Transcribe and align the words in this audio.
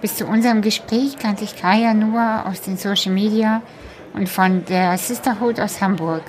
Bis 0.00 0.16
zu 0.16 0.26
unserem 0.26 0.60
Gespräch 0.60 1.18
kannte 1.18 1.44
ich 1.44 1.56
Kaya 1.56 1.94
nur 1.94 2.46
aus 2.46 2.60
den 2.60 2.76
Social 2.76 3.12
Media 3.12 3.62
und 4.12 4.28
von 4.28 4.64
der 4.66 4.98
Sisterhood 4.98 5.58
aus 5.58 5.80
Hamburg. 5.80 6.22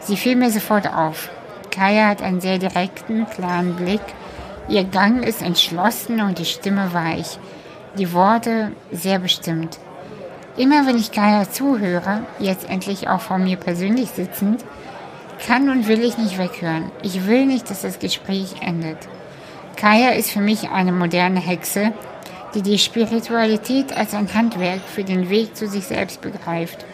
Sie 0.00 0.16
fiel 0.16 0.36
mir 0.36 0.50
sofort 0.50 0.92
auf. 0.92 1.30
Kaya 1.70 2.08
hat 2.08 2.22
einen 2.22 2.40
sehr 2.40 2.58
direkten, 2.58 3.26
klaren 3.28 3.76
Blick. 3.76 4.00
Ihr 4.68 4.84
Gang 4.84 5.24
ist 5.24 5.42
entschlossen 5.42 6.20
und 6.20 6.38
die 6.38 6.44
Stimme 6.44 6.92
weich. 6.92 7.38
Die 7.96 8.12
Worte 8.12 8.72
sehr 8.90 9.18
bestimmt. 9.20 9.78
Immer 10.56 10.86
wenn 10.86 10.98
ich 10.98 11.12
Kaya 11.12 11.48
zuhöre, 11.48 12.22
jetzt 12.40 12.68
endlich 12.68 13.08
auch 13.08 13.20
vor 13.20 13.38
mir 13.38 13.56
persönlich 13.56 14.08
sitzend, 14.10 14.64
kann 15.46 15.68
und 15.68 15.86
will 15.86 16.02
ich 16.02 16.18
nicht 16.18 16.36
weghören. 16.36 16.90
Ich 17.02 17.28
will 17.28 17.46
nicht, 17.46 17.70
dass 17.70 17.82
das 17.82 18.00
Gespräch 18.00 18.56
endet. 18.60 18.98
Kaya 19.76 20.10
ist 20.10 20.32
für 20.32 20.40
mich 20.40 20.70
eine 20.70 20.90
moderne 20.90 21.38
Hexe, 21.38 21.92
die 22.58 22.70
die 22.70 22.78
Spiritualität 22.78 23.96
als 23.96 24.14
ein 24.14 24.34
Handwerk 24.34 24.80
für 24.80 25.04
den 25.04 25.30
Weg 25.30 25.56
zu 25.56 25.68
sich 25.68 25.84
selbst 25.84 26.20
begreift 26.20 26.84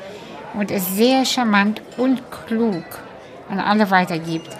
und 0.52 0.70
es 0.70 0.94
sehr 0.94 1.24
charmant 1.24 1.80
und 1.96 2.20
klug 2.46 2.84
an 3.48 3.58
alle 3.60 3.90
weitergibt. 3.90 4.50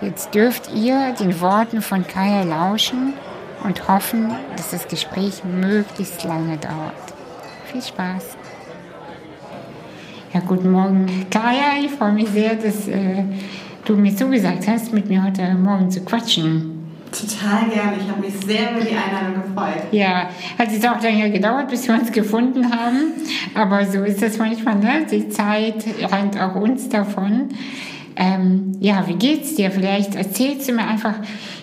Jetzt 0.00 0.34
dürft 0.34 0.72
ihr 0.74 1.12
den 1.20 1.38
Worten 1.42 1.82
von 1.82 2.06
Kaya 2.06 2.44
lauschen 2.44 3.12
und 3.62 3.88
hoffen, 3.88 4.32
dass 4.56 4.70
das 4.70 4.88
Gespräch 4.88 5.44
möglichst 5.44 6.24
lange 6.24 6.56
dauert. 6.56 6.94
Viel 7.70 7.82
Spaß! 7.82 8.38
Ja, 10.32 10.40
guten 10.40 10.70
Morgen, 10.70 11.26
Kaya. 11.28 11.84
Ich 11.84 11.90
freue 11.90 12.12
mich 12.12 12.28
sehr, 12.30 12.54
dass 12.54 12.88
äh, 12.88 13.24
du 13.84 13.96
mir 13.96 14.16
zugesagt 14.16 14.66
hast, 14.66 14.94
mit 14.94 15.10
mir 15.10 15.22
heute 15.22 15.54
Morgen 15.56 15.90
zu 15.90 16.02
quatschen. 16.02 16.81
Total 17.12 17.68
gerne. 17.68 17.96
Ich 18.00 18.10
habe 18.10 18.20
mich 18.20 18.34
sehr 18.44 18.72
über 18.72 18.80
die 18.80 18.96
Einladung 18.96 19.42
gefreut. 19.42 19.82
Ja, 19.92 20.30
hat 20.58 20.68
es 20.72 20.84
auch 20.84 21.00
länger 21.02 21.28
gedauert, 21.28 21.68
bis 21.68 21.86
wir 21.86 21.94
uns 21.94 22.10
gefunden 22.10 22.72
haben. 22.72 23.12
Aber 23.54 23.84
so 23.84 24.02
ist 24.02 24.22
das 24.22 24.38
manchmal, 24.38 24.76
ne? 24.76 25.06
Die 25.10 25.28
Zeit 25.28 25.84
rennt 26.10 26.40
auch 26.40 26.54
uns 26.54 26.88
davon. 26.88 27.50
Ähm, 28.16 28.72
ja, 28.80 29.06
wie 29.06 29.14
geht's 29.14 29.54
dir? 29.54 29.70
Vielleicht 29.70 30.14
erzählst 30.14 30.68
du 30.68 30.72
mir 30.72 30.86
einfach, 30.86 31.14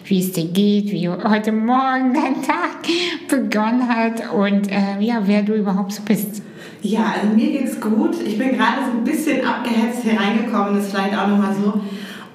wie 0.06 0.20
es 0.20 0.32
dir 0.32 0.48
geht, 0.48 0.92
wie 0.92 1.10
heute 1.10 1.52
Morgen 1.52 2.14
dein 2.14 2.42
Tag 2.44 2.88
begonnen 3.28 3.88
hat 3.88 4.32
und 4.34 4.72
äh, 4.72 5.00
ja, 5.00 5.22
wer 5.26 5.44
du 5.44 5.54
überhaupt 5.54 5.94
so 5.94 6.02
bist. 6.04 6.42
Ja, 6.82 7.14
also 7.16 7.36
mir 7.36 7.52
geht's 7.52 7.80
gut. 7.80 8.16
Ich 8.26 8.38
bin 8.38 8.58
gerade 8.58 8.86
so 8.86 8.98
ein 8.98 9.04
bisschen 9.04 9.46
abgehetzt 9.46 10.04
hier 10.04 10.20
reingekommen, 10.20 10.76
das 10.76 10.86
ist 10.86 10.92
vielleicht 10.92 11.18
auch 11.18 11.28
nochmal 11.28 11.54
so. 11.54 11.82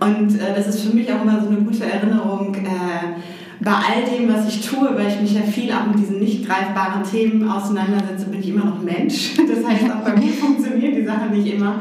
Und 0.04 0.40
äh, 0.40 0.54
das 0.54 0.68
ist 0.68 0.82
für 0.82 0.94
mich 0.94 1.12
auch 1.12 1.22
immer 1.22 1.40
so 1.40 1.48
eine 1.48 1.58
gute 1.58 1.84
Erinnerung 1.84 2.54
äh, 2.54 3.20
bei 3.60 3.72
all 3.72 4.04
dem, 4.04 4.32
was 4.32 4.48
ich 4.48 4.66
tue, 4.66 4.90
weil 4.94 5.08
ich 5.08 5.20
mich 5.20 5.34
ja 5.34 5.42
viel 5.42 5.72
auch 5.72 5.86
mit 5.86 5.98
diesen 5.98 6.18
nicht 6.18 6.46
greifbaren 6.46 7.02
Themen 7.02 7.48
auseinandersetze, 7.48 8.26
bin 8.26 8.40
ich 8.40 8.48
immer 8.48 8.66
noch 8.66 8.82
Mensch. 8.82 9.32
Das 9.48 9.64
heißt, 9.64 9.84
auch 9.84 10.04
bei 10.04 10.16
mir 10.16 10.32
funktioniert 10.32 10.96
die 10.96 11.04
Sache 11.04 11.26
nicht 11.32 11.54
immer. 11.54 11.80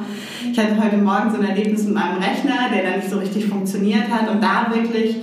Ich 0.52 0.58
hatte 0.58 0.82
heute 0.82 0.98
Morgen 0.98 1.32
so 1.32 1.38
ein 1.38 1.48
Erlebnis 1.48 1.84
mit 1.86 1.96
meinem 1.96 2.18
Rechner, 2.18 2.70
der 2.74 2.84
dann 2.84 3.00
nicht 3.00 3.10
so 3.10 3.18
richtig 3.20 3.48
funktioniert 3.48 4.10
hat 4.10 4.30
und 4.30 4.42
da 4.42 4.72
wirklich 4.74 5.16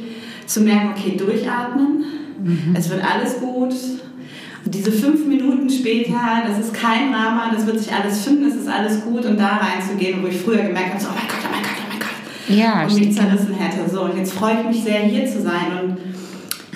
zu 0.46 0.60
merken, 0.62 0.90
okay, 0.90 1.16
durchatmen, 1.16 2.04
mhm. 2.42 2.74
es 2.76 2.90
wird 2.90 3.02
alles 3.02 3.38
gut. 3.40 3.72
Und 4.64 4.74
diese 4.74 4.92
fünf 4.92 5.26
Minuten 5.26 5.70
später, 5.70 6.42
das 6.46 6.58
ist 6.58 6.74
kein 6.74 7.12
Drama, 7.12 7.50
das 7.54 7.66
wird 7.66 7.78
sich 7.78 7.92
alles 7.92 8.24
finden, 8.24 8.46
es 8.46 8.56
ist 8.56 8.68
alles 8.68 9.02
gut 9.04 9.24
und 9.24 9.38
da 9.38 9.58
reinzugehen, 9.58 10.22
wo 10.22 10.26
ich 10.26 10.38
früher 10.38 10.62
gemerkt 10.62 10.90
habe, 10.90 11.00
so, 11.00 11.08
oh 11.08 11.14
mein 11.14 11.28
Gott, 11.28 11.38
oh 11.44 11.50
mein 11.50 11.62
Gott, 11.62 11.72
oh 11.78 11.88
mein 11.88 12.00
Gott. 12.00 12.08
Ja, 12.50 12.84
und 12.84 12.94
mich 12.94 13.14
zerrissen 13.14 13.54
hätte. 13.54 13.88
So, 13.90 14.02
und 14.02 14.16
jetzt 14.16 14.32
freue 14.32 14.60
ich 14.60 14.66
mich 14.66 14.84
sehr, 14.84 15.00
hier 15.00 15.26
zu 15.26 15.40
sein 15.40 15.78
und 15.80 15.98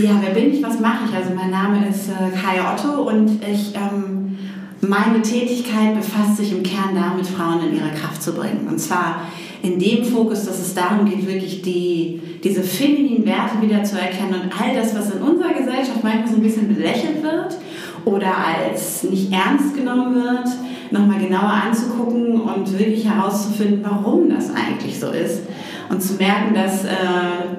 ja, 0.03 0.11
wer 0.21 0.35
bin 0.35 0.53
ich, 0.53 0.63
was 0.63 0.81
mache 0.81 1.05
ich? 1.09 1.15
Also 1.15 1.31
mein 1.35 1.51
Name 1.51 1.87
ist 1.89 2.09
äh, 2.09 2.37
Kaya 2.37 2.75
Otto 2.75 3.09
und 3.09 3.41
ich, 3.49 3.75
ähm, 3.75 4.37
meine 4.81 5.23
Tätigkeit 5.23 5.95
befasst 5.95 6.39
sich 6.39 6.53
im 6.53 6.63
Kern 6.63 6.95
damit, 6.95 7.27
Frauen 7.27 7.69
in 7.69 7.77
ihre 7.77 7.91
Kraft 7.91 8.23
zu 8.23 8.33
bringen. 8.33 8.67
Und 8.69 8.79
zwar 8.79 9.23
in 9.63 9.79
dem 9.79 10.05
Fokus, 10.05 10.45
dass 10.45 10.59
es 10.59 10.75
darum 10.75 11.09
geht, 11.09 11.27
wirklich 11.27 11.63
die, 11.63 12.21
diese 12.43 12.63
femininen 12.63 13.25
Werte 13.25 13.63
wieder 13.63 13.85
zu 13.85 13.99
erkennen 13.99 14.35
und 14.35 14.61
all 14.61 14.75
das, 14.75 14.95
was 14.95 15.15
in 15.15 15.23
unserer 15.23 15.55
Gesellschaft 15.55 16.03
manchmal 16.03 16.29
so 16.29 16.35
ein 16.35 16.43
bisschen 16.43 16.69
belächelt 16.69 17.23
wird 17.23 17.57
oder 18.05 18.33
als 18.37 19.05
nicht 19.05 19.33
ernst 19.33 19.75
genommen 19.75 20.15
wird, 20.15 20.49
nochmal 20.91 21.19
genauer 21.19 21.53
anzugucken 21.67 22.41
und 22.41 22.79
wirklich 22.79 23.09
herauszufinden, 23.09 23.81
warum 23.83 24.29
das 24.29 24.51
eigentlich 24.55 24.99
so 24.99 25.11
ist. 25.11 25.43
Und 25.89 26.03
zu 26.03 26.15
merken, 26.15 26.55
dass 26.55 26.85
äh, 26.85 26.89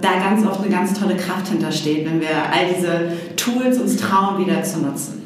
da 0.01 0.09
ganz 0.19 0.45
oft 0.45 0.61
eine 0.61 0.69
ganz 0.69 0.99
tolle 0.99 1.15
Kraft 1.15 1.47
hintersteht, 1.47 2.05
wenn 2.05 2.19
wir 2.19 2.29
all 2.29 2.73
diese 2.75 3.11
Tools 3.35 3.79
uns 3.79 3.97
trauen, 3.97 4.39
wieder 4.39 4.63
zu 4.63 4.79
nutzen. 4.79 5.25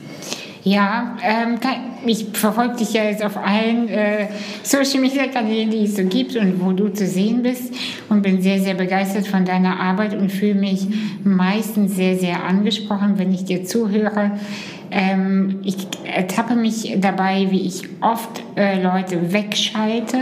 Ja, 0.63 1.17
ähm, 1.23 1.57
ich 2.05 2.27
verfolge 2.33 2.75
dich 2.77 2.93
ja 2.93 3.05
jetzt 3.05 3.23
auf 3.23 3.37
allen 3.37 3.87
äh, 3.87 4.27
Social 4.61 4.99
Media 4.99 5.27
Kanälen, 5.27 5.69
die 5.69 5.85
es 5.85 5.95
so 5.95 6.03
gibt 6.03 6.35
und 6.35 6.63
wo 6.63 6.73
du 6.73 6.89
zu 6.89 7.07
sehen 7.07 7.43
bist 7.43 7.73
und 8.09 8.21
bin 8.21 8.41
sehr, 8.41 8.59
sehr 8.59 8.73
begeistert 8.73 9.25
von 9.25 9.45
deiner 9.45 9.79
Arbeit 9.79 10.13
und 10.13 10.31
fühle 10.31 10.55
mich 10.55 10.85
meistens 11.23 11.95
sehr, 11.95 12.17
sehr 12.17 12.43
angesprochen, 12.43 13.13
wenn 13.17 13.33
ich 13.33 13.45
dir 13.45 13.63
zuhöre. 13.63 14.31
Ähm, 14.91 15.59
ich 15.63 15.75
ertappe 16.03 16.55
mich 16.55 16.95
dabei, 16.99 17.47
wie 17.51 17.61
ich 17.61 17.83
oft 18.01 18.41
äh, 18.55 18.81
Leute 18.81 19.31
wegschalte 19.33 20.17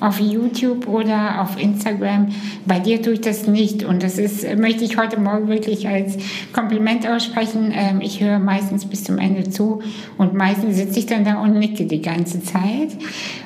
auf 0.00 0.20
YouTube 0.20 0.88
oder 0.88 1.42
auf 1.42 1.60
Instagram. 1.60 2.28
Bei 2.64 2.80
dir 2.80 3.02
tue 3.02 3.14
ich 3.14 3.20
das 3.20 3.46
nicht 3.46 3.84
und 3.84 4.02
das 4.02 4.18
ist, 4.18 4.56
möchte 4.56 4.84
ich 4.84 4.96
heute 4.96 5.20
Morgen 5.20 5.48
wirklich 5.48 5.86
als 5.88 6.16
Kompliment 6.52 7.06
aussprechen. 7.06 7.72
Ähm, 7.74 8.00
ich 8.00 8.20
höre 8.20 8.38
meistens 8.38 8.86
bis 8.86 9.04
zum 9.04 9.18
Ende 9.18 9.50
zu 9.50 9.82
und 10.18 10.34
meistens 10.34 10.76
sitze 10.76 10.98
ich 10.98 11.06
dann 11.06 11.24
da 11.24 11.42
und 11.42 11.58
nicke 11.58 11.84
die 11.84 12.02
ganze 12.02 12.42
Zeit 12.42 12.96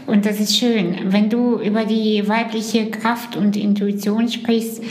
und 0.06 0.26
das 0.26 0.40
ist 0.40 0.56
schön. 0.56 0.96
Wenn 1.06 1.30
du 1.30 1.58
über 1.58 1.84
die 1.84 2.28
weibliche 2.28 2.90
Kraft 2.90 3.36
und 3.36 3.56
Intuition 3.56 4.28
sprichst, 4.28 4.82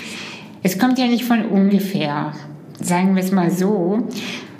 es 0.61 0.77
kommt 0.77 0.99
ja 0.99 1.07
nicht 1.07 1.23
von 1.23 1.45
ungefähr, 1.45 2.33
sagen 2.81 3.15
wir 3.15 3.23
es 3.23 3.31
mal 3.31 3.49
so. 3.49 4.07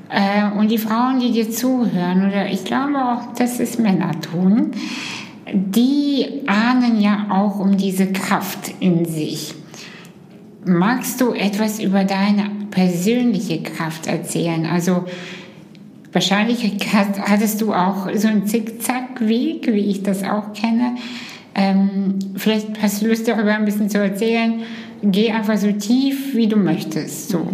Äh, 0.10 0.58
und 0.58 0.72
die 0.72 0.78
Frauen, 0.78 1.20
die 1.20 1.32
dir 1.32 1.52
zuhören, 1.52 2.28
oder 2.28 2.48
ich 2.48 2.66
glaube 2.66 2.98
auch, 2.98 3.34
dass 3.34 3.60
es 3.60 3.78
Männer 3.78 4.12
tun, 4.20 4.72
die 5.54 6.44
ahnen 6.48 7.00
ja 7.00 7.28
auch 7.30 7.60
um 7.60 7.78
diese 7.78 8.12
Kraft 8.12 8.74
in 8.80 9.06
sich. 9.06 9.54
Magst 10.66 11.22
du 11.22 11.34
etwas 11.34 11.80
über 11.80 12.04
deine 12.04 12.50
persönliche 12.70 13.62
Kraft 13.64 14.08
erzählen? 14.08 14.66
Also 14.66 15.06
wahrscheinlich 16.12 16.70
hattest 17.22 17.62
du 17.62 17.74
auch 17.74 18.10
so 18.16 18.28
einen 18.28 18.46
Zickzack-Weg, 18.46 19.68
wie 19.68 19.86
ich 19.86 20.04
das 20.04 20.24
auch 20.24 20.54
kenne. 20.54 20.96
Ähm, 21.56 22.20
vielleicht 22.36 22.82
hast 22.82 23.02
du 23.02 23.08
Lust 23.08 23.28
darüber 23.28 23.56
ein 23.56 23.66
bisschen 23.66 23.90
zu 23.90 24.00
erzählen. 24.00 24.62
Geh 25.02 25.32
einfach 25.32 25.58
so 25.58 25.72
tief, 25.72 26.36
wie 26.36 26.48
du 26.48 26.58
möchtest. 26.58 27.30
So. 27.30 27.48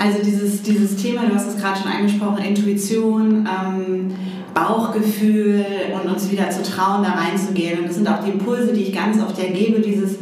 Also 0.00 0.18
dieses, 0.24 0.62
dieses 0.62 0.96
Thema, 0.96 1.26
du 1.26 1.34
hast 1.34 1.46
es 1.46 1.56
gerade 1.58 1.78
schon 1.78 1.92
angesprochen, 1.92 2.42
Intuition, 2.42 3.46
ähm, 3.46 4.14
Bauchgefühl 4.54 5.62
und 5.92 6.10
uns 6.10 6.30
wieder 6.30 6.48
zu 6.48 6.62
trauen, 6.62 7.02
da 7.02 7.10
reinzugehen. 7.10 7.80
Und 7.80 7.88
das 7.88 7.96
sind 7.96 8.08
auch 8.08 8.24
die 8.24 8.30
Impulse, 8.30 8.72
die 8.72 8.84
ich 8.84 8.94
ganz 8.94 9.22
oft 9.22 9.38
ergebe, 9.38 9.80
dieses, 9.80 10.12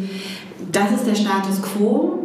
das 0.72 0.91
ist 0.91 1.06
der 1.06 1.15
Status 1.15 1.62
quo, 1.62 2.19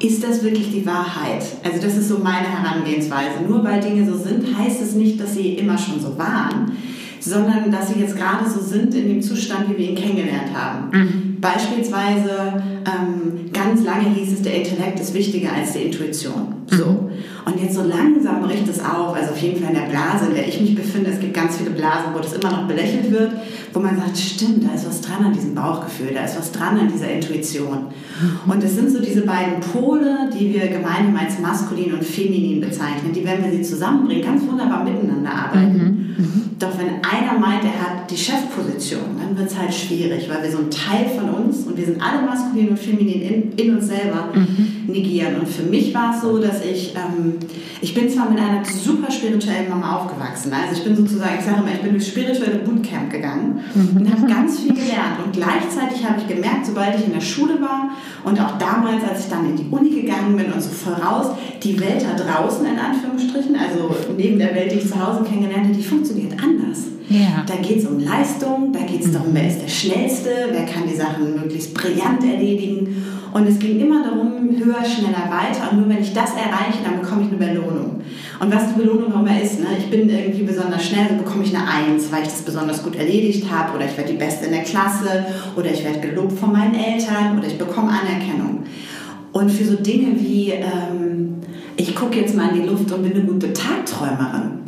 ist 0.00 0.24
das 0.24 0.42
wirklich 0.42 0.70
die 0.70 0.86
Wahrheit? 0.86 1.44
Also 1.62 1.78
das 1.82 1.94
ist 1.94 2.08
so 2.08 2.20
meine 2.20 2.48
Herangehensweise. 2.48 3.42
Nur 3.46 3.62
weil 3.62 3.80
Dinge 3.80 4.10
so 4.10 4.16
sind, 4.16 4.58
heißt 4.58 4.80
es 4.80 4.94
nicht, 4.94 5.20
dass 5.20 5.34
sie 5.34 5.56
immer 5.56 5.76
schon 5.76 6.00
so 6.00 6.16
waren, 6.16 6.72
sondern 7.20 7.70
dass 7.70 7.88
sie 7.88 8.00
jetzt 8.00 8.16
gerade 8.16 8.48
so 8.48 8.60
sind 8.60 8.94
in 8.94 9.08
dem 9.08 9.22
Zustand, 9.22 9.68
wie 9.70 9.78
wir 9.78 9.90
ihn 9.90 9.96
kennengelernt 9.96 10.54
haben. 10.54 10.90
Mhm. 10.92 11.36
Beispielsweise 11.40 12.62
ähm, 12.84 13.50
ganz 13.52 13.84
lange 13.84 14.08
hieß 14.14 14.32
es, 14.32 14.42
der 14.42 14.54
Intellekt 14.54 15.00
ist 15.00 15.14
wichtiger 15.14 15.52
als 15.52 15.72
die 15.72 15.82
Intuition. 15.84 16.54
So. 16.66 16.86
Mhm. 16.86 16.98
Und 17.44 17.62
jetzt 17.62 17.74
so 17.74 17.82
langsam 17.82 18.42
bricht 18.42 18.68
es 18.68 18.78
auf, 18.78 19.16
also 19.16 19.30
auf 19.30 19.40
jeden 19.40 19.62
Fall 19.62 19.74
in 19.74 19.80
der 19.80 19.88
Blase, 19.88 20.26
in 20.28 20.34
der 20.34 20.46
ich 20.46 20.60
mich 20.60 20.74
befinde. 20.74 21.10
Es 21.10 21.18
gibt 21.18 21.32
ganz 21.32 21.56
viele 21.56 21.70
Blasen, 21.70 22.12
wo 22.14 22.18
das 22.18 22.34
immer 22.34 22.50
noch 22.50 22.68
belächelt 22.68 23.10
wird, 23.10 23.32
wo 23.72 23.80
man 23.80 23.96
sagt, 23.96 24.18
stimmt, 24.18 24.64
da 24.64 24.74
ist 24.74 24.86
was 24.86 25.00
dran 25.00 25.24
an 25.24 25.32
diesem 25.32 25.54
Bauchgefühl, 25.54 26.10
da 26.12 26.24
ist 26.24 26.38
was 26.38 26.52
dran 26.52 26.78
an 26.78 26.88
dieser 26.92 27.10
Intuition. 27.10 27.86
Mhm. 28.20 28.52
Und 28.52 28.62
es 28.62 28.74
sind 28.74 28.90
so 28.90 29.00
diese 29.00 29.22
beiden 29.22 29.60
Pole, 29.60 30.28
die 30.38 30.52
wir 30.52 30.68
gemeinhin 30.68 31.16
als 31.16 31.38
maskulin 31.38 31.94
und 31.94 32.04
feminin 32.04 32.60
bezeichnen, 32.60 33.12
die, 33.14 33.24
wenn 33.24 33.42
wir 33.42 33.50
sie 33.50 33.62
zusammenbringen, 33.62 34.24
ganz 34.24 34.42
wunderbar 34.46 34.84
miteinander 34.84 35.30
arbeiten. 35.30 36.14
Mhm. 36.16 36.24
mhm. 36.24 36.44
Doch 36.58 36.76
wenn 36.76 37.02
einer 37.10 37.38
meint, 37.38 37.64
er 37.64 37.80
hat 37.80 38.10
die 38.10 38.16
Chefposition, 38.16 39.16
dann 39.18 39.36
wird 39.36 39.50
es 39.50 39.58
halt 39.58 39.72
schwierig, 39.72 40.28
weil 40.28 40.42
wir 40.42 40.50
so 40.50 40.58
ein 40.58 40.70
Teil 40.70 41.06
von 41.08 41.30
uns, 41.30 41.66
und 41.66 41.76
wir 41.76 41.84
sind 41.84 42.02
alle 42.02 42.22
maskulin 42.22 42.70
und 42.70 42.78
feminin 42.78 43.22
in, 43.22 43.52
in 43.52 43.76
uns 43.76 43.86
selber 43.86 44.30
mhm. 44.34 44.84
negieren. 44.86 45.40
Und 45.40 45.48
für 45.48 45.62
mich 45.62 45.94
war 45.94 46.14
es 46.14 46.22
so, 46.22 46.38
dass 46.38 46.64
ich, 46.64 46.94
ähm, 46.94 47.34
ich 47.80 47.94
bin 47.94 48.10
zwar 48.10 48.28
mit 48.30 48.38
einer 48.38 48.64
super 48.64 49.10
spirituellen 49.10 49.68
Mama 49.68 49.96
aufgewachsen. 49.96 50.52
Also 50.52 50.76
ich 50.76 50.84
bin 50.84 50.96
sozusagen, 50.96 51.36
ich 51.38 51.44
sage 51.44 51.60
immer, 51.60 51.72
ich 51.72 51.80
bin 51.80 51.92
durchs 51.92 52.08
spirituelle 52.08 52.58
Bootcamp 52.58 53.10
gegangen 53.10 53.60
und 53.74 54.10
habe 54.10 54.26
ganz 54.26 54.60
viel 54.60 54.74
gelernt. 54.74 55.24
Und 55.24 55.32
gleichzeitig 55.32 56.04
habe 56.04 56.20
ich 56.20 56.26
gemerkt, 56.26 56.66
sobald 56.66 56.98
ich 56.98 57.06
in 57.06 57.12
der 57.12 57.20
Schule 57.20 57.60
war 57.60 57.90
und 58.24 58.40
auch 58.40 58.58
damals, 58.58 59.04
als 59.08 59.24
ich 59.24 59.30
dann 59.30 59.48
in 59.48 59.56
die 59.56 59.66
Uni 59.70 59.90
gegangen 59.90 60.36
bin 60.36 60.52
und 60.52 60.60
so 60.60 60.70
voraus, 60.70 61.36
die 61.62 61.78
Welt 61.78 62.04
da 62.04 62.16
draußen 62.16 62.66
in 62.66 62.78
Anführungsstrichen, 62.78 63.54
also 63.56 63.94
neben 64.16 64.38
der 64.38 64.54
Welt, 64.54 64.72
die 64.72 64.78
ich 64.78 64.88
zu 64.88 64.98
Hause 64.98 65.24
kennengelernt 65.24 65.66
habe, 65.66 65.76
die 65.76 65.84
funktioniert 65.84 66.32
anders. 66.42 66.84
Ja. 67.08 67.44
Da 67.46 67.56
geht 67.56 67.78
es 67.78 67.86
um 67.86 67.98
Leistung, 67.98 68.72
da 68.72 68.80
geht 68.80 69.04
es 69.04 69.12
darum, 69.12 69.28
wer 69.32 69.48
ist 69.48 69.62
der 69.62 69.68
Schnellste, 69.68 70.30
wer 70.50 70.66
kann 70.66 70.82
die 70.86 70.96
Sachen 70.96 71.40
möglichst 71.40 71.72
brillant 71.72 72.22
erledigen. 72.22 73.17
Und 73.32 73.46
es 73.46 73.58
ging 73.58 73.80
immer 73.80 74.02
darum, 74.02 74.48
höher, 74.56 74.84
schneller, 74.84 75.28
weiter. 75.30 75.70
Und 75.70 75.80
nur 75.80 75.88
wenn 75.88 76.02
ich 76.02 76.12
das 76.12 76.32
erreiche, 76.32 76.82
dann 76.84 77.00
bekomme 77.00 77.22
ich 77.22 77.28
eine 77.28 77.52
Belohnung. 77.52 78.00
Und 78.40 78.54
was 78.54 78.68
die 78.68 78.80
Belohnung 78.80 79.12
auch 79.12 79.20
immer 79.20 79.40
ist, 79.40 79.60
ne? 79.60 79.66
ich 79.78 79.90
bin 79.90 80.08
irgendwie 80.08 80.44
besonders 80.44 80.84
schnell, 80.86 81.06
dann 81.08 81.18
bekomme 81.18 81.44
ich 81.44 81.54
eine 81.54 81.66
Eins, 81.66 82.10
weil 82.10 82.22
ich 82.22 82.28
das 82.28 82.42
besonders 82.42 82.82
gut 82.82 82.96
erledigt 82.96 83.50
habe, 83.50 83.76
oder 83.76 83.86
ich 83.86 83.96
werde 83.96 84.12
die 84.12 84.18
Beste 84.18 84.46
in 84.46 84.52
der 84.52 84.62
Klasse, 84.62 85.26
oder 85.56 85.70
ich 85.70 85.84
werde 85.84 86.00
gelobt 86.00 86.38
von 86.38 86.52
meinen 86.52 86.74
Eltern, 86.74 87.38
oder 87.38 87.46
ich 87.46 87.58
bekomme 87.58 87.90
Anerkennung. 87.90 88.62
Und 89.32 89.50
für 89.50 89.64
so 89.64 89.76
Dinge 89.76 90.18
wie, 90.18 90.50
ähm, 90.50 91.36
ich 91.76 91.94
gucke 91.94 92.18
jetzt 92.20 92.34
mal 92.34 92.50
in 92.50 92.62
die 92.62 92.68
Luft 92.68 92.90
und 92.92 93.02
bin 93.02 93.12
eine 93.12 93.22
gute 93.22 93.52
Tagträumerin, 93.52 94.62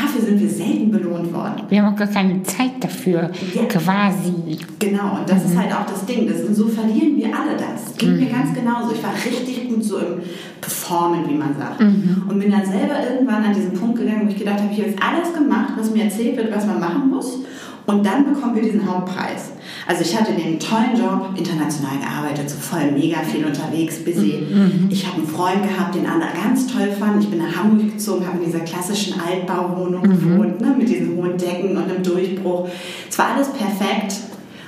dafür 0.00 0.20
sind 0.20 0.40
wir 0.40 0.48
selten 0.48 0.90
belohnt 0.90 1.32
worden. 1.32 1.62
Wir 1.68 1.82
haben 1.82 1.94
auch 1.94 1.98
gar 1.98 2.08
keine 2.08 2.42
Zeit 2.42 2.72
dafür, 2.80 3.30
ja. 3.54 3.64
quasi. 3.64 4.58
Genau, 4.78 5.18
und 5.18 5.28
das 5.28 5.44
mhm. 5.44 5.50
ist 5.50 5.58
halt 5.58 5.72
auch 5.72 5.86
das 5.86 6.06
Ding. 6.06 6.26
Das, 6.26 6.42
und 6.42 6.54
so 6.54 6.68
verlieren 6.68 7.16
wir 7.16 7.26
alle 7.26 7.56
das. 7.56 7.96
Ging 7.96 8.14
mhm. 8.14 8.20
mir 8.20 8.30
ganz 8.30 8.54
genauso. 8.54 8.92
Ich 8.94 9.02
war 9.02 9.12
richtig 9.14 9.68
gut 9.68 9.84
so 9.84 9.98
im 9.98 10.20
Performen, 10.60 11.28
wie 11.28 11.34
man 11.34 11.56
sagt. 11.56 11.80
Mhm. 11.80 12.24
Und 12.28 12.38
bin 12.38 12.50
dann 12.50 12.64
selber 12.64 12.94
irgendwann 13.10 13.44
an 13.44 13.54
diesen 13.54 13.72
Punkt 13.72 13.98
gegangen, 13.98 14.22
wo 14.26 14.30
ich 14.30 14.38
gedacht 14.38 14.60
habe, 14.60 14.72
ich 14.72 14.78
habe 14.78 14.90
jetzt 14.90 15.02
alles 15.02 15.34
gemacht, 15.34 15.74
was 15.76 15.90
mir 15.90 16.04
erzählt 16.04 16.36
wird, 16.36 16.54
was 16.54 16.66
man 16.66 16.80
machen 16.80 17.08
muss. 17.10 17.38
Und 17.86 18.06
dann 18.06 18.24
bekommen 18.24 18.54
wir 18.54 18.62
diesen 18.62 18.86
Hauptpreis. 18.86 19.52
Also 19.86 20.02
ich 20.02 20.16
hatte 20.16 20.32
den 20.32 20.58
tollen 20.58 20.96
Job, 20.96 21.30
international 21.36 21.98
gearbeitet, 21.98 22.48
so 22.50 22.56
voll 22.56 22.92
mega 22.92 23.20
viel 23.20 23.44
unterwegs, 23.44 24.04
busy. 24.04 24.46
Mhm. 24.50 24.88
Ich 24.90 25.06
habe 25.06 25.18
einen 25.18 25.26
Freund 25.26 25.62
gehabt, 25.62 25.94
den 25.94 26.06
andere 26.06 26.30
ganz 26.42 26.66
toll 26.66 26.88
fand. 26.98 27.22
Ich 27.22 27.30
bin 27.30 27.38
nach 27.38 27.56
Hamburg 27.56 27.92
gezogen, 27.92 28.26
habe 28.26 28.38
in 28.38 28.44
dieser 28.44 28.60
klassischen 28.60 29.14
Altbauwohnung 29.20 30.02
mhm. 30.02 30.10
gewohnt, 30.10 30.60
ne, 30.60 30.74
mit 30.78 30.88
diesen 30.88 31.16
hohen 31.16 31.36
Decken 31.36 31.76
und 31.76 31.90
einem 31.90 32.02
Durchbruch. 32.02 32.68
Es 33.08 33.18
war 33.18 33.34
alles 33.34 33.48
perfekt. 33.48 34.14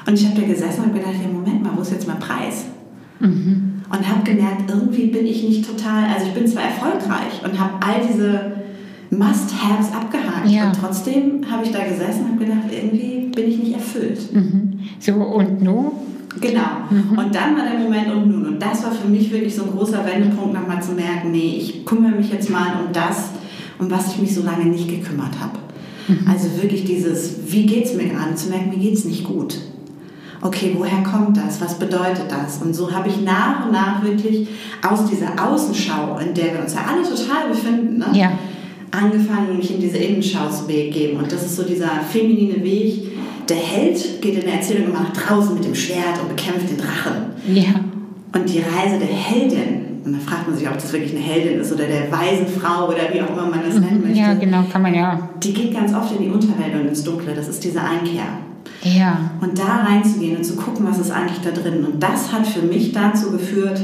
Und 0.06 0.14
ich 0.14 0.26
habe 0.26 0.40
da 0.40 0.46
gesessen 0.46 0.84
und 0.84 0.94
gedacht, 0.94 1.14
ja, 1.22 1.28
Moment 1.28 1.62
mal, 1.62 1.72
wo 1.76 1.82
ist 1.82 1.92
jetzt 1.92 2.08
mein 2.08 2.18
Preis? 2.18 2.64
Mhm. 3.20 3.82
Und 3.88 4.08
habe 4.08 4.22
gemerkt, 4.24 4.68
irgendwie 4.68 5.06
bin 5.08 5.26
ich 5.26 5.42
nicht 5.44 5.66
total, 5.66 6.06
also 6.12 6.26
ich 6.26 6.32
bin 6.32 6.46
zwar 6.46 6.64
erfolgreich 6.64 7.42
und 7.44 7.60
habe 7.60 7.74
all 7.80 8.06
diese 8.06 8.52
Must-Haves 9.10 9.92
abgehakt. 9.92 10.48
Ja. 10.48 10.68
Und 10.68 10.76
trotzdem 10.80 11.42
habe 11.48 11.64
ich 11.64 11.70
da 11.70 11.84
gesessen 11.84 12.24
und 12.24 12.30
habe 12.32 12.44
gedacht, 12.46 12.72
irgendwie 12.72 13.21
bin 13.34 13.48
ich 13.48 13.58
nicht 13.58 13.74
erfüllt. 13.74 14.32
Mhm. 14.32 14.80
So, 14.98 15.14
und 15.14 15.62
nun? 15.62 15.92
Genau. 16.40 16.60
Mhm. 16.90 17.18
Und 17.18 17.34
dann 17.34 17.56
war 17.56 17.64
der 17.64 17.78
Moment 17.78 18.08
und 18.12 18.30
nun. 18.30 18.46
Und 18.46 18.62
das 18.62 18.82
war 18.84 18.92
für 18.92 19.08
mich 19.08 19.30
wirklich 19.30 19.54
so 19.54 19.64
ein 19.64 19.70
großer 19.70 20.04
Wendepunkt, 20.04 20.54
nochmal 20.54 20.82
zu 20.82 20.92
merken, 20.92 21.30
nee, 21.30 21.56
ich 21.58 21.84
kümmere 21.84 22.12
mich 22.12 22.30
jetzt 22.32 22.50
mal 22.50 22.80
um 22.84 22.92
das, 22.92 23.30
um 23.78 23.90
was 23.90 24.14
ich 24.14 24.20
mich 24.20 24.34
so 24.34 24.42
lange 24.42 24.64
nicht 24.64 24.88
gekümmert 24.88 25.38
habe. 25.40 25.58
Mhm. 26.08 26.30
Also 26.30 26.48
wirklich 26.60 26.84
dieses, 26.84 27.40
wie 27.46 27.66
geht 27.66 27.86
es 27.86 27.94
mir 27.94 28.08
gerade? 28.08 28.34
Zu 28.34 28.48
merken, 28.48 28.70
mir 28.70 28.78
geht 28.78 28.94
es 28.94 29.04
nicht 29.04 29.24
gut. 29.24 29.58
Okay, 30.40 30.74
woher 30.76 31.02
kommt 31.04 31.36
das? 31.36 31.60
Was 31.60 31.78
bedeutet 31.78 32.26
das? 32.28 32.60
Und 32.62 32.74
so 32.74 32.90
habe 32.90 33.08
ich 33.08 33.20
nach 33.20 33.66
und 33.66 33.72
nach 33.72 34.02
wirklich 34.02 34.48
aus 34.86 35.08
dieser 35.08 35.32
Außenschau, 35.40 36.18
in 36.18 36.34
der 36.34 36.54
wir 36.54 36.62
uns 36.62 36.74
ja 36.74 36.80
alle 36.88 37.02
total 37.02 37.50
befinden, 37.50 37.98
ne? 37.98 38.06
ja 38.12 38.32
angefangen, 38.92 39.56
mich 39.56 39.74
in 39.74 39.80
diese 39.80 39.96
Innenschau 39.96 40.48
zu 40.50 40.66
begeben. 40.66 41.16
Und 41.18 41.32
das 41.32 41.44
ist 41.44 41.56
so 41.56 41.64
dieser 41.64 41.88
feminine 42.10 42.62
Weg. 42.62 43.11
Der 43.52 43.60
Held 43.60 44.22
geht 44.22 44.34
in 44.36 44.40
der 44.46 44.54
Erzählung 44.54 44.88
immer 44.88 45.00
nach 45.00 45.12
draußen 45.12 45.52
mit 45.52 45.62
dem 45.62 45.74
Schwert 45.74 46.18
und 46.22 46.34
bekämpft 46.34 46.70
den 46.70 46.78
Drachen. 46.78 47.34
Ja. 47.52 47.74
Und 48.34 48.48
die 48.48 48.60
Reise 48.60 48.98
der 48.98 49.08
Heldin, 49.08 50.00
und 50.06 50.14
da 50.14 50.18
fragt 50.18 50.48
man 50.48 50.56
sich, 50.56 50.66
ob 50.66 50.74
das 50.74 50.90
wirklich 50.90 51.14
eine 51.14 51.20
Heldin 51.20 51.60
ist 51.60 51.70
oder 51.70 51.84
der 51.84 52.10
weisen 52.10 52.46
Frau 52.46 52.86
oder 52.86 53.12
wie 53.12 53.20
auch 53.20 53.28
immer 53.28 53.50
man 53.50 53.60
das 53.62 53.78
nennen 53.78 54.00
möchte. 54.02 54.18
Ja, 54.18 54.32
genau, 54.32 54.64
kann 54.72 54.80
man 54.80 54.94
ja. 54.94 55.28
Die 55.42 55.52
geht 55.52 55.74
ganz 55.74 55.92
oft 55.92 56.16
in 56.16 56.22
die 56.22 56.30
Unterwelt 56.30 56.74
und 56.74 56.88
ins 56.88 57.04
Dunkle. 57.04 57.34
Das 57.34 57.46
ist 57.46 57.62
diese 57.62 57.82
Einkehr. 57.82 58.24
Ja. 58.84 59.32
Und 59.42 59.58
da 59.58 59.84
reinzugehen 59.86 60.38
und 60.38 60.44
zu 60.44 60.56
gucken, 60.56 60.86
was 60.88 60.98
ist 60.98 61.10
eigentlich 61.10 61.40
da 61.40 61.50
drin. 61.50 61.84
Und 61.84 62.02
das 62.02 62.32
hat 62.32 62.46
für 62.46 62.62
mich 62.62 62.92
dazu 62.92 63.32
geführt, 63.32 63.82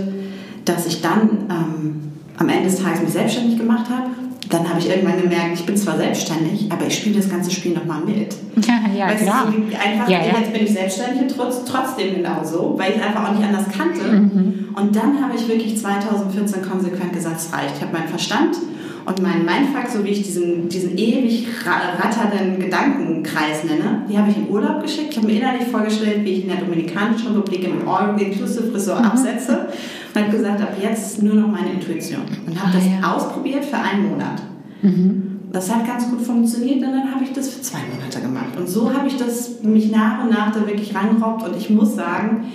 dass 0.65 0.87
ich 0.87 1.03
dann 1.03 1.29
ähm, 1.51 2.13
am 2.39 2.49
Ende 2.49 2.71
des 2.71 2.83
Tages 2.83 3.03
mich 3.03 3.11
selbstständig 3.11 3.59
gemacht 3.59 3.85
habe 3.91 4.09
dann 4.49 4.69
habe 4.69 4.79
ich 4.79 4.89
irgendwann 4.89 5.21
gemerkt, 5.21 5.55
ich 5.55 5.67
bin 5.67 5.77
zwar 5.77 5.97
selbstständig, 5.97 6.71
aber 6.71 6.87
ich 6.87 6.95
spiele 6.95 7.17
das 7.17 7.29
ganze 7.29 7.51
Spiel 7.51 7.73
nochmal 7.73 8.01
mit. 8.01 8.35
Ja, 8.67 8.81
ja, 8.97 9.07
weißt 9.09 9.25
klar. 9.25 9.47
Du, 9.47 9.63
einfach, 9.77 10.09
ja, 10.09 10.19
ja. 10.19 10.39
Jetzt 10.39 10.53
bin 10.53 10.65
ich 10.65 10.73
selbstständig 10.73 11.33
trotz, 11.35 11.65
trotzdem 11.65 12.17
genauso, 12.17 12.75
weil 12.79 12.93
ich 12.93 12.97
es 12.97 13.03
einfach 13.03 13.29
auch 13.29 13.35
nicht 13.35 13.45
anders 13.47 13.67
kannte. 13.77 14.01
Mhm. 14.01 14.69
Und 14.75 14.97
dann 14.97 15.23
habe 15.23 15.35
ich 15.37 15.47
wirklich 15.49 15.79
2014 15.79 16.63
konsequent 16.63 17.13
gesagt, 17.13 17.37
es 17.37 17.53
reicht. 17.53 17.77
Ich 17.77 17.83
habe 17.83 17.93
meinen 17.93 18.09
Verstand 18.09 18.57
und 19.05 19.23
meinen 19.23 19.45
Mindfuck, 19.45 19.89
so 19.91 20.05
wie 20.05 20.11
ich 20.11 20.23
diesen, 20.23 20.69
diesen 20.69 20.97
ewig 20.97 21.47
ratternden 21.65 22.61
Gedankenkreis 22.61 23.65
nenne, 23.65 24.03
die 24.09 24.17
habe 24.17 24.31
ich 24.31 24.37
in 24.37 24.49
Urlaub 24.49 24.83
geschickt. 24.83 25.09
Ich 25.11 25.17
habe 25.17 25.27
mir 25.27 25.41
innerlich 25.41 25.69
vorgestellt, 25.69 26.25
wie 26.25 26.33
ich 26.33 26.43
in 26.45 26.49
der 26.49 26.59
Dominikanischen 26.59 27.29
Republik 27.29 27.65
im 27.65 27.89
All-Inclusive 27.89 28.75
Resort 28.75 29.01
mhm. 29.01 29.07
absetze 29.07 29.69
und 30.15 30.23
habe 30.23 30.37
gesagt, 30.37 30.61
ab 30.61 30.77
jetzt 30.81 31.23
nur 31.23 31.35
noch 31.35 31.49
meine 31.49 31.73
Intuition. 31.73 32.23
Und 32.47 32.59
habe 32.59 32.71
ah, 32.71 32.75
das 32.75 32.85
ja. 32.87 33.15
ausprobiert 33.15 33.65
für 33.65 33.79
einen 33.79 34.09
Monat. 34.09 34.43
Mhm. 34.83 35.41
Das 35.53 35.75
hat 35.75 35.87
ganz 35.87 36.11
gut 36.11 36.21
funktioniert 36.21 36.83
und 36.83 36.93
dann 36.93 37.15
habe 37.15 37.25
ich 37.25 37.33
das 37.33 37.49
für 37.49 37.63
zwei 37.63 37.79
Monate 37.95 38.21
gemacht. 38.21 38.57
Und 38.57 38.69
so 38.69 38.93
habe 38.93 39.09
ich 39.09 39.17
das 39.17 39.63
mich 39.63 39.91
nach 39.91 40.23
und 40.23 40.31
nach 40.31 40.53
da 40.53 40.67
wirklich 40.67 40.95
rangerobbt 40.95 41.49
und 41.49 41.57
ich 41.57 41.71
muss 41.71 41.97
sagen, 41.97 42.47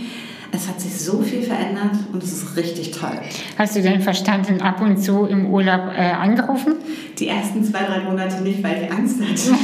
es 0.55 0.67
hat 0.67 0.79
sich 0.79 0.95
so 1.00 1.19
viel 1.21 1.41
verändert 1.41 1.95
und 2.13 2.21
es 2.21 2.31
ist 2.31 2.55
richtig 2.55 2.91
toll. 2.91 3.19
Hast 3.57 3.75
du 3.75 3.81
deinen 3.81 4.01
Verstand 4.01 4.47
ab 4.61 4.81
und 4.81 5.03
zu 5.03 5.25
im 5.25 5.47
Urlaub 5.47 5.91
äh, 5.97 6.11
angerufen? 6.11 6.75
Die 7.17 7.27
ersten 7.27 7.63
zwei, 7.63 7.83
drei 7.85 8.01
Monate 8.01 8.44
nicht, 8.44 8.61
weil 8.63 8.83
ich 8.83 8.91
Angst 8.91 9.19
hatte. 9.19 9.51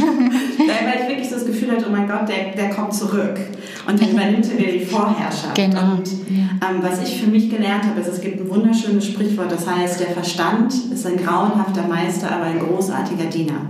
weil 0.58 1.02
ich 1.02 1.08
wirklich 1.08 1.30
das 1.30 1.46
Gefühl 1.46 1.72
hatte, 1.74 1.86
oh 1.88 1.92
mein 1.92 2.08
Gott, 2.08 2.28
der, 2.28 2.56
der 2.58 2.72
kommt 2.72 2.94
zurück. 2.96 3.40
Und 3.88 4.02
dann 4.02 4.10
übernimmt 4.10 4.52
er 4.52 4.58
wieder 4.58 4.72
die 4.72 4.86
Vorherrschaft. 4.86 5.54
Genau. 5.54 5.98
Und 5.98 6.10
ähm, 6.10 6.82
was 6.82 7.04
ich 7.04 7.22
für 7.22 7.30
mich 7.30 7.52
gelernt 7.52 7.84
habe, 7.84 8.00
ist, 8.00 8.08
es 8.08 8.22
gibt 8.22 8.40
ein 8.40 8.50
wunderschönes 8.50 9.06
Sprichwort, 9.06 9.52
das 9.52 9.70
heißt, 9.70 10.00
der 10.00 10.08
Verstand 10.08 10.74
ist 10.92 11.06
ein 11.06 11.18
grauenhafter 11.18 11.88
Meister, 11.88 12.32
aber 12.32 12.46
ein 12.46 12.60
großartiger 12.60 13.26
Diener. 13.26 13.62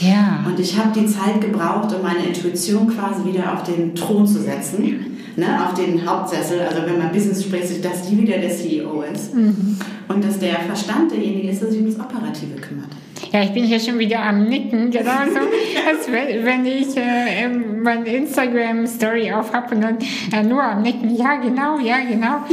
Ja. 0.00 0.42
Und 0.46 0.58
ich 0.58 0.78
habe 0.78 0.98
die 0.98 1.06
Zeit 1.06 1.40
gebraucht, 1.40 1.94
um 1.94 2.02
meine 2.02 2.24
Intuition 2.24 2.88
quasi 2.88 3.26
wieder 3.26 3.52
auf 3.52 3.62
den 3.62 3.94
Thron 3.94 4.26
zu 4.26 4.40
setzen 4.40 5.11
ne, 5.36 5.66
auf 5.66 5.74
den 5.74 6.04
Hauptsessel, 6.08 6.60
also 6.60 6.82
wenn 6.86 6.98
man 6.98 7.12
Business 7.12 7.44
spricht, 7.44 7.84
dass 7.84 8.08
die 8.08 8.18
wieder 8.18 8.38
der 8.38 8.50
CEO 8.50 9.02
ist. 9.02 9.34
Mhm. 9.34 9.78
Und 10.08 10.24
dass 10.24 10.38
der 10.38 10.56
Verstand 10.60 11.10
derjenige 11.12 11.50
ist, 11.50 11.62
der 11.62 11.70
sich 11.70 11.80
um 11.80 11.86
das 11.86 11.98
Operative 11.98 12.60
kümmert. 12.60 12.90
Ja, 13.32 13.42
ich 13.42 13.52
bin 13.52 13.64
hier 13.64 13.80
schon 13.80 13.98
wieder 13.98 14.20
am 14.20 14.44
Nicken, 14.44 14.90
genauso, 14.90 15.38
als 15.88 16.08
wenn 16.10 16.66
ich 16.66 16.96
äh, 16.96 17.48
meine 17.48 18.06
Instagram-Story 18.06 19.32
auf 19.32 19.52
habe 19.52 19.74
und 19.74 19.80
dann 19.80 19.98
äh, 20.32 20.42
nur 20.42 20.62
am 20.62 20.82
Nicken. 20.82 21.16
Ja, 21.16 21.36
genau, 21.36 21.78
ja, 21.78 21.98
genau. 22.00 22.44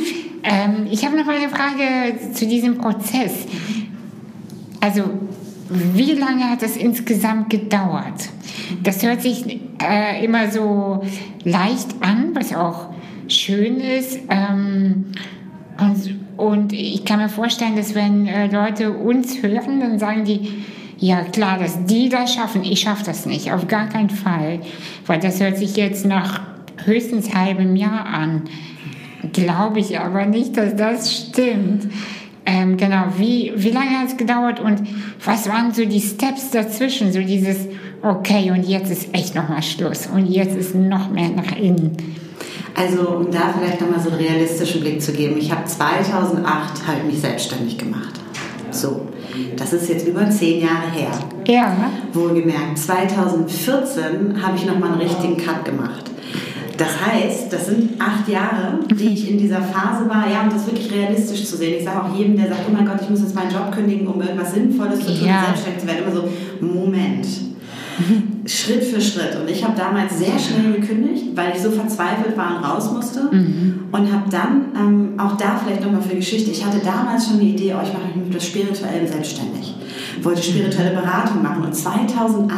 Ähm, 0.44 0.88
ich 0.90 1.06
habe 1.06 1.18
noch 1.18 1.28
eine 1.28 1.50
Frage 1.50 2.34
zu 2.34 2.48
diesem 2.48 2.78
Prozess. 2.78 3.46
Also, 4.80 5.04
wie 5.70 6.14
lange 6.14 6.50
hat 6.50 6.62
das 6.62 6.78
insgesamt 6.78 7.50
gedauert? 7.50 8.30
Das 8.84 9.04
hört 9.04 9.22
sich 9.22 9.60
äh, 9.82 10.24
immer 10.24 10.50
so 10.52 11.04
leicht 11.44 11.96
an, 12.02 12.32
was 12.34 12.54
auch 12.56 12.90
schön 13.28 13.80
ist. 13.80 14.20
Ähm, 14.30 15.06
und, 15.80 16.20
und, 16.38 16.74
ich 16.74 17.06
kann 17.06 17.20
mir 17.20 17.30
vorstellen, 17.30 17.76
dass 17.76 17.96
wenn 17.96 18.28
äh, 18.28 18.48
Leute 18.48 18.92
uns 18.92 19.42
hören, 19.42 19.80
dann 19.80 20.00
sagen 20.00 20.26
die, 20.26 20.64
ja 20.98 21.22
klar, 21.24 21.58
dass 21.58 21.86
die 21.86 22.10
das 22.10 22.34
schaffen. 22.34 22.64
Ich 22.64 22.82
schaffe 22.82 23.06
das 23.06 23.26
nicht, 23.26 23.52
auf 23.54 23.68
gar 23.68 23.88
keinen 23.88 24.10
Fall. 24.10 24.60
Weil 25.06 25.20
das 25.20 25.40
hört 25.40 25.58
sich 25.58 25.76
jetzt 25.76 26.06
nach 26.06 26.42
höchstens 26.84 27.34
halbem 27.34 27.76
Jahr 27.76 28.06
an. 28.06 28.44
Glaube 29.34 29.80
ich 29.80 30.00
aber 30.00 30.26
nicht, 30.26 30.58
dass 30.58 30.76
das 30.76 31.14
stimmt. 31.14 31.88
Ähm, 32.52 32.78
genau, 32.78 33.04
wie, 33.18 33.54
wie 33.56 33.70
lange 33.70 34.00
hat 34.00 34.08
es 34.08 34.18
gedauert 34.18 34.60
und 34.60 34.82
was 35.24 35.48
waren 35.48 35.72
so 35.72 35.86
die 35.86 36.02
Steps 36.02 36.50
dazwischen? 36.50 37.14
So 37.14 37.20
dieses, 37.20 37.58
okay, 38.02 38.50
und 38.50 38.68
jetzt 38.68 38.90
ist 38.90 39.14
echt 39.14 39.36
nochmal 39.36 39.62
Schluss 39.62 40.08
und 40.08 40.26
jetzt 40.26 40.56
ist 40.56 40.74
noch 40.74 41.12
mehr 41.12 41.30
nach 41.30 41.56
innen. 41.56 41.96
Also, 42.76 43.08
um 43.10 43.30
da 43.30 43.54
vielleicht 43.56 43.82
nochmal 43.82 44.00
so 44.00 44.10
einen 44.10 44.20
realistischen 44.20 44.82
Blick 44.82 45.00
zu 45.00 45.12
geben, 45.12 45.38
ich 45.38 45.52
habe 45.52 45.66
2008 45.66 46.88
halt 46.88 47.06
mich 47.06 47.20
selbstständig 47.20 47.78
gemacht. 47.78 48.20
So, 48.72 49.08
das 49.56 49.74
ist 49.74 49.88
jetzt 49.90 50.08
über 50.08 50.28
zehn 50.32 50.62
Jahre 50.62 50.90
her. 50.92 51.12
Ja. 51.46 51.76
Wohlgemerkt, 52.14 52.80
2014 52.80 54.42
habe 54.42 54.56
ich 54.56 54.66
nochmal 54.66 54.94
einen 54.94 55.02
richtigen 55.02 55.38
Cut 55.38 55.66
gemacht. 55.66 56.06
Das 56.80 56.90
heißt, 57.06 57.52
das 57.52 57.66
sind 57.68 58.02
acht 58.02 58.28
Jahre, 58.30 58.80
die 58.90 59.10
ich 59.10 59.30
in 59.32 59.38
dieser 59.38 59.62
Phase 59.62 60.08
war, 60.10 60.26
ja, 60.32 60.44
um 60.44 60.50
das 60.50 60.66
wirklich 60.66 60.90
realistisch 60.92 61.46
zu 61.46 61.58
sehen. 61.58 61.76
Ich 61.80 61.84
sage 61.84 62.02
auch 62.04 62.16
jedem, 62.18 62.38
der 62.38 62.48
sagt, 62.48 62.62
oh 62.70 62.74
mein 62.74 62.86
Gott, 62.86 63.00
ich 63.02 63.10
muss 63.10 63.20
jetzt 63.20 63.36
meinen 63.36 63.52
Job 63.52 63.72
kündigen, 63.72 64.08
um 64.08 64.22
irgendwas 64.22 64.54
Sinnvolles 64.54 65.00
zu 65.00 65.08
tun, 65.18 65.28
Ja. 65.28 65.44
selbstständig 65.46 65.82
zu 65.82 65.88
werden, 65.88 66.04
immer 66.08 66.16
so, 66.16 66.30
Moment. 66.66 67.28
Schritt 68.46 68.84
für 68.86 69.02
Schritt. 69.02 69.36
Und 69.42 69.50
ich 69.50 69.62
habe 69.64 69.78
damals 69.78 70.18
sehr 70.18 70.40
schnell 70.40 70.80
gekündigt, 70.80 71.26
weil 71.36 71.52
ich 71.54 71.62
so 71.62 71.70
verzweifelt 71.70 72.38
war 72.38 72.58
und 72.58 72.64
raus 72.64 72.92
musste. 72.94 73.30
Und 73.92 74.12
habe 74.14 74.30
dann, 74.32 74.66
ähm, 74.76 75.10
auch 75.20 75.36
da 75.36 75.60
vielleicht 75.62 75.84
nochmal 75.84 76.02
für 76.02 76.16
Geschichte, 76.16 76.50
ich 76.52 76.66
hatte 76.66 76.80
damals 76.80 77.28
schon 77.28 77.40
die 77.42 77.50
Idee, 77.52 77.74
oh, 77.78 77.82
ich 77.84 77.92
mache 77.92 78.08
mich 78.08 78.26
mit 78.28 78.36
das 78.36 78.46
Spirituellen 78.46 79.06
selbstständig. 79.06 79.76
Wollte 80.22 80.42
spirituelle 80.42 80.92
Beratung 80.92 81.44
machen. 81.44 81.66
Und 81.66 81.76
2008 81.76 82.50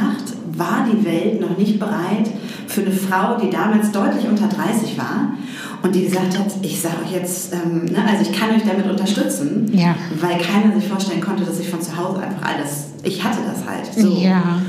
war 0.62 0.86
die 0.92 1.04
Welt 1.06 1.42
noch 1.42 1.58
nicht 1.58 1.80
bereit 1.80 2.30
für 2.68 2.82
eine 2.82 2.92
Frau, 2.92 3.38
die 3.42 3.50
damals 3.50 3.92
deutlich 3.92 4.28
unter 4.28 4.48
30 4.48 4.98
war 4.98 5.34
und 5.84 5.96
die 5.96 6.06
gesagt 6.06 6.38
hat, 6.38 6.46
ich 6.62 6.80
sage 6.82 6.96
euch 7.06 7.14
jetzt, 7.14 7.54
ähm, 7.54 7.86
ne, 7.86 7.98
also 8.08 8.30
ich 8.30 8.38
kann 8.38 8.50
euch 8.52 8.62
damit 8.68 8.88
unterstützen, 8.90 9.70
Ja. 9.74 9.96
weil 10.22 10.38
keiner 10.40 10.74
sich 10.80 10.88
vorstellen 10.88 11.22
konnte, 11.22 11.44
dass 11.44 11.60
ich 11.60 11.70
von 11.70 11.82
zu 11.82 11.98
Hause 11.98 12.22
einfach 12.22 12.48
alles, 12.48 12.90
ich 13.04 13.24
hatte 13.24 13.40
das 13.46 13.66
halt 13.68 13.86
so. 13.94 14.16
Ja. 14.22 14.62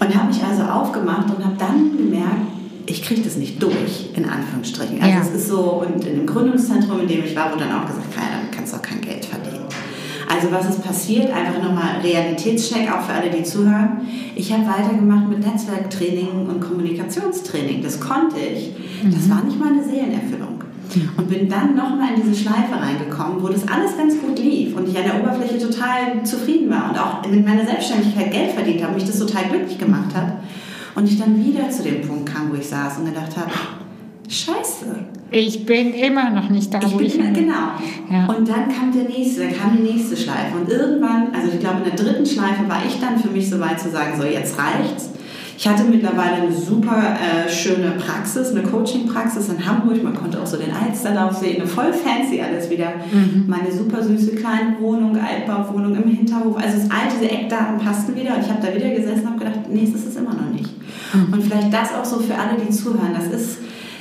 Und 0.00 0.14
habe 0.14 0.28
mich 0.28 0.40
also 0.44 0.62
aufgemacht 0.62 1.26
und 1.34 1.44
habe 1.44 1.56
dann 1.58 1.96
gemerkt, 1.96 2.46
ich 2.86 3.02
kriege 3.02 3.20
das 3.22 3.36
nicht 3.36 3.62
durch, 3.62 4.10
in 4.14 4.24
Anführungsstrichen. 4.28 4.96
Also 5.02 5.10
Ja. 5.14 5.20
es 5.20 5.30
ist 5.34 5.48
so, 5.48 5.84
und 5.86 6.04
in 6.06 6.16
dem 6.18 6.26
Gründungszentrum, 6.26 7.00
in 7.00 7.08
dem 7.08 7.24
ich 7.24 7.34
war, 7.36 7.50
wurde 7.52 7.64
dann 7.64 7.80
auch 7.82 7.86
gesagt, 7.86 8.14
Kai, 8.14 8.22
damit 8.32 8.52
kannst 8.54 8.72
du 8.72 8.76
auch 8.78 8.82
kein 8.82 9.00
Geld 9.00 9.24
verdienen. 9.24 9.37
Also 10.28 10.52
was 10.52 10.68
ist 10.68 10.84
passiert? 10.84 11.32
Einfach 11.32 11.62
nochmal 11.62 12.00
Realitätscheck, 12.02 12.90
auch 12.92 13.02
für 13.02 13.14
alle, 13.14 13.30
die 13.30 13.42
zuhören. 13.42 14.02
Ich 14.34 14.52
habe 14.52 14.66
weitergemacht 14.66 15.28
mit 15.28 15.40
Netzwerktraining 15.40 16.46
und 16.46 16.60
Kommunikationstraining. 16.60 17.82
Das 17.82 17.98
konnte 17.98 18.36
ich. 18.38 18.72
Das 19.04 19.30
war 19.30 19.42
nicht 19.42 19.58
meine 19.58 19.82
Seelenerfüllung. 19.82 20.58
Und 21.16 21.28
bin 21.28 21.48
dann 21.48 21.74
nochmal 21.74 22.14
in 22.14 22.22
diese 22.22 22.42
Schleife 22.42 22.74
reingekommen, 22.74 23.42
wo 23.42 23.48
das 23.48 23.68
alles 23.68 23.96
ganz 23.96 24.18
gut 24.20 24.38
lief 24.38 24.74
und 24.76 24.88
ich 24.88 24.96
an 24.96 25.04
der 25.04 25.20
Oberfläche 25.20 25.58
total 25.58 26.22
zufrieden 26.24 26.70
war 26.70 26.90
und 26.90 26.98
auch 26.98 27.30
mit 27.30 27.46
meiner 27.46 27.64
Selbstständigkeit 27.64 28.30
Geld 28.32 28.52
verdient 28.52 28.82
habe, 28.82 28.94
mich 28.94 29.04
das 29.04 29.18
total 29.18 29.44
glücklich 29.50 29.78
gemacht 29.78 30.14
hat. 30.14 30.38
Und 30.94 31.06
ich 31.06 31.18
dann 31.18 31.44
wieder 31.44 31.70
zu 31.70 31.82
dem 31.82 32.00
Punkt 32.00 32.32
kam, 32.32 32.50
wo 32.50 32.54
ich 32.56 32.66
saß 32.66 32.98
und 32.98 33.06
gedacht 33.06 33.36
habe, 33.36 33.50
scheiße, 34.28 34.86
Ich 35.30 35.66
bin 35.66 35.92
immer 35.94 36.30
noch 36.30 36.48
nicht 36.50 36.72
da, 36.72 36.78
ich 36.80 36.92
wo 36.92 36.98
bin 36.98 37.06
ich 37.06 37.14
hin. 37.14 37.32
genau. 37.34 37.72
Ja. 38.10 38.26
Und 38.26 38.48
dann 38.48 38.68
kam 38.68 38.92
der 38.92 39.04
nächste, 39.04 39.42
dann 39.42 39.56
kam 39.58 39.76
die 39.76 39.82
nächste 39.92 40.16
Schleife. 40.16 40.56
Und 40.60 40.68
irgendwann, 40.70 41.28
also 41.34 41.48
ich 41.52 41.60
glaube 41.60 41.78
in 41.84 41.84
der 41.84 42.04
dritten 42.04 42.26
Schleife 42.26 42.68
war 42.68 42.82
ich 42.86 42.98
dann 43.00 43.18
für 43.18 43.28
mich 43.28 43.48
so 43.48 43.58
weit 43.60 43.80
zu 43.80 43.90
sagen, 43.90 44.18
so 44.20 44.26
jetzt 44.26 44.56
reicht's. 44.58 45.10
Ich 45.60 45.66
hatte 45.66 45.82
mittlerweile 45.82 46.34
eine 46.42 46.52
super 46.52 47.16
äh, 47.18 47.50
schöne 47.50 47.90
Praxis, 47.98 48.52
eine 48.52 48.62
Coaching-Praxis 48.62 49.48
in 49.48 49.66
Hamburg. 49.66 50.00
Man 50.04 50.14
konnte 50.14 50.40
auch 50.40 50.46
so 50.46 50.56
den 50.56 50.70
Alsterlauf 50.70 51.32
sehen, 51.36 51.66
voll 51.66 51.92
fancy 51.92 52.40
alles 52.40 52.70
wieder. 52.70 52.92
Meine 53.48 53.72
super 53.72 54.00
süße 54.00 54.36
kleine 54.36 54.76
Wohnung, 54.78 55.18
Altbauwohnung 55.18 55.96
im 55.96 56.08
Hinterhof. 56.08 56.56
Also 56.56 56.76
es, 56.78 56.84
all 56.88 57.08
diese 57.12 57.28
Eckdaten 57.28 57.78
passten 57.78 58.14
wieder 58.14 58.36
und 58.36 58.42
ich 58.44 58.48
habe 58.48 58.64
da 58.64 58.72
wieder 58.72 58.90
gesessen 58.94 59.22
und 59.22 59.30
habe 59.30 59.38
gedacht, 59.40 59.60
nee, 59.68 59.80
das 59.84 60.00
ist 60.00 60.08
es 60.10 60.16
immer 60.16 60.32
noch 60.34 60.48
nicht. 60.52 60.70
Und 61.32 61.42
vielleicht 61.42 61.72
das 61.74 61.92
auch 61.92 62.04
so 62.04 62.20
für 62.20 62.36
alle, 62.36 62.56
die 62.64 62.70
zuhören. 62.70 63.12
Das 63.12 63.26
ist, 63.26 63.58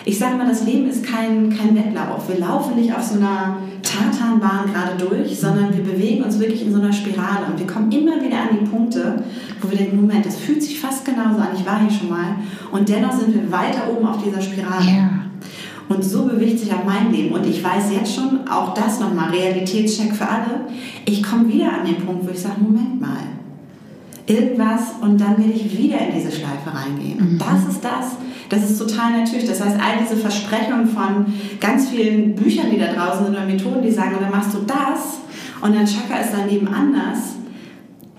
ich 0.07 0.17
sage 0.17 0.37
mal, 0.37 0.47
das 0.47 0.63
Leben 0.63 0.87
ist 0.87 1.03
kein, 1.03 1.49
kein 1.49 1.75
Wettlauf. 1.75 2.29
Wir 2.29 2.39
laufen 2.39 2.79
nicht 2.79 2.95
auf 2.95 3.03
so 3.03 3.15
einer 3.15 3.57
Tatanbahn 3.83 4.71
gerade 4.71 4.95
durch, 4.97 5.37
sondern 5.37 5.75
wir 5.75 5.83
bewegen 5.83 6.23
uns 6.23 6.39
wirklich 6.39 6.61
in 6.61 6.71
so 6.71 6.79
einer 6.79 6.93
Spirale. 6.93 7.45
Und 7.51 7.59
wir 7.59 7.67
kommen 7.67 7.91
immer 7.91 8.15
wieder 8.23 8.37
an 8.37 8.57
die 8.57 8.65
Punkte, 8.65 9.21
wo 9.61 9.69
wir 9.69 9.77
denken, 9.77 9.97
Moment, 9.99 10.25
das 10.25 10.37
fühlt 10.37 10.63
sich 10.63 10.79
fast 10.79 11.03
genauso 11.03 11.41
an, 11.41 11.49
ich 11.53 11.65
war 11.65 11.81
hier 11.81 11.91
schon 11.91 12.09
mal. 12.09 12.37
Und 12.71 12.87
dennoch 12.87 13.11
sind 13.11 13.33
wir 13.33 13.51
weiter 13.51 13.81
oben 13.91 14.07
auf 14.07 14.23
dieser 14.23 14.41
Spirale. 14.41 14.85
Ja. 14.85 15.09
Und 15.89 16.01
so 16.01 16.23
bewegt 16.23 16.59
sich 16.59 16.71
auch 16.73 16.85
mein 16.85 17.11
Leben. 17.11 17.35
Und 17.35 17.45
ich 17.45 17.61
weiß 17.61 17.91
jetzt 17.91 18.15
schon, 18.15 18.47
auch 18.47 18.73
das 18.73 19.01
nochmal, 19.01 19.31
Realitätscheck 19.31 20.15
für 20.15 20.27
alle. 20.27 20.61
Ich 21.03 21.21
komme 21.21 21.49
wieder 21.49 21.73
an 21.73 21.85
den 21.85 21.97
Punkt, 21.97 22.25
wo 22.25 22.31
ich 22.31 22.39
sage, 22.39 22.61
Moment 22.61 23.01
mal. 23.01 23.23
Irgendwas 24.25 24.93
und 25.01 25.19
dann 25.19 25.37
werde 25.37 25.51
ich 25.51 25.77
wieder 25.77 25.99
in 25.99 26.15
diese 26.15 26.31
Schleife 26.31 26.73
reingehen. 26.73 27.19
Und 27.19 27.41
das 27.41 27.73
ist 27.73 27.83
das. 27.83 28.15
Das 28.49 28.69
ist 28.69 28.77
total 28.79 29.11
natürlich. 29.19 29.45
Das 29.45 29.61
heißt, 29.63 29.75
all 29.75 29.97
diese 30.01 30.15
Versprechungen 30.17 30.87
von 30.87 31.25
ganz 31.59 31.89
vielen 31.89 32.33
Büchern, 32.35 32.67
die 32.71 32.79
da 32.79 32.93
draußen 32.93 33.25
sind 33.25 33.35
oder 33.35 33.45
Methoden, 33.45 33.81
die 33.81 33.91
sagen, 33.91 34.15
und 34.15 34.21
dann 34.21 34.31
machst 34.31 34.53
du 34.53 34.59
das 34.65 35.19
und 35.61 35.75
dann 35.75 35.85
Chakra 35.85 36.19
ist 36.21 36.33
dein 36.33 36.49
Leben 36.49 36.67
anders. 36.67 37.35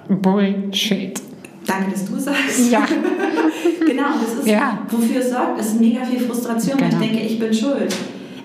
Bullshit. 0.09 1.21
Danke, 1.67 1.91
dass 1.93 2.05
du 2.07 2.19
sagst. 2.19 2.71
Ja. 2.71 2.81
genau, 3.87 4.05
das 4.23 4.39
ist, 4.41 4.47
Ja. 4.49 4.79
wofür 4.91 5.21
es 5.21 5.31
sorgt, 5.31 5.61
ist 5.61 5.79
mega 5.81 6.03
viel 6.05 6.21
Frustration, 6.21 6.81
weil 6.81 6.89
Genau. 6.89 7.03
ich 7.03 7.11
denke, 7.11 7.25
ich 7.27 7.39
bin 7.39 7.53
schuld. 7.53 7.95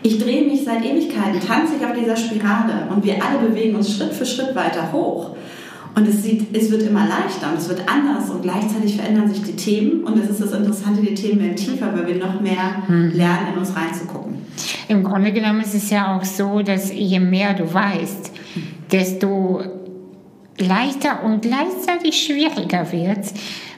Ich 0.05 0.19
drehe 0.19 0.43
mich 0.45 0.65
seit 0.65 0.83
Ewigkeiten, 0.83 1.39
tanze 1.39 1.75
ich 1.79 1.85
auf 1.85 1.93
dieser 1.97 2.17
Spirale 2.17 2.87
und 2.93 3.05
wir 3.05 3.15
alle 3.23 3.47
bewegen 3.47 3.75
uns 3.77 3.95
Schritt 3.95 4.11
für 4.13 4.25
Schritt 4.25 4.53
weiter 4.53 4.91
hoch. 4.91 5.29
Und 5.95 6.07
es, 6.07 6.23
sieht, 6.23 6.55
es 6.55 6.71
wird 6.71 6.83
immer 6.83 7.07
leichter 7.07 7.51
und 7.51 7.59
es 7.59 7.69
wird 7.69 7.83
anders 7.87 8.29
und 8.29 8.41
gleichzeitig 8.41 8.95
verändern 8.95 9.31
sich 9.31 9.43
die 9.43 9.55
Themen 9.55 10.03
und 10.03 10.17
das 10.17 10.29
ist 10.29 10.41
das 10.41 10.51
Interessante, 10.51 11.01
die 11.01 11.13
Themen 11.13 11.39
werden 11.39 11.55
tiefer, 11.55 11.93
weil 11.93 12.07
wir 12.07 12.15
noch 12.15 12.41
mehr 12.41 12.83
lernen, 12.87 13.53
in 13.53 13.59
uns 13.59 13.75
reinzugucken. 13.75 14.33
Im 14.87 15.03
Grunde 15.03 15.31
genommen 15.31 15.61
ist 15.61 15.75
es 15.75 15.91
ja 15.91 16.17
auch 16.17 16.23
so, 16.23 16.61
dass 16.61 16.91
je 16.91 17.19
mehr 17.19 17.53
du 17.53 17.71
weißt, 17.71 18.31
desto 18.91 19.61
leichter 20.57 21.23
und 21.23 21.41
gleichzeitig 21.41 22.23
schwieriger 22.23 22.91
wird, 22.91 23.33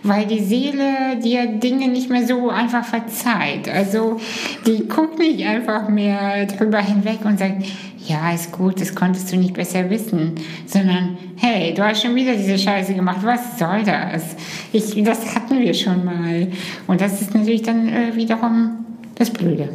weil 0.07 0.25
die 0.27 0.43
Seele 0.43 1.17
dir 1.24 1.47
Dinge 1.47 1.88
nicht 1.88 2.09
mehr 2.09 2.25
so 2.25 2.50
einfach 2.50 2.85
verzeiht. 2.85 3.67
Also 3.67 4.19
die 4.65 4.88
guckt 4.88 5.17
nicht 5.17 5.45
einfach 5.45 5.89
mehr 5.89 6.45
drüber 6.45 6.79
hinweg 6.79 7.19
und 7.24 7.39
sagt, 7.39 7.63
ja, 8.07 8.31
ist 8.31 8.51
gut, 8.51 8.79
das 8.79 8.93
konntest 8.93 9.31
du 9.31 9.38
nicht 9.38 9.55
besser 9.55 9.89
wissen, 9.89 10.35
sondern 10.67 11.17
hey, 11.38 11.74
du 11.74 11.83
hast 11.83 12.03
schon 12.03 12.13
wieder 12.13 12.35
diese 12.35 12.57
Scheiße 12.57 12.93
gemacht, 12.93 13.19
was 13.24 13.57
soll 13.57 13.83
das? 13.83 14.35
Ich, 14.71 15.03
das 15.03 15.33
hatten 15.33 15.59
wir 15.59 15.74
schon 15.74 16.05
mal. 16.05 16.47
Und 16.88 17.01
das 17.01 17.21
ist 17.21 17.33
natürlich 17.33 17.63
dann 17.63 17.89
äh, 17.89 18.15
wiederum 18.15 18.85
das 19.15 19.31
Blöde. 19.31 19.69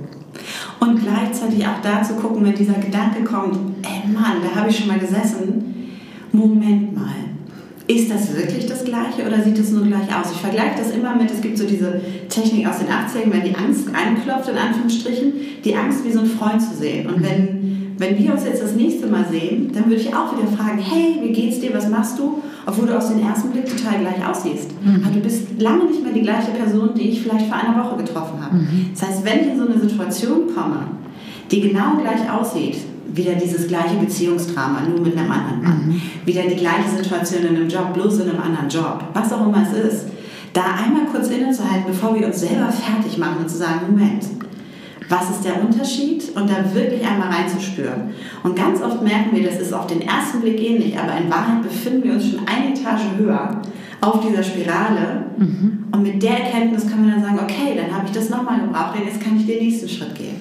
Und 0.78 1.02
gleichzeitig 1.02 1.66
auch 1.66 1.80
da 1.82 2.02
zu 2.02 2.14
gucken, 2.14 2.44
wenn 2.44 2.54
dieser 2.54 2.74
Gedanke 2.74 3.24
kommt, 3.24 3.56
ey 3.82 4.08
Mann, 4.12 4.36
da 4.42 4.60
habe 4.60 4.70
ich 4.70 4.78
schon 4.78 4.88
mal 4.88 4.98
gesessen. 4.98 5.98
Moment 6.32 6.94
mal, 6.94 7.29
ist 7.90 8.08
das 8.10 8.36
wirklich 8.36 8.66
das 8.66 8.84
Gleiche 8.84 9.26
oder 9.26 9.42
sieht 9.42 9.58
es 9.58 9.72
nur 9.72 9.84
gleich 9.84 10.06
aus? 10.14 10.30
Ich 10.32 10.40
vergleiche 10.40 10.76
das 10.78 10.92
immer 10.92 11.16
mit, 11.16 11.30
es 11.30 11.40
gibt 11.40 11.58
so 11.58 11.66
diese 11.66 12.00
Technik 12.28 12.68
aus 12.68 12.78
den 12.78 12.86
80ern, 12.86 13.32
wenn 13.32 13.42
die 13.42 13.54
Angst 13.54 13.88
anklopft, 13.88 14.48
in 14.48 14.56
Anführungsstrichen, 14.56 15.32
die 15.64 15.74
Angst 15.74 16.04
wie 16.04 16.12
so 16.12 16.20
ein 16.20 16.26
Freund 16.26 16.62
zu 16.62 16.76
sehen. 16.76 17.08
Und 17.08 17.22
wenn, 17.22 17.94
wenn 17.98 18.16
wir 18.16 18.32
uns 18.32 18.44
jetzt 18.44 18.62
das 18.62 18.76
nächste 18.76 19.08
Mal 19.08 19.26
sehen, 19.28 19.72
dann 19.74 19.86
würde 19.86 20.02
ich 20.02 20.14
auch 20.14 20.38
wieder 20.38 20.46
fragen, 20.56 20.78
hey, 20.78 21.18
wie 21.20 21.32
geht's 21.32 21.58
dir, 21.58 21.74
was 21.74 21.88
machst 21.88 22.16
du? 22.18 22.40
Obwohl 22.64 22.86
du 22.86 22.96
aus 22.96 23.08
dem 23.08 23.26
ersten 23.26 23.50
Blick 23.50 23.66
total 23.66 23.98
gleich 23.98 24.24
aussiehst. 24.24 24.70
Aber 25.04 25.12
du 25.12 25.20
bist 25.20 25.60
lange 25.60 25.86
nicht 25.86 26.04
mehr 26.04 26.12
die 26.12 26.22
gleiche 26.22 26.52
Person, 26.52 26.90
die 26.94 27.08
ich 27.10 27.22
vielleicht 27.22 27.46
vor 27.46 27.56
einer 27.56 27.82
Woche 27.82 27.96
getroffen 27.96 28.38
habe. 28.40 28.60
Das 28.92 29.08
heißt, 29.08 29.24
wenn 29.24 29.40
ich 29.40 29.46
in 29.48 29.58
so 29.58 29.66
eine 29.66 29.80
Situation 29.80 30.54
komme, 30.54 30.84
die 31.50 31.60
genau 31.60 31.96
gleich 32.00 32.30
aussieht, 32.30 32.76
wieder 33.12 33.34
dieses 33.34 33.68
gleiche 33.68 33.96
Beziehungsdrama, 33.96 34.82
nur 34.88 35.00
mit 35.00 35.16
einem 35.16 35.30
anderen 35.30 35.62
Mann, 35.62 36.02
wieder 36.24 36.42
die 36.42 36.56
gleiche 36.56 36.88
Situation 36.96 37.42
in 37.42 37.56
einem 37.56 37.68
Job, 37.68 37.92
bloß 37.94 38.20
in 38.20 38.30
einem 38.30 38.42
anderen 38.42 38.68
Job, 38.68 39.04
was 39.12 39.32
auch 39.32 39.46
immer 39.46 39.62
es 39.62 39.92
ist, 39.94 40.06
da 40.52 40.62
einmal 40.84 41.06
kurz 41.10 41.28
innezuhalten, 41.28 41.84
bevor 41.86 42.14
wir 42.18 42.26
uns 42.26 42.40
selber 42.40 42.70
fertig 42.70 43.18
machen 43.18 43.38
und 43.40 43.48
zu 43.48 43.58
sagen, 43.58 43.80
Moment, 43.90 44.24
was 45.08 45.28
ist 45.30 45.44
der 45.44 45.60
Unterschied? 45.60 46.36
Und 46.36 46.48
da 46.48 46.72
wirklich 46.72 47.04
einmal 47.04 47.28
reinzuspüren. 47.28 48.10
Und 48.44 48.56
ganz 48.56 48.80
oft 48.80 49.02
merken 49.02 49.30
wir, 49.32 49.42
das 49.44 49.60
ist 49.60 49.72
auf 49.72 49.88
den 49.88 50.02
ersten 50.02 50.40
Blick 50.40 50.60
ähnlich, 50.60 50.96
aber 50.96 51.18
in 51.18 51.28
Wahrheit 51.28 51.62
befinden 51.62 52.04
wir 52.04 52.12
uns 52.12 52.30
schon 52.30 52.40
eine 52.46 52.72
Etage 52.72 53.02
höher 53.18 53.60
auf 54.00 54.20
dieser 54.20 54.42
Spirale. 54.42 55.24
Und 55.92 56.02
mit 56.02 56.22
der 56.22 56.44
Erkenntnis 56.44 56.88
kann 56.88 57.00
man 57.00 57.10
dann 57.10 57.22
sagen, 57.22 57.40
okay, 57.42 57.76
dann 57.76 57.94
habe 57.94 58.06
ich 58.06 58.12
das 58.12 58.30
nochmal 58.30 58.60
gebraucht, 58.60 58.96
denn 58.96 59.06
jetzt 59.06 59.20
kann 59.20 59.36
ich 59.36 59.46
den 59.46 59.58
nächsten 59.58 59.88
Schritt 59.88 60.14
gehen. 60.14 60.36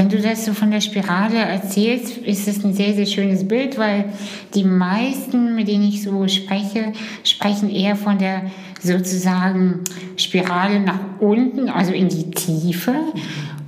Wenn 0.00 0.08
du 0.08 0.18
das 0.18 0.46
so 0.46 0.54
von 0.54 0.70
der 0.70 0.80
Spirale 0.80 1.36
erzählst, 1.36 2.16
ist 2.16 2.48
es 2.48 2.64
ein 2.64 2.72
sehr, 2.72 2.94
sehr 2.94 3.04
schönes 3.04 3.46
Bild, 3.46 3.76
weil 3.76 4.06
die 4.54 4.64
meisten, 4.64 5.54
mit 5.54 5.68
denen 5.68 5.86
ich 5.86 6.02
so 6.02 6.26
spreche, 6.26 6.94
sprechen 7.22 7.68
eher 7.68 7.96
von 7.96 8.16
der 8.16 8.44
sozusagen 8.80 9.80
Spirale 10.16 10.80
nach 10.80 11.00
unten, 11.18 11.68
also 11.68 11.92
in 11.92 12.08
die 12.08 12.30
Tiefe 12.30 12.94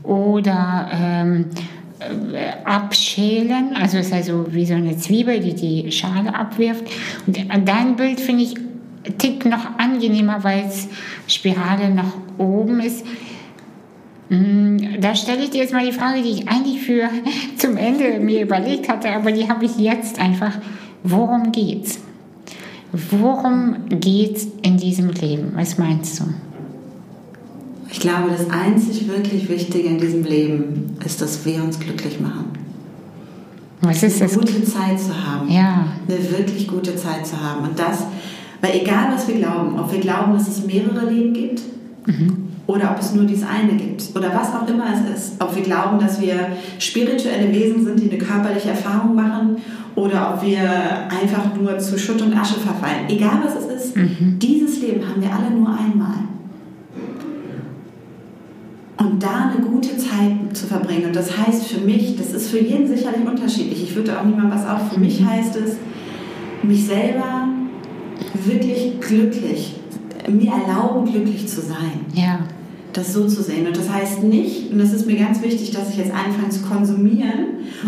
oder 0.05 0.89
ähm, 0.95 1.51
äh, 2.01 2.65
abschälen, 2.65 3.77
also 3.79 3.99
es 3.99 4.07
ist 4.07 4.15
also 4.15 4.47
wie 4.55 4.65
so 4.65 4.73
eine 4.73 4.97
Zwiebel, 4.97 5.39
die 5.39 5.53
die 5.53 5.93
Schale 5.93 6.35
abwirft. 6.35 6.85
Und 7.27 7.39
dein 7.69 7.97
Bild 7.97 8.21
finde 8.21 8.45
ich 8.45 8.55
tick 9.19 9.45
noch 9.45 9.79
angenehmer, 9.79 10.43
weil 10.43 10.65
es 10.67 10.89
Spirale 11.27 11.91
nach 11.91 12.15
oben 12.39 12.81
ist. 12.81 13.05
Da 14.99 15.15
stelle 15.15 15.45
ich 15.45 15.51
dir 15.51 15.61
jetzt 15.61 15.75
mal 15.75 15.85
die 15.85 15.93
Frage, 15.93 16.23
die 16.23 16.31
ich 16.31 16.49
eigentlich 16.49 16.81
für 16.81 17.11
zum 17.59 17.77
Ende 17.77 18.19
mir 18.19 18.43
überlegt 18.43 18.89
hatte, 18.89 19.11
aber 19.11 19.31
die 19.31 19.49
habe 19.49 19.65
ich 19.67 19.77
jetzt 19.77 20.19
einfach. 20.19 20.53
Worum 21.05 21.53
geht's? 21.53 21.99
Worum 23.11 23.77
geht's 23.89 24.47
in 24.63 24.79
diesem 24.79 25.11
Leben? 25.11 25.53
Was 25.55 25.77
meinst 25.77 26.21
du? 26.21 26.25
Ich 27.91 28.01
glaube, 28.01 28.31
das 28.31 28.49
einzig 28.49 29.07
wirklich 29.09 29.51
Wichtige 29.51 29.89
in 29.89 29.99
diesem 29.99 30.25
Leben 30.25 30.97
ist, 31.05 31.21
dass 31.21 31.45
wir 31.45 31.63
uns 31.63 31.79
glücklich 31.79 32.19
machen. 32.19 32.47
Was 33.83 34.03
ist 34.03 34.23
eine 34.23 34.31
das? 34.31 34.39
gute 34.39 34.65
Zeit 34.65 34.99
zu 34.99 35.15
haben. 35.15 35.51
Ja. 35.51 35.89
Eine 36.09 36.31
wirklich 36.31 36.69
gute 36.69 36.97
Zeit 36.97 37.27
zu 37.27 37.39
haben. 37.39 37.69
Und 37.69 37.79
das, 37.79 38.05
weil 38.63 38.81
egal 38.81 39.13
was 39.13 39.29
wir 39.29 39.35
glauben, 39.35 39.79
ob 39.79 39.93
wir 39.93 40.01
glauben, 40.01 40.33
dass 40.33 40.49
es 40.49 40.65
mehrere 40.65 41.11
Leben 41.11 41.35
gibt 41.35 41.61
oder 42.67 42.93
ob 42.93 43.01
es 43.01 43.13
nur 43.13 43.25
dieses 43.25 43.47
eine 43.47 43.73
gibt 43.73 44.11
oder 44.15 44.33
was 44.35 44.55
auch 44.55 44.67
immer 44.69 44.85
es 44.93 45.19
ist, 45.19 45.33
ob 45.41 45.55
wir 45.55 45.63
glauben, 45.63 45.99
dass 45.99 46.21
wir 46.21 46.49
spirituelle 46.79 47.53
Wesen 47.53 47.85
sind, 47.85 48.01
die 48.01 48.11
eine 48.11 48.19
körperliche 48.19 48.71
Erfahrung 48.71 49.15
machen 49.15 49.57
oder 49.95 50.35
ob 50.35 50.47
wir 50.47 50.63
einfach 51.09 51.55
nur 51.61 51.79
zu 51.79 51.99
Schutt 51.99 52.23
und 52.23 52.35
Asche 52.35 52.55
verfallen. 52.55 53.09
Egal 53.09 53.43
was 53.45 53.57
es 53.57 53.85
ist, 53.85 53.95
dieses 53.97 54.81
Leben 54.81 55.07
haben 55.07 55.21
wir 55.21 55.31
alle 55.33 55.51
nur 55.51 55.69
einmal. 55.69 56.29
Und 58.99 59.21
da 59.23 59.51
eine 59.51 59.67
gute 59.67 59.97
Zeit 59.97 60.57
zu 60.57 60.67
verbringen. 60.67 61.07
Und 61.07 61.17
das 61.17 61.37
heißt 61.37 61.67
für 61.67 61.81
mich, 61.81 62.17
das 62.17 62.33
ist 62.33 62.51
für 62.51 62.61
jeden 62.61 62.87
sicherlich 62.87 63.27
unterschiedlich. 63.27 63.83
Ich 63.83 63.97
würde 63.97 64.19
auch 64.19 64.25
niemandem 64.25 64.53
was 64.53 64.67
auf. 64.67 64.93
Für 64.93 65.01
mich 65.01 65.25
heißt 65.25 65.57
es, 65.57 65.77
mich 66.63 66.87
selber 66.87 67.49
wirklich 68.45 69.01
glücklich, 69.01 69.75
mir 70.29 70.53
erlauben, 70.53 71.11
glücklich 71.11 71.47
zu 71.49 71.61
sein. 71.61 72.07
Ja. 72.15 72.41
Das 72.93 73.13
so 73.15 73.27
zu 73.27 73.43
sehen. 73.43 73.67
Und 73.67 73.77
das 73.77 73.91
heißt 73.91 74.23
nicht, 74.23 74.71
und 74.71 74.79
das 74.79 74.93
ist 74.93 75.07
mir 75.07 75.17
ganz 75.17 75.41
wichtig, 75.43 75.71
dass 75.71 75.91
ich 75.91 75.97
jetzt 75.97 76.13
anfange 76.13 76.51
zu 76.51 76.61
konsumieren 76.63 77.47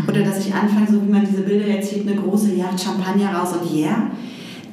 oder 0.09 0.23
dass 0.23 0.47
ich 0.47 0.55
anfange, 0.55 0.87
so 0.91 1.03
wie 1.07 1.11
man 1.13 1.27
diese 1.31 1.43
Bilder 1.43 1.67
jetzt 1.69 1.91
sieht, 1.91 2.09
eine 2.09 2.17
große 2.19 2.55
Yacht 2.55 2.81
Champagner 2.81 3.35
raus 3.35 3.51
und 3.61 3.71
yeah. 3.71 4.11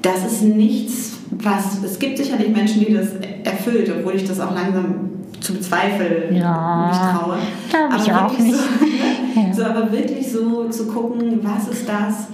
Das 0.02 0.26
ist 0.26 0.42
nichts, 0.44 1.18
was. 1.32 1.84
Es 1.84 2.00
gibt 2.00 2.18
sicherlich 2.18 2.50
Menschen, 2.50 2.80
die 2.86 2.94
das 2.94 3.10
erfüllt, 3.44 3.92
obwohl 3.96 4.16
ich 4.16 4.24
das 4.24 4.40
auch 4.40 4.56
langsam 4.56 5.10
zu 5.42 5.54
bezweifeln 5.54 6.36
Ja, 6.36 6.88
mich 6.88 6.98
traue. 6.98 7.38
glaub 7.70 8.02
ich 8.02 8.12
Aber 8.12 8.26
auch 8.26 8.32
wirklich 8.32 8.48
nicht. 8.48 8.58
So, 8.58 9.42
Ja. 9.42 9.54
so, 9.54 9.64
aber 9.66 9.92
wirklich 9.92 10.32
so 10.32 10.70
zu 10.70 10.88
gucken, 10.88 11.40
was 11.44 11.68
ist 11.68 11.88
das, 11.88 12.28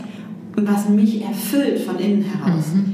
was 0.56 0.90
mich 0.90 1.24
erfüllt 1.24 1.80
von 1.80 1.98
innen 2.00 2.24
heraus. 2.24 2.66
Mhm. 2.74 2.94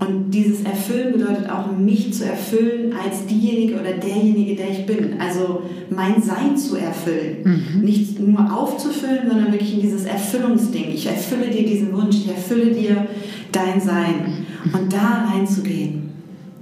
Und 0.00 0.32
dieses 0.32 0.64
Erfüllen 0.64 1.12
bedeutet 1.12 1.48
auch, 1.48 1.76
mich 1.76 2.12
zu 2.12 2.24
erfüllen 2.24 2.92
als 2.92 3.26
diejenige 3.26 3.74
oder 3.80 3.92
derjenige, 3.92 4.56
der 4.56 4.70
ich 4.70 4.86
bin. 4.86 5.20
Also 5.20 5.62
mein 5.88 6.20
Sein 6.20 6.56
zu 6.56 6.76
erfüllen. 6.76 7.36
Mhm. 7.44 7.80
Nicht 7.80 8.18
nur 8.18 8.40
aufzufüllen, 8.40 9.28
sondern 9.28 9.52
wirklich 9.52 9.74
in 9.74 9.82
dieses 9.82 10.04
Erfüllungsding. 10.04 10.90
Ich 10.92 11.06
erfülle 11.06 11.48
dir 11.48 11.64
diesen 11.64 11.92
Wunsch, 11.92 12.16
ich 12.16 12.28
erfülle 12.28 12.72
dir 12.72 13.06
dein 13.52 13.80
Sein. 13.80 14.46
Und 14.72 14.92
da 14.92 15.28
reinzugehen. 15.32 16.10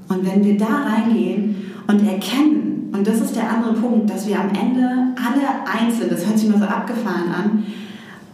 Und 0.09 0.27
wenn 0.27 0.45
wir 0.45 0.59
da 0.59 0.83
reingehen 0.85 1.55
und 1.87 2.07
erkennen, 2.07 2.91
und 2.93 3.07
das 3.07 3.21
ist 3.21 3.35
der 3.35 3.49
andere 3.49 3.75
Punkt, 3.75 4.11
dass 4.11 4.29
wir 4.29 4.39
am 4.39 4.49
Ende 4.49 4.83
alle 5.17 5.65
einzeln, 5.67 6.11
das 6.11 6.27
hört 6.27 6.39
sich 6.39 6.51
mal 6.51 6.59
so 6.59 6.67
abgefahren 6.67 7.31
an, 7.33 7.65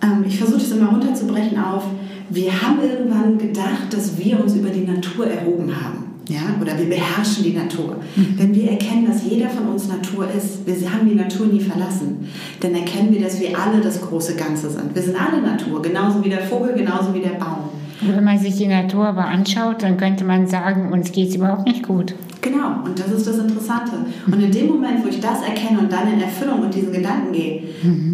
ähm, 0.02 0.25
ich 0.26 0.38
versuche 0.38 0.59
das 0.59 0.73
immer 0.73 0.88
runterzubrechen 0.88 1.59
auf, 1.59 1.85
wir 2.30 2.62
haben 2.62 2.80
irgendwann 2.82 3.38
gedacht, 3.38 3.92
dass 3.92 4.18
wir 4.18 4.40
uns 4.40 4.54
über 4.54 4.70
die 4.70 4.87
Natur 4.87 5.26
erhoben 5.26 5.75
haben. 5.75 6.04
Ja? 6.28 6.56
Oder 6.61 6.78
wir 6.78 6.88
beherrschen 6.88 7.42
die 7.44 7.54
Natur. 7.54 7.97
Wenn 8.37 8.54
wir 8.54 8.73
erkennen, 8.73 9.06
dass 9.06 9.25
jeder 9.25 9.49
von 9.49 9.68
uns 9.68 9.88
Natur 9.88 10.28
ist, 10.30 10.66
wir 10.66 10.92
haben 10.92 11.08
die 11.08 11.14
Natur 11.14 11.47
nie 11.47 11.61
verlassen, 11.61 12.28
dann 12.61 12.75
erkennen 12.75 13.12
wir, 13.12 13.23
dass 13.23 13.40
wir 13.40 13.58
alle 13.58 13.80
das 13.80 14.02
große 14.02 14.37
Ganze 14.37 14.68
sind. 14.70 14.94
Wir 14.94 15.02
sind 15.02 15.16
alle 15.16 15.40
Natur, 15.40 15.80
genauso 15.80 16.23
wie 16.23 16.28
der 16.28 16.42
Vogel, 16.42 16.75
genauso 16.75 17.14
wie 17.14 17.20
der 17.20 17.30
Baum. 17.30 17.70
Wenn 18.00 18.25
man 18.25 18.38
sich 18.38 18.56
die 18.56 18.66
Natur 18.66 19.06
aber 19.06 19.25
anschaut, 19.25 19.82
dann 19.82 19.97
könnte 19.97 20.25
man 20.25 20.47
sagen, 20.47 20.92
uns 20.92 21.11
geht 21.12 21.30
es 21.30 21.35
überhaupt 21.35 21.66
nicht 21.66 21.82
gut. 21.82 22.14
Genau, 22.40 22.85
und 22.85 22.99
das 22.99 23.11
ist 23.11 23.26
das 23.26 23.38
Interessante. 23.38 23.92
Und 24.26 24.40
in 24.40 24.50
dem 24.50 24.68
Moment, 24.68 25.04
wo 25.04 25.09
ich 25.09 25.21
das 25.21 25.42
erkenne 25.42 25.80
und 25.80 25.92
dann 25.92 26.12
in 26.12 26.21
Erfüllung 26.21 26.61
mit 26.61 26.75
diesen 26.75 26.92
Gedanken 26.92 27.33
gehe, 27.33 27.62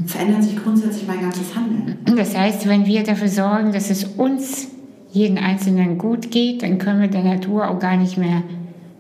verändert 0.07 0.43
sich 0.43 0.57
grundsätzlich 0.57 1.07
mein 1.07 1.21
ganzes 1.21 1.55
Handeln. 1.55 1.99
Das 2.17 2.37
heißt, 2.37 2.67
wenn 2.69 2.87
wir 2.87 3.03
dafür 3.03 3.29
sorgen, 3.29 3.73
dass 3.73 3.91
es 3.91 4.05
uns, 4.05 4.69
jeden 5.13 5.39
Einzelnen, 5.39 5.99
gut 5.99 6.31
geht, 6.31 6.63
dann 6.63 6.79
können 6.79 7.01
wir 7.01 7.09
der 7.09 7.23
Natur 7.23 7.69
auch 7.69 7.79
gar 7.79 7.97
nicht 7.97 8.17
mehr 8.17 8.43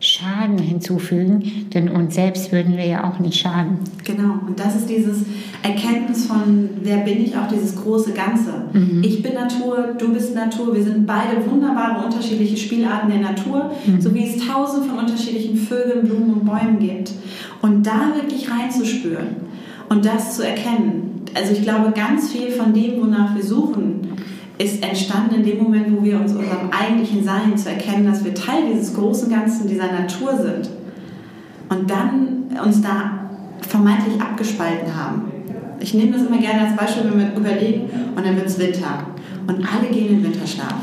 Schaden 0.05 0.59
hinzufügen, 0.59 1.69
denn 1.73 1.89
uns 1.89 2.15
selbst 2.15 2.53
würden 2.53 2.77
wir 2.77 2.85
ja 2.85 3.11
auch 3.11 3.19
nicht 3.19 3.41
schaden. 3.41 3.79
Genau, 4.05 4.35
und 4.47 4.59
das 4.59 4.77
ist 4.77 4.91
dieses 4.91 5.23
Erkenntnis 5.63 6.27
von, 6.27 6.69
wer 6.83 6.99
bin 6.99 7.25
ich, 7.25 7.35
auch 7.37 7.49
dieses 7.49 7.75
große 7.75 8.13
Ganze. 8.13 8.53
Ich 9.03 9.23
bin 9.23 9.33
Natur, 9.35 9.95
du 9.99 10.13
bist 10.13 10.35
Natur, 10.35 10.75
wir 10.75 10.83
sind 10.83 11.07
beide 11.07 11.51
wunderbare 11.51 12.05
unterschiedliche 12.05 12.57
Spielarten 12.57 13.11
der 13.11 13.21
Natur, 13.21 13.71
so 13.99 14.14
wie 14.14 14.29
es 14.29 14.47
tausend 14.47 14.87
von 14.87 14.99
unterschiedlichen 14.99 15.57
Vögeln, 15.57 16.07
Blumen 16.07 16.35
und 16.35 16.45
Bäumen 16.45 16.79
gibt. 16.79 17.12
Und 17.62 17.87
da 17.87 18.12
wirklich 18.14 18.51
reinzuspüren 18.51 19.37
und 19.88 20.05
das 20.05 20.37
zu 20.37 20.47
erkennen. 20.47 21.23
Also 21.35 21.53
ich 21.53 21.62
glaube, 21.62 21.93
ganz 21.93 22.31
viel 22.31 22.51
von 22.51 22.75
dem, 22.75 23.01
wonach 23.01 23.35
wir 23.35 23.43
suchen, 23.43 24.09
ist 24.59 24.83
entstanden 24.83 25.37
in 25.37 25.45
dem 25.45 25.62
Moment, 25.62 25.87
wo 25.90 26.05
wir 26.05 26.21
uns 26.21 26.33
unserem 26.33 26.71
eigentlichen 26.71 27.25
Sein 27.25 27.57
zu 27.57 27.69
erkennen, 27.69 28.07
dass 28.07 28.25
wir 28.25 28.35
Teil 28.35 28.62
dieses 28.73 28.95
großen 28.95 29.29
Ganzen, 29.29 29.67
dieser 29.67 29.90
Natur 29.90 30.37
sind. 30.37 30.71
Und 31.69 31.90
dann 31.90 32.45
uns 32.64 32.81
da 32.81 33.31
vermeintlich 33.69 34.21
abgespalten 34.21 34.95
haben. 34.95 35.23
Ich 35.81 35.95
nehme 35.95 36.12
das 36.12 36.27
immer 36.27 36.38
gerne 36.38 36.69
als 36.69 36.77
Beispiel, 36.77 37.11
wenn 37.11 37.19
wir 37.19 37.37
überlegen, 37.37 37.90
und 38.14 38.25
dann 38.25 38.37
wird 38.37 38.47
es 38.47 38.59
Winter. 38.59 39.07
Und 39.47 39.57
alle 39.57 39.93
gehen 39.93 40.19
in 40.19 40.25
Winterschlaf. 40.25 40.77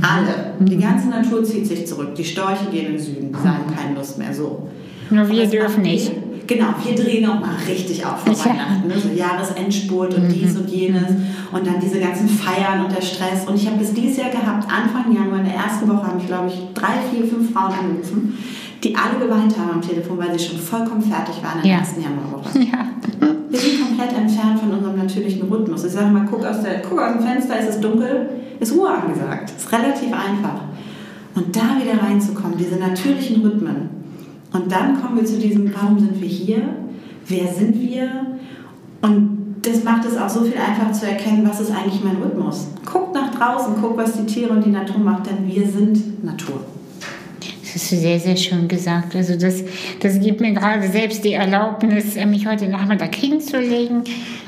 Alle. 0.00 0.54
Die 0.60 0.78
ganze 0.78 1.08
Natur 1.08 1.44
zieht 1.44 1.66
sich 1.66 1.86
zurück. 1.86 2.14
Die 2.14 2.24
Storche 2.24 2.66
gehen 2.70 2.86
in 2.86 2.92
den 2.92 3.00
Süden, 3.00 3.28
die 3.32 3.42
sagen 3.42 3.64
keine 3.76 3.94
Lust 3.94 4.16
mehr 4.18 4.32
so. 4.32 4.68
Nur 5.10 5.28
wir 5.28 5.46
dürfen 5.46 5.82
nicht. 5.82 6.12
Genau, 6.54 6.68
wir 6.84 6.94
drehen 6.94 7.26
auch 7.28 7.40
mal 7.40 7.54
richtig 7.68 8.04
auf 8.04 8.20
vor. 8.20 8.44
Weihnachten. 8.46 8.88
Ne? 8.88 8.94
So 8.98 9.08
Jahresendspurt 9.08 10.14
und 10.14 10.28
dies 10.28 10.56
und 10.56 10.68
jenes 10.68 11.10
und 11.52 11.66
dann 11.66 11.80
diese 11.80 11.98
ganzen 12.00 12.28
Feiern 12.28 12.84
und 12.84 12.94
der 12.96 13.02
Stress. 13.02 13.46
Und 13.46 13.54
ich 13.56 13.66
habe 13.66 13.78
bis 13.78 13.92
dieses 13.94 14.16
Jahr 14.16 14.30
gehabt, 14.30 14.66
Anfang 14.70 15.14
Januar, 15.14 15.38
in 15.40 15.46
der 15.46 15.54
ersten 15.54 15.88
Woche, 15.88 16.06
haben 16.06 16.16
mich, 16.16 16.26
glaube 16.26 16.48
ich, 16.48 16.60
drei, 16.74 16.94
vier, 17.10 17.24
fünf 17.24 17.52
Frauen 17.52 17.72
angerufen, 17.72 18.36
die 18.82 18.94
alle 18.96 19.18
geweint 19.24 19.56
haben 19.58 19.70
am 19.74 19.80
Telefon, 19.82 20.18
weil 20.18 20.38
sie 20.38 20.44
schon 20.46 20.58
vollkommen 20.58 21.02
fertig 21.02 21.36
waren 21.42 21.58
in 21.58 21.62
der 21.62 21.72
Ja. 21.72 21.78
ersten 21.78 22.02
Januarwoche. 22.02 22.58
Ja. 22.72 22.86
Wir 23.50 23.60
sind 23.60 23.86
komplett 23.86 24.12
entfernt 24.16 24.58
von 24.60 24.70
unserem 24.72 24.96
natürlichen 24.96 25.42
Rhythmus. 25.42 25.84
Ich 25.84 25.92
sage 25.92 26.10
mal, 26.10 26.26
guck 26.28 26.42
aus, 26.44 26.62
der, 26.62 26.80
guck 26.80 26.98
aus 26.98 27.12
dem 27.18 27.22
Fenster, 27.22 27.60
ist 27.60 27.68
es 27.68 27.80
dunkel, 27.80 28.30
ist 28.58 28.72
Ruhe 28.74 28.88
angesagt. 28.88 29.52
Ist 29.54 29.70
relativ 29.70 30.10
einfach. 30.10 30.62
Und 31.34 31.54
da 31.54 31.76
wieder 31.80 32.02
reinzukommen, 32.02 32.56
diese 32.58 32.76
natürlichen 32.76 33.42
Rhythmen. 33.42 34.01
Und 34.52 34.70
dann 34.70 35.00
kommen 35.00 35.16
wir 35.16 35.24
zu 35.24 35.38
diesem, 35.38 35.72
warum 35.74 35.98
sind 35.98 36.20
wir 36.20 36.28
hier? 36.28 36.62
Wer 37.26 37.52
sind 37.52 37.80
wir? 37.80 38.08
Und 39.00 39.56
das 39.62 39.84
macht 39.84 40.04
es 40.04 40.16
auch 40.18 40.28
so 40.28 40.42
viel 40.42 40.58
einfacher 40.58 40.92
zu 40.92 41.06
erkennen, 41.06 41.48
was 41.48 41.60
ist 41.60 41.70
eigentlich 41.70 42.02
mein 42.02 42.16
Rhythmus. 42.16 42.68
Guck 42.84 43.14
nach 43.14 43.34
draußen, 43.34 43.74
guck, 43.80 43.96
was 43.96 44.14
die 44.14 44.26
Tiere 44.26 44.50
und 44.50 44.64
die 44.64 44.70
Natur 44.70 44.98
macht, 44.98 45.26
denn 45.26 45.46
wir 45.46 45.66
sind 45.66 46.24
Natur. 46.24 46.60
Das 47.40 47.74
hast 47.74 47.92
du 47.92 47.96
sehr, 47.96 48.20
sehr 48.20 48.36
schön 48.36 48.68
gesagt. 48.68 49.16
Also 49.16 49.36
das, 49.38 49.62
das 50.00 50.20
gibt 50.20 50.40
mir 50.40 50.52
gerade 50.52 50.86
selbst 50.88 51.24
die 51.24 51.32
Erlaubnis, 51.32 52.16
mich 52.26 52.46
heute 52.46 52.68
Nachmittag 52.68 53.14
hinzulegen 53.14 54.02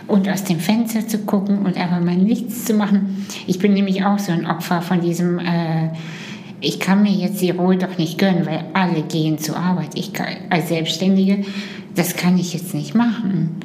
und 0.09 0.29
aus 0.29 0.45
dem 0.45 0.61
Fenster 0.61 1.07
zu 1.07 1.19
gucken 1.19 1.61
und 1.61 1.77
einfach 1.77 2.01
mal 2.01 2.17
nichts 2.17 2.65
zu 2.67 2.75
machen. 2.75 3.27
Ich 3.47 3.59
bin 3.59 3.73
nämlich 3.73 4.05
auch 4.05 4.19
so 4.19 4.33
ein 4.33 4.47
Opfer 4.47 4.83
von 4.83 5.01
diesem, 5.01 5.39
äh, 5.39 5.89
ich 6.65 6.81
kann 6.81 7.03
mir 7.03 7.13
jetzt 7.13 7.41
die 7.41 7.51
Ruhe 7.51 7.77
doch 7.77 7.99
nicht 7.99 8.19
gönnen, 8.19 8.47
weil 8.47 8.65
alle 8.73 9.03
gehen 9.03 9.39
zur 9.39 9.57
Arbeit. 9.57 9.91
Ich 9.95 10.13
kann, 10.13 10.29
als 10.51 10.69
Selbstständige, 10.69 11.45
das 11.95 12.17
kann 12.17 12.39
ich 12.39 12.53
jetzt 12.53 12.75
nicht 12.75 12.95
machen. 12.95 13.61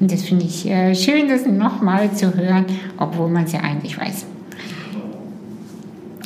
Und 0.00 0.10
das 0.10 0.22
finde 0.22 0.44
ich 0.44 0.66
äh, 0.68 0.94
schön, 0.94 1.28
das 1.28 1.46
nochmal 1.46 2.12
zu 2.12 2.34
hören, 2.34 2.66
obwohl 2.98 3.28
man 3.28 3.44
es 3.44 3.52
ja 3.52 3.60
eigentlich 3.60 3.98
weiß. 3.98 4.26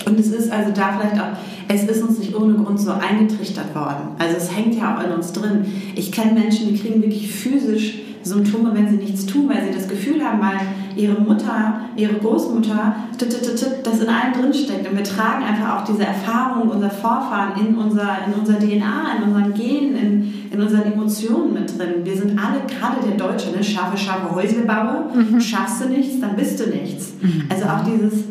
Und 0.06 0.18
es 0.18 0.28
ist 0.28 0.50
also 0.50 0.72
da 0.72 0.98
vielleicht 0.98 1.20
auch, 1.20 1.36
es 1.68 1.84
ist 1.84 2.02
uns 2.02 2.18
nicht 2.18 2.34
ohne 2.34 2.54
Grund 2.54 2.80
so 2.80 2.92
eingetrichtert 2.92 3.74
worden. 3.74 4.08
Also 4.18 4.36
es 4.36 4.56
hängt 4.56 4.74
ja 4.74 4.96
auch 4.96 5.04
in 5.04 5.12
uns 5.12 5.32
drin. 5.32 5.66
Ich 5.94 6.10
kenne 6.12 6.32
Menschen, 6.32 6.68
die 6.68 6.80
kriegen 6.80 7.02
wirklich 7.02 7.30
physisch 7.30 7.98
Symptome, 8.22 8.74
wenn 8.74 8.88
sie 8.88 8.96
nichts 8.96 9.26
tun, 9.26 9.48
weil 9.48 9.64
sie 9.64 9.72
das 9.74 9.88
Gefühl 9.88 10.22
haben, 10.24 10.40
weil 10.40 10.60
ihre 10.98 11.20
Mutter, 11.20 11.80
ihre 11.96 12.14
Großmutter, 12.14 12.96
das 13.18 14.00
in 14.00 14.08
allen 14.08 14.32
drin 14.32 14.52
steckt. 14.52 14.88
Und 14.90 14.96
wir 14.96 15.04
tragen 15.04 15.44
einfach 15.44 15.78
auch 15.78 15.84
diese 15.84 16.04
Erfahrung 16.04 16.68
unserer 16.68 16.90
Vorfahren 16.90 17.52
in 17.58 17.76
unser, 17.76 18.18
in 18.26 18.34
unser 18.34 18.58
DNA, 18.58 19.16
in 19.16 19.22
unseren 19.28 19.54
Genen, 19.54 19.96
in, 19.96 20.34
in 20.52 20.61
unseren 20.61 20.92
Emotionen 20.92 21.54
mit 21.54 21.78
drin. 21.78 22.04
Wir 22.04 22.16
sind 22.16 22.38
alle, 22.38 22.61
gerade 22.66 23.06
der 23.06 23.16
Deutsche, 23.16 23.50
ne? 23.56 23.62
scharfe, 23.62 23.96
scharfe 23.96 24.34
Häuselbauer, 24.34 25.11
schaffst 25.38 25.84
du 25.84 25.88
nichts, 25.88 26.20
dann 26.20 26.37
bist 26.37 26.61
du 26.61 26.68
nichts. 26.68 27.12
Also 27.48 27.64
auch 27.64 27.84
dieses, 27.84 28.24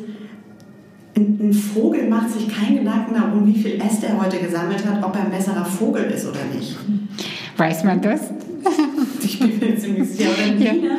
ein, 1.18 1.54
Vogel 1.54 2.08
macht 2.10 2.32
sich 2.32 2.48
keinen 2.48 2.80
Gedanken 2.80 3.14
darum, 3.14 3.48
wie 3.48 3.58
viel 3.58 3.82
Äste 3.82 4.08
er 4.08 4.22
heute 4.22 4.38
gesammelt 4.38 4.86
hat, 4.86 5.04
ob 5.04 5.16
er 5.16 5.26
ein 5.26 5.32
besserer 5.32 5.66
Vogel 5.66 6.04
ist 6.04 6.28
oder 6.28 6.40
nicht. 6.54 6.78
Weiß 7.58 7.84
man 7.84 8.02
das? 8.02 8.22
Ich 9.24 9.40
bin 9.40 9.60
mir 9.60 9.78
ziemlich 9.78 10.10
sicher. 10.10 10.30
Oder. 10.30 10.56
Biene, 10.56 10.92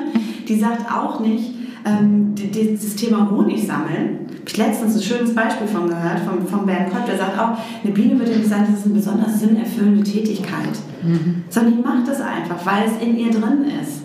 die 0.46 0.58
sagt 0.58 0.90
auch 0.90 1.20
nicht, 1.20 1.50
ähm, 1.88 2.34
das 2.34 2.94
Thema 2.96 3.30
Honig 3.30 3.66
sammeln. 3.66 4.26
Habe 4.28 4.46
ich 4.46 4.56
letztens 4.56 4.96
ein 4.96 5.02
schönes 5.02 5.34
Beispiel 5.34 5.66
von 5.66 5.88
gehört, 5.88 6.20
von, 6.20 6.46
von 6.46 6.66
Bernd 6.66 6.90
Kott, 6.90 7.06
der 7.06 7.18
sagt 7.18 7.38
auch, 7.38 7.58
eine 7.82 7.92
Biene 7.92 8.18
würde 8.18 8.36
nicht 8.36 8.48
sagen, 8.48 8.66
das 8.70 8.80
ist 8.80 8.86
eine 8.86 8.94
besonders 8.94 9.40
sinnerfüllende 9.40 10.02
Tätigkeit, 10.02 10.78
mhm. 11.02 11.44
sondern 11.48 11.76
die 11.76 11.82
macht 11.82 12.08
das 12.08 12.20
einfach, 12.20 12.64
weil 12.64 12.84
es 12.86 13.02
in 13.02 13.16
ihr 13.16 13.30
drin 13.30 13.64
ist. 13.82 14.02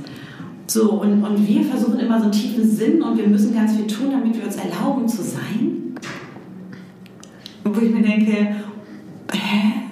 So, 0.67 0.93
und, 0.93 1.23
und 1.23 1.47
wir 1.47 1.63
versuchen 1.63 1.99
immer 1.99 2.17
so 2.17 2.23
einen 2.23 2.31
tiefen 2.31 2.69
Sinn 2.69 3.01
und 3.01 3.17
wir 3.17 3.27
müssen 3.27 3.53
ganz 3.53 3.75
viel 3.75 3.87
tun, 3.87 4.11
damit 4.11 4.35
wir 4.37 4.45
uns 4.45 4.55
erlauben 4.55 5.07
zu 5.07 5.21
sein. 5.21 5.95
Wo 7.63 7.79
ich 7.79 7.93
mir 7.93 8.01
denke, 8.01 8.55
hä? 9.31 9.82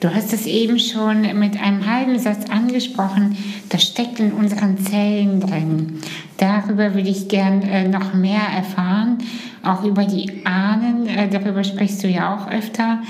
Du 0.00 0.14
hast 0.14 0.32
es 0.32 0.46
eben 0.46 0.78
schon 0.78 1.22
mit 1.40 1.60
einem 1.60 1.84
halben 1.90 2.20
Satz 2.20 2.48
angesprochen, 2.50 3.36
das 3.68 3.82
steckt 3.82 4.20
in 4.20 4.32
unseren 4.32 4.78
Zellen 4.78 5.40
drin. 5.40 6.00
Darüber 6.36 6.94
würde 6.94 7.08
ich 7.08 7.28
gern 7.28 7.62
äh, 7.62 7.88
noch 7.88 8.14
mehr 8.14 8.42
erfahren, 8.56 9.18
auch 9.64 9.82
über 9.82 10.04
die 10.04 10.46
Ahnen, 10.46 11.08
äh, 11.08 11.28
darüber 11.28 11.64
sprichst 11.64 12.04
du 12.04 12.08
ja 12.08 12.36
auch 12.36 12.48
öfter. 12.48 13.02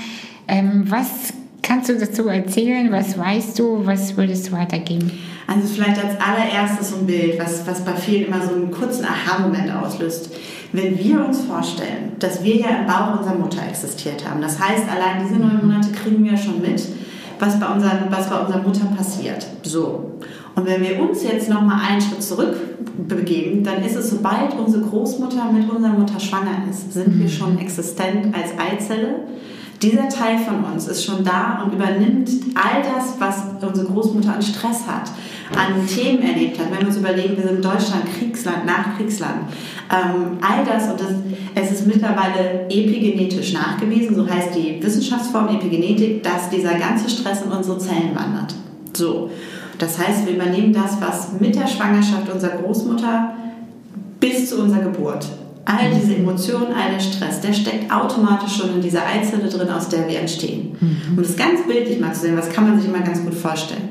Ähm, 0.47 0.85
was 0.87 1.31
kannst 1.61 1.89
du 1.89 1.99
dazu 1.99 2.27
erzählen? 2.27 2.91
Was 2.91 3.15
weißt 3.15 3.59
du? 3.59 3.85
Was 3.85 4.17
würdest 4.17 4.47
du 4.47 4.53
weitergeben? 4.53 5.11
Also 5.45 5.67
vielleicht 5.67 6.03
als 6.03 6.15
allererstes 6.19 6.89
so 6.89 6.97
ein 6.97 7.05
Bild, 7.05 7.39
was, 7.39 7.67
was 7.67 7.85
bei 7.85 7.93
vielen 7.93 8.25
immer 8.25 8.41
so 8.41 8.55
einen 8.55 8.71
kurzen 8.71 9.05
Aha-Moment 9.05 9.71
auslöst. 9.71 10.31
Wenn 10.71 10.97
wir 10.99 11.25
uns 11.25 11.41
vorstellen, 11.41 12.11
dass 12.19 12.43
wir 12.43 12.55
ja 12.57 12.67
im 12.81 12.85
Bauch 12.85 13.19
unserer 13.19 13.35
Mutter 13.35 13.61
existiert 13.67 14.27
haben, 14.29 14.41
das 14.41 14.59
heißt, 14.59 14.83
allein 14.87 15.23
diese 15.23 15.39
neun 15.39 15.65
Monate 15.65 15.91
kriegen 15.91 16.23
wir 16.23 16.37
schon 16.37 16.61
mit, 16.61 16.81
was 17.39 17.59
bei, 17.59 17.67
unseren, 17.67 18.07
was 18.09 18.29
bei 18.29 18.39
unserer 18.39 18.61
Mutter 18.61 18.85
passiert. 18.95 19.47
So. 19.63 20.11
Und 20.55 20.65
wenn 20.65 20.81
wir 20.81 20.99
uns 20.99 21.23
jetzt 21.23 21.49
nochmal 21.49 21.79
einen 21.89 22.01
Schritt 22.01 22.21
zurück 22.21 22.55
begeben, 23.07 23.63
dann 23.63 23.83
ist 23.83 23.95
es, 23.95 24.09
sobald 24.11 24.53
unsere 24.59 24.83
Großmutter 24.83 25.51
mit 25.51 25.69
unserer 25.69 25.93
Mutter 25.93 26.19
schwanger 26.19 26.63
ist, 26.69 26.93
sind 26.93 27.17
wir 27.17 27.25
mhm. 27.25 27.29
schon 27.29 27.57
existent 27.59 28.35
als 28.35 28.51
Eizelle 28.59 29.21
dieser 29.81 30.09
Teil 30.09 30.37
von 30.37 30.63
uns 30.63 30.87
ist 30.87 31.05
schon 31.05 31.23
da 31.23 31.63
und 31.63 31.73
übernimmt 31.73 32.29
all 32.53 32.81
das, 32.81 33.15
was 33.19 33.43
unsere 33.65 33.87
Großmutter 33.87 34.33
an 34.35 34.41
Stress 34.41 34.85
hat, 34.85 35.09
an 35.55 35.87
Themen 35.87 36.21
erlebt 36.21 36.59
hat. 36.59 36.69
Wenn 36.71 36.81
wir 36.81 36.87
uns 36.87 36.97
überlegen, 36.97 37.37
wir 37.37 37.47
sind 37.47 37.63
Deutschland, 37.63 38.03
Kriegsland, 38.17 38.65
Nachkriegsland. 38.65 39.43
Ähm, 39.89 40.37
all 40.41 40.65
das 40.65 40.91
und 40.91 40.99
das, 40.99 41.13
es 41.55 41.71
ist 41.71 41.87
mittlerweile 41.87 42.65
epigenetisch 42.69 43.53
nachgewiesen, 43.53 44.15
so 44.15 44.29
heißt 44.29 44.53
die 44.53 44.83
Wissenschaftsform 44.83 45.47
Epigenetik, 45.47 46.23
dass 46.23 46.49
dieser 46.49 46.73
ganze 46.77 47.09
Stress 47.09 47.43
in 47.43 47.51
unsere 47.51 47.79
Zellen 47.79 48.13
wandert. 48.15 48.53
So. 48.93 49.31
Das 49.77 49.97
heißt, 49.97 50.25
wir 50.25 50.35
übernehmen 50.35 50.73
das, 50.73 50.99
was 50.99 51.39
mit 51.39 51.55
der 51.55 51.67
Schwangerschaft 51.67 52.29
unserer 52.29 52.57
Großmutter 52.57 53.33
bis 54.19 54.49
zu 54.49 54.61
unserer 54.61 54.83
Geburt 54.83 55.25
All 55.65 55.91
diese 55.93 56.15
Emotionen, 56.15 56.73
all 56.73 56.91
der 56.91 56.99
Stress, 56.99 57.41
der 57.41 57.53
steckt 57.53 57.91
automatisch 57.91 58.57
schon 58.57 58.75
in 58.75 58.81
dieser 58.81 59.05
Eizelle 59.05 59.49
drin, 59.49 59.69
aus 59.69 59.89
der 59.89 60.07
wir 60.07 60.19
entstehen. 60.19 60.75
Mhm. 60.79 61.17
Um 61.17 61.23
das 61.23 61.35
ganz 61.35 61.65
bildlich 61.67 61.99
mal 61.99 62.13
zu 62.13 62.21
sehen, 62.21 62.37
was 62.37 62.49
kann 62.49 62.67
man 62.67 62.79
sich 62.79 62.89
immer 62.89 63.03
ganz 63.03 63.23
gut 63.23 63.35
vorstellen. 63.35 63.89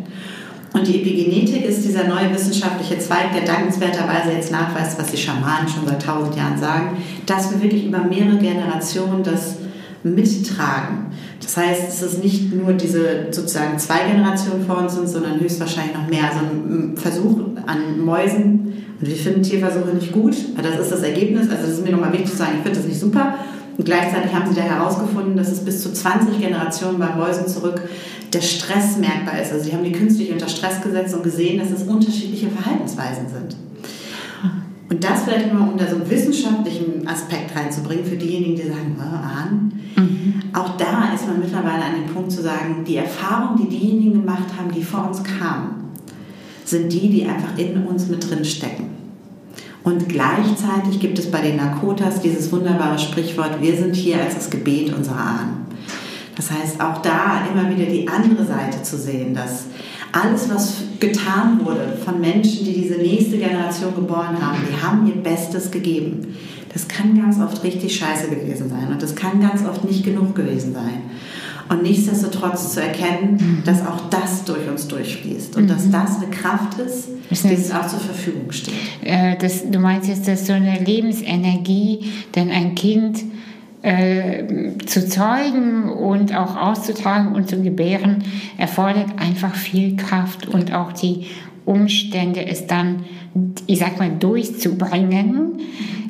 Und 0.74 0.87
die 0.87 0.96
Epigenetik 0.96 1.64
ist 1.64 1.85
dieser 1.85 2.04
neue 2.04 2.33
wissenschaftliche 2.33 2.98
Zweig, 2.98 3.33
der 3.33 3.44
dankenswerterweise 3.44 4.33
jetzt 4.33 4.52
nachweist, 4.52 4.98
was 4.98 5.11
die 5.11 5.16
Schamanen 5.16 5.68
schon 5.68 5.87
seit 5.87 6.02
tausend 6.02 6.37
Jahren 6.37 6.59
sagen, 6.59 6.98
dass 7.26 7.50
wir 7.50 7.62
wirklich 7.62 7.87
über 7.87 7.98
mehrere 7.98 8.37
Generationen 8.37 9.22
das 9.22 9.57
mittragen. 10.02 11.07
Das 11.40 11.57
heißt, 11.57 11.88
es 11.88 12.02
ist 12.02 12.22
nicht 12.22 12.52
nur 12.52 12.72
diese 12.74 13.26
sozusagen 13.31 13.78
zwei 13.78 14.11
Generationen 14.11 14.64
vor 14.66 14.78
uns 14.78 14.94
sind, 14.94 15.09
sondern 15.09 15.40
höchstwahrscheinlich 15.40 15.94
noch 15.94 16.09
mehr. 16.09 16.24
Also 16.24 16.40
ein 16.40 16.96
Versuch 16.96 17.40
an 17.66 18.04
Mäusen 18.04 18.85
und 19.00 19.08
wir 19.08 19.16
finden 19.16 19.42
Tierversuche 19.42 19.94
nicht 19.94 20.12
gut. 20.12 20.34
Das 20.56 20.80
ist 20.80 20.92
das 20.92 21.02
Ergebnis. 21.02 21.48
Also 21.48 21.62
das 21.62 21.72
ist 21.74 21.84
mir 21.84 21.92
nochmal 21.92 22.12
wichtig 22.12 22.30
zu 22.30 22.37
sagen, 22.37 22.52
ich 22.56 22.62
finde 22.62 22.78
das 22.78 22.88
nicht 22.88 22.98
super. 22.98 23.34
Und 23.76 23.84
gleichzeitig 23.84 24.34
haben 24.34 24.48
sie 24.48 24.56
da 24.56 24.62
herausgefunden, 24.62 25.37
dass 25.37 25.52
es 25.52 25.64
bis 25.64 25.82
zu 25.82 25.92
20 25.92 26.40
Generationen 26.40 26.98
bei 26.98 27.14
Mäusen 27.14 27.46
zurück 27.46 27.80
der 28.32 28.40
Stress 28.40 28.96
merkbar 28.98 29.40
ist. 29.40 29.52
Also 29.52 29.64
sie 29.64 29.72
haben 29.72 29.84
die 29.84 29.92
künstlich 29.92 30.32
unter 30.32 30.48
Stress 30.48 30.82
gesetzt 30.82 31.14
und 31.14 31.22
gesehen, 31.22 31.61
dass 31.61 31.70
es 31.70 31.87
unterschiedliche 31.87 32.48
Verhaltensweisen 32.48 33.26
sind. 33.28 33.56
Und 34.90 35.04
das 35.04 35.22
vielleicht 35.22 35.52
mal, 35.52 35.68
um 35.68 35.76
da 35.76 35.87
so 35.87 35.96
einen 35.96 36.11
wissenschaftlichen 36.11 37.06
Aspekt 37.06 37.54
reinzubringen 37.54 38.04
für 38.04 38.16
diejenigen, 38.16 38.56
die 38.56 38.62
sagen, 38.62 38.96
ahnen. 38.98 39.80
Mhm. 39.96 40.34
Auch 40.54 40.76
da 40.76 41.12
ist 41.14 41.26
man 41.26 41.40
mittlerweile 41.40 41.84
an 41.84 41.94
dem 41.94 42.12
Punkt 42.12 42.32
zu 42.32 42.42
sagen, 42.42 42.84
die 42.87 42.96
Erfahrung, 42.96 43.58
die 43.58 43.68
diejenigen 43.68 44.12
gemacht 44.14 44.48
haben, 44.58 44.72
die 44.74 44.82
vor 44.82 45.06
uns 45.08 45.22
kamen, 45.22 45.78
sind 46.70 46.92
die, 46.92 47.09
die 47.09 47.24
einfach 47.26 47.57
in 47.57 47.85
uns 47.87 48.09
mit 48.09 48.28
drin 48.28 48.44
stecken. 48.44 48.90
Und 49.85 50.09
gleichzeitig 50.09 51.00
gibt 51.00 51.18
es 51.18 51.31
bei 51.31 51.40
den 51.40 51.57
Nakotas 51.57 52.20
dieses 52.20 52.52
wunderbare 52.52 52.98
Sprichwort, 52.98 53.62
wir 53.62 53.76
sind 53.76 53.94
hier 53.96 54.20
als 54.20 54.35
das 54.35 54.50
Gebet 54.50 54.92
unserer 54.92 55.16
Ahnen. 55.16 55.66
Das 56.37 56.50
heißt, 56.50 56.81
auch 56.81 57.02
da 57.02 57.42
immer 57.50 57.68
wieder 57.74 57.90
die 57.90 58.07
andere 58.07 58.44
Seite 58.44 58.83
zu 58.83 58.96
sehen, 58.96 59.35
dass 59.35 59.64
alles, 60.12 60.48
was 60.48 60.74
getan 61.00 61.61
wurde 61.64 61.96
von 62.04 62.20
Menschen, 62.20 62.64
die 62.64 62.74
diese 62.74 62.96
nächste 62.96 63.38
Generation 63.38 63.94
geboren 63.94 64.40
haben, 64.40 64.59
die 64.70 64.83
haben 64.83 65.07
ihr 65.07 65.22
Bestes 65.22 65.70
gegeben. 65.70 66.37
Das 66.72 66.87
kann 66.87 67.20
ganz 67.20 67.40
oft 67.40 67.62
richtig 67.64 67.96
scheiße 67.96 68.28
gewesen 68.28 68.68
sein 68.68 68.88
und 68.92 69.02
das 69.02 69.14
kann 69.14 69.40
ganz 69.40 69.64
oft 69.64 69.85
nicht 69.85 70.04
genug 70.04 70.35
gewesen 70.35 70.74
sein. 70.74 71.02
Und 71.68 71.83
nichtsdestotrotz 71.83 72.74
zu 72.74 72.83
erkennen, 72.83 73.37
mhm. 73.38 73.62
dass 73.64 73.87
auch 73.87 74.09
das 74.09 74.44
durch 74.44 74.68
uns 74.68 74.88
durchfließt 74.88 75.57
und 75.57 75.64
mhm. 75.64 75.68
dass 75.68 75.90
das 75.90 76.16
eine 76.16 76.31
Kraft 76.31 76.78
ist, 76.78 77.09
die 77.31 77.54
uns 77.54 77.70
auch 77.70 77.87
zur 77.87 78.00
Verfügung 78.00 78.50
steht. 78.52 78.74
Äh, 79.02 79.37
das, 79.37 79.70
du 79.70 79.78
meinst 79.78 80.09
jetzt, 80.09 80.26
dass 80.26 80.46
so 80.46 80.54
eine 80.54 80.78
Lebensenergie, 80.78 82.11
denn 82.35 82.50
ein 82.50 82.74
Kind 82.74 83.22
äh, 83.83 84.74
zu 84.87 85.07
zeugen 85.09 85.90
und 85.90 86.35
auch 86.35 86.57
auszutragen 86.57 87.35
und 87.35 87.48
zu 87.48 87.62
gebären, 87.62 88.24
erfordert 88.57 89.18
einfach 89.18 89.54
viel 89.54 89.96
Kraft 89.96 90.48
und 90.48 90.72
auch 90.72 90.92
die 90.92 91.26
Umstände, 91.64 92.46
es 92.46 92.66
dann, 92.66 93.04
ich 93.66 93.78
sag 93.78 93.98
mal, 93.98 94.11
durchzubringen 94.11 95.61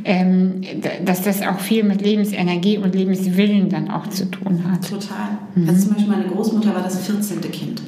ähm, 0.08 0.62
dass 1.04 1.20
das 1.20 1.42
auch 1.42 1.58
viel 1.58 1.84
mit 1.84 2.00
Lebensenergie 2.00 2.78
und 2.78 2.94
Lebenswillen 2.94 3.68
dann 3.68 3.90
auch 3.90 4.06
zu 4.06 4.30
tun 4.30 4.64
hat. 4.66 4.88
Total. 4.88 5.36
Mhm. 5.54 5.68
Also 5.68 5.82
zum 5.82 5.94
Beispiel 5.94 6.10
meine 6.10 6.28
Großmutter 6.28 6.74
war 6.74 6.82
das 6.82 7.06
14. 7.06 7.42
Kind. 7.42 7.82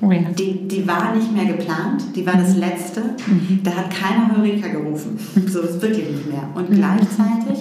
Oh 0.00 0.12
ja. 0.12 0.20
die, 0.38 0.68
die 0.68 0.86
war 0.86 1.14
nicht 1.14 1.30
mehr 1.34 1.46
geplant, 1.46 2.04
die 2.14 2.24
war 2.24 2.34
das 2.34 2.56
letzte. 2.56 3.00
Mhm. 3.26 3.60
Da 3.64 3.72
hat 3.72 3.90
keiner 3.90 4.34
Heureka 4.34 4.68
gerufen. 4.68 5.18
So 5.48 5.60
ist 5.62 5.82
wirklich 5.82 6.08
nicht 6.08 6.30
mehr. 6.30 6.48
Und 6.54 6.70
mhm. 6.70 6.76
gleichzeitig 6.76 7.58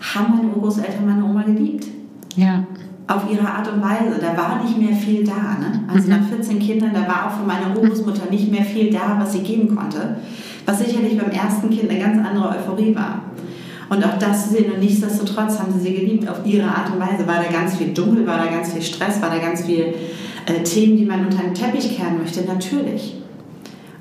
haben 0.00 0.38
meine 0.38 0.48
Urgroßeltern 0.48 1.04
meine 1.04 1.22
Oma 1.22 1.42
geliebt. 1.42 1.86
Ja. 2.34 2.64
Auf 3.08 3.30
ihre 3.30 3.46
Art 3.46 3.70
und 3.70 3.82
Weise. 3.82 4.18
Da 4.22 4.34
war 4.34 4.64
nicht 4.64 4.78
mehr 4.78 4.96
viel 4.96 5.22
da. 5.22 5.58
Ne? 5.60 5.84
Also 5.86 6.04
mhm. 6.04 6.14
nach 6.14 6.28
14 6.28 6.58
Kindern, 6.58 6.92
da 6.94 7.06
war 7.06 7.26
auch 7.26 7.36
von 7.36 7.46
meiner 7.46 7.76
Urgroßmutter 7.76 8.30
nicht 8.30 8.50
mehr 8.50 8.64
viel 8.64 8.90
da, 8.90 9.18
was 9.20 9.34
sie 9.34 9.40
geben 9.40 9.76
konnte 9.76 10.16
was 10.66 10.78
sicherlich 10.78 11.18
beim 11.18 11.30
ersten 11.30 11.70
Kind 11.70 11.90
eine 11.90 11.98
ganz 11.98 12.26
andere 12.26 12.50
Euphorie 12.50 12.94
war. 12.94 13.22
Und 13.88 14.04
auch 14.04 14.18
das 14.18 14.48
zu 14.48 14.54
sehen 14.54 14.72
und 14.72 14.80
nichtsdestotrotz 14.80 15.58
haben 15.58 15.72
sie 15.72 15.80
sie 15.80 15.94
geliebt 15.94 16.26
auf 16.26 16.46
ihre 16.46 16.66
Art 16.66 16.90
und 16.92 17.00
Weise. 17.00 17.26
War 17.26 17.42
da 17.42 17.52
ganz 17.52 17.76
viel 17.76 17.88
Dunkel, 17.88 18.26
war 18.26 18.38
da 18.38 18.46
ganz 18.46 18.72
viel 18.72 18.80
Stress, 18.80 19.20
war 19.20 19.28
da 19.28 19.38
ganz 19.38 19.66
viel 19.66 19.94
äh, 20.46 20.62
Themen, 20.62 20.96
die 20.96 21.04
man 21.04 21.26
unter 21.26 21.42
den 21.42 21.52
Teppich 21.52 21.94
kehren 21.96 22.18
möchte? 22.18 22.42
Natürlich. 22.42 23.16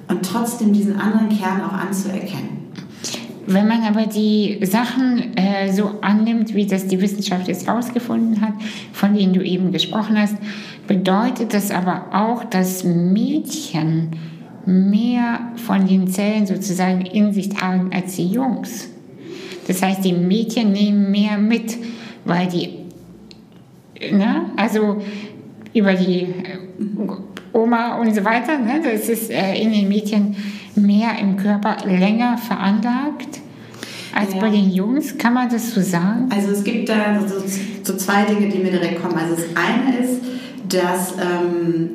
Und 0.07 0.25
trotzdem 0.25 0.71
diesen 0.71 0.97
anderen 0.99 1.29
Kern 1.29 1.61
auch 1.61 1.73
anzuerkennen. 1.73 2.61
Wenn 3.47 3.67
man 3.67 3.83
aber 3.83 4.05
die 4.05 4.59
Sachen 4.63 5.35
äh, 5.35 5.73
so 5.73 5.91
annimmt, 6.01 6.53
wie 6.53 6.65
das 6.65 6.87
die 6.87 7.01
Wissenschaft 7.01 7.47
jetzt 7.47 7.67
herausgefunden 7.67 8.39
hat, 8.39 8.53
von 8.93 9.13
denen 9.13 9.33
du 9.33 9.43
eben 9.43 9.71
gesprochen 9.71 10.17
hast, 10.17 10.35
bedeutet 10.87 11.53
das 11.53 11.71
aber 11.71 12.05
auch, 12.13 12.45
dass 12.45 12.83
Mädchen 12.83 14.11
mehr 14.65 15.51
von 15.55 15.87
den 15.87 16.07
Zellen 16.07 16.45
sozusagen 16.45 17.01
in 17.01 17.33
sich 17.33 17.49
tragen 17.49 17.91
als 17.93 18.15
die 18.15 18.27
Jungs. 18.27 18.89
Das 19.67 19.81
heißt, 19.81 20.03
die 20.03 20.13
Mädchen 20.13 20.71
nehmen 20.71 21.11
mehr 21.11 21.37
mit, 21.37 21.77
weil 22.25 22.47
die, 22.47 22.69
ne, 24.11 24.47
also 24.57 25.01
über 25.73 25.93
die 25.93 26.21
äh, 26.21 26.27
Oma 27.53 27.99
und 27.99 28.13
so 28.13 28.23
weiter, 28.23 28.57
ne, 28.57 28.81
das 28.83 29.09
ist 29.09 29.31
äh, 29.31 29.55
in 29.55 29.71
den 29.71 29.87
Mädchen 29.87 30.35
mehr 30.75 31.17
im 31.19 31.37
Körper 31.37 31.77
länger 31.85 32.37
veranlagt 32.37 33.39
als 34.13 34.33
ja. 34.33 34.39
bei 34.39 34.49
den 34.49 34.71
Jungs. 34.71 35.17
Kann 35.17 35.33
man 35.33 35.49
das 35.49 35.73
so 35.73 35.81
sagen? 35.81 36.29
Also 36.33 36.51
es 36.51 36.63
gibt 36.63 36.89
da 36.89 37.19
so, 37.27 37.43
so 37.83 37.97
zwei 37.97 38.23
Dinge, 38.25 38.49
die 38.49 38.59
mir 38.59 38.71
direkt 38.71 39.01
kommen. 39.01 39.15
Also 39.15 39.35
das 39.35 39.45
eine 39.55 39.97
ist, 39.97 40.21
dass 40.67 41.13
ähm, 41.13 41.89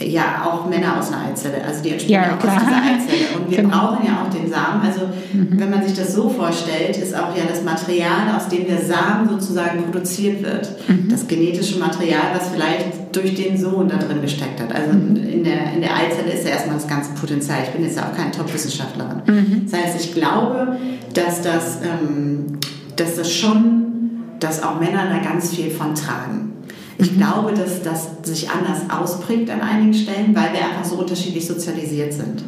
ja 0.00 0.44
auch 0.44 0.68
Männer 0.68 0.98
aus 0.98 1.12
einer 1.12 1.26
Eizelle, 1.26 1.64
also 1.64 1.82
die 1.82 1.90
entspringen 1.90 2.22
ja, 2.22 2.36
auch 2.36 2.44
aus 2.44 2.60
dieser 2.60 2.76
Eizelle. 2.76 3.38
Und 3.38 3.50
wir 3.50 3.56
genau. 3.58 3.68
brauchen 3.70 4.06
ja 4.06 4.22
auch 4.22 4.30
den 4.30 4.50
Samen. 4.50 4.82
Also 4.82 5.00
mhm. 5.32 5.58
wenn 5.58 5.70
man 5.70 5.82
sich 5.84 5.96
das 5.96 6.14
so 6.14 6.28
vorstellt, 6.28 6.96
ist 6.96 7.14
auch 7.14 7.36
ja 7.36 7.44
das 7.48 7.62
Material, 7.62 8.34
aus 8.36 8.48
dem 8.48 8.66
der 8.66 8.80
Samen 8.80 9.28
sozusagen 9.28 9.82
produziert 9.84 10.42
wird, 10.42 10.68
mhm. 10.88 11.08
das 11.10 11.26
genetische 11.26 11.78
Material, 11.78 12.32
was 12.34 12.48
vielleicht 12.48 13.14
durch 13.14 13.34
den 13.34 13.58
Sohn 13.58 13.88
da 13.88 13.96
drin 13.96 14.20
gesteckt 14.22 14.60
hat. 14.60 14.74
Also 14.74 14.90
in 14.90 15.44
der, 15.44 15.72
in 15.74 15.80
der 15.80 15.96
Eizelle 15.96 16.32
ist 16.32 16.44
ja 16.44 16.50
erstmal 16.50 16.76
das 16.76 16.86
ganze 16.86 17.12
Potenzial. 17.12 17.58
Ich 17.64 17.70
bin 17.70 17.82
jetzt 17.82 17.96
ja 17.96 18.04
auch 18.04 18.16
keine 18.16 18.30
Top-Wissenschaftlerin. 18.30 19.22
Mhm. 19.26 19.66
Das 19.68 19.80
heißt, 19.80 20.00
ich 20.00 20.14
glaube, 20.14 20.76
dass 21.14 21.42
das, 21.42 21.78
ähm, 21.82 22.58
dass 22.96 23.16
das 23.16 23.32
schon, 23.32 23.86
dass 24.38 24.62
auch 24.62 24.78
Männer 24.78 25.06
da 25.08 25.18
ganz 25.28 25.54
viel 25.54 25.70
von 25.70 25.94
tragen. 25.94 26.47
Ich 27.00 27.16
glaube, 27.16 27.54
dass 27.54 27.82
das 27.82 28.08
sich 28.24 28.50
anders 28.50 28.90
ausprägt 28.90 29.48
an 29.50 29.60
einigen 29.60 29.94
Stellen, 29.94 30.34
weil 30.34 30.52
wir 30.52 30.64
einfach 30.64 30.84
so 30.84 30.96
unterschiedlich 30.96 31.46
sozialisiert 31.46 32.12
sind. 32.12 32.42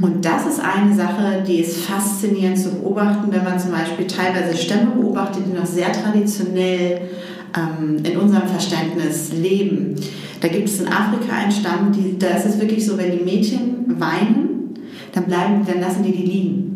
Und 0.00 0.24
das 0.24 0.46
ist 0.46 0.60
eine 0.60 0.94
Sache, 0.94 1.42
die 1.44 1.56
ist 1.56 1.78
faszinierend 1.78 2.56
zu 2.56 2.70
beobachten, 2.70 3.32
wenn 3.32 3.42
man 3.42 3.58
zum 3.58 3.72
Beispiel 3.72 4.06
teilweise 4.06 4.56
Stämme 4.56 4.92
beobachtet, 4.92 5.42
die 5.48 5.58
noch 5.58 5.66
sehr 5.66 5.90
traditionell 5.90 7.10
ähm, 7.56 7.98
in 8.04 8.16
unserem 8.16 8.46
Verständnis 8.46 9.32
leben. 9.32 9.96
Da 10.40 10.46
gibt 10.46 10.68
es 10.68 10.80
in 10.80 10.86
Afrika 10.86 11.36
einen 11.36 11.52
Stamm, 11.52 11.92
die, 11.92 12.16
da 12.18 12.28
ist 12.28 12.46
es 12.46 12.60
wirklich 12.60 12.86
so, 12.86 12.96
wenn 12.96 13.18
die 13.18 13.24
Mädchen 13.24 14.00
weinen, 14.00 14.74
dann, 15.12 15.24
bleiben, 15.24 15.66
dann 15.66 15.80
lassen 15.80 16.04
die 16.04 16.12
die 16.12 16.22
liegen. 16.22 16.71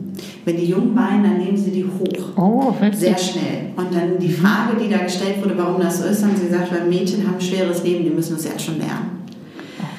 Wenn 0.46 0.58
die 0.58 0.66
Jungen 0.66 0.94
weinen, 0.94 1.24
dann 1.24 1.38
nehmen 1.38 1.56
sie 1.56 1.72
die 1.72 1.84
hoch. 1.84 2.36
Oh, 2.36 2.72
Sehr 2.92 3.18
schnell. 3.18 3.72
Und 3.74 3.92
dann 3.92 4.16
die 4.20 4.28
Frage, 4.28 4.76
die 4.80 4.88
da 4.88 4.98
gestellt 4.98 5.42
wurde, 5.42 5.58
warum 5.58 5.80
das 5.80 5.98
so 5.98 6.06
ist, 6.06 6.22
haben 6.22 6.36
sie 6.36 6.46
gesagt, 6.46 6.70
weil 6.70 6.88
Mädchen 6.88 7.26
haben 7.26 7.34
ein 7.34 7.40
schweres 7.40 7.82
Leben, 7.82 8.04
die 8.04 8.10
müssen 8.10 8.36
das 8.36 8.44
jetzt 8.44 8.64
schon 8.64 8.78
lernen. 8.78 9.24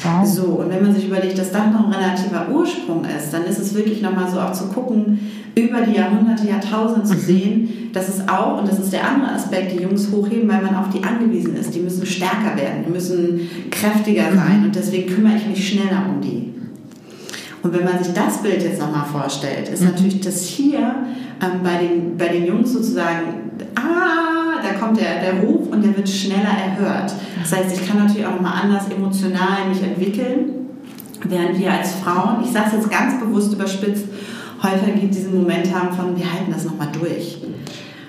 Wow. 0.02 0.26
So, 0.26 0.44
und 0.44 0.70
wenn 0.70 0.82
man 0.82 0.96
sich 0.96 1.06
überlegt, 1.08 1.38
dass 1.38 1.52
das 1.52 1.66
noch 1.74 1.88
ein 1.88 1.94
relativer 1.94 2.48
Ursprung 2.50 3.04
ist, 3.04 3.34
dann 3.34 3.44
ist 3.44 3.60
es 3.60 3.76
wirklich 3.76 4.02
nochmal 4.02 4.32
so 4.32 4.40
auch 4.40 4.54
zu 4.54 4.68
gucken, 4.68 5.20
über 5.54 5.82
die 5.82 5.98
Jahrhunderte, 5.98 6.48
Jahrtausende 6.48 7.06
zu 7.06 7.16
mhm. 7.16 7.20
sehen, 7.20 7.90
dass 7.92 8.08
es 8.08 8.30
auch, 8.30 8.62
und 8.62 8.70
das 8.70 8.80
ist 8.80 8.94
der 8.94 9.06
andere 9.06 9.34
Aspekt, 9.34 9.74
die 9.74 9.84
Jungs 9.84 10.10
hochheben, 10.14 10.48
weil 10.48 10.62
man 10.62 10.78
auf 10.78 10.88
die 10.96 11.04
angewiesen 11.04 11.58
ist. 11.58 11.76
Die 11.76 11.82
müssen 11.82 12.06
stärker 12.06 12.56
werden, 12.56 12.86
die 12.86 12.92
müssen 12.92 13.50
kräftiger 13.70 14.32
mhm. 14.32 14.36
sein 14.36 14.64
und 14.64 14.74
deswegen 14.74 15.14
kümmere 15.14 15.36
ich 15.36 15.46
mich 15.46 15.68
schneller 15.68 16.06
um 16.08 16.22
die. 16.22 16.54
Und 17.68 17.74
wenn 17.74 17.84
man 17.84 18.02
sich 18.02 18.14
das 18.14 18.42
Bild 18.42 18.64
jetzt 18.64 18.80
nochmal 18.80 19.06
vorstellt, 19.06 19.68
ist 19.68 19.82
mhm. 19.82 19.90
natürlich 19.90 20.22
das 20.22 20.42
hier 20.44 20.80
ähm, 20.80 21.62
bei, 21.62 21.78
den, 21.80 22.18
bei 22.18 22.30
den 22.30 22.46
Jungs 22.46 22.72
sozusagen, 22.72 23.52
ah, 23.76 24.62
da 24.64 24.80
kommt 24.80 25.02
der, 25.02 25.20
der 25.20 25.42
Ruf 25.42 25.68
und 25.70 25.84
der 25.84 25.98
wird 25.98 26.08
schneller 26.08 26.48
erhört. 26.48 27.12
Das 27.42 27.54
heißt, 27.54 27.78
ich 27.78 27.86
kann 27.86 27.98
natürlich 27.98 28.26
auch 28.26 28.36
nochmal 28.36 28.62
anders 28.64 28.86
emotional 28.88 29.68
mich 29.68 29.84
entwickeln, 29.84 30.70
während 31.26 31.60
wir 31.60 31.74
als 31.74 31.96
Frauen, 31.96 32.42
ich 32.42 32.52
sage 32.52 32.68
es 32.68 32.74
jetzt 32.74 32.90
ganz 32.90 33.20
bewusst 33.20 33.52
überspitzt, 33.52 34.06
häufig 34.64 35.10
diesen 35.10 35.36
Moment 35.36 35.74
haben 35.76 35.94
von, 35.94 36.16
wir 36.16 36.32
halten 36.32 36.54
das 36.54 36.64
nochmal 36.64 36.88
durch. 36.98 37.40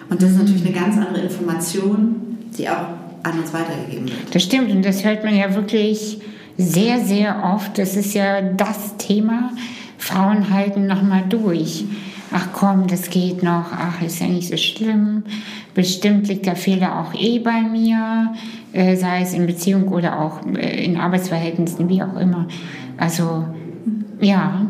Und 0.08 0.22
das 0.22 0.30
ist 0.30 0.38
natürlich 0.38 0.64
eine 0.64 0.74
ganz 0.74 0.96
andere 0.96 1.24
Information, 1.24 2.38
die 2.56 2.68
auch 2.68 2.86
an 3.24 3.40
uns 3.40 3.52
weitergegeben 3.52 4.06
wird. 4.08 4.32
Das 4.32 4.44
stimmt 4.44 4.70
und 4.70 4.84
das 4.84 5.04
hört 5.04 5.24
man 5.24 5.34
ja 5.34 5.52
wirklich 5.52 6.20
sehr, 6.58 7.00
sehr 7.00 7.44
oft. 7.44 7.78
Das 7.78 7.96
ist 7.96 8.14
ja 8.14 8.42
das 8.42 8.96
Thema. 8.98 9.52
Frauen 9.96 10.50
halten 10.50 10.86
nochmal 10.86 11.22
durch. 11.28 11.84
Ach 12.32 12.48
komm, 12.52 12.88
das 12.88 13.08
geht 13.08 13.42
noch. 13.42 13.66
Ach, 13.72 14.02
ist 14.02 14.20
ja 14.20 14.26
nicht 14.26 14.48
so 14.48 14.56
schlimm. 14.56 15.22
Bestimmt 15.74 16.28
liegt 16.28 16.46
der 16.46 16.56
Fehler 16.56 17.00
auch 17.00 17.14
eh 17.14 17.38
bei 17.38 17.62
mir, 17.62 18.34
äh, 18.72 18.96
sei 18.96 19.22
es 19.22 19.32
in 19.32 19.46
Beziehung 19.46 19.88
oder 19.88 20.20
auch 20.20 20.44
äh, 20.56 20.84
in 20.84 20.96
Arbeitsverhältnissen, 20.98 21.88
wie 21.88 22.02
auch 22.02 22.16
immer. 22.16 22.46
Also, 22.96 23.44
ja. 24.20 24.66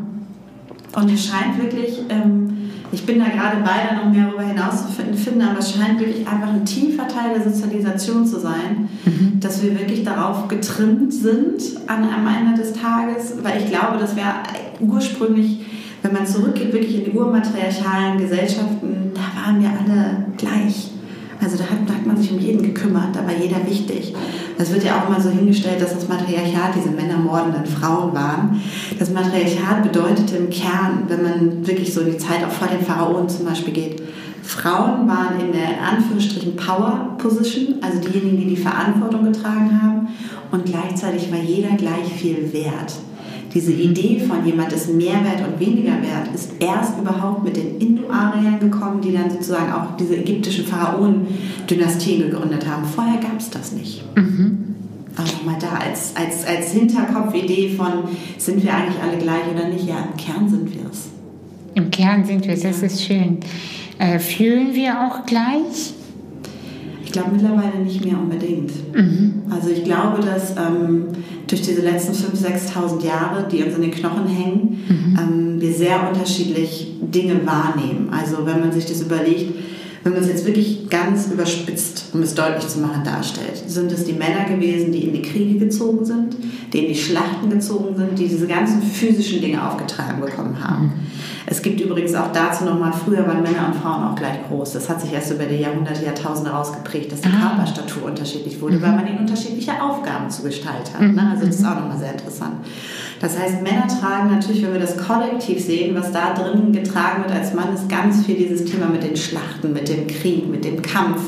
Und 0.94 1.10
es 1.10 1.26
scheint 1.26 1.58
wirklich, 1.58 1.98
ähm, 2.10 2.57
ich 2.90 3.04
bin 3.04 3.18
da 3.18 3.26
gerade 3.26 3.58
bei, 3.58 3.86
da 3.88 3.96
noch 3.96 4.10
mehr 4.10 4.26
darüber 4.26 4.42
hinaus 4.42 4.86
zu 4.86 4.92
finden, 4.92 5.42
aber 5.42 5.58
es 5.58 5.72
scheint 5.72 6.00
wirklich 6.00 6.26
einfach 6.26 6.48
ein 6.48 6.64
tiefer 6.64 7.06
Teil 7.06 7.38
der 7.38 7.50
Sozialisation 7.50 8.26
zu 8.26 8.40
sein, 8.40 8.88
mhm. 9.04 9.40
dass 9.40 9.62
wir 9.62 9.78
wirklich 9.78 10.04
darauf 10.04 10.48
getrimmt 10.48 11.12
sind 11.12 11.62
an, 11.86 12.04
am 12.04 12.26
Ende 12.26 12.60
des 12.60 12.72
Tages, 12.72 13.34
weil 13.42 13.62
ich 13.62 13.70
glaube, 13.70 13.98
dass 13.98 14.16
wir 14.16 14.24
ursprünglich, 14.80 15.66
wenn 16.02 16.12
man 16.12 16.26
zurückgeht, 16.26 16.72
wirklich 16.72 16.98
in 16.98 17.04
die 17.04 17.18
urmatriarchalen 17.18 18.18
Gesellschaften, 18.18 19.12
da 19.14 19.42
waren 19.42 19.60
wir 19.60 19.68
alle 19.68 20.26
gleich. 20.36 20.92
Also 21.40 21.56
da 21.56 21.64
hat, 21.64 21.78
da 21.86 21.87
hat 21.87 21.87
man 22.08 22.16
sich 22.16 22.32
um 22.32 22.38
jeden 22.38 22.62
gekümmert, 22.62 23.14
war 23.14 23.34
jeder 23.40 23.64
wichtig. 23.66 24.14
Das 24.56 24.72
wird 24.72 24.84
ja 24.84 25.00
auch 25.00 25.08
mal 25.08 25.20
so 25.20 25.30
hingestellt, 25.30 25.80
dass 25.80 25.94
das 25.94 26.08
Matriarchat 26.08 26.74
diese 26.74 26.90
männermordenden 26.90 27.66
Frauen 27.66 28.12
waren. 28.12 28.60
Das 28.98 29.10
Matriarchat 29.10 29.84
bedeutete 29.84 30.36
im 30.36 30.50
Kern, 30.50 31.04
wenn 31.06 31.22
man 31.22 31.66
wirklich 31.66 31.94
so 31.94 32.02
die 32.02 32.16
Zeit 32.16 32.44
auch 32.44 32.50
vor 32.50 32.66
den 32.66 32.84
Pharaonen 32.84 33.28
zum 33.28 33.46
Beispiel 33.46 33.72
geht, 33.72 34.02
Frauen 34.42 35.06
waren 35.06 35.38
in 35.40 35.52
der 35.52 35.80
Anführungsstrichen 35.86 36.56
Power 36.56 37.14
Position, 37.18 37.76
also 37.82 38.00
diejenigen, 38.00 38.38
die 38.38 38.54
die 38.54 38.56
Verantwortung 38.56 39.24
getragen 39.24 39.80
haben, 39.80 40.08
und 40.50 40.64
gleichzeitig 40.64 41.30
war 41.30 41.38
jeder 41.38 41.76
gleich 41.76 42.12
viel 42.16 42.50
wert. 42.52 42.94
Diese 43.54 43.72
Idee 43.72 44.20
von 44.20 44.44
jemand 44.44 44.72
ist 44.72 44.92
mehr 44.92 45.24
wert 45.24 45.42
und 45.46 45.58
weniger 45.58 45.92
wert 46.02 46.28
ist 46.34 46.50
erst 46.60 46.98
überhaupt 46.98 47.44
mit 47.44 47.56
den 47.56 47.78
Indo-Ariern 47.80 48.60
gekommen, 48.60 49.00
die 49.00 49.12
dann 49.12 49.30
sozusagen 49.30 49.72
auch 49.72 49.96
diese 49.96 50.16
ägyptische 50.16 50.64
Pharaonen-Dynastien 50.64 52.30
gegründet 52.30 52.68
haben. 52.68 52.84
Vorher 52.84 53.18
gab 53.20 53.38
es 53.38 53.48
das 53.48 53.72
nicht. 53.72 54.04
Mhm. 54.16 54.74
Aber 55.16 55.28
mal 55.44 55.58
da 55.58 55.78
als, 55.78 56.14
als, 56.14 56.46
als 56.46 56.72
Hinterkopfidee 56.72 57.70
von, 57.70 58.04
sind 58.36 58.62
wir 58.62 58.72
eigentlich 58.72 59.02
alle 59.02 59.18
gleich 59.18 59.48
oder 59.52 59.68
nicht? 59.68 59.88
Ja, 59.88 60.06
im 60.10 60.16
Kern 60.16 60.48
sind 60.48 60.72
wir 60.72 60.90
es. 60.90 61.08
Im 61.74 61.90
Kern 61.90 62.24
sind 62.24 62.46
wir 62.46 62.54
es, 62.54 62.62
das 62.62 62.82
ist 62.82 63.02
schön. 63.02 63.38
Äh, 63.98 64.18
fühlen 64.18 64.74
wir 64.74 65.00
auch 65.00 65.26
gleich? 65.26 65.94
Ich 67.08 67.12
glaube 67.12 67.30
mittlerweile 67.32 67.78
nicht 67.82 68.04
mehr 68.04 68.18
unbedingt. 68.18 68.70
Mhm. 68.94 69.44
Also 69.48 69.70
ich 69.70 69.82
glaube, 69.82 70.20
dass 70.20 70.50
ähm, 70.58 71.06
durch 71.46 71.62
diese 71.62 71.80
letzten 71.80 72.12
5.000, 72.12 72.74
6.000 72.74 73.02
Jahre, 73.02 73.48
die 73.50 73.62
uns 73.62 73.76
in 73.76 73.80
den 73.80 73.92
Knochen 73.92 74.26
hängen, 74.26 74.84
mhm. 74.86 75.18
ähm, 75.18 75.58
wir 75.58 75.72
sehr 75.72 76.06
unterschiedlich 76.06 76.92
Dinge 77.00 77.40
wahrnehmen. 77.46 78.10
Also 78.10 78.44
wenn 78.44 78.60
man 78.60 78.72
sich 78.72 78.84
das 78.84 79.00
überlegt, 79.00 79.54
wenn 80.04 80.12
man 80.12 80.22
es 80.22 80.28
jetzt 80.28 80.46
wirklich 80.46 80.88
ganz 80.88 81.26
überspitzt, 81.26 82.06
um 82.12 82.22
es 82.22 82.34
deutlich 82.34 82.68
zu 82.68 82.80
machen, 82.80 83.04
darstellt, 83.04 83.62
sind 83.66 83.90
es 83.92 84.04
die 84.04 84.12
Männer 84.12 84.44
gewesen, 84.44 84.92
die 84.92 85.04
in 85.04 85.12
die 85.12 85.22
Kriege 85.22 85.58
gezogen 85.58 86.04
sind, 86.04 86.36
die 86.72 86.80
in 86.80 86.88
die 86.88 86.98
Schlachten 86.98 87.50
gezogen 87.50 87.96
sind, 87.96 88.18
die 88.18 88.28
diese 88.28 88.46
ganzen 88.46 88.82
physischen 88.82 89.40
Dinge 89.40 89.66
aufgetragen 89.66 90.20
bekommen 90.20 90.62
haben. 90.62 90.84
Mhm. 90.84 90.92
Es 91.50 91.62
gibt 91.62 91.80
übrigens 91.80 92.14
auch 92.14 92.30
dazu 92.30 92.64
nochmal, 92.64 92.92
früher 92.92 93.26
waren 93.26 93.42
Männer 93.42 93.68
und 93.68 93.76
Frauen 93.76 94.04
auch 94.04 94.14
gleich 94.14 94.36
groß. 94.48 94.72
Das 94.72 94.86
hat 94.90 95.00
sich 95.00 95.14
erst 95.14 95.32
über 95.32 95.44
die 95.44 95.56
Jahrhunderte, 95.56 96.04
Jahrtausende 96.04 96.50
rausgeprägt, 96.50 97.10
dass 97.10 97.22
die 97.22 97.28
ah. 97.28 97.54
Körperstatur 97.56 98.04
unterschiedlich 98.04 98.60
wurde, 98.60 98.76
mhm. 98.76 98.82
weil 98.82 98.92
man 98.92 99.06
ihnen 99.06 99.18
unterschiedliche 99.20 99.82
Aufgaben 99.82 100.28
zugestaltet 100.28 100.92
hat. 100.92 101.00
Ne? 101.00 101.30
Also 101.32 101.46
das 101.46 101.54
ist 101.54 101.62
mhm. 101.62 101.68
auch 101.68 101.80
nochmal 101.80 101.98
sehr 101.98 102.12
interessant. 102.12 102.56
Das 103.20 103.38
heißt, 103.38 103.62
Männer 103.62 103.88
tragen 103.88 104.30
natürlich, 104.30 104.62
wenn 104.62 104.74
wir 104.74 104.80
das 104.80 104.96
kollektiv 104.98 105.64
sehen, 105.64 105.94
was 105.94 106.12
da 106.12 106.34
drin 106.34 106.72
getragen 106.72 107.24
wird 107.24 107.34
als 107.34 107.54
Mann, 107.54 107.74
ist 107.74 107.88
ganz 107.88 108.26
viel 108.26 108.36
dieses 108.36 108.70
Thema 108.70 108.86
mit 108.86 109.02
den 109.02 109.16
Schlachten, 109.16 109.72
mit 109.72 109.87
dem 109.88 110.06
Krieg, 110.06 110.48
mit 110.48 110.64
dem 110.64 110.82
Kampf, 110.82 111.20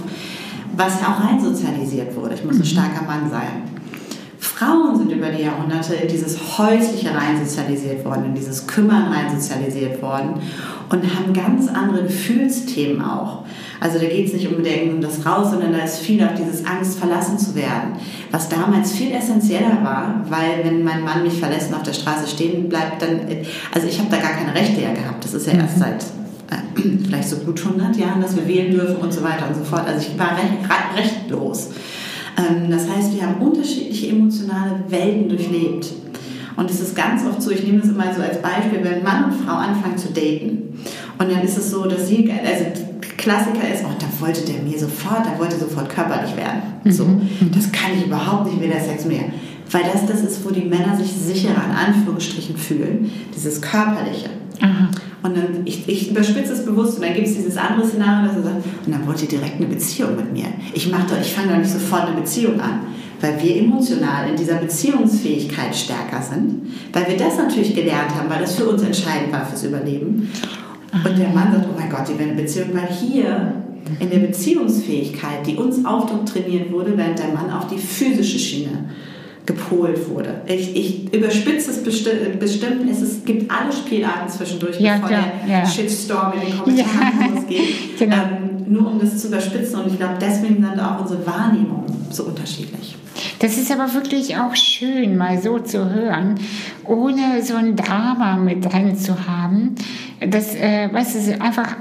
was 0.77 1.01
ja 1.01 1.09
auch 1.09 1.25
rein 1.25 1.41
sozialisiert 1.41 2.15
wurde. 2.17 2.35
Ich 2.35 2.45
muss 2.45 2.57
ein 2.57 2.61
mhm. 2.61 2.65
starker 2.65 3.05
Mann 3.05 3.31
sein. 3.31 3.71
Frauen 4.61 4.95
sind 4.95 5.11
über 5.11 5.31
die 5.31 5.43
Jahrhunderte 5.43 5.95
in 5.95 6.09
dieses 6.09 6.59
Häusliche 6.59 7.15
reinsozialisiert 7.15 8.05
worden, 8.05 8.27
in 8.27 8.35
dieses 8.35 8.67
Kümmern 8.67 9.11
reinsozialisiert 9.11 10.03
worden 10.03 10.35
und 10.91 11.03
haben 11.03 11.33
ganz 11.33 11.69
andere 11.69 12.03
Gefühlsthemen 12.03 13.03
auch. 13.03 13.45
Also 13.81 13.99
da 13.99 14.05
geht 14.05 14.27
es 14.27 14.35
nicht 14.35 14.49
unbedingt 14.49 14.93
um 14.93 15.01
das 15.01 15.25
Raus, 15.25 15.51
sondern 15.51 15.73
da 15.73 15.79
ist 15.79 16.01
viel 16.01 16.23
auch 16.23 16.35
dieses 16.35 16.67
Angst, 16.67 16.99
verlassen 16.99 17.39
zu 17.39 17.55
werden, 17.55 17.93
was 18.31 18.51
damals 18.51 18.93
viel 18.93 19.13
essentieller 19.13 19.83
war, 19.83 20.23
weil 20.29 20.63
wenn 20.65 20.85
mein 20.85 21.05
Mann 21.05 21.23
mich 21.23 21.39
verlässt 21.39 21.71
und 21.71 21.77
auf 21.77 21.83
der 21.83 21.95
Straße 21.95 22.29
stehen 22.29 22.69
bleibt, 22.69 23.01
dann, 23.01 23.21
also 23.75 23.89
ich 23.89 23.99
habe 23.99 24.11
da 24.11 24.19
gar 24.19 24.33
keine 24.33 24.55
Rechte 24.55 24.83
ja 24.83 24.93
gehabt. 24.93 25.25
Das 25.25 25.33
ist 25.33 25.47
ja 25.47 25.55
erst 25.55 25.77
mhm. 25.77 25.81
seit 25.81 26.05
vielleicht 27.05 27.29
so 27.29 27.37
gut 27.37 27.61
100 27.65 27.97
Jahren, 27.97 28.21
dass 28.21 28.37
wir 28.37 28.47
wählen 28.47 28.73
dürfen 28.73 28.97
und 28.97 29.13
so 29.13 29.23
weiter 29.23 29.49
und 29.49 29.57
so 29.57 29.65
fort. 29.65 29.87
Also 29.87 30.07
ich 30.09 30.19
war 30.19 30.37
recht, 30.37 30.97
rechtlos. 30.97 31.71
Ähm, 32.37 32.71
das 32.71 32.89
heißt, 32.89 33.15
wir 33.15 33.23
haben 33.23 33.41
unterschiedliche 33.41 34.09
emotionale 34.09 34.85
Welten 34.89 35.29
durchlebt. 35.29 35.87
Und 36.57 36.71
es 36.71 36.81
ist 36.81 36.95
ganz 36.95 37.25
oft 37.25 37.41
so, 37.41 37.51
ich 37.51 37.65
nehme 37.65 37.79
das 37.79 37.89
immer 37.89 38.13
so 38.15 38.21
als 38.21 38.43
Beispiel, 38.43 38.81
wenn 38.83 39.03
Mann 39.03 39.25
und 39.25 39.33
Frau 39.33 39.55
anfangen 39.55 39.97
zu 39.97 40.09
daten. 40.09 40.75
Und 41.19 41.31
dann 41.31 41.43
ist 41.43 41.57
es 41.57 41.71
so, 41.71 41.87
dass 41.87 42.09
sie, 42.09 42.31
also 42.31 42.65
Klassiker 43.17 43.69
ist, 43.73 43.85
oh, 43.85 43.95
da 43.99 44.07
wollte 44.25 44.41
der 44.43 44.63
mir 44.63 44.79
sofort, 44.79 45.27
da 45.27 45.39
wollte 45.39 45.59
sofort 45.59 45.89
körperlich 45.89 46.37
werden. 46.37 46.63
Mhm. 46.85 46.93
So, 46.93 47.07
das 47.55 47.71
kann 47.73 47.93
ich 47.97 48.07
überhaupt 48.07 48.47
nicht, 48.47 48.61
will 48.61 48.69
der 48.69 48.81
Sex 48.81 49.05
mehr. 49.05 49.25
Weil 49.71 49.83
das 49.93 50.07
das 50.07 50.23
ist, 50.23 50.45
wo 50.45 50.51
die 50.51 50.65
Männer 50.65 50.97
sich 50.97 51.13
sicherer 51.13 51.65
in 51.65 51.95
Anführungsstrichen 51.95 52.57
fühlen, 52.57 53.11
dieses 53.35 53.61
Körperliche. 53.61 54.31
Aha. 54.61 54.89
Und 55.23 55.37
dann, 55.37 55.63
ich, 55.67 55.87
ich 55.87 56.11
überspitze 56.11 56.53
es 56.55 56.65
bewusst 56.65 56.97
und 56.97 57.05
dann 57.05 57.15
gibt 57.15 57.27
es 57.27 57.35
dieses 57.35 57.57
andere 57.57 57.87
Szenario, 57.87 58.29
dass 58.29 58.37
er 58.37 58.43
sagt, 58.43 58.65
und 58.87 58.93
dann 58.93 59.07
wollt 59.07 59.21
ihr 59.21 59.29
direkt 59.29 59.57
eine 59.57 59.67
Beziehung 59.67 60.17
mit 60.17 60.33
mir. 60.33 60.47
Ich, 60.73 60.87
ich 60.87 60.93
fange 61.35 61.49
doch 61.49 61.59
nicht 61.59 61.71
sofort 61.71 62.07
eine 62.07 62.17
Beziehung 62.17 62.59
an, 62.59 62.81
weil 63.21 63.43
wir 63.43 63.57
emotional 63.57 64.31
in 64.31 64.37
dieser 64.37 64.55
Beziehungsfähigkeit 64.55 65.77
stärker 65.77 66.23
sind, 66.23 66.63
weil 66.93 67.07
wir 67.09 67.17
das 67.19 67.37
natürlich 67.37 67.75
gelernt 67.75 68.15
haben, 68.15 68.31
weil 68.31 68.41
das 68.41 68.57
für 68.57 68.65
uns 68.65 68.83
entscheidend 68.83 69.33
war 69.33 69.45
fürs 69.45 69.65
Überleben. 69.65 70.31
Und 70.93 71.19
der 71.19 71.29
Mann 71.29 71.53
sagt, 71.53 71.67
oh 71.71 71.79
mein 71.79 71.91
Gott, 71.91 72.09
die 72.09 72.19
will 72.19 72.29
eine 72.29 72.41
Beziehung, 72.41 72.69
weil 72.73 72.89
hier 72.89 73.53
in 73.99 74.11
der 74.11 74.19
Beziehungsfähigkeit, 74.19 75.47
die 75.47 75.57
uns 75.57 75.85
aufdoktriniert 75.85 76.73
wurde, 76.73 76.97
während 76.97 77.19
der 77.19 77.29
Mann 77.29 77.51
auf 77.51 77.67
die 77.67 77.79
physische 77.79 78.39
Schiene 78.39 78.87
gepolt 79.55 80.09
wurde. 80.09 80.43
Ich, 80.47 80.77
ich 80.77 81.15
überspitze 81.15 81.71
es 81.71 81.83
besti 81.83 82.11
bestimmt, 82.39 82.89
es, 82.91 83.01
es 83.03 83.25
gibt 83.25 83.51
alle 83.51 83.73
Spielarten 83.73 84.29
zwischendurch, 84.29 84.81
Ja, 84.81 84.95
bevor 84.95 85.09
klar, 85.09 85.25
der 85.47 85.59
ja. 85.59 85.67
Shitstorm 85.67 86.33
in 86.35 86.41
den 86.41 86.59
Kommentaren 86.59 87.21
Ja. 87.21 87.35
losgeht. 87.35 87.75
Genau. 87.99 88.17
Ähm, 88.17 88.73
nur 88.73 88.87
um 88.93 89.01
das 89.01 89.19
zu 89.19 89.29
überspitzen 89.29 89.81
und 89.81 89.91
ich 89.93 89.99
glaube, 89.99 90.15
deswegen 90.21 90.65
sind 90.65 90.81
auch 90.81 91.01
unsere 91.01 91.27
Wahrnehmungen 91.27 91.87
so 92.11 92.25
unterschiedlich. 92.25 92.97
Das 93.41 93.59
ist 93.59 93.71
aber 93.73 93.93
wirklich 93.93 94.37
auch 94.37 94.55
schön, 94.55 95.17
mal 95.17 95.41
so 95.43 95.59
zu 95.59 95.91
hören, 95.91 96.37
ohne 96.87 97.43
so 97.43 97.57
ein 97.57 97.75
Drama 97.77 98.37
mit 98.37 98.65
drin 98.65 98.97
zu 98.97 99.27
haben. 99.27 99.75
Das, 100.27 100.55
äh, 100.55 100.89
weißt 100.93 101.15
du, 101.15 101.19
ist 101.19 101.41
einfach 101.41 101.77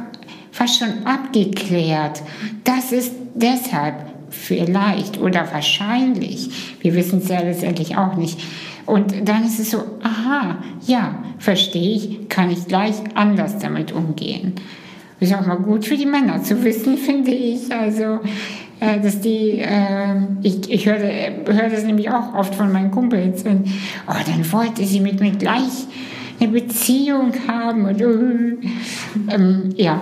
fast 0.52 0.80
schon 0.80 1.06
abgeklärt. 1.06 2.22
Das 2.64 2.92
ist 2.92 3.14
deshalb 3.36 3.96
vielleicht 4.30 5.20
oder 5.20 5.48
wahrscheinlich. 5.52 6.78
Wir 6.82 6.96
wissen 6.96 7.20
es 7.20 7.30
ja 7.30 7.42
letztendlich 7.42 7.98
auch 7.98 8.16
nicht. 8.16 8.40
Und 8.86 9.28
dann 9.30 9.46
ist 9.46 9.60
es 9.60 9.72
so, 9.72 9.84
aha, 10.02 10.58
ja, 10.88 11.24
verstehe 11.38 11.96
ich, 11.96 12.28
kann 12.28 12.50
ich 12.50 12.68
gleich 12.68 12.96
anders 13.14 13.60
damit 13.60 13.92
umgehen. 13.92 14.54
Ist 15.20 15.34
auch 15.34 15.46
mal 15.46 15.58
gut 15.58 15.86
für 15.86 15.96
die 15.96 16.06
Männer 16.06 16.42
zu 16.42 16.64
wissen, 16.64 16.98
finde 17.06 17.32
ich. 17.32 17.72
Also, 17.72 18.20
äh, 18.80 19.00
dass 19.02 19.22
die, 19.22 19.60
äh, 19.60 20.16
ich, 20.42 20.72
ich 20.72 20.86
höre, 20.86 20.98
höre 20.98 21.70
das 21.70 21.84
nämlich 21.84 22.10
auch 22.10 22.34
oft 22.34 22.56
von 22.56 22.72
meinen 22.72 22.90
Kumpels. 22.90 23.44
Und, 23.44 23.68
oh, 24.08 24.14
dann 24.26 24.52
wollte 24.52 24.84
sie 24.86 25.02
mit 25.02 25.20
mir 25.20 25.32
gleich 25.32 25.86
eine 26.40 26.50
Beziehung 26.50 27.34
haben. 27.48 27.86
Und, 27.86 28.02
äh, 28.02 29.36
ähm, 29.36 29.70
ja, 29.76 30.02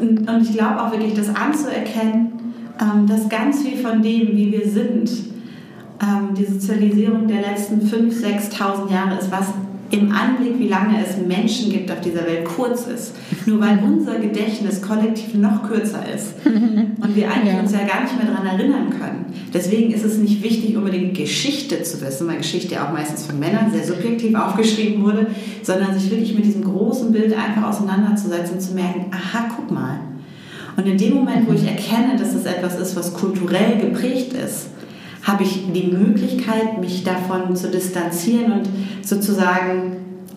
Und, 0.00 0.28
und 0.28 0.42
ich 0.42 0.56
glaube 0.56 0.80
auch 0.80 0.92
wirklich, 0.92 1.14
das 1.14 1.34
anzuerkennen, 1.34 2.39
ähm, 2.80 3.06
dass 3.06 3.28
ganz 3.28 3.62
viel 3.62 3.76
von 3.78 4.02
dem, 4.02 4.36
wie 4.36 4.52
wir 4.52 4.68
sind, 4.68 5.10
ähm, 6.02 6.34
die 6.36 6.44
Sozialisierung 6.46 7.28
der 7.28 7.42
letzten 7.42 7.80
5.000, 7.80 8.52
6.000 8.52 8.90
Jahre 8.92 9.18
ist, 9.18 9.30
was 9.30 9.46
im 9.92 10.12
Anblick, 10.12 10.56
wie 10.60 10.68
lange 10.68 10.94
es 11.04 11.16
Menschen 11.26 11.72
gibt 11.72 11.90
auf 11.90 12.00
dieser 12.00 12.24
Welt, 12.24 12.44
kurz 12.44 12.86
ist. 12.86 13.12
Nur 13.44 13.60
weil 13.60 13.80
unser 13.84 14.20
Gedächtnis 14.20 14.80
kollektiv 14.80 15.34
noch 15.34 15.68
kürzer 15.68 16.04
ist 16.14 16.34
und 16.44 17.16
wir 17.16 17.28
eigentlich 17.28 17.54
Ja. 17.54 17.60
uns 17.60 17.72
ja 17.72 17.80
gar 17.80 18.02
nicht 18.02 18.16
mehr 18.16 18.32
daran 18.32 18.46
erinnern 18.46 18.90
können. 18.90 19.24
Deswegen 19.52 19.92
ist 19.92 20.04
es 20.04 20.18
nicht 20.18 20.44
wichtig, 20.44 20.76
unbedingt 20.76 21.16
Geschichte 21.16 21.82
zu 21.82 22.00
wissen, 22.02 22.28
weil 22.28 22.36
Geschichte 22.36 22.74
ja 22.76 22.86
auch 22.86 22.92
meistens 22.92 23.26
von 23.26 23.40
Männern 23.40 23.72
sehr 23.72 23.84
subjektiv 23.84 24.36
aufgeschrieben 24.36 25.02
wurde, 25.02 25.26
sondern 25.64 25.92
sich 25.98 26.08
wirklich 26.08 26.34
mit 26.36 26.44
diesem 26.44 26.62
großen 26.62 27.10
Bild 27.10 27.34
einfach 27.36 27.68
auseinanderzusetzen 27.70 28.54
und 28.54 28.60
zu 28.60 28.74
merken, 28.74 29.06
aha, 29.10 29.46
guck 29.56 29.72
mal. 29.72 29.98
Und 30.80 30.86
in 30.86 30.96
dem 30.96 31.14
Moment, 31.14 31.46
wo 31.46 31.52
ich 31.52 31.66
erkenne, 31.66 32.16
dass 32.18 32.34
es 32.34 32.46
etwas 32.46 32.78
ist, 32.78 32.96
was 32.96 33.12
kulturell 33.12 33.78
geprägt 33.78 34.32
ist, 34.32 34.68
habe 35.22 35.42
ich 35.42 35.70
die 35.74 35.88
Möglichkeit, 35.88 36.80
mich 36.80 37.04
davon 37.04 37.54
zu 37.54 37.68
distanzieren 37.70 38.52
und 38.52 38.68
sozusagen 39.02 39.96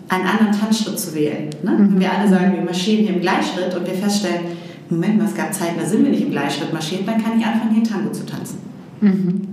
einen 0.10 0.26
anderen 0.26 0.52
Tanzschritt 0.52 1.00
zu 1.00 1.16
wählen. 1.16 1.50
Ne? 1.64 1.76
Wenn 1.78 2.00
wir 2.00 2.12
alle 2.12 2.28
sagen, 2.28 2.54
wir 2.54 2.62
marschieren 2.62 3.06
hier 3.06 3.16
im 3.16 3.22
Gleichschritt 3.22 3.74
und 3.74 3.88
wir 3.88 3.94
feststellen, 3.94 4.42
Moment 4.90 5.18
mal, 5.18 5.26
es 5.28 5.34
gab 5.34 5.54
Zeiten, 5.54 5.80
da 5.80 5.86
sind 5.86 6.04
wir 6.04 6.12
nicht 6.12 6.24
im 6.24 6.32
Gleichschritt 6.32 6.74
marschiert, 6.74 7.08
dann 7.08 7.24
kann 7.24 7.40
ich 7.40 7.46
anfangen, 7.46 7.76
hier 7.76 7.84
Tango 7.84 8.12
zu 8.12 8.26
tanzen. 8.26 8.58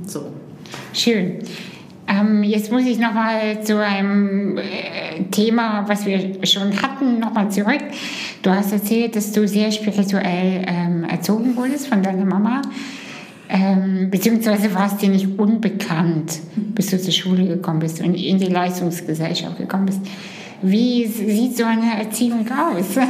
So. 0.07 0.25
Schön. 0.93 1.39
Ähm, 2.11 2.43
jetzt 2.43 2.73
muss 2.73 2.85
ich 2.85 2.99
nochmal 2.99 3.63
zu 3.63 3.79
einem 3.79 4.59
äh, 4.59 5.23
Thema, 5.31 5.85
was 5.87 6.07
wir 6.07 6.45
schon 6.45 6.83
hatten, 6.83 7.21
nochmal 7.21 7.51
zurück. 7.51 7.81
Du 8.43 8.51
hast 8.51 8.73
erzählt, 8.73 9.15
dass 9.15 9.33
du 9.33 9.47
sehr 9.47 9.71
spirituell 9.71 10.65
ähm, 10.67 11.05
erzogen 11.05 11.57
wurdest 11.57 11.87
von 11.87 12.03
deiner 12.03 12.25
Mama. 12.25 12.63
Ähm, 13.49 14.11
beziehungsweise 14.11 14.75
warst 14.75 15.03
dir 15.03 15.09
nicht 15.09 15.39
unbekannt, 15.39 16.39
bis 16.57 16.91
du 16.91 17.01
zur 17.01 17.13
Schule 17.13 17.47
gekommen 17.47 17.81
bist 17.81 18.01
und 18.01 18.15
in 18.15 18.39
die 18.39 18.47
Leistungsgesellschaft 18.47 19.59
gekommen 19.59 19.87
bist. 19.87 20.01
Wie 20.63 21.07
sieht 21.07 21.57
so 21.57 21.65
eine 21.65 21.99
Erziehung 21.99 22.47
aus? 22.49 22.97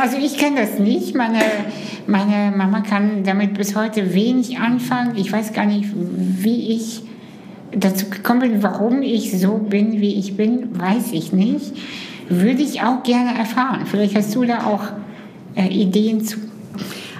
Also 0.00 0.18
ich 0.18 0.38
kenne 0.38 0.60
das 0.60 0.78
nicht. 0.78 1.16
Meine, 1.16 1.40
meine 2.06 2.56
Mama 2.56 2.80
kann 2.80 3.24
damit 3.24 3.54
bis 3.54 3.74
heute 3.74 4.14
wenig 4.14 4.58
anfangen. 4.58 5.16
Ich 5.16 5.32
weiß 5.32 5.52
gar 5.52 5.66
nicht, 5.66 5.88
wie 5.92 6.74
ich 6.74 7.02
dazu 7.76 8.10
gekommen 8.10 8.40
bin, 8.40 8.62
warum 8.62 9.02
ich 9.02 9.38
so 9.38 9.58
bin, 9.58 10.00
wie 10.00 10.14
ich 10.14 10.36
bin, 10.36 10.78
weiß 10.78 11.12
ich 11.12 11.32
nicht. 11.32 11.72
Würde 12.28 12.62
ich 12.62 12.80
auch 12.82 13.02
gerne 13.02 13.38
erfahren. 13.38 13.86
Vielleicht 13.86 14.16
hast 14.16 14.34
du 14.34 14.44
da 14.44 14.64
auch 14.64 14.82
äh, 15.54 15.68
Ideen 15.68 16.24
zu. 16.24 16.38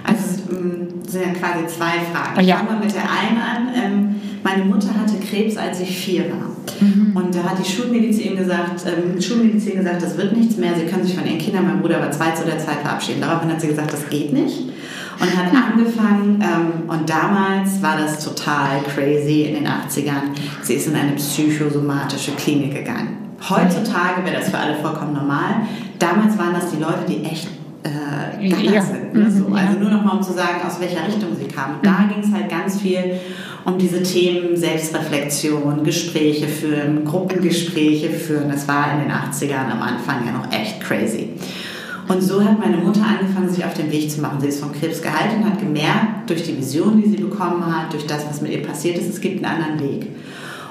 Also 0.03 0.19
es 0.23 0.39
ähm, 0.49 0.87
sind 1.07 1.21
ja 1.21 1.33
quasi 1.33 1.67
zwei 1.67 1.99
Fragen. 2.11 2.37
Ah, 2.37 2.41
ja. 2.41 2.57
Fangen 2.57 2.79
wir 2.79 2.85
mit 2.85 2.95
der 2.95 3.03
einen 3.03 3.37
an. 3.37 3.73
Ähm, 3.75 4.15
meine 4.43 4.65
Mutter 4.65 4.89
hatte 4.89 5.15
Krebs, 5.17 5.57
als 5.57 5.79
ich 5.79 5.97
vier 5.97 6.25
war. 6.31 6.55
Mhm. 6.79 7.15
Und 7.15 7.33
da 7.33 7.43
hat 7.43 7.57
die 7.59 7.69
Schulmedizin 7.69 8.35
gesagt, 8.35 8.85
ähm, 8.85 9.19
Schulmedizin 9.21 9.77
gesagt, 9.77 10.01
das 10.01 10.17
wird 10.17 10.37
nichts 10.37 10.57
mehr. 10.57 10.75
Sie 10.75 10.85
können 10.85 11.03
sich 11.03 11.15
von 11.15 11.25
ihren 11.25 11.39
Kindern, 11.39 11.65
mein 11.65 11.81
Bruder 11.81 11.99
war 11.99 12.11
zwei 12.11 12.31
zu 12.31 12.45
der 12.45 12.59
Zeit 12.59 12.79
verabschieden. 12.81 13.21
Daraufhin 13.21 13.51
hat 13.51 13.61
sie 13.61 13.67
gesagt, 13.67 13.93
das 13.93 14.07
geht 14.09 14.33
nicht. 14.33 14.69
Und 15.19 15.35
hat 15.37 15.47
angefangen, 15.53 16.41
ähm, 16.41 16.89
und 16.89 17.09
damals 17.09 17.81
war 17.81 17.97
das 17.97 18.23
total 18.23 18.81
crazy 18.93 19.43
in 19.43 19.55
den 19.55 19.67
80ern. 19.67 20.33
Sie 20.61 20.73
ist 20.73 20.87
in 20.87 20.95
eine 20.95 21.13
psychosomatische 21.13 22.31
Klinik 22.33 22.73
gegangen. 22.75 23.17
Heutzutage 23.49 24.25
wäre 24.25 24.37
das 24.39 24.49
für 24.49 24.57
alle 24.57 24.75
vollkommen 24.75 25.13
normal. 25.13 25.67
Damals 25.99 26.37
waren 26.37 26.53
das 26.53 26.71
die 26.71 26.77
Leute, 26.81 27.05
die 27.07 27.23
echt 27.23 27.47
äh, 27.83 28.49
gaga 28.49 28.71
Ja. 28.71 28.81
sind. 28.81 29.13
Ne? 29.13 29.29
So, 29.31 29.45
Mhm, 29.47 29.55
ja. 29.55 29.61
also 29.67 29.79
nur 29.79 29.89
noch 29.91 30.03
mal 30.03 30.11
um 30.17 30.23
zu 30.23 30.33
sagen, 30.33 30.61
aus 30.65 30.79
welcher 30.79 31.05
Richtung 31.07 31.29
sie 31.39 31.47
kamen. 31.47 31.75
Und 31.75 31.85
da 31.85 32.09
ging 32.11 32.23
es 32.23 32.31
halt 32.33 32.49
ganz 32.49 32.81
viel 32.81 33.19
um 33.63 33.77
diese 33.77 34.01
Themen 34.03 34.55
Selbstreflexion, 34.57 35.83
Gespräche 35.83 36.47
führen, 36.47 37.03
Gruppengespräche 37.05 38.09
führen. 38.09 38.49
Das 38.49 38.67
war 38.67 38.93
in 38.93 38.99
den 39.01 39.11
80ern 39.11 39.71
am 39.71 39.81
Anfang 39.81 40.25
ja 40.25 40.31
noch 40.33 40.51
echt 40.51 40.81
crazy. 40.81 41.29
Und 42.07 42.21
so 42.21 42.43
hat 42.43 42.59
meine 42.59 42.77
Mutter 42.77 43.01
angefangen, 43.03 43.49
sich 43.49 43.65
auf 43.65 43.73
den 43.73 43.91
Weg 43.91 44.11
zu 44.11 44.21
machen. 44.21 44.39
Sie 44.39 44.47
ist 44.47 44.59
vom 44.59 44.71
Krebs 44.71 45.01
geheilt 45.01 45.37
und 45.37 45.45
hat 45.45 45.59
gemerkt, 45.59 46.29
durch 46.29 46.43
die 46.43 46.57
Vision, 46.57 47.01
die 47.01 47.09
sie 47.09 47.17
bekommen 47.17 47.65
hat, 47.65 47.91
durch 47.93 48.05
das, 48.05 48.27
was 48.27 48.41
mit 48.41 48.51
ihr 48.51 48.61
passiert 48.61 48.97
ist, 48.97 49.09
es 49.09 49.21
gibt 49.21 49.43
einen 49.43 49.63
anderen 49.63 49.79
Weg. 49.79 50.07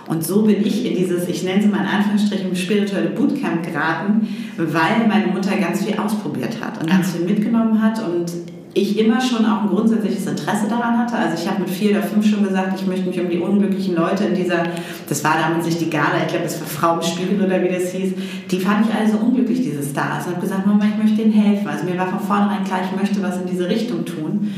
Und 0.07 0.25
so 0.25 0.42
bin 0.42 0.64
ich 0.64 0.85
in 0.85 0.97
dieses, 0.97 1.29
ich 1.29 1.42
nenne 1.42 1.64
es 1.64 1.70
mal 1.70 1.81
in 1.81 1.87
Anführungsstrichen, 1.87 2.55
spirituelle 2.55 3.11
Bootcamp 3.11 3.64
geraten, 3.64 4.29
weil 4.57 5.09
meine 5.09 5.29
Mutter 5.29 5.57
ganz 5.57 5.85
viel 5.85 5.99
ausprobiert 5.99 6.61
hat 6.61 6.81
und 6.81 6.88
ganz 6.88 7.12
viel 7.12 7.25
mitgenommen 7.25 7.83
hat 7.83 7.99
und 8.07 8.31
ich 8.75 8.99
immer 8.99 9.21
schon 9.21 9.47
auch 9.47 9.63
ein 9.63 9.69
grundsätzliches 9.69 10.27
Interesse 10.27 10.67
daran 10.69 10.99
hatte. 10.99 11.15
Also 11.15 11.41
ich 11.41 11.49
habe 11.49 11.61
mit 11.61 11.71
vier 11.71 11.93
oder 11.93 12.03
fünf 12.03 12.29
schon 12.29 12.43
gesagt, 12.43 12.81
ich 12.81 12.87
möchte 12.87 13.09
mich 13.09 13.21
um 13.21 13.31
die 13.31 13.39
unglücklichen 13.39 13.95
Leute 13.95 14.25
in 14.25 14.35
dieser, 14.35 14.65
das 15.09 15.23
war 15.23 15.37
damals 15.39 15.67
nicht 15.67 15.81
die 15.81 15.91
Gala, 15.91 16.19
ich 16.23 16.29
glaube, 16.29 16.45
das 16.45 16.61
war 16.61 16.67
Frau 16.67 16.95
im 16.97 17.03
Spiegel 17.03 17.41
oder 17.41 17.63
wie 17.63 17.69
das 17.69 17.93
hieß, 17.93 18.13
die 18.51 18.59
fand 18.59 18.87
ich 18.87 18.95
alle 18.95 19.11
so 19.11 19.19
unglücklich, 19.19 19.63
diese 19.63 19.83
Stars. 19.83 20.27
Und 20.27 20.33
habe 20.33 20.41
gesagt, 20.41 20.67
Mama, 20.67 20.85
ich 20.85 21.03
möchte 21.03 21.23
denen 21.23 21.33
helfen. 21.33 21.69
Also 21.69 21.85
mir 21.85 21.97
war 21.97 22.09
von 22.09 22.21
vornherein 22.21 22.65
klar, 22.65 22.81
ich 22.85 23.01
möchte 23.01 23.23
was 23.23 23.41
in 23.41 23.47
diese 23.47 23.69
Richtung 23.69 24.05
tun. 24.05 24.53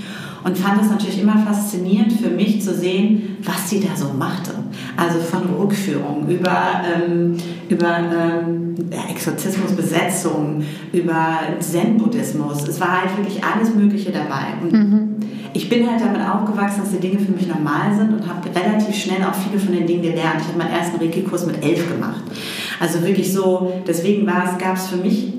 Und 0.46 0.56
fand 0.56 0.80
es 0.80 0.88
natürlich 0.88 1.20
immer 1.20 1.38
faszinierend 1.38 2.12
für 2.12 2.30
mich 2.30 2.62
zu 2.62 2.72
sehen, 2.72 3.36
was 3.42 3.68
sie 3.68 3.80
da 3.80 3.96
so 3.96 4.12
machte. 4.16 4.52
Also 4.96 5.18
von 5.18 5.42
Rückführung 5.58 6.28
über, 6.28 6.82
ähm, 6.86 7.36
über 7.68 7.98
ähm, 7.98 8.76
Exorzismus, 9.10 9.72
Besetzung, 9.72 10.62
über 10.92 11.40
Zen-Buddhismus. 11.58 12.68
Es 12.68 12.80
war 12.80 13.00
halt 13.00 13.16
wirklich 13.16 13.42
alles 13.42 13.74
Mögliche 13.74 14.12
dabei. 14.12 14.54
Und 14.62 14.72
ich 15.52 15.68
bin 15.68 15.90
halt 15.90 16.00
damit 16.00 16.20
aufgewachsen, 16.20 16.82
dass 16.82 16.92
die 16.92 17.00
Dinge 17.00 17.18
für 17.18 17.32
mich 17.32 17.48
normal 17.48 17.92
sind 17.96 18.12
und 18.12 18.28
habe 18.28 18.48
relativ 18.54 18.94
schnell 18.94 19.24
auch 19.24 19.34
viele 19.34 19.58
von 19.58 19.74
den 19.74 19.84
Dingen 19.84 20.02
gelernt. 20.02 20.42
Ich 20.42 20.46
habe 20.46 20.58
meinen 20.58 20.78
ersten 20.78 20.98
Reiki-Kurs 20.98 21.44
mit 21.46 21.64
elf 21.64 21.90
gemacht. 21.90 22.22
Also 22.78 23.02
wirklich 23.04 23.32
so, 23.32 23.72
deswegen 23.84 24.26
gab 24.26 24.76
es 24.76 24.86
für 24.86 24.98
mich 24.98 25.32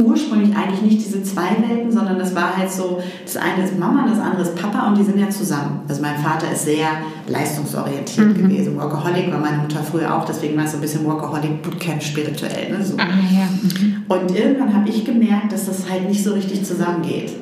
ursprünglich 0.00 0.54
eigentlich 0.56 0.82
nicht 0.82 1.06
diese 1.06 1.22
zwei 1.22 1.56
Welten, 1.66 1.90
sondern 1.92 2.18
das 2.18 2.34
war 2.34 2.56
halt 2.56 2.70
so, 2.70 3.02
das 3.24 3.36
eine 3.36 3.64
ist 3.64 3.78
Mama, 3.78 4.06
das 4.08 4.18
andere 4.18 4.42
ist 4.42 4.54
Papa 4.56 4.88
und 4.88 4.98
die 4.98 5.04
sind 5.04 5.18
ja 5.18 5.28
zusammen. 5.28 5.80
Also 5.88 6.02
mein 6.02 6.16
Vater 6.16 6.52
ist 6.52 6.64
sehr 6.64 6.88
leistungsorientiert 7.26 8.34
gewesen. 8.34 8.76
Workaholic 8.76 9.30
war 9.30 9.38
meine 9.38 9.58
Mutter 9.58 9.82
früher 9.82 10.16
auch, 10.16 10.24
deswegen 10.24 10.56
war 10.56 10.64
es 10.64 10.72
so 10.72 10.78
ein 10.78 10.80
bisschen 10.80 11.04
Workaholic 11.04 11.62
Bootcamp 11.62 12.02
spirituell. 12.02 12.70
Ne? 12.70 12.84
So. 12.84 12.96
Ah, 12.96 13.06
ja. 13.32 13.48
Mhm. 13.62 14.04
Und 14.08 14.36
irgendwann 14.36 14.74
habe 14.74 14.88
ich 14.88 15.04
gemerkt, 15.04 15.52
dass 15.52 15.66
das 15.66 15.88
halt 15.90 16.08
nicht 16.08 16.22
so 16.22 16.32
richtig 16.32 16.64
zusammengeht. 16.64 17.32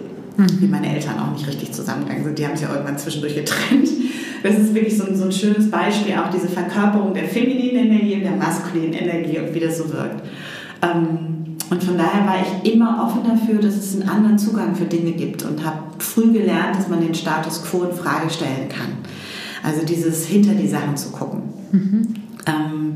Wie 0.61 0.69
meine 0.69 0.95
Eltern 0.95 1.19
auch 1.19 1.33
nicht 1.33 1.49
richtig 1.49 1.73
zusammengegangen 1.73 2.23
sind. 2.23 2.39
Die 2.39 2.47
haben 2.47 2.55
sich 2.55 2.65
ja 2.65 2.73
irgendwann 2.73 2.97
zwischendurch 2.97 3.35
getrennt. 3.35 3.89
Das 4.45 4.57
ist 4.57 4.73
wirklich 4.73 4.97
so 4.97 5.05
ein, 5.05 5.17
so 5.17 5.25
ein 5.25 5.33
schönes 5.33 5.69
Beispiel, 5.69 6.15
auch 6.15 6.31
diese 6.31 6.47
Verkörperung 6.47 7.13
der 7.13 7.25
femininen 7.25 7.87
Energie 7.87 8.15
und 8.15 8.23
der 8.23 8.37
maskulinen 8.37 8.93
Energie 8.93 9.39
und 9.41 9.53
wie 9.53 9.59
das 9.59 9.79
so 9.79 9.93
wirkt. 9.93 10.23
Ähm, 10.81 11.38
und 11.71 11.85
von 11.85 11.99
daher 11.99 12.27
war 12.27 12.37
ich 12.41 12.73
immer 12.73 13.05
offen 13.05 13.23
dafür, 13.29 13.61
dass 13.61 13.77
es 13.77 13.95
einen 13.95 14.09
anderen 14.09 14.39
Zugang 14.39 14.75
für 14.75 14.85
Dinge 14.85 15.13
gibt 15.13 15.43
und 15.45 15.65
habe 15.65 15.79
früh 15.99 16.33
gelernt, 16.33 16.77
dass 16.77 16.89
man 16.89 17.01
den 17.01 17.15
Status 17.15 17.63
quo 17.65 17.85
in 17.85 17.97
Frage 17.97 18.31
stellen 18.31 18.69
kann. 18.69 18.99
Also 19.63 19.85
dieses 19.85 20.27
hinter 20.27 20.55
die 20.55 20.69
Sachen 20.69 20.97
zu 20.97 21.11
gucken. 21.11 21.43
Ähm, 22.47 22.95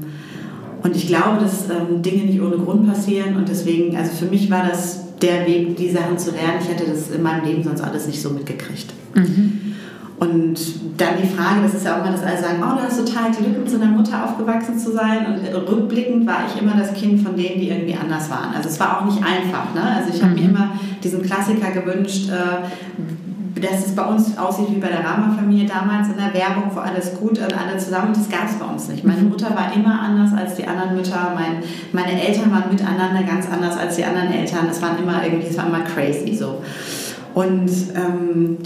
und 0.82 0.97
ich 0.97 1.07
glaube, 1.07 1.40
dass 1.40 1.68
ähm, 1.70 2.03
Dinge 2.03 2.24
nicht 2.24 2.40
ohne 2.40 2.57
Grund 2.57 2.88
passieren 2.88 3.36
und 3.36 3.49
deswegen, 3.49 3.97
also 3.97 4.12
für 4.12 4.26
mich 4.26 4.51
war 4.51 4.66
das 4.66 5.18
der 5.20 5.47
Weg, 5.47 5.76
die 5.76 5.90
Sachen 5.90 6.18
zu 6.18 6.32
lernen. 6.32 6.59
Ich 6.61 6.68
hätte 6.68 6.90
das 6.90 7.11
in 7.11 7.22
meinem 7.22 7.44
Leben 7.44 7.62
sonst 7.62 7.80
alles 7.80 8.07
nicht 8.07 8.20
so 8.20 8.30
mitgekriegt. 8.30 8.92
Mhm. 9.14 9.72
Und 10.18 10.54
dann 10.98 11.14
die 11.20 11.26
Frage, 11.26 11.62
das 11.62 11.74
ist 11.74 11.84
ja 11.84 11.96
auch 11.96 12.00
immer, 12.00 12.12
dass 12.12 12.22
alle 12.22 12.38
sagen, 12.38 12.62
oh, 12.62 12.76
du 12.76 12.82
hast 12.82 12.98
total 13.04 13.32
Glück, 13.32 13.58
mit 13.58 13.70
so 13.70 13.76
einer 13.76 13.90
Mutter 13.90 14.24
aufgewachsen 14.24 14.78
zu 14.78 14.92
sein. 14.92 15.26
Und 15.26 15.68
rückblickend 15.68 16.26
war 16.26 16.44
ich 16.46 16.62
immer 16.62 16.74
das 16.76 16.92
Kind 16.94 17.20
von 17.20 17.34
denen, 17.34 17.60
die 17.60 17.70
irgendwie 17.70 17.96
anders 17.96 18.30
waren. 18.30 18.54
Also 18.54 18.68
es 18.68 18.78
war 18.78 19.00
auch 19.00 19.04
nicht 19.04 19.18
einfach. 19.18 19.74
Ne? 19.74 19.82
Also 19.82 20.14
ich 20.14 20.22
habe 20.22 20.34
mir 20.34 20.42
mhm. 20.42 20.50
immer 20.50 20.72
diesen 21.02 21.22
Klassiker 21.22 21.72
gewünscht, 21.72 22.30
äh, 22.30 23.60
dass 23.60 23.86
es 23.86 23.94
bei 23.94 24.04
uns 24.04 24.38
aussieht 24.38 24.66
wie 24.70 24.80
bei 24.80 24.88
der 24.88 25.04
Rama-Familie 25.04 25.66
damals 25.66 26.08
in 26.08 26.16
der 26.16 26.32
Werbung, 26.32 26.70
wo 26.72 26.80
alles 26.80 27.14
gut 27.18 27.38
und 27.38 27.58
alle 27.58 27.76
zusammen. 27.78 28.12
Das 28.14 28.28
gab 28.28 28.48
es 28.48 28.54
bei 28.54 28.64
uns 28.64 28.88
nicht. 28.88 29.04
Meine 29.04 29.22
mhm. 29.22 29.30
Mutter 29.30 29.50
war 29.56 29.74
immer 29.74 30.00
anders 30.00 30.32
als 30.36 30.54
die 30.54 30.66
anderen 30.66 30.96
Mütter. 30.96 31.32
Mein, 31.34 31.62
meine 31.92 32.22
Eltern 32.22 32.52
waren 32.52 32.70
miteinander 32.70 33.22
ganz 33.24 33.46
anders 33.50 33.76
als 33.76 33.96
die 33.96 34.04
anderen 34.04 34.32
Eltern. 34.32 34.66
Es 34.70 34.80
waren 34.80 34.98
immer 35.02 35.24
irgendwie, 35.24 35.48
es 35.48 35.56
war 35.56 35.66
immer 35.66 35.80
crazy 35.80 36.34
so. 36.34 36.62
Und 37.34 37.70
ähm, 37.96 38.58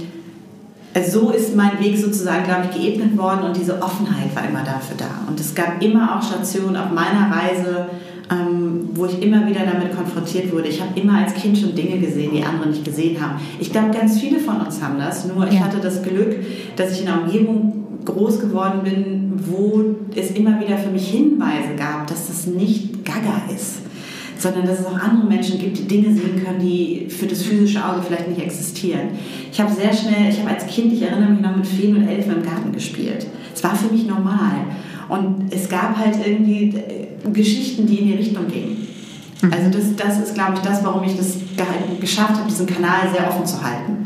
so 1.05 1.31
ist 1.31 1.55
mein 1.55 1.79
Weg 1.81 1.99
sozusagen, 1.99 2.45
glaube 2.45 2.69
ich, 2.71 2.77
geebnet 2.77 3.17
worden 3.17 3.45
und 3.45 3.57
diese 3.57 3.83
Offenheit 3.83 4.35
war 4.35 4.49
immer 4.49 4.65
dafür 4.65 4.97
da. 4.97 5.29
Und 5.29 5.39
es 5.39 5.55
gab 5.55 5.83
immer 5.83 6.17
auch 6.17 6.23
Stationen 6.23 6.77
auf 6.77 6.91
meiner 6.91 7.31
Reise, 7.31 7.87
ähm, 8.31 8.89
wo 8.95 9.07
ich 9.07 9.23
immer 9.23 9.47
wieder 9.47 9.61
damit 9.61 9.95
konfrontiert 9.95 10.53
wurde. 10.53 10.69
Ich 10.69 10.81
habe 10.81 10.99
immer 10.99 11.19
als 11.19 11.35
Kind 11.35 11.59
schon 11.59 11.75
Dinge 11.75 11.99
gesehen, 11.99 12.33
die 12.35 12.43
andere 12.43 12.69
nicht 12.69 12.85
gesehen 12.85 13.21
haben. 13.21 13.41
Ich 13.61 13.71
glaube, 13.71 13.91
ganz 13.91 14.19
viele 14.19 14.39
von 14.39 14.61
uns 14.61 14.83
haben 14.83 14.99
das. 14.99 15.27
Nur 15.27 15.47
ich 15.47 15.55
ja. 15.55 15.61
hatte 15.61 15.79
das 15.79 16.03
Glück, 16.03 16.35
dass 16.77 16.93
ich 16.93 17.03
in 17.03 17.09
einer 17.09 17.23
Umgebung 17.23 17.85
groß 18.05 18.41
geworden 18.41 18.81
bin, 18.85 19.33
wo 19.47 19.85
es 20.15 20.31
immer 20.31 20.61
wieder 20.61 20.79
für 20.79 20.91
mich 20.91 21.09
Hinweise 21.09 21.75
gab, 21.77 22.07
dass 22.07 22.29
das 22.29 22.47
nicht 22.47 23.05
Gaga 23.05 23.43
ist 23.55 23.87
sondern 24.39 24.67
dass 24.67 24.81
es 24.81 24.87
auch 24.87 24.99
andere 24.99 25.27
Menschen 25.27 25.59
gibt, 25.59 25.79
die 25.79 25.87
Dinge 25.89 26.15
sehen 26.15 26.43
können, 26.45 26.61
die 26.61 27.07
für 27.09 27.27
das 27.27 27.43
physische 27.43 27.85
Auge 27.85 28.03
vielleicht 28.03 28.29
nicht 28.29 28.41
existieren. 28.41 29.11
Ich 29.51 29.61
habe 29.61 29.73
sehr 29.73 29.93
schnell, 29.93 30.29
ich 30.31 30.41
habe 30.41 30.51
als 30.51 30.67
Kind, 30.67 30.93
ich 30.93 31.03
erinnere 31.03 31.31
mich 31.31 31.41
noch 31.41 31.57
mit 31.57 31.67
Feen 31.67 31.97
und 31.97 32.09
Elfen 32.09 32.37
im 32.37 32.43
Garten 32.43 32.73
gespielt. 32.73 33.27
Es 33.55 33.65
war 33.65 33.75
für 33.75 33.93
mich 33.93 34.07
normal. 34.07 34.67
Und 35.09 35.53
es 35.53 35.69
gab 35.69 35.97
halt 35.97 36.17
irgendwie 36.25 36.75
äh, 36.77 37.31
Geschichten, 37.31 37.87
die 37.87 38.01
in 38.01 38.07
die 38.09 38.15
Richtung 38.15 38.49
gingen. 38.49 38.87
Mhm. 39.41 39.53
Also 39.53 39.71
das, 39.71 39.97
das 39.97 40.29
ist, 40.29 40.35
glaube 40.35 40.55
ich, 40.55 40.61
das, 40.61 40.85
warum 40.85 41.05
ich 41.05 41.17
das 41.17 41.37
geschafft 42.01 42.35
habe, 42.37 42.49
diesen 42.49 42.67
Kanal 42.67 43.09
sehr 43.13 43.29
offen 43.29 43.47
zu 43.47 43.63
halten. 43.63 44.05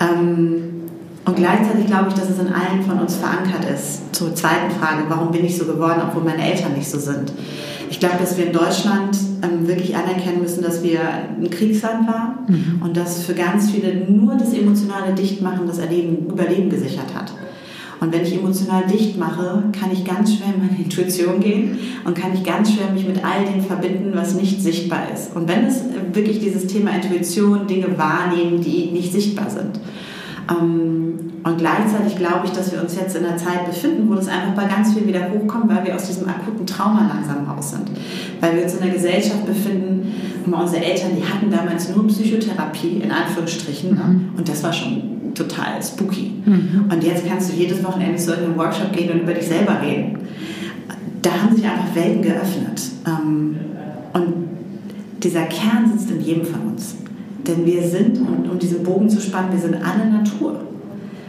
Ähm, 0.00 0.76
und 1.24 1.34
gleichzeitig 1.34 1.86
glaube 1.86 2.08
ich, 2.08 2.14
dass 2.14 2.30
es 2.30 2.38
in 2.38 2.48
allen 2.48 2.82
von 2.86 3.00
uns 3.00 3.16
verankert 3.16 3.64
ist. 3.72 4.14
Zur 4.14 4.34
zweiten 4.34 4.70
Frage, 4.70 5.04
warum 5.08 5.32
bin 5.32 5.44
ich 5.44 5.56
so 5.56 5.64
geworden, 5.64 6.00
obwohl 6.06 6.22
meine 6.22 6.48
Eltern 6.48 6.74
nicht 6.74 6.88
so 6.88 6.98
sind. 6.98 7.32
Ich 7.90 8.00
glaube, 8.00 8.16
dass 8.18 8.36
wir 8.36 8.46
in 8.46 8.52
Deutschland 8.52 9.16
ähm, 9.42 9.66
wirklich 9.68 9.94
anerkennen 9.96 10.40
müssen, 10.40 10.62
dass 10.62 10.82
wir 10.82 11.00
ein 11.00 11.48
Kriegsland 11.50 12.08
waren 12.08 12.34
mhm. 12.48 12.82
und 12.82 12.96
dass 12.96 13.24
für 13.24 13.34
ganz 13.34 13.70
viele 13.70 13.94
nur 14.10 14.34
das 14.34 14.52
emotionale 14.52 15.14
Dichtmachen 15.14 15.66
das 15.66 15.78
Erleben, 15.78 16.26
Überleben 16.28 16.70
gesichert 16.70 17.14
hat. 17.14 17.32
Und 18.00 18.12
wenn 18.12 18.22
ich 18.22 18.34
emotional 18.34 18.84
dicht 18.86 19.18
mache, 19.18 19.64
kann 19.72 19.90
ich 19.90 20.04
ganz 20.04 20.34
schwer 20.34 20.48
in 20.54 20.66
meine 20.66 20.78
Intuition 20.84 21.40
gehen 21.40 21.78
und 22.04 22.16
kann 22.16 22.34
ich 22.34 22.44
ganz 22.44 22.72
schwer 22.72 22.90
mich 22.92 23.06
mit 23.06 23.24
all 23.24 23.44
dem 23.44 23.62
verbinden, 23.62 24.12
was 24.14 24.34
nicht 24.34 24.60
sichtbar 24.60 25.08
ist. 25.12 25.34
Und 25.34 25.48
wenn 25.48 25.66
es 25.66 25.82
wirklich 26.12 26.40
dieses 26.40 26.66
Thema 26.66 26.90
Intuition, 26.90 27.66
Dinge 27.66 27.96
wahrnehmen, 27.96 28.60
die 28.60 28.90
nicht 28.92 29.12
sichtbar 29.12 29.50
sind. 29.50 29.80
Ähm, 30.50 31.18
und 31.42 31.58
gleichzeitig 31.58 32.16
glaube 32.16 32.40
ich, 32.44 32.50
dass 32.50 32.72
wir 32.72 32.80
uns 32.80 32.96
jetzt 32.96 33.16
in 33.16 33.24
einer 33.24 33.36
Zeit 33.36 33.66
befinden, 33.66 34.08
wo 34.08 34.14
das 34.14 34.28
einfach 34.28 34.54
bei 34.54 34.64
ganz 34.64 34.94
viel 34.94 35.06
wieder 35.06 35.30
hochkommt, 35.30 35.68
weil 35.68 35.84
wir 35.84 35.94
aus 35.94 36.06
diesem 36.06 36.28
akuten 36.28 36.66
Trauma 36.66 37.08
langsam 37.08 37.48
raus 37.48 37.70
sind. 37.70 37.90
Weil 38.40 38.56
wir 38.56 38.62
uns 38.64 38.74
in 38.74 38.82
einer 38.82 38.92
Gesellschaft 38.92 39.46
befinden, 39.46 40.12
wo 40.44 40.56
unsere 40.56 40.84
Eltern, 40.84 41.10
die 41.16 41.24
hatten 41.24 41.50
damals 41.50 41.94
nur 41.94 42.06
Psychotherapie, 42.08 43.00
in 43.02 43.10
Anführungsstrichen, 43.10 43.90
mhm. 43.90 44.30
und 44.36 44.48
das 44.48 44.62
war 44.62 44.72
schon 44.72 45.34
total 45.34 45.82
spooky. 45.82 46.32
Mhm. 46.44 46.86
Und 46.90 47.04
jetzt 47.04 47.26
kannst 47.28 47.52
du 47.52 47.56
jedes 47.56 47.84
Wochenende 47.84 48.16
zu 48.16 48.36
einem 48.36 48.56
Workshop 48.56 48.92
gehen 48.92 49.10
und 49.12 49.20
über 49.20 49.34
dich 49.34 49.46
selber 49.46 49.80
reden. 49.82 50.18
Da 51.22 51.30
haben 51.42 51.54
sich 51.54 51.64
einfach 51.64 51.94
Welten 51.94 52.22
geöffnet. 52.22 52.82
Ähm, 53.06 53.56
und 54.12 54.48
dieser 55.22 55.42
Kern 55.42 55.92
sitzt 55.92 56.10
in 56.10 56.20
jedem 56.20 56.44
von 56.44 56.60
uns. 56.72 56.96
Denn 57.46 57.64
wir 57.64 57.82
sind, 57.86 58.18
um, 58.18 58.50
um 58.50 58.58
diesen 58.58 58.82
Bogen 58.82 59.08
zu 59.08 59.20
spannen, 59.20 59.52
wir 59.52 59.58
sind 59.58 59.74
alle 59.76 60.10
Natur. 60.10 60.60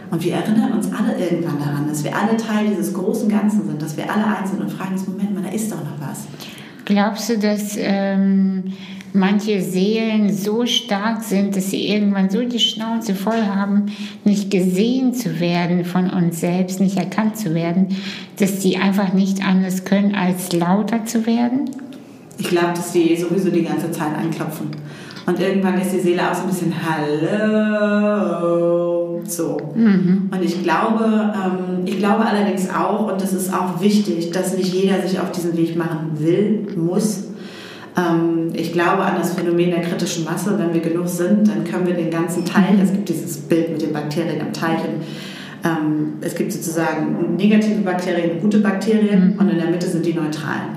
Und 0.09 0.24
wir 0.24 0.34
erinnern 0.34 0.72
uns 0.74 0.89
alle 0.91 1.18
irgendwann 1.18 1.59
daran, 1.59 1.88
dass 1.88 2.03
wir 2.03 2.15
alle 2.15 2.38
Teil 2.38 2.68
dieses 2.70 2.93
großen 2.93 3.28
Ganzen 3.28 3.68
sind, 3.68 3.82
dass 3.82 3.97
wir 3.97 4.09
alle 4.11 4.26
eins 4.26 4.51
sind 4.51 4.61
und 4.61 4.72
fragen 4.72 4.93
uns, 4.93 5.05
Moment 5.07 5.34
mal, 5.34 5.43
da 5.43 5.49
ist 5.49 5.72
doch 5.72 5.78
noch 5.78 5.99
was. 5.99 6.26
Glaubst 6.86 7.30
du, 7.30 7.38
dass 7.38 7.76
ähm, 7.78 8.63
manche 9.11 9.61
Seelen 9.61 10.34
so 10.34 10.65
stark 10.65 11.24
sind, 11.24 11.55
dass 11.57 11.72
sie 11.72 11.89
irgendwann 11.89 12.30
so 12.30 12.41
die 12.43 12.59
Schnauze 12.59 13.15
voll 13.15 13.41
haben, 13.41 13.88
nicht 14.24 14.49
gesehen 14.49 15.13
zu 15.13 15.41
werden 15.41 15.84
von 15.84 16.09
uns 16.09 16.39
selbst, 16.39 16.80
nicht 16.80 16.97
erkannt 16.97 17.38
zu 17.38 17.53
werden, 17.53 17.89
dass 18.39 18.61
sie 18.61 18.78
einfach 18.78 19.11
nicht 19.11 19.43
anders 19.43 19.84
können, 19.84 20.15
als 20.15 20.53
lauter 20.53 21.03
zu 21.05 21.26
werden? 21.26 21.70
Ich 22.38 22.47
glaube, 22.47 22.74
dass 22.76 22.93
die 22.93 23.18
sowieso 23.18 23.49
die 23.49 23.63
ganze 23.63 23.91
Zeit 23.91 24.15
anklopfen. 24.15 24.68
Und 25.28 25.39
irgendwann 25.41 25.80
ist 25.80 25.91
die 25.91 25.99
Seele 25.99 26.21
auch 26.21 26.34
so 26.34 26.43
ein 26.43 26.47
bisschen 26.47 26.73
Hallo. 26.89 28.38
So. 29.25 29.57
Mhm. 29.75 30.30
Und 30.32 30.41
ich 30.41 30.63
glaube, 30.63 31.03
ähm, 31.03 31.86
ich 31.86 31.97
glaube 31.97 32.25
allerdings 32.25 32.69
auch, 32.69 33.11
und 33.11 33.21
das 33.21 33.34
ist 33.34 33.53
auch 33.53 33.82
wichtig, 33.82 34.32
dass 34.32 34.55
nicht 34.55 34.73
jeder 34.73 35.01
sich 35.01 35.19
auf 35.19 35.34
diesen 35.34 35.57
Weg 35.57 35.75
machen 35.75 36.11
will, 36.15 36.65
muss. 36.78 37.25
Ähm, 37.97 38.53
ich 38.53 38.71
glaube 38.71 39.03
an 39.03 39.15
das 39.17 39.34
Phänomen 39.34 39.71
der 39.71 39.82
kritischen 39.82 40.23
Masse. 40.23 40.57
Wenn 40.57 40.73
wir 40.73 40.80
genug 40.80 41.09
sind, 41.09 41.49
dann 41.49 41.65
können 41.65 41.86
wir 41.86 41.95
den 41.95 42.09
ganzen 42.09 42.45
Teil, 42.45 42.80
es 42.82 42.93
gibt 42.93 43.09
dieses 43.09 43.36
Bild 43.38 43.71
mit 43.71 43.82
den 43.82 43.91
Bakterien 43.91 44.39
am 44.39 44.53
Teich, 44.53 44.80
ähm, 45.65 46.13
es 46.21 46.36
gibt 46.36 46.53
sozusagen 46.53 47.36
negative 47.36 47.82
Bakterien 47.82 48.32
und 48.32 48.41
gute 48.43 48.59
Bakterien 48.59 49.34
mhm. 49.34 49.39
und 49.39 49.49
in 49.49 49.57
der 49.57 49.69
Mitte 49.71 49.88
sind 49.88 50.05
die 50.05 50.13
neutralen. 50.13 50.76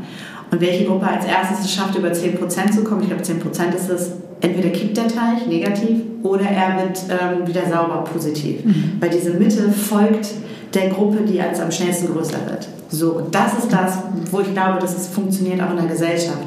Und 0.51 0.61
welche 0.61 0.84
Gruppe 0.84 1.07
als 1.07 1.24
erstes 1.24 1.64
es 1.64 1.72
schafft, 1.72 1.96
über 1.96 2.09
10% 2.09 2.72
zu 2.72 2.82
kommen, 2.82 3.03
ich 3.03 3.09
glaube 3.09 3.22
10% 3.22 3.74
ist 3.74 3.88
es, 3.88 4.12
entweder 4.40 4.70
kippt 4.70 4.96
der 4.96 5.07
Teich 5.07 5.46
negativ 5.46 6.01
oder 6.22 6.44
er 6.44 6.82
wird 6.82 7.01
ähm, 7.09 7.46
wieder 7.46 7.62
sauber 7.68 8.05
positiv. 8.05 8.64
Mhm. 8.64 8.96
Weil 8.98 9.11
diese 9.11 9.30
Mitte 9.30 9.70
folgt 9.70 10.30
der 10.74 10.88
Gruppe, 10.90 11.22
die 11.22 11.40
als 11.40 11.61
am 11.61 11.70
schnellsten 11.70 12.12
größer 12.12 12.38
wird. 12.46 12.68
So, 12.88 13.12
und 13.12 13.34
das 13.34 13.59
ist 13.59 13.72
das, 13.72 13.98
wo 14.30 14.40
ich 14.40 14.53
glaube, 14.53 14.78
dass 14.80 14.96
es 14.96 15.09
funktioniert 15.09 15.61
auch 15.61 15.70
in 15.70 15.76
der 15.76 15.86
Gesellschaft. 15.86 16.38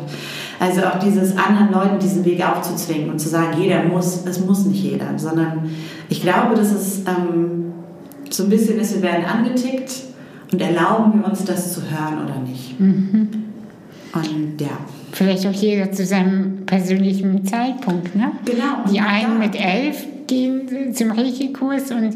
Also 0.59 0.81
auch 0.81 0.99
dieses 0.99 1.35
anderen 1.37 1.71
Leuten 1.71 1.99
diesen 1.99 2.23
Weg 2.25 2.45
aufzuzwingen 2.45 3.09
und 3.09 3.19
zu 3.19 3.29
sagen, 3.29 3.59
jeder 3.59 3.83
muss, 3.83 4.25
es 4.25 4.39
muss 4.39 4.65
nicht 4.65 4.83
jeder, 4.83 5.07
sondern 5.17 5.69
ich 6.09 6.21
glaube, 6.21 6.55
dass 6.55 6.71
es 6.71 6.99
ähm, 6.99 7.73
so 8.29 8.43
ein 8.43 8.49
bisschen 8.49 8.79
ist, 8.79 8.95
wir 8.95 9.01
werden 9.01 9.25
angetickt 9.25 9.91
und 10.51 10.61
erlauben 10.61 11.19
wir 11.19 11.29
uns 11.29 11.43
das 11.43 11.73
zu 11.73 11.81
hören 11.81 12.23
oder 12.23 12.39
nicht. 12.39 12.79
Mhm. 12.79 13.42
Und 14.13 14.61
ja. 14.61 14.77
Vielleicht 15.11 15.45
auch 15.47 15.53
jeder 15.53 15.91
zu 15.91 16.05
seinem 16.05 16.65
persönlichen 16.65 17.45
Zeitpunkt. 17.45 18.15
Ne? 18.15 18.31
Genau. 18.45 18.83
Die 18.91 18.99
einen 18.99 19.39
mit 19.39 19.55
elf 19.55 20.05
gehen 20.27 20.93
zum 20.93 21.11
Reiki-Kurs 21.11 21.91
und 21.91 22.15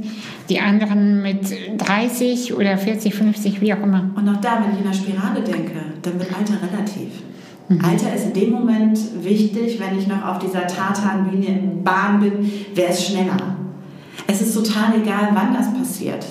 die 0.50 0.60
anderen 0.60 1.22
mit 1.22 1.42
30 1.78 2.54
oder 2.54 2.78
40, 2.78 3.14
50, 3.14 3.62
wie 3.62 3.74
auch 3.74 3.82
immer. 3.82 4.10
Und 4.16 4.30
auch 4.30 4.42
da, 4.42 4.64
wenn 4.64 4.74
ich 4.74 4.80
in 4.80 4.86
der 4.86 4.94
Spirale 4.94 5.42
denke, 5.42 5.74
dann 6.02 6.20
wird 6.20 6.30
Alter 6.34 6.54
relativ. 6.72 7.10
Mhm. 7.70 7.84
Alter 7.84 8.14
ist 8.16 8.28
in 8.28 8.34
dem 8.34 8.52
Moment 8.52 8.98
wichtig, 9.24 9.80
wenn 9.80 9.98
ich 9.98 10.08
noch 10.08 10.26
auf 10.26 10.40
dieser 10.40 10.66
Tartanbahn 10.68 12.20
bin, 12.20 12.52
wer 12.74 12.90
ist 12.90 13.06
schneller. 13.06 13.58
Es 14.26 14.42
ist 14.42 14.54
total 14.54 15.02
egal, 15.02 15.30
wann 15.34 15.54
das 15.54 15.74
passiert 15.74 16.26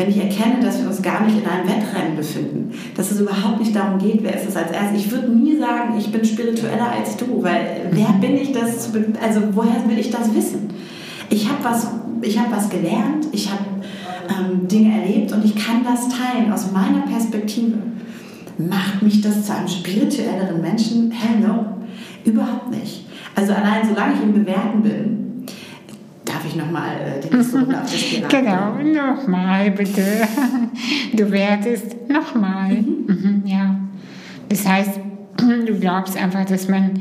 wenn 0.00 0.08
ich 0.08 0.16
erkenne, 0.16 0.60
dass 0.62 0.80
wir 0.80 0.88
uns 0.88 1.02
gar 1.02 1.26
nicht 1.26 1.36
in 1.36 1.46
einem 1.46 1.68
Wettrennen 1.68 2.16
befinden, 2.16 2.72
dass 2.96 3.10
es 3.10 3.20
überhaupt 3.20 3.60
nicht 3.60 3.76
darum 3.76 3.98
geht, 3.98 4.22
wer 4.22 4.34
ist 4.34 4.48
es 4.48 4.56
als 4.56 4.70
erstes. 4.70 5.04
Ich 5.04 5.10
würde 5.10 5.28
nie 5.28 5.58
sagen, 5.58 5.94
ich 5.98 6.10
bin 6.10 6.24
spiritueller 6.24 6.90
als 6.90 7.18
du, 7.18 7.42
weil 7.42 7.90
wer 7.90 8.08
bin 8.18 8.34
ich 8.38 8.52
das, 8.52 8.90
zu, 8.90 8.98
also 9.22 9.42
woher 9.52 9.86
will 9.86 9.98
ich 9.98 10.10
das 10.10 10.34
wissen? 10.34 10.70
Ich 11.28 11.46
habe 11.46 11.62
was, 11.62 11.84
hab 11.84 12.50
was 12.50 12.70
gelernt, 12.70 13.26
ich 13.32 13.50
habe 13.50 13.62
ähm, 14.30 14.66
Dinge 14.66 15.02
erlebt 15.02 15.32
und 15.32 15.44
ich 15.44 15.54
kann 15.54 15.84
das 15.84 16.08
teilen 16.08 16.50
aus 16.50 16.72
meiner 16.72 17.02
Perspektive. 17.02 17.76
Macht 18.56 19.02
mich 19.02 19.20
das 19.20 19.44
zu 19.44 19.54
einem 19.54 19.68
spirituelleren 19.68 20.62
Menschen? 20.62 21.10
Hell 21.10 21.40
no, 21.40 21.66
überhaupt 22.24 22.70
nicht. 22.70 23.04
Also 23.34 23.52
allein 23.52 23.86
solange 23.86 24.14
ich 24.14 24.22
im 24.22 24.32
Bewerten 24.32 24.82
bin, 24.82 25.29
Darf 26.40 26.48
ich 26.48 26.56
nochmal 26.56 26.92
äh, 26.96 27.20
die 27.20 27.36
nächste 27.36 27.58
Runde 27.58 27.76
auf 27.76 27.82
das 27.82 28.00
Thema? 28.00 28.28
Genau, 28.82 29.14
nochmal 29.14 29.70
bitte. 29.72 30.02
Du 31.12 31.30
wertest 31.30 31.96
nochmal. 32.08 32.76
Mhm. 32.76 33.04
Mhm, 33.06 33.42
ja. 33.44 33.76
Das 34.48 34.66
heißt, 34.66 35.00
du 35.36 35.78
glaubst 35.78 36.16
einfach, 36.16 36.46
dass 36.46 36.66
man 36.68 37.00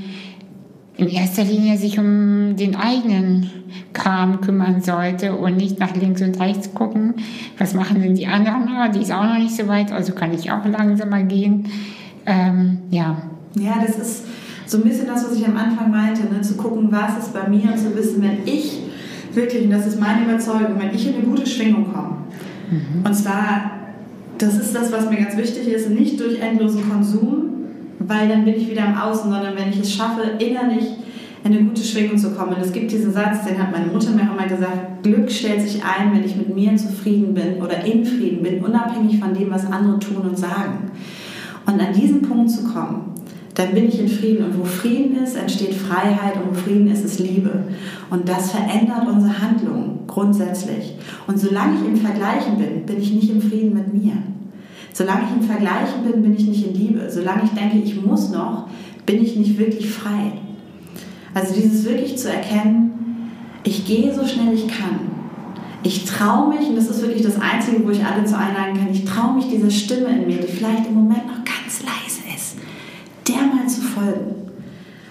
in 0.98 1.08
erster 1.08 1.46
Linie 1.46 1.78
sich 1.78 1.98
um 1.98 2.58
den 2.58 2.76
eigenen 2.76 3.50
Kram 3.94 4.42
kümmern 4.42 4.82
sollte 4.82 5.34
und 5.36 5.56
nicht 5.56 5.80
nach 5.80 5.96
links 5.96 6.22
und 6.22 6.38
rechts 6.38 6.74
gucken, 6.74 7.14
was 7.58 7.74
machen 7.74 8.02
denn 8.02 8.16
die 8.16 8.28
anderen? 8.28 8.68
Ah, 8.68 8.90
die 8.90 9.02
ist 9.04 9.12
auch 9.14 9.24
noch 9.24 9.38
nicht 9.38 9.56
so 9.56 9.70
weit, 9.70 9.94
also 9.94 10.12
kann 10.12 10.34
ich 10.34 10.52
auch 10.52 10.66
langsamer 10.66 11.24
gehen. 11.24 11.68
Ähm, 12.26 12.80
ja. 12.90 13.22
Ja, 13.56 13.76
das 13.82 13.98
ist 13.98 14.26
so 14.66 14.78
ein 14.78 14.84
bisschen 14.84 15.08
das, 15.08 15.24
was 15.24 15.38
ich 15.38 15.48
am 15.48 15.56
Anfang 15.56 15.90
meinte, 15.92 16.24
ne? 16.24 16.42
zu 16.42 16.56
gucken, 16.56 16.90
was 16.92 17.18
ist 17.18 17.34
bei 17.34 17.48
mir 17.48 17.72
und 17.72 17.78
zu 17.78 17.96
wissen, 17.96 18.22
wenn 18.22 18.40
ich 18.46 18.79
wirklich, 19.34 19.66
und 19.66 19.72
das 19.72 19.88
ist 19.88 20.00
meine 20.00 20.24
Überzeugung, 20.24 20.76
wenn 20.80 20.94
ich 20.94 21.08
in 21.08 21.16
eine 21.16 21.24
gute 21.24 21.46
Schwingung 21.46 21.92
komme, 21.94 22.18
mhm. 22.72 23.06
und 23.06 23.14
zwar, 23.14 23.72
das 24.38 24.58
ist 24.58 24.74
das, 24.74 24.92
was 24.92 25.10
mir 25.10 25.18
ganz 25.18 25.38
wichtig 25.38 25.68
ist, 25.68 25.90
nicht 25.90 26.20
durch 26.20 26.40
endlosen 26.40 26.90
Konsum, 26.90 27.50
weil 28.00 28.30
dann 28.30 28.46
bin 28.46 28.56
ich 28.56 28.70
wieder 28.70 28.86
im 28.86 28.96
Außen, 28.96 29.30
sondern 29.30 29.56
wenn 29.56 29.70
ich 29.70 29.80
es 29.80 29.94
schaffe, 29.94 30.22
innerlich 30.40 30.86
in 31.44 31.54
eine 31.54 31.64
gute 31.64 31.84
Schwingung 31.84 32.18
zu 32.18 32.32
kommen. 32.32 32.54
Und 32.54 32.62
es 32.62 32.72
gibt 32.72 32.92
diesen 32.92 33.14
Satz, 33.14 33.46
den 33.46 33.58
hat 33.58 33.72
meine 33.72 33.88
Mutter 33.88 34.12
mir 34.12 34.24
auch 34.24 34.36
mal 34.36 34.48
gesagt, 34.48 35.04
Glück 35.04 35.30
stellt 35.32 35.62
sich 35.62 35.82
ein, 35.84 36.14
wenn 36.14 36.24
ich 36.24 36.36
mit 36.36 36.54
mir 36.54 36.76
zufrieden 36.76 37.34
bin 37.34 37.62
oder 37.62 37.84
in 37.86 38.06
Frieden 38.06 38.44
bin, 38.44 38.64
unabhängig 38.64 39.20
von 39.20 39.34
dem, 39.34 39.50
was 39.50 39.66
andere 39.66 40.00
tun 40.00 40.18
und 40.18 40.38
sagen. 40.38 40.92
Und 41.66 41.80
an 41.80 41.94
diesen 41.94 42.22
Punkt 42.24 42.50
zu 42.50 42.64
kommen, 42.64 43.14
dann 43.60 43.74
bin 43.74 43.90
ich 43.90 44.00
in 44.00 44.08
Frieden. 44.08 44.46
Und 44.46 44.58
wo 44.58 44.64
Frieden 44.64 45.22
ist, 45.22 45.36
entsteht 45.36 45.74
Freiheit 45.74 46.36
und 46.38 46.52
wo 46.52 46.54
Frieden 46.54 46.90
ist, 46.90 47.04
ist 47.04 47.20
Liebe. 47.20 47.66
Und 48.10 48.30
das 48.30 48.52
verändert 48.52 49.06
unsere 49.06 49.42
Handlung 49.42 50.00
grundsätzlich. 50.08 50.94
Und 51.28 51.38
solange 51.38 51.76
ich 51.76 51.86
im 51.86 51.98
Vergleichen 51.98 52.58
bin, 52.58 52.86
bin 52.86 53.02
ich 53.02 53.12
nicht 53.12 53.30
im 53.30 53.42
Frieden 53.42 53.74
mit 53.74 53.94
mir. 53.94 54.14
Solange 54.94 55.24
ich 55.26 55.42
im 55.42 55.46
Vergleichen 55.46 56.04
bin, 56.10 56.22
bin 56.22 56.36
ich 56.38 56.48
nicht 56.48 56.68
in 56.68 56.74
Liebe. 56.74 57.10
Solange 57.10 57.44
ich 57.44 57.50
denke, 57.50 57.80
ich 57.80 58.02
muss 58.02 58.32
noch, 58.32 58.70
bin 59.06 59.22
ich 59.22 59.36
nicht 59.36 59.60
wirklich 59.60 59.90
frei. 59.90 60.32
Also 61.34 61.54
dieses 61.54 61.84
wirklich 61.84 62.18
zu 62.18 62.32
erkennen, 62.32 63.32
ich 63.66 63.86
gehe 63.86 64.16
so 64.16 64.26
schnell 64.26 64.54
ich 64.54 64.70
kann. 64.70 65.02
Ich 65.84 66.06
traue 66.06 66.56
mich, 66.56 66.70
und 66.70 66.78
das 66.78 66.90
ist 66.90 67.02
wirklich 67.02 67.24
das 67.24 67.40
Einzige, 67.42 67.86
wo 67.86 67.90
ich 67.90 68.06
alle 68.06 68.24
zu 68.24 68.38
einladen 68.38 68.78
kann, 68.78 68.88
ich 68.92 69.04
traue 69.04 69.36
mich 69.36 69.50
dieser 69.50 69.70
Stimme 69.70 70.08
in 70.08 70.28
mir, 70.28 70.38
die 70.38 70.48
vielleicht 70.48 70.88
im 70.88 70.96
Moment 70.96 71.28
noch 71.28 71.40
ist, 71.44 71.59
der 73.30 73.42
mal 73.44 73.68
zu 73.68 73.82
folgen. 73.82 74.36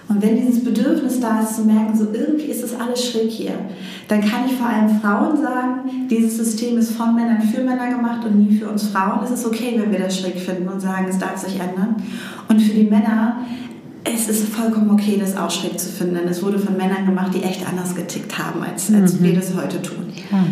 Und 0.07 0.23
wenn 0.23 0.37
dieses 0.37 0.63
Bedürfnis 0.63 1.19
da 1.19 1.41
ist, 1.41 1.55
zu 1.55 1.61
merken, 1.65 1.95
so 1.95 2.07
irgendwie 2.11 2.45
ist 2.45 2.63
das 2.63 2.79
alles 2.79 3.05
schräg 3.05 3.29
hier, 3.29 3.53
dann 4.07 4.21
kann 4.21 4.45
ich 4.47 4.53
vor 4.53 4.67
allem 4.67 4.99
Frauen 4.99 5.37
sagen, 5.37 6.07
dieses 6.09 6.37
System 6.37 6.79
ist 6.79 6.93
von 6.93 7.13
Männern 7.13 7.43
für 7.43 7.63
Männer 7.63 7.89
gemacht 7.89 8.25
und 8.25 8.39
nie 8.39 8.57
für 8.57 8.69
uns 8.69 8.87
Frauen. 8.87 9.19
Es 9.23 9.29
ist 9.29 9.45
okay, 9.45 9.75
wenn 9.77 9.91
wir 9.91 9.99
das 9.99 10.19
schräg 10.19 10.39
finden 10.39 10.67
und 10.67 10.79
sagen, 10.79 11.05
es 11.07 11.19
darf 11.19 11.37
sich 11.37 11.59
ändern. 11.59 11.95
Und 12.47 12.59
für 12.59 12.73
die 12.73 12.89
Männer 12.89 13.37
es 14.03 14.29
ist 14.29 14.49
vollkommen 14.49 14.89
okay, 14.91 15.17
das 15.19 15.35
auch 15.35 15.51
schräg 15.51 15.79
zu 15.79 15.89
finden, 15.89 16.15
denn 16.15 16.27
es 16.27 16.41
wurde 16.41 16.57
von 16.57 16.77
Männern 16.77 17.05
gemacht, 17.05 17.33
die 17.33 17.43
echt 17.43 17.67
anders 17.67 17.95
getickt 17.95 18.37
haben, 18.37 18.63
als, 18.63 18.91
als 18.93 19.19
mhm. 19.19 19.23
wir 19.23 19.35
das 19.35 19.53
heute 19.55 19.81
tun. 19.81 20.05
Ja. 20.31 20.45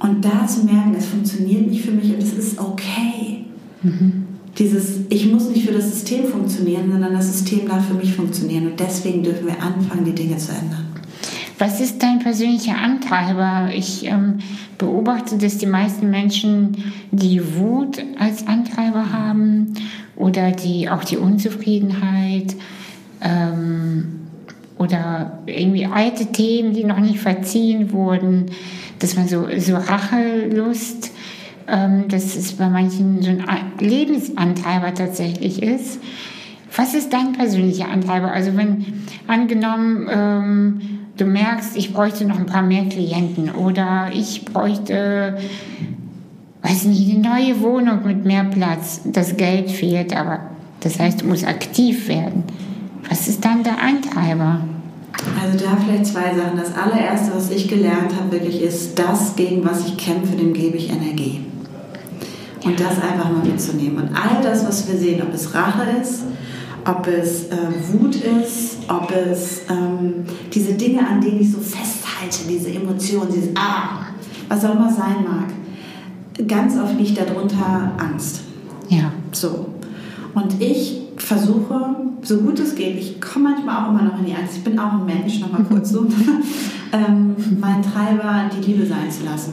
Und 0.00 0.24
da 0.24 0.46
zu 0.46 0.64
merken, 0.64 0.94
es 0.96 1.06
funktioniert 1.06 1.66
nicht 1.66 1.84
für 1.84 1.90
mich 1.90 2.12
und 2.14 2.22
es 2.22 2.32
ist 2.32 2.60
okay. 2.60 3.46
Mhm. 3.82 4.27
Dieses, 4.58 5.00
ich 5.08 5.30
muss 5.30 5.48
nicht 5.48 5.66
für 5.66 5.72
das 5.72 5.92
System 5.92 6.24
funktionieren, 6.24 6.90
sondern 6.90 7.12
das 7.12 7.32
System 7.32 7.68
darf 7.68 7.86
für 7.86 7.94
mich 7.94 8.14
funktionieren. 8.14 8.66
Und 8.66 8.80
deswegen 8.80 9.22
dürfen 9.22 9.46
wir 9.46 9.62
anfangen, 9.62 10.04
die 10.04 10.14
Dinge 10.14 10.36
zu 10.36 10.50
ändern. 10.52 10.86
Was 11.58 11.80
ist 11.80 12.02
dein 12.02 12.20
persönlicher 12.20 12.76
Antreiber? 12.76 13.70
Ich 13.74 14.04
ähm, 14.06 14.38
beobachte, 14.78 15.38
dass 15.38 15.58
die 15.58 15.66
meisten 15.66 16.10
Menschen 16.10 16.76
die 17.10 17.56
Wut 17.56 17.98
als 18.18 18.46
Antreiber 18.46 19.12
haben 19.12 19.74
oder 20.14 20.52
die, 20.52 20.88
auch 20.88 21.04
die 21.04 21.16
Unzufriedenheit 21.16 22.54
ähm, 23.20 24.20
oder 24.78 25.40
irgendwie 25.46 25.86
alte 25.86 26.26
Themen, 26.26 26.74
die 26.74 26.84
noch 26.84 27.00
nicht 27.00 27.18
verziehen 27.18 27.92
wurden, 27.92 28.46
dass 29.00 29.16
man 29.16 29.26
so, 29.26 29.46
so 29.58 29.76
Rachelust, 29.76 31.10
dass 32.08 32.36
es 32.36 32.52
bei 32.52 32.68
manchen 32.68 33.22
so 33.22 33.30
ein 33.30 33.42
Lebensantreiber 33.78 34.94
tatsächlich 34.94 35.62
ist. 35.62 36.00
Was 36.74 36.94
ist 36.94 37.12
dein 37.12 37.32
persönlicher 37.32 37.88
Antreiber? 37.88 38.32
Also 38.32 38.56
wenn 38.56 39.04
angenommen, 39.26 40.08
ähm, 40.10 40.80
du 41.16 41.26
merkst, 41.26 41.76
ich 41.76 41.92
bräuchte 41.92 42.24
noch 42.24 42.38
ein 42.38 42.46
paar 42.46 42.62
mehr 42.62 42.86
Klienten 42.86 43.50
oder 43.50 44.10
ich 44.12 44.44
bräuchte 44.44 45.38
weiß 46.62 46.84
nicht, 46.84 47.14
eine 47.14 47.20
neue 47.20 47.60
Wohnung 47.60 48.04
mit 48.04 48.24
mehr 48.24 48.44
Platz. 48.44 49.00
Das 49.04 49.36
Geld 49.36 49.70
fehlt, 49.70 50.14
aber 50.16 50.40
das 50.80 50.98
heißt, 50.98 51.22
du 51.22 51.26
musst 51.26 51.46
aktiv 51.46 52.08
werden. 52.08 52.44
Was 53.08 53.28
ist 53.28 53.44
dann 53.44 53.62
der 53.62 53.78
Eintreiber? 53.78 54.60
Also 55.42 55.64
da 55.64 55.76
vielleicht 55.76 56.06
zwei 56.06 56.34
Sachen. 56.34 56.56
Das 56.56 56.74
allererste, 56.76 57.34
was 57.34 57.50
ich 57.50 57.68
gelernt 57.68 58.14
habe, 58.18 58.32
wirklich 58.32 58.62
ist, 58.62 58.98
das, 58.98 59.34
gegen 59.34 59.64
was 59.64 59.86
ich 59.86 59.96
kämpfe, 59.96 60.36
dem 60.36 60.52
gebe 60.52 60.76
ich 60.76 60.90
Energie. 60.90 61.40
Und 62.64 62.80
das 62.80 63.00
einfach 63.00 63.30
mal 63.30 63.44
mitzunehmen. 63.44 63.98
Und 63.98 64.08
all 64.14 64.42
das, 64.42 64.66
was 64.66 64.88
wir 64.88 64.98
sehen, 64.98 65.22
ob 65.22 65.32
es 65.32 65.54
Rache 65.54 65.84
ist, 66.02 66.24
ob 66.84 67.06
es 67.06 67.48
äh, 67.48 67.56
Wut 67.92 68.16
ist, 68.16 68.78
ob 68.88 69.10
es 69.10 69.62
ähm, 69.70 70.24
diese 70.52 70.74
Dinge, 70.74 71.06
an 71.06 71.20
denen 71.20 71.40
ich 71.40 71.52
so 71.52 71.58
festhalte, 71.58 72.48
diese 72.48 72.70
Emotionen, 72.70 73.28
dieses 73.32 73.50
Ah, 73.56 74.06
was 74.48 74.64
auch 74.64 74.74
immer 74.74 74.90
sein 74.90 75.24
mag, 75.24 76.46
ganz 76.46 76.76
oft 76.78 76.98
liegt 76.98 77.18
darunter 77.18 77.92
Angst. 77.98 78.40
Ja. 78.88 79.12
So. 79.32 79.66
Und 80.34 80.60
ich 80.60 81.02
versuche, 81.16 81.96
so 82.22 82.38
gut 82.38 82.58
es 82.60 82.74
geht, 82.74 82.96
ich 82.98 83.20
komme 83.20 83.50
manchmal 83.50 83.84
auch 83.84 83.90
immer 83.90 84.02
noch 84.02 84.18
in 84.18 84.26
die 84.26 84.34
Angst, 84.34 84.56
ich 84.56 84.64
bin 84.64 84.78
auch 84.78 84.92
ein 84.92 85.04
Mensch, 85.04 85.40
nochmal 85.40 85.64
kurz 85.68 85.90
so, 85.90 86.06
ähm, 86.92 87.36
meinen 87.60 87.82
Treiber 87.82 88.50
die 88.54 88.70
Liebe 88.70 88.86
sein 88.86 89.10
zu 89.10 89.24
lassen. 89.24 89.52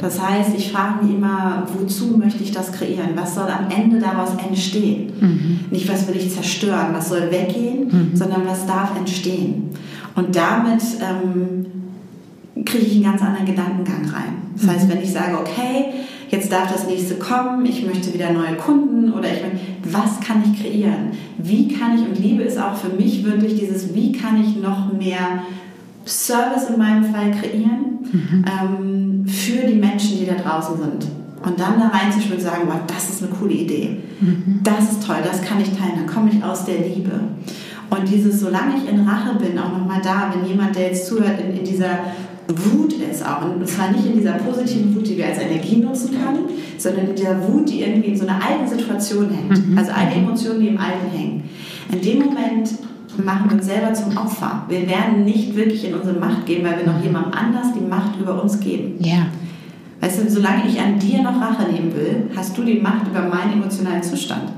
Das 0.00 0.20
heißt, 0.20 0.50
ich 0.56 0.72
frage 0.72 1.04
mich 1.04 1.14
immer, 1.16 1.66
wozu 1.78 2.16
möchte 2.16 2.42
ich 2.42 2.52
das 2.52 2.72
kreieren? 2.72 3.10
Was 3.14 3.34
soll 3.34 3.48
am 3.48 3.70
Ende 3.70 3.98
daraus 3.98 4.30
entstehen? 4.46 5.12
Mhm. 5.20 5.60
Nicht, 5.70 5.88
was 5.88 6.06
will 6.06 6.16
ich 6.16 6.32
zerstören, 6.32 6.88
was 6.92 7.08
soll 7.08 7.30
weggehen, 7.30 7.88
mhm. 7.88 8.10
sondern 8.16 8.46
was 8.46 8.66
darf 8.66 8.96
entstehen. 8.96 9.70
Und 10.14 10.34
damit 10.34 10.82
ähm, 11.00 11.66
kriege 12.64 12.86
ich 12.86 12.94
einen 12.94 13.04
ganz 13.04 13.22
anderen 13.22 13.46
Gedankengang 13.46 14.04
rein. 14.06 14.34
Das 14.56 14.68
heißt, 14.68 14.86
mhm. 14.86 14.92
wenn 14.92 15.02
ich 15.02 15.12
sage, 15.12 15.38
okay, 15.38 15.86
jetzt 16.30 16.52
darf 16.52 16.72
das 16.72 16.86
nächste 16.86 17.14
kommen, 17.16 17.64
ich 17.66 17.84
möchte 17.84 18.12
wieder 18.12 18.32
neue 18.32 18.54
Kunden 18.56 19.12
oder 19.12 19.28
ich 19.32 19.40
meine, 19.42 19.58
was 19.84 20.20
kann 20.20 20.42
ich 20.44 20.62
kreieren? 20.62 21.12
Wie 21.38 21.68
kann 21.68 21.96
ich, 21.96 22.02
und 22.06 22.18
Liebe 22.18 22.42
ist 22.42 22.58
auch 22.58 22.74
für 22.74 22.90
mich 22.90 23.24
wirklich 23.24 23.58
dieses, 23.58 23.94
wie 23.94 24.12
kann 24.12 24.40
ich 24.40 24.56
noch 24.56 24.92
mehr 24.92 25.42
Service 26.08 26.68
in 26.68 26.78
meinem 26.78 27.04
Fall 27.04 27.30
kreieren 27.30 27.98
mhm. 28.12 28.44
ähm, 28.46 29.26
für 29.26 29.66
die 29.66 29.74
Menschen, 29.74 30.18
die 30.18 30.26
da 30.26 30.34
draußen 30.34 30.76
sind. 30.78 31.06
Und 31.44 31.60
dann 31.60 31.78
da 31.78 31.88
reinzuspüren 31.88 32.38
und 32.38 32.44
sagen, 32.44 32.62
wow, 32.66 32.80
das 32.86 33.10
ist 33.10 33.22
eine 33.22 33.30
coole 33.32 33.54
Idee, 33.54 33.96
mhm. 34.20 34.60
das 34.64 34.92
ist 34.92 35.06
toll, 35.06 35.18
das 35.22 35.40
kann 35.40 35.60
ich 35.60 35.68
teilen, 35.68 35.92
dann 35.96 36.06
komme 36.06 36.30
ich 36.30 36.42
aus 36.42 36.64
der 36.64 36.78
Liebe. 36.78 37.12
Und 37.90 38.08
dieses, 38.08 38.40
solange 38.40 38.76
ich 38.76 38.90
in 38.90 39.08
Rache 39.08 39.38
bin, 39.38 39.58
auch 39.58 39.70
nochmal 39.70 40.00
da, 40.02 40.32
wenn 40.34 40.48
jemand, 40.48 40.76
der 40.76 40.88
jetzt 40.88 41.06
zuhört, 41.06 41.40
in, 41.40 41.56
in 41.56 41.64
dieser 41.64 42.00
Wut 42.48 42.94
ist 42.94 43.24
auch. 43.26 43.44
Und 43.44 43.66
zwar 43.68 43.90
nicht 43.92 44.06
in 44.06 44.16
dieser 44.16 44.32
positiven 44.32 44.94
Wut, 44.94 45.06
die 45.06 45.16
wir 45.16 45.26
als 45.26 45.38
Energie 45.38 45.76
nutzen 45.76 46.10
können, 46.10 46.44
sondern 46.78 47.08
in 47.08 47.16
der 47.16 47.46
Wut, 47.46 47.68
die 47.68 47.82
irgendwie 47.82 48.08
in 48.08 48.16
so 48.16 48.26
einer 48.26 48.40
alten 48.44 48.66
Situation 48.66 49.30
hängt. 49.30 49.68
Mhm. 49.68 49.78
Also 49.78 49.92
eine 49.92 50.14
Emotion, 50.14 50.60
die 50.60 50.68
im 50.68 50.78
Alten 50.78 51.10
hängt. 51.10 51.44
In 51.92 52.00
dem 52.00 52.18
Moment 52.18 52.70
machen 53.24 53.50
uns 53.50 53.66
selber 53.66 53.92
zum 53.92 54.16
Opfer. 54.16 54.64
Wir 54.68 54.88
werden 54.88 55.24
nicht 55.24 55.54
wirklich 55.54 55.84
in 55.84 55.94
unsere 55.94 56.18
Macht 56.18 56.46
gehen, 56.46 56.64
weil 56.64 56.78
wir 56.78 56.92
noch 56.92 57.02
jemandem 57.02 57.32
anders 57.32 57.72
die 57.74 57.84
Macht 57.84 58.18
über 58.20 58.42
uns 58.42 58.60
geben. 58.60 58.94
Ja. 59.00 59.26
Weißt 60.00 60.22
du, 60.22 60.30
solange 60.30 60.66
ich 60.68 60.80
an 60.80 60.98
dir 60.98 61.22
noch 61.22 61.40
Rache 61.40 61.70
nehmen 61.70 61.94
will, 61.94 62.30
hast 62.36 62.56
du 62.56 62.62
die 62.62 62.80
Macht 62.80 63.08
über 63.08 63.22
meinen 63.22 63.54
emotionalen 63.54 64.02
Zustand. 64.02 64.52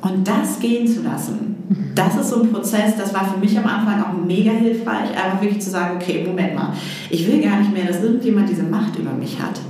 Und 0.00 0.26
das 0.26 0.60
gehen 0.60 0.86
zu 0.86 1.02
lassen, 1.02 1.56
das 1.94 2.16
ist 2.16 2.30
so 2.30 2.42
ein 2.42 2.52
Prozess, 2.52 2.96
das 2.96 3.12
war 3.12 3.26
für 3.26 3.38
mich 3.38 3.58
am 3.58 3.66
Anfang 3.66 4.02
auch 4.02 4.24
mega 4.24 4.52
hilfreich, 4.52 5.10
einfach 5.10 5.42
wirklich 5.42 5.60
zu 5.60 5.70
sagen, 5.70 5.98
okay, 6.00 6.24
Moment 6.26 6.54
mal, 6.54 6.72
ich 7.10 7.26
will 7.26 7.42
gar 7.42 7.58
nicht 7.58 7.72
mehr, 7.72 7.86
dass 7.86 8.02
irgendjemand 8.02 8.48
diese 8.48 8.62
Macht 8.62 8.96
über 8.96 9.12
mich 9.12 9.40
hat 9.40 9.60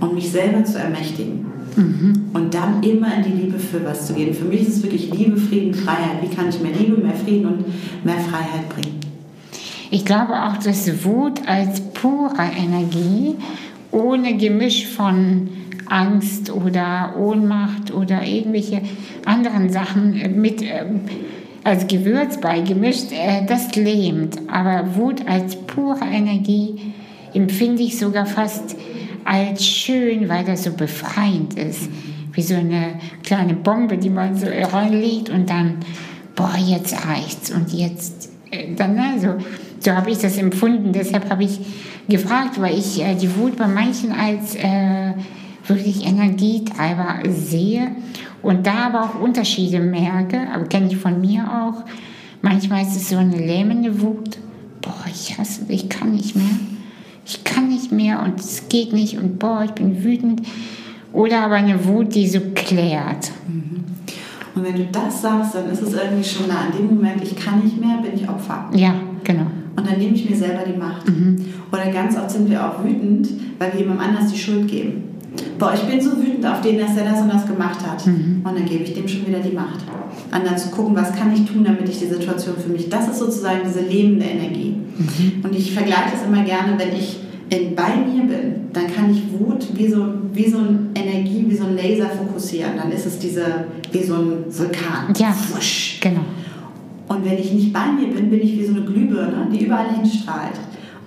und 0.00 0.14
mich 0.14 0.30
selber 0.30 0.64
zu 0.64 0.78
ermächtigen. 0.78 1.46
Mhm. 1.76 2.30
Und 2.32 2.54
dann 2.54 2.82
immer 2.82 3.14
in 3.16 3.22
die 3.24 3.42
Liebe 3.42 3.58
für 3.58 3.84
was 3.84 4.06
zu 4.06 4.14
gehen. 4.14 4.34
Für 4.34 4.44
mich 4.44 4.62
ist 4.62 4.76
es 4.76 4.82
wirklich 4.82 5.12
Liebe, 5.12 5.36
Frieden, 5.36 5.74
Freiheit. 5.74 6.22
Wie 6.22 6.34
kann 6.34 6.48
ich 6.48 6.60
mehr 6.60 6.72
Liebe, 6.72 6.96
mehr 6.96 7.14
Frieden 7.14 7.46
und 7.46 8.04
mehr 8.04 8.18
Freiheit 8.18 8.68
bringen? 8.68 9.00
Ich 9.90 10.04
glaube 10.04 10.32
auch, 10.44 10.56
dass 10.56 11.04
Wut 11.04 11.46
als 11.46 11.80
pure 11.80 12.34
Energie 12.56 13.34
ohne 13.90 14.36
Gemisch 14.36 14.86
von 14.86 15.48
Angst 15.86 16.50
oder 16.50 17.14
Ohnmacht 17.18 17.92
oder 17.92 18.26
irgendwelche 18.26 18.80
anderen 19.26 19.70
Sachen 19.70 20.40
mit 20.40 20.62
ähm, 20.62 21.00
als 21.64 21.86
Gewürz 21.86 22.40
beigemischt, 22.40 23.12
äh, 23.12 23.44
das 23.46 23.74
lähmt. 23.76 24.38
Aber 24.50 24.96
Wut 24.96 25.28
als 25.28 25.56
pure 25.56 26.04
Energie 26.10 26.94
empfinde 27.34 27.82
ich 27.82 27.98
sogar 27.98 28.26
fast 28.26 28.76
als 29.24 29.66
schön, 29.66 30.28
weil 30.28 30.44
das 30.44 30.64
so 30.64 30.72
befreiend 30.72 31.54
ist. 31.54 31.88
Wie 32.32 32.42
so 32.42 32.54
eine 32.54 32.94
kleine 33.22 33.54
Bombe, 33.54 33.98
die 33.98 34.10
man 34.10 34.36
so 34.36 34.46
reinlegt 34.46 35.28
und 35.28 35.50
dann, 35.50 35.76
boah, 36.34 36.56
jetzt 36.56 37.06
reicht's 37.06 37.50
und 37.50 37.72
jetzt, 37.72 38.30
äh, 38.50 38.74
dann, 38.74 38.98
also, 38.98 39.34
so 39.80 39.92
habe 39.92 40.10
ich 40.10 40.18
das 40.18 40.38
empfunden. 40.38 40.92
Deshalb 40.92 41.28
habe 41.30 41.44
ich 41.44 41.60
gefragt, 42.08 42.60
weil 42.60 42.78
ich 42.78 43.02
äh, 43.02 43.14
die 43.14 43.36
Wut 43.36 43.56
bei 43.56 43.66
manchen 43.66 44.12
als 44.12 44.54
äh, 44.54 45.12
wirklich 45.66 46.06
Energietreiber 46.06 47.18
sehe 47.28 47.92
und 48.42 48.66
da 48.66 48.86
aber 48.86 49.04
auch 49.04 49.20
Unterschiede 49.20 49.80
merke, 49.80 50.48
aber 50.52 50.64
kenne 50.64 50.88
ich 50.88 50.96
von 50.96 51.20
mir 51.20 51.44
auch. 51.44 51.84
Manchmal 52.40 52.82
ist 52.82 52.96
es 52.96 53.10
so 53.10 53.16
eine 53.16 53.36
lähmende 53.36 54.00
Wut. 54.00 54.38
Boah, 54.80 55.04
ich 55.06 55.38
hasse, 55.38 55.62
ich 55.68 55.88
kann 55.88 56.12
nicht 56.12 56.34
mehr. 56.34 56.56
Ich 57.24 57.44
kann 57.44 57.68
nicht 57.68 57.92
mehr 57.92 58.22
und 58.22 58.40
es 58.40 58.68
geht 58.68 58.92
nicht 58.92 59.18
und 59.18 59.38
boah, 59.38 59.62
ich 59.64 59.72
bin 59.72 60.02
wütend. 60.02 60.42
Oder 61.12 61.44
aber 61.44 61.56
eine 61.56 61.84
Wut, 61.84 62.14
die 62.14 62.26
so 62.26 62.40
klärt. 62.54 63.30
Mhm. 63.46 63.84
Und 64.54 64.64
wenn 64.64 64.76
du 64.76 64.84
das 64.86 65.22
sagst, 65.22 65.54
dann 65.54 65.70
ist 65.70 65.82
es 65.82 65.94
irgendwie 65.94 66.24
schon 66.24 66.48
da. 66.48 66.66
In 66.66 66.88
dem 66.88 66.96
Moment, 66.96 67.22
ich 67.22 67.36
kann 67.36 67.60
nicht 67.60 67.80
mehr, 67.80 67.98
bin 67.98 68.14
ich 68.14 68.28
Opfer. 68.28 68.68
Ja, 68.74 68.94
genau. 69.24 69.46
Und 69.76 69.86
dann 69.90 69.98
nehme 69.98 70.14
ich 70.14 70.28
mir 70.28 70.36
selber 70.36 70.62
die 70.66 70.78
Macht. 70.78 71.08
Mhm. 71.08 71.46
Oder 71.70 71.90
ganz 71.90 72.16
oft 72.16 72.30
sind 72.30 72.50
wir 72.50 72.64
auch 72.64 72.84
wütend, 72.84 73.28
weil 73.58 73.72
wir 73.72 73.80
jemandem 73.80 74.08
anders 74.08 74.30
die 74.30 74.38
Schuld 74.38 74.68
geben. 74.68 75.11
Boah, 75.58 75.72
ich 75.74 75.82
bin 75.82 76.00
so 76.00 76.10
wütend 76.16 76.44
auf 76.44 76.60
den, 76.60 76.78
dass 76.78 76.96
er 76.96 77.04
das 77.04 77.20
und 77.20 77.32
das 77.32 77.46
gemacht 77.46 77.78
hat. 77.86 78.06
Mhm. 78.06 78.42
Und 78.44 78.58
dann 78.58 78.64
gebe 78.64 78.84
ich 78.84 78.94
dem 78.94 79.06
schon 79.06 79.26
wieder 79.26 79.38
die 79.38 79.54
Macht. 79.54 79.80
Und 80.34 80.46
dann 80.46 80.58
zu 80.58 80.70
gucken, 80.70 80.94
was 80.96 81.14
kann 81.14 81.32
ich 81.32 81.44
tun, 81.50 81.64
damit 81.64 81.88
ich 81.88 81.98
die 81.98 82.06
Situation 82.06 82.56
für 82.56 82.70
mich. 82.70 82.88
Das 82.88 83.08
ist 83.08 83.18
sozusagen 83.18 83.60
diese 83.64 83.80
lebende 83.80 84.26
Energie. 84.26 84.76
Mhm. 84.98 85.44
Und 85.44 85.54
ich 85.54 85.72
vergleiche 85.72 86.16
es 86.16 86.26
immer 86.26 86.42
gerne, 86.42 86.78
wenn 86.78 86.94
ich 86.94 87.18
in, 87.48 87.74
bei 87.74 87.96
mir 87.96 88.22
bin, 88.24 88.54
dann 88.72 88.92
kann 88.92 89.10
ich 89.10 89.22
Wut 89.38 89.66
wie 89.74 89.88
so, 89.88 90.06
wie 90.32 90.48
so 90.48 90.58
eine 90.58 90.78
Energie, 90.94 91.44
wie 91.48 91.54
so 91.54 91.64
ein 91.64 91.76
Laser 91.76 92.08
fokussieren. 92.08 92.72
Dann 92.76 92.90
ist 92.90 93.06
es 93.06 93.18
diese, 93.18 93.66
wie 93.90 94.02
so 94.02 94.14
ein 94.14 94.44
Vulkan. 94.48 95.12
Ja, 95.16 95.34
Wusch. 95.54 95.98
genau. 96.00 96.24
Und 97.08 97.24
wenn 97.24 97.38
ich 97.38 97.52
nicht 97.52 97.72
bei 97.72 97.92
mir 97.92 98.08
bin, 98.08 98.30
bin 98.30 98.40
ich 98.40 98.58
wie 98.58 98.64
so 98.64 98.72
eine 98.72 98.82
Glühbirne, 98.82 99.48
die 99.52 99.64
überall 99.64 99.94
hinstrahlt. 99.94 100.58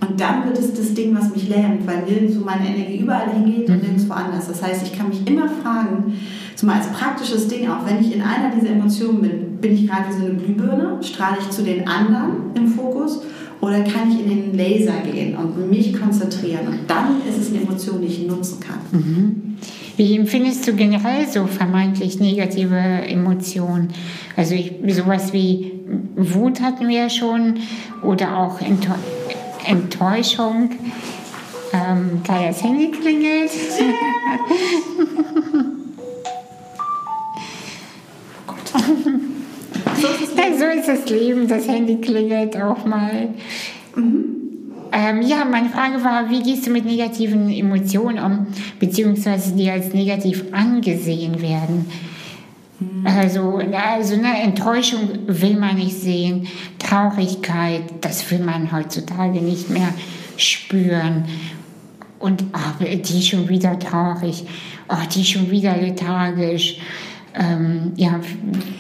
Und 0.08 0.20
dann 0.20 0.46
wird 0.46 0.58
es 0.58 0.74
das 0.74 0.94
Ding, 0.94 1.16
was 1.16 1.34
mich 1.34 1.50
lähmt, 1.50 1.88
weil 1.88 2.04
nirgendwo 2.04 2.46
meine 2.46 2.68
Energie 2.68 2.98
überall 2.98 3.32
hingeht 3.32 3.70
und 3.70 3.78
mhm. 3.78 3.82
nirgendwo 3.82 4.14
anders. 4.14 4.48
Das 4.48 4.62
heißt, 4.62 4.84
ich 4.84 4.98
kann 4.98 5.10
mich 5.10 5.28
immer 5.28 5.48
fragen, 5.48 6.14
zumal 6.56 6.78
als 6.78 6.88
praktisches 6.88 7.48
Ding, 7.48 7.68
auch 7.70 7.86
wenn 7.86 8.00
ich 8.00 8.16
in 8.16 8.22
einer 8.22 8.54
dieser 8.56 8.72
Emotionen 8.72 9.22
bin, 9.22 9.58
bin 9.62 9.74
ich 9.74 9.88
gerade 9.88 10.10
wie 10.10 10.20
so 10.20 10.26
eine 10.26 10.36
Glühbirne, 10.36 10.98
strahle 11.02 11.38
ich 11.40 11.50
zu 11.50 11.64
den 11.64 11.88
anderen 11.88 12.54
im 12.56 12.68
Fokus 12.68 13.22
oder 13.62 13.80
kann 13.82 14.12
ich 14.12 14.20
in 14.20 14.30
den 14.30 14.58
Laser 14.58 15.00
gehen 15.12 15.36
und 15.36 15.70
mich 15.70 15.94
konzentrieren? 16.00 16.68
Und 16.68 16.80
dann 16.88 17.22
ist 17.28 17.38
es 17.40 17.50
eine 17.50 17.64
Emotion, 17.64 18.02
die 18.02 18.08
ich 18.08 18.28
nutzen 18.28 18.60
kann. 18.60 18.80
Mhm. 18.92 19.56
Wie 19.98 20.18
empfindest 20.18 20.68
du 20.68 20.74
generell 20.74 21.26
so 21.28 21.48
vermeintlich 21.48 22.20
negative 22.20 22.76
Emotionen? 22.76 23.90
Also 24.36 24.54
ich, 24.54 24.74
sowas 24.90 25.32
wie 25.32 25.72
Wut 26.16 26.62
hatten 26.62 26.88
wir 26.88 27.04
ja 27.04 27.10
schon 27.10 27.56
oder 28.04 28.38
auch 28.38 28.60
Enttäuschung. 28.60 29.25
Ähm, 31.74 32.22
das 32.26 32.64
Handy 32.64 32.92
klingelt. 32.92 33.52
so 40.60 40.66
ist 40.66 40.88
das 40.88 41.10
Leben. 41.10 41.48
Das 41.48 41.68
Handy 41.68 41.98
klingelt 41.98 42.56
auch 42.58 42.86
mal. 42.86 43.30
Mhm. 43.96 44.36
Ähm, 44.92 45.22
ja, 45.24 45.44
meine 45.44 45.70
Frage 45.70 46.04
war, 46.04 46.30
wie 46.30 46.42
gehst 46.42 46.68
du 46.68 46.72
mit 46.72 46.86
negativen 46.86 47.52
Emotionen 47.52 48.18
um, 48.20 48.48
beziehungsweise 48.80 49.54
die 49.54 49.70
als 49.70 49.94
negativ 49.94 50.46
angesehen 50.54 51.42
werden? 51.42 51.92
Mhm. 53.06 53.18
Also, 53.18 53.58
also 53.58 54.16
eine 54.16 54.42
Enttäuschung 54.42 55.10
will 55.28 55.58
man 55.58 55.76
nicht 55.76 55.96
sehen, 55.96 56.48
Traurigkeit, 56.80 57.84
das 58.02 58.30
will 58.32 58.40
man 58.40 58.72
heutzutage 58.72 59.42
nicht 59.42 59.70
mehr 59.70 59.94
spüren. 60.38 61.26
Und 62.20 62.44
oh, 62.54 62.84
die 62.84 63.22
schon 63.22 63.48
wieder 63.48 63.78
traurig, 63.78 64.46
oh, 64.90 64.96
die 65.14 65.24
schon 65.24 65.52
wieder 65.52 65.78
lethargisch. 65.78 66.80
Ähm, 67.36 67.92
ja, 67.98 68.20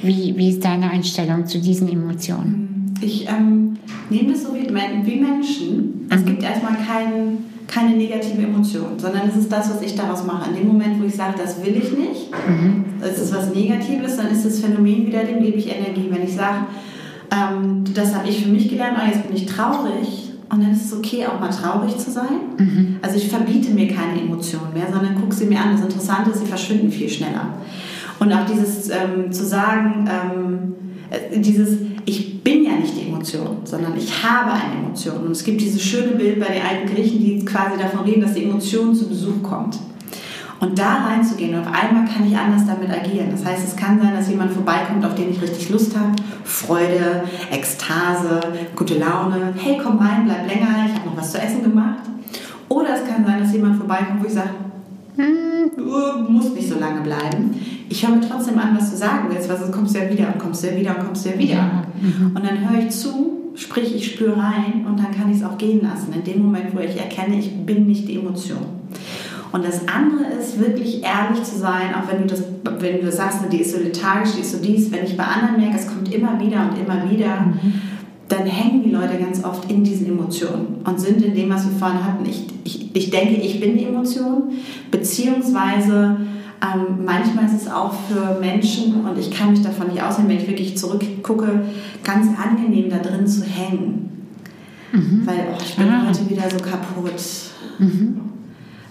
wie, 0.01 0.35
wie 0.37 0.49
ist 0.49 0.63
deine 0.63 0.89
Einstellung 0.89 1.45
zu 1.45 1.59
diesen 1.59 1.89
Emotionen? 1.89 2.93
Ich 3.01 3.27
ähm, 3.27 3.77
nehme 4.09 4.31
das 4.31 4.43
so 4.43 4.55
wie, 4.55 4.67
wie 4.69 5.19
Menschen. 5.19 6.07
Es 6.09 6.21
mhm. 6.21 6.25
gibt 6.25 6.43
erstmal 6.43 6.77
kein, 6.77 7.37
keine 7.67 7.95
negative 7.95 8.41
Emotion, 8.41 8.97
sondern 8.97 9.27
es 9.29 9.35
ist 9.35 9.51
das, 9.51 9.69
was 9.69 9.81
ich 9.81 9.95
daraus 9.95 10.25
mache. 10.25 10.49
In 10.51 10.57
dem 10.57 10.67
Moment, 10.67 11.01
wo 11.01 11.05
ich 11.05 11.15
sage, 11.15 11.33
das 11.37 11.63
will 11.65 11.75
ich 11.75 11.91
nicht, 11.91 12.31
mhm. 12.47 12.85
das 13.01 13.19
ist 13.19 13.33
was 13.33 13.53
Negatives, 13.53 14.17
dann 14.17 14.27
ist 14.27 14.45
das 14.45 14.59
Phänomen 14.59 15.07
wieder, 15.07 15.23
dem 15.23 15.41
gebe 15.41 15.57
ich 15.57 15.67
Energie. 15.67 16.07
Wenn 16.09 16.23
ich 16.23 16.35
sage, 16.35 16.65
ähm, 17.31 17.83
das 17.93 18.15
habe 18.15 18.27
ich 18.27 18.43
für 18.43 18.49
mich 18.49 18.69
gelernt, 18.69 18.97
oh, 19.01 19.07
jetzt 19.07 19.27
bin 19.27 19.35
ich 19.35 19.45
traurig, 19.45 20.25
und 20.49 20.63
dann 20.63 20.71
ist 20.71 20.85
es 20.85 20.97
okay, 20.97 21.25
auch 21.25 21.39
mal 21.39 21.49
traurig 21.49 21.97
zu 21.97 22.11
sein. 22.11 22.39
Mhm. 22.57 22.97
Also 23.01 23.17
ich 23.17 23.27
verbiete 23.29 23.71
mir 23.71 23.87
keine 23.87 24.21
Emotionen 24.21 24.73
mehr, 24.73 24.87
sondern 24.91 25.15
gucke 25.15 25.33
sie 25.33 25.45
mir 25.45 25.59
an. 25.59 25.71
Das 25.71 25.81
Interessante 25.81 26.31
ist, 26.31 26.39
sie 26.39 26.45
verschwinden 26.45 26.91
viel 26.91 27.09
schneller. 27.09 27.47
Und 28.19 28.31
auch 28.31 28.45
dieses 28.45 28.89
ähm, 28.89 29.31
zu 29.31 29.43
sagen, 29.43 30.07
ähm, 30.07 30.73
äh, 31.09 31.39
dieses, 31.39 31.79
ich 32.05 32.43
bin 32.43 32.63
ja 32.63 32.73
nicht 32.73 32.95
die 32.95 33.07
Emotion, 33.07 33.57
sondern 33.63 33.97
ich 33.97 34.23
habe 34.23 34.51
eine 34.51 34.85
Emotion. 34.85 35.25
Und 35.25 35.31
es 35.31 35.43
gibt 35.43 35.59
dieses 35.61 35.81
schöne 35.81 36.11
Bild 36.11 36.39
bei 36.39 36.53
den 36.53 36.61
alten 36.63 36.93
Griechen, 36.93 37.19
die 37.19 37.43
quasi 37.43 37.77
davon 37.79 38.01
reden, 38.01 38.21
dass 38.21 38.33
die 38.33 38.43
Emotion 38.43 38.93
zu 38.93 39.09
Besuch 39.09 39.41
kommt. 39.41 39.77
Und 40.59 40.79
da 40.79 41.05
reinzugehen, 41.07 41.53
und 41.53 41.61
auf 41.61 41.73
einmal 41.73 42.05
kann 42.05 42.25
ich 42.25 42.37
anders 42.37 42.65
damit 42.65 42.89
agieren. 42.89 43.27
Das 43.29 43.43
heißt, 43.43 43.67
es 43.67 43.75
kann 43.75 43.99
sein, 43.99 44.13
dass 44.13 44.29
jemand 44.29 44.53
vorbeikommt, 44.53 45.03
auf 45.05 45.15
den 45.15 45.31
ich 45.31 45.41
richtig 45.41 45.69
Lust 45.69 45.97
habe. 45.97 46.11
Freude, 46.43 47.23
Ekstase, 47.51 48.39
gute 48.75 48.97
Laune. 48.97 49.53
Hey, 49.57 49.79
komm 49.83 49.97
rein, 49.97 50.23
bleib 50.25 50.47
länger, 50.47 50.85
ich 50.87 50.95
habe 50.95 51.09
noch 51.09 51.17
was 51.17 51.33
zu 51.33 51.39
essen 51.39 51.63
gemacht. 51.63 52.03
Oder 52.69 52.95
es 52.95 53.07
kann 53.09 53.25
sein, 53.25 53.39
dass 53.41 53.51
jemand 53.51 53.77
vorbeikommt, 53.77 54.23
wo 54.23 54.27
ich 54.27 54.33
sage, 54.33 54.49
hm, 55.15 55.71
du 55.77 56.31
musst 56.31 56.55
nicht 56.55 56.69
so 56.69 56.79
lange 56.79 57.01
bleiben 57.01 57.55
ich 57.89 58.05
höre 58.05 58.15
mir 58.15 58.27
trotzdem 58.27 58.57
an, 58.57 58.75
was 58.77 58.91
du 58.91 58.97
sagen 58.97 59.29
willst, 59.29 59.49
weil 59.49 59.57
sonst 59.57 59.71
kommst 59.71 59.95
du 59.95 59.99
ja 59.99 60.09
wieder 60.09 60.27
und 60.27 60.39
kommst 60.39 60.63
du 60.63 60.67
ja 60.67 60.75
wieder 60.75 60.97
und 60.97 61.05
kommst 61.05 61.25
du 61.25 61.29
ja 61.29 61.37
wieder. 61.37 61.53
Ja. 61.53 61.83
Mhm. 62.01 62.35
Und 62.35 62.45
dann 62.45 62.69
höre 62.69 62.79
ich 62.79 62.89
zu, 62.89 63.51
sprich, 63.55 63.95
ich 63.95 64.13
spüre 64.13 64.35
rein 64.35 64.85
und 64.87 64.97
dann 64.97 65.11
kann 65.11 65.29
ich 65.29 65.37
es 65.37 65.43
auch 65.43 65.57
gehen 65.57 65.81
lassen. 65.81 66.13
In 66.13 66.23
dem 66.23 66.41
Moment, 66.41 66.75
wo 66.75 66.79
ich 66.79 66.97
erkenne, 66.97 67.37
ich 67.37 67.65
bin 67.65 67.87
nicht 67.87 68.07
die 68.07 68.17
Emotion. 68.17 68.65
Und 69.51 69.63
das 69.63 69.87
andere 69.87 70.33
ist, 70.37 70.59
wirklich 70.59 71.03
ehrlich 71.03 71.43
zu 71.43 71.57
sein, 71.57 71.93
auch 71.95 72.11
wenn 72.11 72.23
du 72.23 72.27
das, 72.27 72.43
wenn 72.79 72.99
du 72.99 73.11
sagst, 73.11 73.39
die 73.51 73.61
ist 73.61 73.73
so 73.73 73.79
lethargisch, 73.79 74.31
die 74.35 74.41
ist 74.41 74.51
so 74.51 74.57
dies, 74.57 74.91
wenn 74.91 75.05
ich 75.05 75.15
bei 75.15 75.23
anderen 75.23 75.61
merke, 75.61 75.77
es 75.77 75.87
kommt 75.87 76.13
immer 76.13 76.37
wieder 76.41 76.69
und 76.69 76.77
immer 76.77 77.09
wieder, 77.09 77.41
mhm. 77.41 77.81
Dann 78.27 78.45
hängen 78.45 78.83
die 78.83 78.89
Leute 78.89 79.17
ganz 79.19 79.43
oft 79.43 79.69
in 79.69 79.83
diesen 79.83 80.07
Emotionen 80.07 80.77
und 80.83 80.99
sind 80.99 81.21
in 81.21 81.35
dem, 81.35 81.49
was 81.49 81.69
wir 81.69 81.77
vorhin 81.77 82.03
hatten. 82.03 82.25
Ich, 82.25 82.47
ich, 82.63 82.95
ich 82.95 83.09
denke, 83.11 83.35
ich 83.35 83.59
bin 83.59 83.77
die 83.77 83.85
Emotion, 83.85 84.51
beziehungsweise 84.89 86.17
ähm, 86.61 87.05
manchmal 87.05 87.45
ist 87.45 87.61
es 87.61 87.71
auch 87.71 87.93
für 87.93 88.39
Menschen, 88.39 89.05
und 89.05 89.17
ich 89.19 89.29
kann 89.29 89.51
mich 89.51 89.61
davon 89.61 89.87
nicht 89.87 90.01
ausnehmen, 90.01 90.31
wenn 90.31 90.37
ich 90.37 90.47
wirklich 90.47 90.77
zurückgucke, 90.77 91.65
ganz 92.03 92.27
angenehm 92.39 92.89
da 92.89 92.97
drin 92.97 93.27
zu 93.27 93.43
hängen. 93.43 94.27
Mhm. 94.91 95.21
Weil 95.25 95.47
oh, 95.51 95.57
ich 95.63 95.75
bin 95.75 95.89
ah. 95.89 96.05
heute 96.07 96.29
wieder 96.29 96.49
so 96.49 96.57
kaputt. 96.57 97.21
Mhm. 97.77 98.21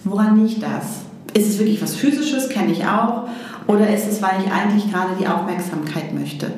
Woran 0.04 0.46
liegt 0.46 0.62
das? 0.62 1.02
Ist 1.32 1.48
es 1.48 1.58
wirklich 1.58 1.82
was 1.82 1.96
Physisches, 1.96 2.48
kenne 2.48 2.70
ich 2.70 2.84
auch? 2.84 3.26
Oder 3.66 3.92
ist 3.92 4.06
es, 4.06 4.22
weil 4.22 4.42
ich 4.44 4.52
eigentlich 4.52 4.92
gerade 4.92 5.14
die 5.18 5.26
Aufmerksamkeit 5.26 6.14
möchte? 6.14 6.52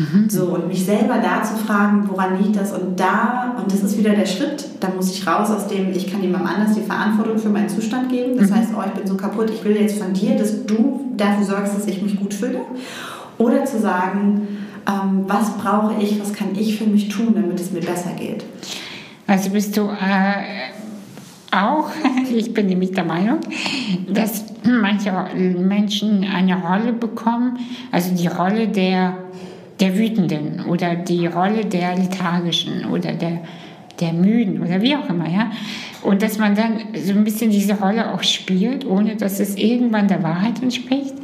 Mhm. 0.00 0.30
So, 0.30 0.44
und 0.46 0.68
mich 0.68 0.84
selber 0.84 1.18
da 1.22 1.42
zu 1.42 1.54
fragen, 1.56 2.08
woran 2.08 2.42
liegt 2.42 2.56
das? 2.56 2.72
Und 2.72 2.98
da, 2.98 3.54
und 3.58 3.70
das 3.70 3.82
ist 3.82 3.98
wieder 3.98 4.10
der 4.10 4.24
Schritt, 4.24 4.64
da 4.80 4.88
muss 4.88 5.10
ich 5.10 5.26
raus 5.26 5.50
aus 5.50 5.66
dem, 5.66 5.92
ich 5.92 6.10
kann 6.10 6.22
jemandem 6.22 6.48
anders 6.48 6.74
die 6.74 6.80
Verantwortung 6.80 7.38
für 7.38 7.50
meinen 7.50 7.68
Zustand 7.68 8.08
geben. 8.08 8.38
Das 8.38 8.48
mhm. 8.48 8.54
heißt, 8.54 8.68
oh, 8.76 8.82
ich 8.86 8.92
bin 8.92 9.06
so 9.06 9.16
kaputt, 9.16 9.50
ich 9.50 9.62
will 9.62 9.76
jetzt 9.76 10.02
von 10.02 10.14
dir, 10.14 10.36
dass 10.36 10.64
du 10.64 11.12
dafür 11.16 11.44
sorgst, 11.44 11.76
dass 11.76 11.86
ich 11.86 12.00
mich 12.00 12.18
gut 12.18 12.32
fühle. 12.32 12.60
Oder 13.36 13.64
zu 13.66 13.78
sagen, 13.78 14.48
ähm, 14.88 15.24
was 15.26 15.56
brauche 15.58 16.00
ich, 16.00 16.18
was 16.20 16.32
kann 16.32 16.48
ich 16.54 16.78
für 16.78 16.86
mich 16.86 17.08
tun, 17.08 17.34
damit 17.34 17.60
es 17.60 17.70
mir 17.70 17.80
besser 17.80 18.12
geht. 18.18 18.44
Also 19.26 19.50
bist 19.50 19.76
du 19.76 19.82
äh, 19.82 20.72
auch, 21.50 21.90
ich 22.34 22.54
bin 22.54 22.66
nämlich 22.66 22.92
der 22.92 23.04
Meinung, 23.04 23.40
dass 24.08 24.44
manche 24.64 25.12
Menschen 25.34 26.24
eine 26.24 26.56
Rolle 26.56 26.92
bekommen, 26.92 27.58
also 27.92 28.14
die 28.14 28.28
Rolle 28.28 28.68
der 28.68 29.18
der 29.80 29.96
Wütenden 29.96 30.64
oder 30.66 30.94
die 30.94 31.26
Rolle 31.26 31.64
der 31.64 31.96
Lethargischen 31.96 32.86
oder 32.86 33.12
der, 33.12 33.40
der 34.00 34.12
Müden 34.12 34.60
oder 34.60 34.82
wie 34.82 34.94
auch 34.94 35.08
immer, 35.08 35.28
ja. 35.28 35.50
Und 36.02 36.22
dass 36.22 36.38
man 36.38 36.54
dann 36.54 36.78
so 37.02 37.12
ein 37.12 37.24
bisschen 37.24 37.50
diese 37.50 37.74
Rolle 37.74 38.12
auch 38.14 38.22
spielt, 38.22 38.86
ohne 38.86 39.16
dass 39.16 39.40
es 39.40 39.56
irgendwann 39.56 40.08
der 40.08 40.22
Wahrheit 40.22 40.62
entspricht. 40.62 41.14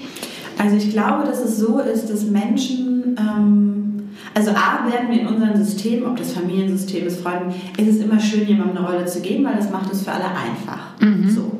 Also 0.58 0.76
ich 0.76 0.90
glaube, 0.90 1.26
dass 1.26 1.40
es 1.40 1.58
so 1.58 1.80
ist, 1.80 2.10
dass 2.10 2.24
Menschen, 2.24 3.16
ähm, 3.18 4.08
also 4.34 4.50
A, 4.52 4.86
werden 4.90 5.10
wir 5.10 5.20
in 5.20 5.26
unserem 5.26 5.56
System, 5.56 6.06
ob 6.06 6.16
das 6.16 6.32
Familiensystem 6.32 7.06
ist, 7.06 7.20
Freunden, 7.20 7.54
ist 7.76 7.88
es 7.88 7.98
immer 7.98 8.18
schön, 8.18 8.46
jemandem 8.46 8.78
eine 8.78 8.86
Rolle 8.86 9.06
zu 9.06 9.20
geben, 9.20 9.44
weil 9.44 9.56
das 9.56 9.70
macht 9.70 9.92
es 9.92 10.02
für 10.02 10.12
alle 10.12 10.24
einfach. 10.24 10.98
Mhm. 11.00 11.28
So. 11.28 11.52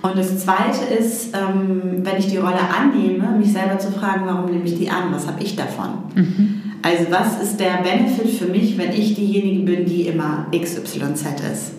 Und 0.00 0.16
das 0.16 0.38
Zweite 0.38 0.84
ist, 0.98 1.34
ähm, 1.34 2.02
wenn 2.04 2.16
ich 2.18 2.28
die 2.28 2.36
Rolle 2.36 2.60
annehme, 2.60 3.36
mich 3.36 3.52
selber 3.52 3.78
zu 3.78 3.90
fragen, 3.90 4.26
warum 4.26 4.50
nehme 4.50 4.64
ich 4.64 4.78
die 4.78 4.88
an? 4.88 5.12
Was 5.12 5.26
habe 5.26 5.42
ich 5.42 5.56
davon? 5.56 5.88
Mhm. 6.14 6.62
Also 6.82 7.06
was 7.10 7.42
ist 7.42 7.58
der 7.58 7.82
Benefit 7.82 8.30
für 8.30 8.46
mich, 8.46 8.78
wenn 8.78 8.92
ich 8.92 9.14
diejenige 9.14 9.64
bin, 9.64 9.84
die 9.84 10.02
immer 10.06 10.46
XYZ 10.52 11.24
ist? 11.52 11.72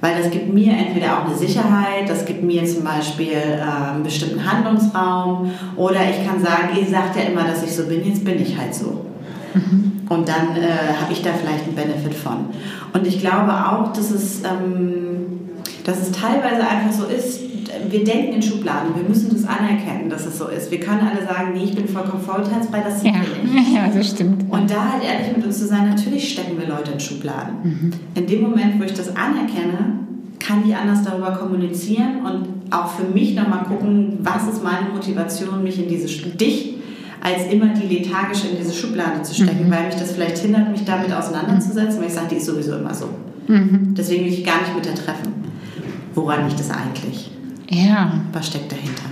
Weil 0.00 0.22
das 0.22 0.30
gibt 0.30 0.54
mir 0.54 0.72
entweder 0.72 1.18
auch 1.18 1.26
eine 1.26 1.34
Sicherheit, 1.34 2.08
das 2.08 2.24
gibt 2.24 2.44
mir 2.44 2.64
zum 2.64 2.84
Beispiel 2.84 3.32
äh, 3.32 3.90
einen 3.90 4.04
bestimmten 4.04 4.48
Handlungsraum 4.48 5.50
oder 5.76 5.98
ich 6.08 6.24
kann 6.24 6.40
sagen, 6.40 6.68
ihr 6.78 6.86
sagt 6.86 7.16
ja 7.16 7.22
immer, 7.22 7.42
dass 7.42 7.64
ich 7.64 7.74
so 7.74 7.84
bin, 7.86 8.04
jetzt 8.04 8.24
bin 8.24 8.40
ich 8.40 8.56
halt 8.56 8.72
so. 8.72 9.06
Mhm. 9.54 10.02
Und 10.08 10.28
dann 10.28 10.56
äh, 10.56 10.94
habe 11.00 11.12
ich 11.12 11.22
da 11.22 11.30
vielleicht 11.32 11.64
einen 11.64 11.74
Benefit 11.74 12.14
von. 12.14 12.46
Und 12.92 13.06
ich 13.06 13.18
glaube 13.20 13.52
auch, 13.52 13.92
dass 13.92 14.12
es, 14.12 14.42
ähm, 14.44 15.40
dass 15.88 16.02
es 16.02 16.12
teilweise 16.12 16.68
einfach 16.68 16.92
so 16.92 17.06
ist, 17.06 17.40
wir 17.88 18.04
denken 18.04 18.34
in 18.34 18.42
Schubladen, 18.42 18.94
wir 18.94 19.08
müssen 19.08 19.30
das 19.32 19.46
anerkennen, 19.46 20.10
dass 20.10 20.26
es 20.26 20.36
so 20.36 20.48
ist. 20.48 20.70
Wir 20.70 20.80
können 20.80 21.00
alle 21.00 21.26
sagen, 21.26 21.52
nee, 21.54 21.64
ich 21.64 21.74
bin 21.74 21.88
vollkommen 21.88 22.22
vorurteilsfrei, 22.22 22.80
das 22.80 23.00
sind 23.00 23.14
ja. 23.14 23.20
wir 23.22 23.60
nicht. 23.60 23.68
Ja, 23.74 23.88
das 23.88 24.10
stimmt. 24.10 24.52
Und 24.52 24.70
da 24.70 24.92
halt 24.92 25.02
ehrlich 25.02 25.34
mit 25.34 25.46
uns 25.46 25.58
zu 25.58 25.66
sein, 25.66 25.88
natürlich 25.88 26.30
stecken 26.30 26.58
wir 26.58 26.68
Leute 26.68 26.92
in 26.92 27.00
Schubladen. 27.00 27.54
Mhm. 27.62 27.92
In 28.14 28.26
dem 28.26 28.42
Moment, 28.42 28.78
wo 28.78 28.84
ich 28.84 28.92
das 28.92 29.08
anerkenne, 29.16 30.00
kann 30.38 30.62
ich 30.66 30.76
anders 30.76 31.02
darüber 31.04 31.32
kommunizieren 31.32 32.26
und 32.26 32.70
auch 32.70 32.90
für 32.90 33.04
mich 33.04 33.34
nochmal 33.34 33.64
gucken, 33.64 34.18
was 34.20 34.46
ist 34.46 34.62
meine 34.62 34.90
Motivation, 34.92 35.62
mich 35.62 35.82
in 35.82 35.88
diese, 35.88 36.06
dich 36.36 36.74
als 37.22 37.50
immer 37.50 37.68
die 37.68 37.96
lethargische 37.96 38.48
in 38.48 38.58
diese 38.58 38.74
Schublade 38.74 39.22
zu 39.22 39.34
stecken, 39.34 39.66
mhm. 39.66 39.70
weil 39.70 39.86
mich 39.86 39.96
das 39.96 40.12
vielleicht 40.12 40.38
hindert, 40.38 40.70
mich 40.70 40.84
damit 40.84 41.12
auseinanderzusetzen, 41.12 41.98
weil 41.98 42.08
ich 42.08 42.14
sage, 42.14 42.28
die 42.30 42.36
ist 42.36 42.46
sowieso 42.46 42.76
immer 42.76 42.92
so. 42.92 43.08
Mhm. 43.48 43.94
Deswegen 43.96 44.26
will 44.26 44.32
ich 44.32 44.44
gar 44.44 44.60
nicht 44.60 44.74
mit 44.74 44.84
der 44.84 44.94
treffen. 44.94 45.37
Woran 46.18 46.48
liegt 46.48 46.58
das 46.58 46.70
eigentlich? 46.70 47.30
Ja. 47.70 48.20
Was 48.32 48.48
steckt 48.48 48.72
dahinter? 48.72 49.04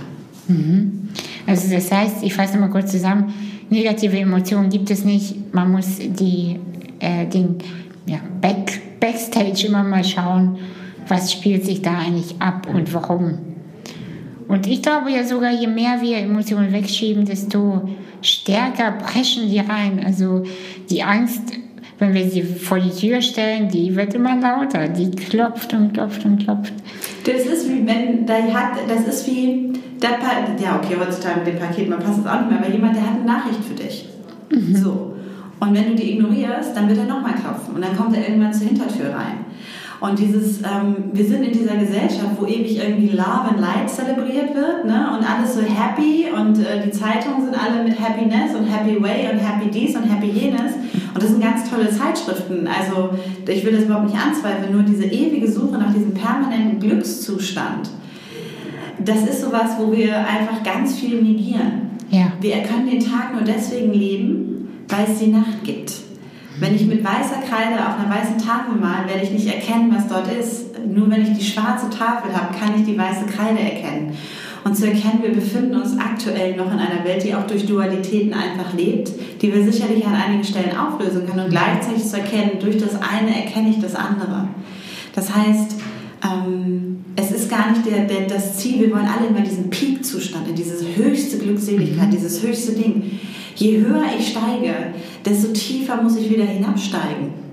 Mhm. 0.49 1.09
Also 1.45 1.73
das 1.73 1.89
heißt, 1.89 2.23
ich 2.23 2.33
fasse 2.33 2.57
mal 2.57 2.69
kurz 2.69 2.91
zusammen, 2.91 3.33
negative 3.69 4.17
Emotionen 4.17 4.69
gibt 4.69 4.91
es 4.91 5.05
nicht. 5.05 5.53
Man 5.53 5.71
muss 5.71 5.99
die, 5.99 6.59
äh, 6.99 7.25
den 7.25 7.59
ja, 8.05 8.17
Back, 8.41 8.99
Backstage 8.99 9.67
immer 9.67 9.83
mal 9.83 10.03
schauen, 10.03 10.57
was 11.07 11.31
spielt 11.31 11.63
sich 11.63 11.81
da 11.81 11.97
eigentlich 11.97 12.41
ab 12.41 12.67
und 12.73 12.93
warum. 12.93 13.37
Und 14.49 14.67
ich 14.67 14.81
glaube 14.81 15.09
ja 15.11 15.23
sogar, 15.23 15.51
je 15.51 15.67
mehr 15.67 16.01
wir 16.01 16.17
Emotionen 16.17 16.73
wegschieben, 16.73 17.23
desto 17.23 17.87
stärker 18.21 18.91
preschen 18.91 19.49
die 19.49 19.59
rein. 19.59 20.01
Also 20.05 20.43
die 20.89 21.03
Angst, 21.03 21.53
wenn 21.99 22.13
wir 22.13 22.29
sie 22.29 22.43
vor 22.43 22.79
die 22.79 22.91
Tür 22.91 23.21
stellen, 23.21 23.69
die 23.69 23.95
wird 23.95 24.13
immer 24.13 24.35
lauter. 24.39 24.87
Die 24.87 25.09
klopft 25.11 25.73
und 25.73 25.93
klopft 25.93 26.25
und 26.25 26.43
klopft. 26.43 26.73
Das 27.25 27.45
ist 27.45 27.69
wie 27.69 27.85
wenn, 27.85 28.25
da 28.25 28.35
hat, 28.35 28.77
das 28.87 29.07
ist 29.07 29.27
wie, 29.27 29.73
der 30.01 30.09
ja 30.63 30.77
okay, 30.77 30.95
heutzutage 30.99 31.39
mit 31.39 31.47
dem 31.47 31.59
Paket, 31.59 31.89
man 31.89 31.99
passt 31.99 32.19
es 32.19 32.25
auch 32.25 32.39
nicht 32.41 32.51
mehr, 32.51 32.59
aber 32.59 32.69
jemand, 32.69 32.95
der 32.95 33.03
hat 33.03 33.15
eine 33.15 33.25
Nachricht 33.25 33.63
für 33.63 33.73
dich. 33.73 34.07
Mhm. 34.51 34.75
So. 34.75 35.13
Und 35.59 35.73
wenn 35.73 35.87
du 35.87 35.95
die 35.95 36.13
ignorierst, 36.13 36.75
dann 36.75 36.87
wird 36.87 36.99
er 36.99 37.05
nochmal 37.05 37.33
klopfen 37.33 37.75
und 37.75 37.83
dann 37.83 37.95
kommt 37.97 38.15
er 38.15 38.27
irgendwann 38.27 38.53
zur 38.53 38.67
Hintertür 38.67 39.07
rein. 39.07 39.46
Und 39.99 40.19
dieses, 40.19 40.59
ähm, 40.59 41.09
wir 41.11 41.25
sind 41.25 41.43
in 41.43 41.53
dieser 41.53 41.75
Gesellschaft, 41.75 42.37
wo 42.39 42.45
ewig 42.45 42.77
irgendwie 42.77 43.09
Love 43.09 43.49
and 43.49 43.59
Light 43.59 43.89
zelebriert 43.89 44.53
wird 44.53 44.85
ne? 44.85 45.17
und 45.17 45.25
alles 45.27 45.55
so 45.55 45.61
happy 45.61 46.25
und 46.31 46.59
äh, 46.59 46.83
die 46.85 46.91
Zeitungen 46.91 47.45
sind 47.45 47.55
alle 47.55 47.83
mit 47.83 47.99
Happiness 47.99 48.53
und 48.55 48.65
Happy 48.65 49.01
Way 49.01 49.31
und 49.33 49.39
Happy 49.39 49.71
dies 49.71 49.95
und 49.95 50.03
Happy 50.03 50.27
jenes. 50.27 50.73
Und 51.13 51.23
das 51.23 51.31
sind 51.31 51.41
ganz 51.41 51.67
tolle 51.67 51.89
Zeitschriften. 51.89 52.67
Also 52.67 53.09
ich 53.47 53.65
will 53.65 53.73
das 53.73 53.85
überhaupt 53.85 54.05
nicht 54.05 54.17
anzweifeln, 54.17 54.71
nur 54.71 54.83
diese 54.83 55.05
ewige 55.05 55.51
Suche 55.51 55.79
nach 55.79 55.91
diesem 55.91 56.13
permanenten 56.13 56.79
Glückszustand. 56.79 57.89
Das 59.03 59.23
ist 59.23 59.41
sowas, 59.41 59.77
wo 59.79 59.91
wir 59.91 60.15
einfach 60.15 60.61
ganz 60.63 60.95
viel 60.95 61.21
negieren. 61.23 61.89
Ja. 62.11 62.33
Wir 62.39 62.61
können 62.63 62.87
den 62.87 62.99
Tag 62.99 63.33
nur 63.33 63.43
deswegen 63.43 63.93
leben, 63.93 64.67
weil 64.87 65.05
es 65.11 65.19
die 65.19 65.31
Nacht 65.31 65.63
gibt. 65.63 66.06
Wenn 66.59 66.75
ich 66.75 66.85
mit 66.87 67.03
weißer 67.03 67.41
Kreide 67.47 67.75
auf 67.87 67.99
einer 67.99 68.09
weißen 68.09 68.39
Tafel 68.39 68.75
male, 68.79 69.07
werde 69.07 69.23
ich 69.23 69.31
nicht 69.31 69.47
erkennen, 69.47 69.93
was 69.95 70.07
dort 70.07 70.27
ist. 70.31 70.65
Nur 70.87 71.09
wenn 71.09 71.21
ich 71.21 71.37
die 71.37 71.45
schwarze 71.45 71.89
Tafel 71.89 72.35
habe, 72.35 72.57
kann 72.57 72.73
ich 72.75 72.85
die 72.85 72.97
weiße 72.97 73.25
Kreide 73.25 73.59
erkennen. 73.59 74.17
Und 74.63 74.75
zu 74.75 74.87
erkennen, 74.87 75.21
wir 75.21 75.33
befinden 75.33 75.75
uns 75.75 75.97
aktuell 75.99 76.55
noch 76.55 76.71
in 76.71 76.79
einer 76.79 77.03
Welt, 77.05 77.23
die 77.23 77.35
auch 77.35 77.45
durch 77.45 77.67
Dualitäten 77.67 78.33
einfach 78.33 78.73
lebt, 78.73 79.11
die 79.41 79.53
wir 79.53 79.63
sicherlich 79.63 80.05
an 80.05 80.15
einigen 80.15 80.43
Stellen 80.43 80.75
auflösen 80.75 81.27
können. 81.27 81.45
Und 81.45 81.51
gleichzeitig 81.51 82.05
zu 82.05 82.17
erkennen, 82.17 82.59
durch 82.59 82.77
das 82.77 82.99
eine 82.99 83.35
erkenne 83.35 83.69
ich 83.69 83.79
das 83.79 83.95
andere. 83.95 84.47
Das 85.13 85.33
heißt, 85.33 85.76
ähm, 86.23 87.05
es 87.15 87.31
ist 87.31 87.49
gar 87.49 87.71
nicht 87.71 87.85
der, 87.85 88.05
der, 88.05 88.27
das 88.27 88.57
Ziel, 88.57 88.79
wir 88.79 88.91
wollen 88.91 89.05
alle 89.05 89.27
immer 89.27 89.41
diesen 89.41 89.69
Peak-Zustand, 89.69 90.47
in 90.47 90.55
diese 90.55 90.83
höchste 90.95 91.37
Glückseligkeit, 91.37 92.11
dieses 92.11 92.43
höchste 92.43 92.73
Ding. 92.73 93.19
Je 93.55 93.79
höher 93.79 94.03
ich 94.17 94.29
steige, 94.29 94.93
desto 95.25 95.51
tiefer 95.51 96.01
muss 96.01 96.15
ich 96.15 96.29
wieder 96.29 96.45
hinabsteigen. 96.45 97.47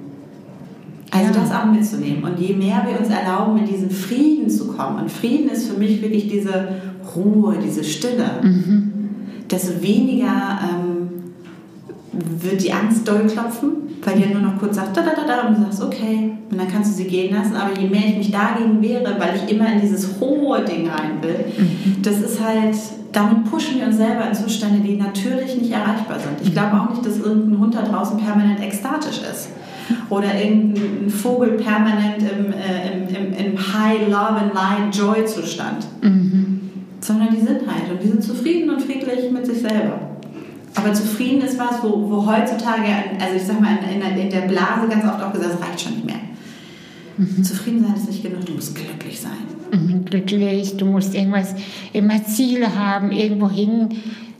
Also 1.10 1.32
das 1.32 1.52
auch 1.52 1.66
mitzunehmen. 1.66 2.24
Und 2.24 2.38
je 2.40 2.54
mehr 2.54 2.84
wir 2.86 2.98
uns 2.98 3.08
erlauben, 3.08 3.58
in 3.58 3.66
diesen 3.66 3.90
Frieden 3.90 4.50
zu 4.50 4.72
kommen, 4.72 5.00
und 5.00 5.10
Frieden 5.10 5.48
ist 5.48 5.68
für 5.68 5.78
mich 5.78 6.02
wirklich 6.02 6.28
diese 6.28 6.68
Ruhe, 7.14 7.56
diese 7.64 7.84
Stille, 7.84 8.40
mhm. 8.42 8.92
desto 9.48 9.80
weniger 9.80 10.58
ähm, 10.62 10.93
wird 12.40 12.62
die 12.62 12.72
Angst 12.72 13.06
doll 13.06 13.26
klopfen, 13.26 13.70
weil 14.02 14.16
die 14.16 14.22
ja 14.22 14.28
nur 14.28 14.42
noch 14.42 14.58
kurz 14.58 14.76
sagt, 14.76 14.96
da, 14.96 15.02
da, 15.02 15.12
da, 15.14 15.26
da, 15.26 15.48
und 15.48 15.56
du 15.56 15.62
sagst, 15.62 15.82
okay, 15.82 16.32
und 16.50 16.58
dann 16.58 16.68
kannst 16.68 16.92
du 16.92 16.96
sie 16.96 17.08
gehen 17.08 17.34
lassen. 17.34 17.54
Aber 17.56 17.78
je 17.78 17.88
mehr 17.88 18.06
ich 18.08 18.16
mich 18.16 18.30
dagegen 18.30 18.80
wehre, 18.82 19.16
weil 19.18 19.36
ich 19.36 19.52
immer 19.52 19.72
in 19.72 19.80
dieses 19.80 20.20
hohe 20.20 20.64
Ding 20.64 20.88
rein 20.88 21.22
will, 21.22 21.44
mhm. 21.56 22.02
das 22.02 22.20
ist 22.20 22.40
halt, 22.44 22.76
damit 23.12 23.44
pushen 23.50 23.78
wir 23.78 23.86
uns 23.86 23.96
selber 23.96 24.28
in 24.28 24.34
Zustände, 24.34 24.80
die 24.86 24.96
natürlich 24.96 25.56
nicht 25.56 25.72
erreichbar 25.72 26.18
sind. 26.18 26.40
Ich 26.42 26.52
glaube 26.52 26.80
auch 26.80 26.90
nicht, 26.90 27.04
dass 27.06 27.18
irgendein 27.18 27.58
Hund 27.58 27.74
da 27.74 27.82
draußen 27.82 28.18
permanent 28.18 28.60
ekstatisch 28.60 29.20
ist. 29.30 29.48
Oder 30.08 30.34
irgendein 30.34 31.10
Vogel 31.10 31.50
permanent 31.52 32.18
im, 32.18 32.52
äh, 32.52 32.92
im, 32.92 33.08
im, 33.08 33.32
im, 33.32 33.58
High 33.58 34.08
Love 34.08 34.40
and 34.40 34.54
Light 34.54 34.96
Joy 34.96 35.26
Zustand. 35.26 35.86
Mhm. 36.00 36.60
Sondern 37.00 37.28
die 37.30 37.40
sind 37.40 37.60
halt 37.66 37.90
und 37.90 38.02
die 38.02 38.08
sind 38.08 38.22
zufrieden 38.22 38.70
und 38.70 38.80
friedlich 38.80 39.30
mit 39.30 39.44
sich 39.44 39.58
selber. 39.58 40.13
Aber 40.74 40.92
zufrieden 40.92 41.42
ist 41.42 41.58
was, 41.58 41.82
wo, 41.82 42.10
wo 42.10 42.26
heutzutage, 42.26 42.88
also 43.20 43.36
ich 43.36 43.42
sag 43.42 43.60
mal, 43.60 43.78
in, 43.92 44.02
in, 44.02 44.18
in 44.18 44.30
der 44.30 44.42
Blase 44.42 44.88
ganz 44.88 45.04
oft 45.04 45.22
auch 45.22 45.32
gesagt, 45.32 45.54
es 45.54 45.66
reicht 45.66 45.80
schon 45.80 45.94
nicht 45.94 46.06
mehr. 46.06 46.16
Mhm. 47.16 47.44
Zufrieden 47.44 47.84
sein 47.84 47.94
ist 47.94 48.08
nicht 48.08 48.22
genug, 48.22 48.44
du 48.44 48.54
musst 48.54 48.74
glücklich 48.74 49.20
sein. 49.20 49.32
Mhm, 49.72 50.04
glücklich, 50.04 50.76
du 50.76 50.86
musst 50.86 51.14
irgendwas, 51.14 51.54
immer 51.92 52.24
Ziele 52.24 52.74
haben, 52.74 53.12
irgendwo 53.12 53.48
hin. 53.48 53.90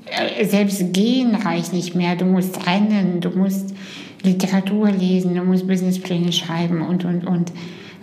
Äh, 0.07 0.45
selbst 0.45 0.93
gehen 0.93 1.37
reicht 1.37 1.73
nicht 1.73 1.95
mehr. 1.95 2.17
Du 2.17 2.25
musst 2.25 2.67
rennen, 2.67 3.21
du 3.21 3.31
musst 3.31 3.73
Literatur 4.23 4.91
lesen, 4.91 5.35
du 5.35 5.43
musst 5.43 5.69
Businesspläne 5.69 6.33
schreiben 6.33 6.83
und, 6.83 7.05
und, 7.05 7.27
und. 7.27 7.53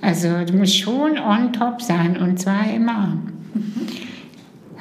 Also 0.01 0.29
du 0.45 0.53
musst 0.53 0.77
schon 0.77 1.19
on 1.19 1.51
top 1.51 1.81
sein 1.81 2.17
und 2.17 2.39
zwar 2.39 2.73
immer. 2.73 3.17
Mhm. 3.53 3.87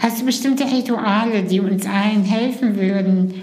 Hast 0.03 0.22
du 0.22 0.24
bestimmte 0.24 0.64
Rituale, 0.64 1.42
die 1.42 1.61
uns 1.61 1.84
allen 1.84 2.24
helfen 2.24 2.74
würden, 2.74 3.34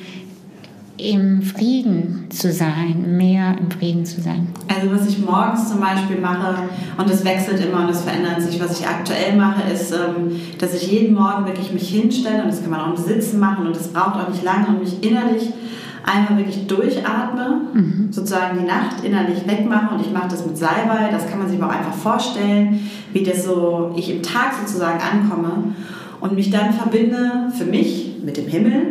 im 0.98 1.44
Frieden 1.44 2.26
zu 2.32 2.52
sein, 2.52 3.16
mehr 3.16 3.56
im 3.60 3.70
Frieden 3.70 4.04
zu 4.04 4.20
sein? 4.22 4.48
Also 4.68 4.92
was 4.92 5.08
ich 5.08 5.20
morgens 5.20 5.70
zum 5.70 5.80
Beispiel 5.80 6.20
mache, 6.20 6.56
und 6.98 7.08
das 7.08 7.24
wechselt 7.24 7.64
immer 7.64 7.82
und 7.82 7.90
das 7.90 8.02
verändert 8.02 8.42
sich, 8.42 8.60
was 8.60 8.80
ich 8.80 8.88
aktuell 8.88 9.36
mache, 9.38 9.72
ist, 9.72 9.92
ähm, 9.92 10.32
dass 10.58 10.74
ich 10.74 10.92
jeden 10.92 11.14
Morgen 11.14 11.46
wirklich 11.46 11.72
mich 11.72 11.90
hinstelle, 11.90 12.42
und 12.42 12.48
das 12.48 12.62
kann 12.64 12.72
man 12.72 12.80
auch 12.80 12.98
im 12.98 12.98
Sitzen 12.98 13.40
machen 13.40 13.68
und 13.68 13.76
das 13.76 13.90
braucht 13.90 14.16
auch 14.16 14.30
nicht 14.30 14.44
lange, 14.44 14.70
und 14.70 14.80
mich 14.80 15.04
innerlich 15.04 15.50
einmal 16.04 16.40
wirklich 16.40 16.66
durchatme, 16.66 17.62
mhm. 17.74 18.08
sozusagen 18.10 18.58
die 18.60 18.66
Nacht 18.66 19.04
innerlich 19.04 19.46
wegmache 19.46 19.94
und 19.94 20.02
ich 20.02 20.12
mache 20.12 20.30
das 20.30 20.44
mit 20.44 20.58
Salbei, 20.58 21.10
das 21.12 21.30
kann 21.30 21.38
man 21.38 21.48
sich 21.48 21.62
auch 21.62 21.70
einfach 21.70 21.94
vorstellen, 21.94 22.80
wie 23.14 23.22
das 23.22 23.44
so, 23.44 23.94
ich 23.96 24.10
im 24.10 24.24
Tag 24.24 24.54
sozusagen 24.60 25.00
ankomme 25.00 25.76
und 26.20 26.36
mich 26.36 26.50
dann 26.50 26.74
verbinde 26.74 27.52
für 27.58 27.66
mich 27.66 28.18
mit 28.24 28.38
dem 28.38 28.48
Himmel, 28.48 28.82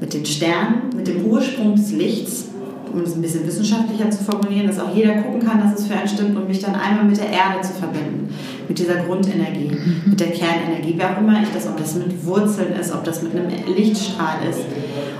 mit 0.00 0.14
den 0.14 0.26
Sternen, 0.26 0.90
mit 0.96 1.06
dem 1.06 1.24
Ursprung 1.26 1.76
des 1.76 1.92
Lichts, 1.92 2.46
um 2.92 3.00
es 3.00 3.14
ein 3.14 3.22
bisschen 3.22 3.46
wissenschaftlicher 3.46 4.10
zu 4.10 4.22
formulieren, 4.22 4.66
dass 4.66 4.78
auch 4.78 4.94
jeder 4.94 5.14
gucken 5.14 5.40
kann, 5.40 5.60
dass 5.60 5.80
es 5.80 5.86
für 5.86 5.94
einen 5.94 6.06
stimmt 6.06 6.36
und 6.36 6.46
mich 6.46 6.60
dann 6.60 6.74
einmal 6.74 7.04
mit 7.04 7.16
der 7.16 7.28
Erde 7.28 7.60
zu 7.62 7.72
verbinden, 7.72 8.28
mit 8.68 8.78
dieser 8.78 8.96
Grundenergie, 8.96 9.70
mhm. 9.70 10.02
mit 10.06 10.20
der 10.20 10.30
Kernenergie, 10.30 10.94
wer 10.96 11.12
auch 11.12 11.20
immer 11.20 11.42
ich 11.42 11.48
das, 11.52 11.66
ob 11.66 11.76
das 11.76 11.96
mit 11.96 12.24
Wurzeln 12.24 12.72
ist, 12.74 12.92
ob 12.92 13.02
das 13.04 13.22
mit 13.22 13.34
einem 13.34 13.48
Lichtstrahl 13.74 14.38
ist. 14.48 14.60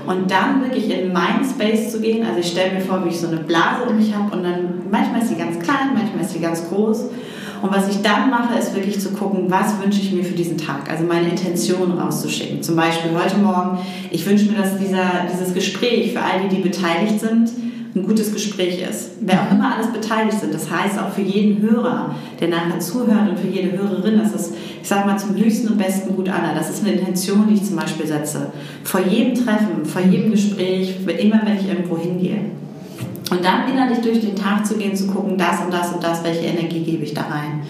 Und 0.07 0.29
dann 0.29 0.61
wirklich 0.61 0.89
in 0.89 1.11
meinen 1.11 1.43
Space 1.43 1.91
zu 1.91 1.99
gehen, 1.99 2.25
also 2.25 2.39
ich 2.39 2.47
stelle 2.47 2.75
mir 2.75 2.81
vor, 2.81 3.03
wie 3.03 3.09
ich 3.09 3.19
so 3.19 3.27
eine 3.27 3.37
Blase 3.37 3.83
um 3.89 3.97
mich 3.97 4.15
habe 4.15 4.35
und 4.35 4.43
dann, 4.43 4.83
manchmal 4.91 5.21
ist 5.21 5.29
sie 5.29 5.35
ganz 5.35 5.59
klein, 5.59 5.95
manchmal 5.95 6.23
ist 6.23 6.31
sie 6.31 6.39
ganz 6.39 6.69
groß 6.69 7.05
und 7.65 7.75
was 7.75 7.89
ich 7.89 8.01
dann 8.03 8.29
mache, 8.29 8.57
ist 8.59 8.75
wirklich 8.75 8.99
zu 8.99 9.09
gucken, 9.09 9.45
was 9.47 9.81
wünsche 9.81 9.99
ich 9.99 10.11
mir 10.11 10.23
für 10.23 10.35
diesen 10.35 10.57
Tag. 10.57 10.89
Also 10.89 11.03
meine 11.03 11.29
Intention 11.29 11.93
rauszuschicken. 11.93 12.61
Zum 12.61 12.75
Beispiel 12.75 13.11
heute 13.11 13.37
Morgen, 13.37 13.79
ich 14.11 14.25
wünsche 14.25 14.45
mir, 14.45 14.57
dass 14.57 14.77
dieser, 14.77 15.25
dieses 15.31 15.53
Gespräch 15.53 16.13
für 16.13 16.21
all 16.21 16.47
die, 16.47 16.55
die 16.55 16.61
beteiligt 16.61 17.19
sind, 17.19 17.49
ein 17.95 18.05
gutes 18.05 18.33
Gespräch 18.33 18.81
ist. 18.87 19.11
Wer 19.21 19.41
auch 19.41 19.51
immer 19.51 19.73
alles 19.73 19.87
beteiligt 19.87 20.39
sind, 20.39 20.53
das 20.53 20.69
heißt 20.69 20.99
auch 20.99 21.09
für 21.09 21.21
jeden 21.21 21.61
Hörer, 21.61 22.13
der 22.39 22.49
nachher 22.49 22.79
zuhört 22.79 23.29
und 23.29 23.39
für 23.39 23.47
jede 23.47 23.75
Hörerin, 23.75 24.19
das 24.19 24.33
ist, 24.33 24.53
ich 24.81 24.87
sage 24.87 25.07
mal, 25.07 25.17
zum 25.17 25.35
höchsten 25.35 25.69
und 25.69 25.77
besten 25.77 26.15
Gut 26.15 26.29
aller. 26.29 26.53
Das 26.53 26.69
ist 26.69 26.85
eine 26.85 26.93
Intention, 26.93 27.47
die 27.49 27.55
ich 27.55 27.63
zum 27.63 27.77
Beispiel 27.77 28.05
setze. 28.05 28.51
Vor 28.83 29.01
jedem 29.01 29.33
Treffen, 29.33 29.85
vor 29.85 30.01
jedem 30.01 30.29
Gespräch, 30.29 30.97
immer 31.07 31.41
wenn 31.45 31.57
ich 31.57 31.67
irgendwo 31.67 31.97
hingehe. 31.97 32.41
Und 33.31 33.43
dann 33.43 33.67
innerlich 33.69 33.99
durch 33.99 34.21
den 34.21 34.35
Tag 34.35 34.65
zu 34.65 34.77
gehen, 34.77 34.95
zu 34.95 35.07
gucken, 35.07 35.37
das 35.37 35.61
und 35.61 35.73
das 35.73 35.91
und 35.91 36.03
das, 36.03 36.23
welche 36.23 36.45
Energie 36.45 36.83
gebe 36.83 37.03
ich 37.03 37.13
da 37.13 37.21
rein. 37.21 37.61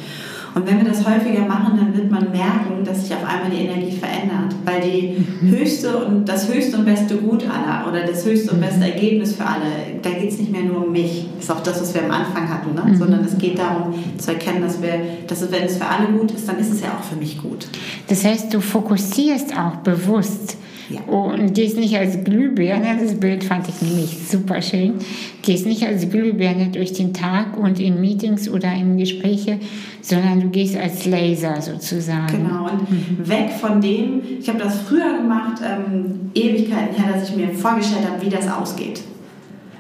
Und 0.56 0.66
wenn 0.66 0.78
wir 0.78 0.86
das 0.86 1.06
häufiger 1.06 1.46
machen, 1.46 1.78
dann 1.78 1.94
wird 1.94 2.10
man 2.10 2.32
merken, 2.32 2.86
dass 2.86 3.02
sich 3.02 3.14
auf 3.14 3.26
einmal 3.28 3.52
die 3.52 3.66
Energie 3.66 3.92
verändert. 3.92 4.56
Weil 4.64 4.82
die 4.82 5.18
mhm. 5.18 5.52
höchste 5.52 5.98
und 6.06 6.30
das 6.30 6.48
höchste 6.48 6.78
und 6.78 6.86
beste 6.86 7.18
Gut 7.18 7.44
aller 7.44 7.90
oder 7.90 8.08
das 8.08 8.26
höchste 8.26 8.52
und 8.52 8.62
beste 8.62 8.86
Ergebnis 8.86 9.36
für 9.36 9.46
alle, 9.46 9.66
da 10.02 10.12
geht 10.12 10.32
es 10.32 10.40
nicht 10.40 10.54
mehr 10.54 10.64
nur 10.64 10.86
um 10.86 10.94
mich. 10.94 11.28
Das 11.36 11.44
ist 11.44 11.52
auch 11.52 11.62
das, 11.62 11.82
was 11.82 11.94
wir 11.94 12.06
am 12.06 12.12
Anfang 12.12 12.48
hatten, 12.48 12.74
ne? 12.74 12.84
Mhm. 12.86 12.96
sondern 12.96 13.26
es 13.26 13.38
geht 13.38 13.60
darum 13.60 13.94
zu 14.18 14.32
erkennen, 14.32 14.62
dass 14.62 14.82
wir, 14.82 14.98
dass 15.28 15.52
wenn 15.52 15.64
es 15.64 15.76
für 15.76 15.86
alle 15.86 16.08
gut 16.08 16.32
ist, 16.32 16.48
dann 16.48 16.58
ist 16.58 16.72
es 16.72 16.80
ja 16.80 16.88
auch 16.98 17.04
für 17.04 17.18
mich 17.18 17.42
gut. 17.42 17.68
Das 18.08 18.24
heißt, 18.24 18.54
du 18.54 18.62
fokussierst 18.62 19.58
auch 19.58 19.76
bewusst 19.78 20.56
ja. 20.90 21.02
Und 21.02 21.54
gehst 21.54 21.78
nicht 21.78 21.96
als 21.96 22.24
Glühbirne, 22.24 22.98
das 23.02 23.16
Bild 23.16 23.44
fand 23.44 23.68
ich 23.68 23.82
nämlich 23.82 24.18
super 24.28 24.62
schön, 24.62 24.94
gehst 25.42 25.66
nicht 25.66 25.84
als 25.84 26.10
Glühbirne 26.10 26.68
durch 26.68 26.94
den 26.94 27.14
Tag 27.14 27.58
und 27.58 27.80
in 27.80 28.00
Meetings 28.00 28.50
oder 28.50 28.74
in 28.74 28.98
Gespräche, 28.98 29.60
sondern 30.02 30.42
du 30.42 30.50
gehst 30.50 30.78
als 30.78 31.06
Laser 31.06 31.62
sozusagen. 31.62 32.28
Genau, 32.28 32.70
und 32.70 32.90
mhm. 32.90 33.28
weg 33.28 33.50
von 33.60 33.82
dem, 33.82 34.22
ich 34.40 34.48
habe 34.48 34.60
das 34.60 34.82
früher 34.82 35.18
gemacht, 35.18 35.62
ähm, 35.64 36.32
Ewigkeiten 36.34 37.02
her, 37.02 37.14
dass 37.14 37.30
ich 37.30 37.36
mir 37.36 37.50
vorgestellt 37.50 38.08
habe, 38.10 38.24
wie 38.24 38.30
das 38.30 38.48
ausgeht. 38.48 39.02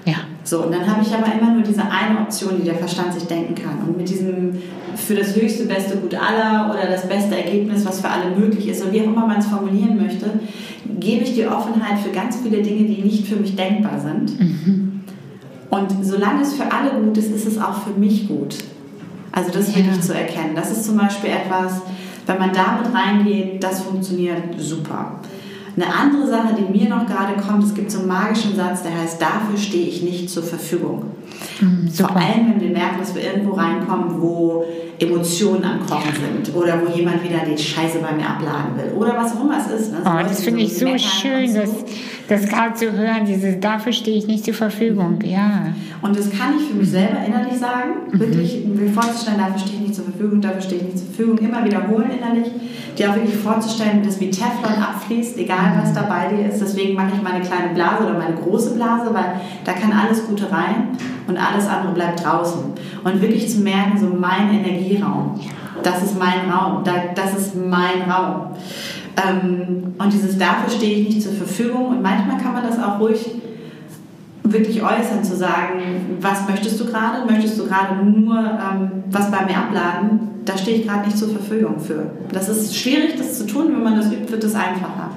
Ja. 0.05 0.15
So, 0.45 0.63
und 0.63 0.71
dann 0.71 0.87
habe 0.87 1.01
ich 1.01 1.11
aber 1.11 1.25
immer 1.33 1.53
nur 1.53 1.63
diese 1.63 1.81
eine 1.81 2.19
Option, 2.21 2.57
die 2.59 2.65
der 2.65 2.75
Verstand 2.75 3.13
sich 3.13 3.23
denken 3.23 3.55
kann. 3.55 3.79
Und 3.87 3.97
mit 3.97 4.07
diesem 4.07 4.61
für 4.95 5.15
das 5.15 5.35
höchste, 5.35 5.65
beste 5.65 5.97
Gut 5.97 6.15
aller 6.15 6.69
oder 6.71 6.87
das 6.87 7.09
beste 7.09 7.35
Ergebnis, 7.35 7.85
was 7.85 7.99
für 7.99 8.09
alle 8.09 8.35
möglich 8.35 8.67
ist, 8.67 8.83
oder 8.83 8.93
wie 8.93 9.01
auch 9.01 9.05
immer 9.05 9.25
man 9.25 9.39
es 9.39 9.47
formulieren 9.47 9.97
möchte, 9.97 10.29
gebe 10.99 11.23
ich 11.23 11.33
die 11.33 11.47
Offenheit 11.47 11.99
für 11.99 12.11
ganz 12.11 12.37
viele 12.37 12.61
Dinge, 12.61 12.85
die 12.85 13.01
nicht 13.01 13.27
für 13.27 13.35
mich 13.37 13.55
denkbar 13.55 13.99
sind. 13.99 14.39
Mhm. 14.39 15.01
Und 15.71 16.05
solange 16.05 16.43
es 16.43 16.53
für 16.53 16.71
alle 16.71 16.91
gut 16.91 17.17
ist, 17.17 17.31
ist 17.31 17.47
es 17.47 17.57
auch 17.57 17.81
für 17.81 17.99
mich 17.99 18.27
gut. 18.27 18.55
Also 19.31 19.51
das 19.51 19.69
ja. 19.69 19.77
wirklich 19.77 20.01
zu 20.01 20.13
erkennen. 20.13 20.55
Das 20.55 20.71
ist 20.71 20.85
zum 20.85 20.97
Beispiel 20.97 21.31
etwas, 21.31 21.81
wenn 22.27 22.37
man 22.37 22.51
damit 22.53 22.93
reingeht, 22.93 23.63
das 23.63 23.81
funktioniert 23.81 24.37
super. 24.57 25.19
Eine 25.75 25.93
andere 25.93 26.27
Sache, 26.27 26.55
die 26.55 26.71
mir 26.71 26.87
noch 26.89 27.05
gerade 27.05 27.41
kommt, 27.41 27.63
es 27.63 27.73
gibt 27.73 27.91
so 27.91 27.99
einen 27.99 28.07
magischen 28.07 28.55
Satz, 28.55 28.83
der 28.83 28.97
heißt, 28.97 29.21
dafür 29.21 29.57
stehe 29.57 29.87
ich 29.87 30.03
nicht 30.03 30.29
zur 30.29 30.43
Verfügung. 30.43 31.11
Mhm, 31.61 31.89
Vor 31.89 32.15
allem, 32.15 32.53
wenn 32.53 32.61
wir 32.61 32.69
merken, 32.69 32.99
dass 32.99 33.15
wir 33.15 33.23
irgendwo 33.23 33.53
reinkommen, 33.53 34.21
wo 34.21 34.65
Emotionen 34.99 35.63
am 35.63 35.85
Kochen 35.85 36.11
sind 36.13 36.55
oder 36.55 36.81
wo 36.81 36.95
jemand 36.95 37.23
wieder 37.23 37.39
die 37.39 37.61
Scheiße 37.61 37.99
bei 37.99 38.13
mir 38.13 38.27
abladen 38.27 38.77
will 38.77 38.93
oder 38.97 39.15
was 39.17 39.35
auch 39.35 39.43
immer 39.43 39.57
es 39.57 39.81
ist. 39.81 39.91
Ne? 39.91 39.99
So 40.03 40.09
oh, 40.09 40.23
das 40.23 40.43
finde 40.43 40.59
so 40.61 40.65
ich 40.65 40.77
so 40.77 40.97
schön, 40.97 41.51
so. 41.51 41.59
das, 41.59 41.69
das 42.29 42.47
gerade 42.47 42.75
zu 42.75 42.93
hören, 42.93 43.25
diese, 43.25 43.57
dafür 43.57 43.91
stehe 43.91 44.17
ich 44.17 44.27
nicht 44.27 44.45
zur 44.45 44.53
Verfügung, 44.53 45.19
mhm. 45.19 45.29
ja. 45.29 45.73
Und 46.01 46.17
das 46.17 46.29
kann 46.29 46.53
ich 46.57 46.67
für 46.67 46.75
mich 46.75 46.89
selber 46.89 47.17
innerlich 47.25 47.57
sagen, 47.57 47.91
mhm. 48.11 48.19
wirklich 48.19 48.65
mir 48.65 48.89
vorzustellen, 48.89 49.39
dafür 49.39 49.59
stehe 49.59 49.75
ich 49.75 49.81
nicht 49.81 49.95
zur 49.95 50.05
Verfügung, 50.05 50.39
dafür 50.39 50.61
stehe 50.61 50.81
ich 50.81 50.87
nicht 50.87 50.97
zur 50.99 51.07
Verfügung, 51.07 51.37
immer 51.39 51.65
wiederholen 51.65 52.11
innerlich, 52.17 52.51
dir 52.97 53.09
auch 53.09 53.15
wirklich 53.15 53.35
vorzustellen, 53.35 54.01
wie 54.01 54.05
das 54.05 54.19
wie 54.21 54.29
Teflon 54.29 54.81
abfließt, 54.81 55.37
egal 55.37 55.81
was 55.81 55.93
da 55.93 56.03
bei 56.03 56.33
dir 56.33 56.47
ist. 56.47 56.61
Deswegen 56.61 56.95
mache 56.95 57.11
ich 57.15 57.21
meine 57.21 57.43
kleine 57.43 57.73
Blase 57.73 58.03
oder 58.03 58.17
meine 58.17 58.35
große 58.35 58.75
Blase, 58.75 59.13
weil 59.13 59.41
da 59.65 59.73
kann 59.73 59.91
alles 59.91 60.25
Gute 60.25 60.49
rein 60.49 60.95
und 61.27 61.37
alles 61.37 61.67
andere 61.67 61.93
bleibt 61.93 62.23
draußen. 62.23 62.61
Und 63.03 63.21
wirklich 63.21 63.49
zu 63.49 63.59
merken, 63.59 63.97
so 63.97 64.07
mein 64.07 64.49
Energieraum, 64.49 65.39
das 65.83 66.03
ist 66.03 66.17
mein 66.17 66.49
Raum, 66.49 66.83
das 67.15 67.37
ist 67.37 67.55
mein 67.55 68.09
Raum. 68.09 68.47
Ähm, 69.17 69.93
und 69.97 70.13
dieses 70.13 70.37
dafür 70.37 70.69
stehe 70.69 70.99
ich 70.99 71.07
nicht 71.07 71.21
zur 71.21 71.33
Verfügung 71.33 71.87
und 71.87 72.01
manchmal 72.01 72.37
kann 72.37 72.53
man 72.53 72.63
das 72.63 72.81
auch 72.81 72.99
ruhig 72.99 73.25
wirklich 74.43 74.81
äußern, 74.81 75.23
zu 75.23 75.35
sagen, 75.35 76.17
was 76.21 76.47
möchtest 76.47 76.79
du 76.79 76.85
gerade? 76.85 77.25
Möchtest 77.29 77.59
du 77.59 77.65
gerade 77.65 77.95
nur 78.05 78.37
ähm, 78.37 79.03
was 79.09 79.31
bei 79.31 79.45
mir 79.45 79.57
abladen? 79.57 80.19
Da 80.45 80.57
stehe 80.57 80.77
ich 80.77 80.87
gerade 80.87 81.07
nicht 81.07 81.17
zur 81.17 81.29
Verfügung 81.29 81.79
für. 81.79 82.11
Das 82.31 82.49
ist 82.49 82.77
schwierig, 82.77 83.15
das 83.17 83.39
zu 83.39 83.47
tun. 83.47 83.69
Wenn 83.69 83.83
man 83.83 83.95
das 83.95 84.11
übt, 84.11 84.31
wird 84.31 84.43
es 84.43 84.53
einfacher. 84.53 85.09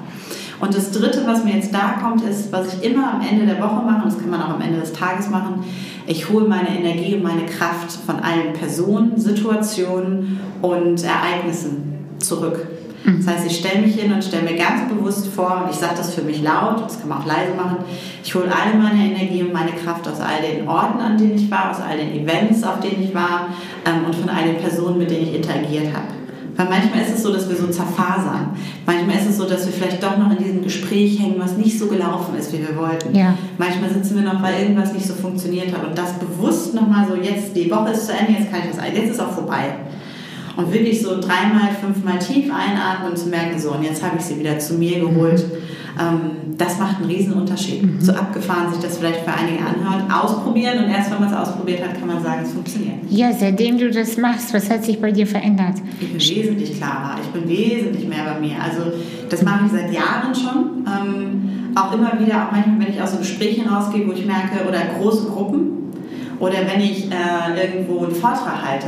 Und 0.59 0.75
das 0.75 0.91
Dritte, 0.91 1.23
was 1.25 1.43
mir 1.43 1.55
jetzt 1.55 1.73
da 1.73 1.95
kommt, 2.01 2.23
ist, 2.23 2.51
was 2.51 2.73
ich 2.73 2.83
immer 2.83 3.13
am 3.13 3.21
Ende 3.21 3.45
der 3.45 3.61
Woche 3.61 3.81
mache, 3.85 4.03
und 4.03 4.13
das 4.13 4.19
kann 4.19 4.29
man 4.29 4.41
auch 4.41 4.55
am 4.55 4.61
Ende 4.61 4.79
des 4.79 4.91
Tages 4.91 5.29
machen, 5.29 5.63
ich 6.09 6.27
hole 6.27 6.47
meine 6.47 6.69
Energie 6.69 7.13
und 7.13 7.23
meine 7.23 7.45
Kraft 7.45 7.91
von 7.91 8.19
allen 8.19 8.53
Personen, 8.53 9.15
Situationen 9.15 10.39
und 10.59 11.03
Ereignissen 11.03 11.93
zurück. 12.17 12.67
Das 13.05 13.27
heißt, 13.27 13.45
ich 13.45 13.59
stelle 13.59 13.85
mich 13.85 13.95
hin 13.95 14.11
und 14.11 14.23
stelle 14.23 14.43
mir 14.43 14.57
ganz 14.57 14.91
bewusst 14.91 15.27
vor, 15.27 15.63
und 15.63 15.71
ich 15.71 15.77
sage 15.77 15.93
das 15.97 16.13
für 16.13 16.23
mich 16.23 16.41
laut, 16.41 16.81
das 16.83 16.99
kann 16.99 17.09
man 17.09 17.19
auch 17.19 17.25
leise 17.25 17.53
machen, 17.55 17.77
ich 18.23 18.33
hole 18.33 18.47
all 18.51 18.77
meine 18.77 19.11
Energie 19.11 19.43
und 19.43 19.53
meine 19.53 19.71
Kraft 19.71 20.07
aus 20.07 20.19
all 20.19 20.41
den 20.41 20.67
Orten, 20.67 20.99
an 20.99 21.17
denen 21.17 21.35
ich 21.35 21.49
war, 21.49 21.71
aus 21.71 21.79
all 21.79 21.97
den 21.97 22.11
Events, 22.11 22.63
auf 22.63 22.79
denen 22.79 23.03
ich 23.03 23.13
war 23.13 23.49
ähm, 23.85 24.05
und 24.05 24.15
von 24.15 24.29
all 24.29 24.43
den 24.43 24.57
Personen, 24.57 24.97
mit 24.97 25.11
denen 25.11 25.27
ich 25.27 25.35
interagiert 25.35 25.93
habe. 25.93 26.18
Weil 26.59 26.67
manchmal 26.67 27.03
ist 27.03 27.15
es 27.15 27.23
so, 27.23 27.31
dass 27.31 27.47
wir 27.47 27.55
so 27.55 27.67
zerfasern. 27.67 28.49
Manchmal 28.85 29.15
ist 29.15 29.29
es 29.29 29.37
so, 29.37 29.45
dass 29.45 29.65
wir 29.65 29.71
vielleicht 29.71 30.03
doch 30.03 30.17
noch 30.17 30.29
in 30.29 30.43
diesem 30.43 30.61
Gespräch 30.61 31.17
hängen, 31.17 31.35
was 31.37 31.55
nicht 31.55 31.79
so 31.79 31.87
gelaufen 31.87 32.35
ist, 32.37 32.51
wie 32.51 32.59
wir 32.59 32.75
wollten. 32.75 33.15
Ja. 33.15 33.33
Manchmal 33.57 33.89
sitzen 33.89 34.15
wir 34.15 34.23
noch, 34.23 34.43
weil 34.43 34.63
irgendwas 34.63 34.91
nicht 34.91 35.05
so 35.05 35.13
funktioniert 35.13 35.71
hat. 35.71 35.87
Und 35.87 35.97
das 35.97 36.19
bewusst 36.19 36.73
nochmal 36.73 37.07
so, 37.07 37.15
jetzt 37.15 37.55
die 37.55 37.71
Woche 37.71 37.91
ist 37.91 38.07
zu 38.07 38.11
Ende, 38.11 38.33
jetzt 38.33 38.51
kann 38.51 38.59
ich 38.59 38.75
das, 38.75 38.85
jetzt 38.93 39.11
ist 39.11 39.21
auch 39.21 39.31
vorbei. 39.31 39.73
Und 40.57 40.73
wirklich 40.73 41.01
so 41.01 41.21
dreimal, 41.21 41.69
fünfmal 41.79 42.19
tief 42.19 42.51
einatmen 42.53 43.11
und 43.11 43.17
zu 43.17 43.29
merken, 43.29 43.57
so, 43.57 43.71
und 43.71 43.83
jetzt 43.83 44.03
habe 44.03 44.17
ich 44.17 44.25
sie 44.25 44.37
wieder 44.37 44.59
zu 44.59 44.73
mir 44.73 44.99
geholt. 44.99 45.45
Ähm, 45.99 46.55
das 46.57 46.79
macht 46.79 46.97
einen 46.97 47.05
riesen 47.05 47.33
Unterschied. 47.33 47.83
Mhm. 47.83 47.99
So 47.99 48.13
abgefahren 48.13 48.71
sich 48.73 48.81
das 48.81 48.97
vielleicht 48.97 49.21
für 49.21 49.33
einige 49.33 49.59
anhört. 49.59 50.11
Ausprobieren 50.11 50.85
und 50.85 50.89
erst 50.89 51.11
wenn 51.11 51.19
man 51.19 51.29
es 51.29 51.35
ausprobiert 51.35 51.83
hat, 51.83 51.99
kann 51.99 52.07
man 52.07 52.23
sagen, 52.23 52.41
es 52.43 52.53
funktioniert. 52.53 52.97
Ja, 53.09 53.33
seitdem 53.33 53.77
du 53.77 53.91
das 53.91 54.17
machst, 54.17 54.53
was 54.53 54.69
hat 54.69 54.83
sich 54.83 55.01
bei 55.01 55.11
dir 55.11 55.27
verändert? 55.27 55.75
Ich 55.99 56.11
bin 56.11 56.19
wesentlich 56.19 56.77
klarer, 56.77 57.17
ich 57.21 57.29
bin 57.29 57.49
wesentlich 57.49 58.07
mehr 58.07 58.23
bei 58.23 58.39
mir. 58.39 58.55
Also 58.61 58.91
das 59.29 59.43
mache 59.43 59.65
ich 59.65 59.71
seit 59.71 59.93
Jahren 59.93 60.33
schon. 60.33 60.85
Ähm, 60.87 61.75
auch 61.75 61.93
immer 61.93 62.19
wieder, 62.19 62.47
auch 62.47 62.51
manchmal, 62.51 62.79
wenn 62.79 62.93
ich 62.93 63.01
aus 63.01 63.11
so 63.11 63.17
Gesprächen 63.17 63.67
rausgehe, 63.67 64.07
wo 64.07 64.11
ich 64.11 64.25
merke, 64.25 64.67
oder 64.67 64.79
große 64.99 65.27
Gruppen, 65.27 65.91
oder 66.39 66.57
wenn 66.71 66.81
ich 66.81 67.11
äh, 67.11 67.65
irgendwo 67.65 68.05
einen 68.05 68.15
Vortrag 68.15 68.65
halte 68.65 68.87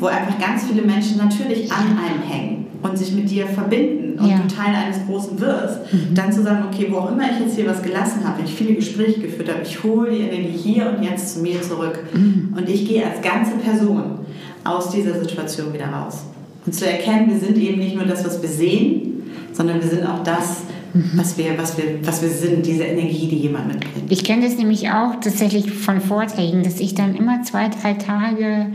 wo 0.00 0.06
einfach 0.06 0.38
ganz 0.38 0.64
viele 0.64 0.82
Menschen 0.82 1.18
natürlich 1.18 1.70
an 1.70 1.98
einem 1.98 2.22
hängen 2.22 2.59
und 2.82 2.98
sich 2.98 3.12
mit 3.12 3.30
dir 3.30 3.46
verbinden 3.46 4.18
und 4.18 4.28
ja. 4.28 4.38
du 4.38 4.54
Teil 4.54 4.74
eines 4.74 5.04
Großen 5.06 5.38
wirst, 5.40 5.92
mhm. 5.92 6.14
dann 6.14 6.32
zu 6.32 6.42
sagen, 6.42 6.64
okay, 6.72 6.86
wo 6.90 6.98
auch 6.98 7.12
immer 7.12 7.24
ich 7.24 7.40
jetzt 7.44 7.56
hier 7.56 7.66
was 7.66 7.82
gelassen 7.82 8.24
habe, 8.24 8.38
wenn 8.38 8.46
ich 8.46 8.54
viele 8.54 8.74
Gespräche 8.74 9.20
geführt 9.20 9.50
habe, 9.50 9.60
ich 9.62 9.82
hole 9.82 10.10
die 10.10 10.20
Energie 10.20 10.56
hier 10.56 10.94
und 10.96 11.02
jetzt 11.02 11.34
zu 11.34 11.40
mir 11.40 11.60
zurück 11.60 12.04
mhm. 12.12 12.54
und 12.56 12.68
ich 12.68 12.88
gehe 12.88 13.04
als 13.04 13.20
ganze 13.20 13.52
Person 13.56 14.20
aus 14.64 14.90
dieser 14.90 15.18
Situation 15.18 15.72
wieder 15.72 15.86
raus. 15.86 16.24
Und 16.66 16.74
zu 16.74 16.86
erkennen, 16.86 17.30
wir 17.30 17.38
sind 17.38 17.56
eben 17.56 17.78
nicht 17.78 17.96
nur 17.96 18.04
das, 18.04 18.24
was 18.24 18.40
wir 18.42 18.48
sehen, 18.48 19.22
sondern 19.52 19.80
wir 19.80 19.88
sind 19.88 20.04
auch 20.06 20.22
das, 20.22 20.62
mhm. 20.92 21.12
was, 21.16 21.36
wir, 21.38 21.56
was, 21.56 21.76
wir, 21.78 21.84
was 22.04 22.22
wir 22.22 22.28
sind, 22.28 22.64
diese 22.66 22.84
Energie, 22.84 23.28
die 23.28 23.38
jemand 23.38 23.68
mitbringt. 23.68 24.10
Ich 24.10 24.24
kenne 24.24 24.44
das 24.44 24.56
nämlich 24.56 24.90
auch 24.90 25.16
tatsächlich 25.20 25.70
von 25.70 26.00
Vorträgen, 26.00 26.62
dass 26.62 26.80
ich 26.80 26.94
dann 26.94 27.14
immer 27.14 27.42
zwei, 27.42 27.68
drei 27.68 27.94
Tage 27.94 28.66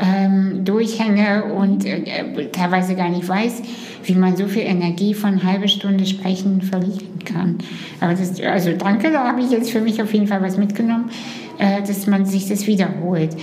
ähm, 0.00 0.64
durchhänge 0.64 1.44
und 1.44 1.84
äh, 1.84 2.48
teilweise 2.52 2.94
gar 2.94 3.10
nicht 3.10 3.28
weiß, 3.28 3.62
wie 4.04 4.14
man 4.14 4.36
so 4.36 4.46
viel 4.46 4.62
Energie 4.62 5.14
von 5.14 5.44
halben 5.44 5.68
Stunde 5.68 6.06
sprechen 6.06 6.62
verlieren 6.62 7.18
kann. 7.24 7.58
Aber 8.00 8.12
das, 8.12 8.40
also 8.40 8.72
danke, 8.72 9.10
da 9.10 9.28
habe 9.28 9.40
ich 9.42 9.50
jetzt 9.50 9.70
für 9.70 9.80
mich 9.80 10.00
auf 10.00 10.12
jeden 10.12 10.26
Fall 10.26 10.42
was 10.42 10.56
mitgenommen, 10.56 11.10
äh, 11.58 11.82
dass 11.82 12.06
man 12.06 12.24
sich 12.24 12.48
das 12.48 12.66
wiederholt. 12.66 13.36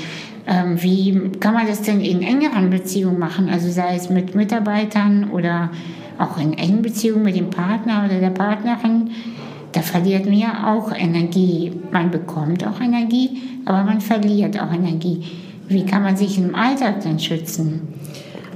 Ähm, 0.47 0.81
wie 0.81 1.31
kann 1.39 1.53
man 1.53 1.67
das 1.67 1.81
denn 1.81 2.01
in 2.01 2.21
engeren 2.21 2.69
Beziehungen 2.69 3.19
machen? 3.19 3.49
Also 3.49 3.69
sei 3.69 3.95
es 3.95 4.09
mit 4.09 4.33
Mitarbeitern 4.33 5.29
oder 5.31 5.69
auch 6.17 6.39
in 6.39 6.53
engen 6.53 6.81
Beziehungen 6.81 7.23
mit 7.23 7.35
dem 7.35 7.49
Partner 7.49 8.05
oder 8.05 8.19
der 8.19 8.31
Partnerin. 8.31 9.11
Da 9.73 9.81
verliert 9.81 10.25
man 10.25 10.37
ja 10.37 10.73
auch 10.73 10.91
Energie. 10.91 11.71
Man 11.91 12.09
bekommt 12.09 12.65
auch 12.65 12.79
Energie, 12.81 13.41
aber 13.65 13.83
man 13.83 14.01
verliert 14.01 14.59
auch 14.59 14.73
Energie. 14.73 15.21
Wie 15.67 15.85
kann 15.85 16.03
man 16.03 16.15
sich 16.15 16.37
im 16.37 16.55
Alltag 16.55 17.01
denn 17.01 17.19
schützen? 17.19 17.87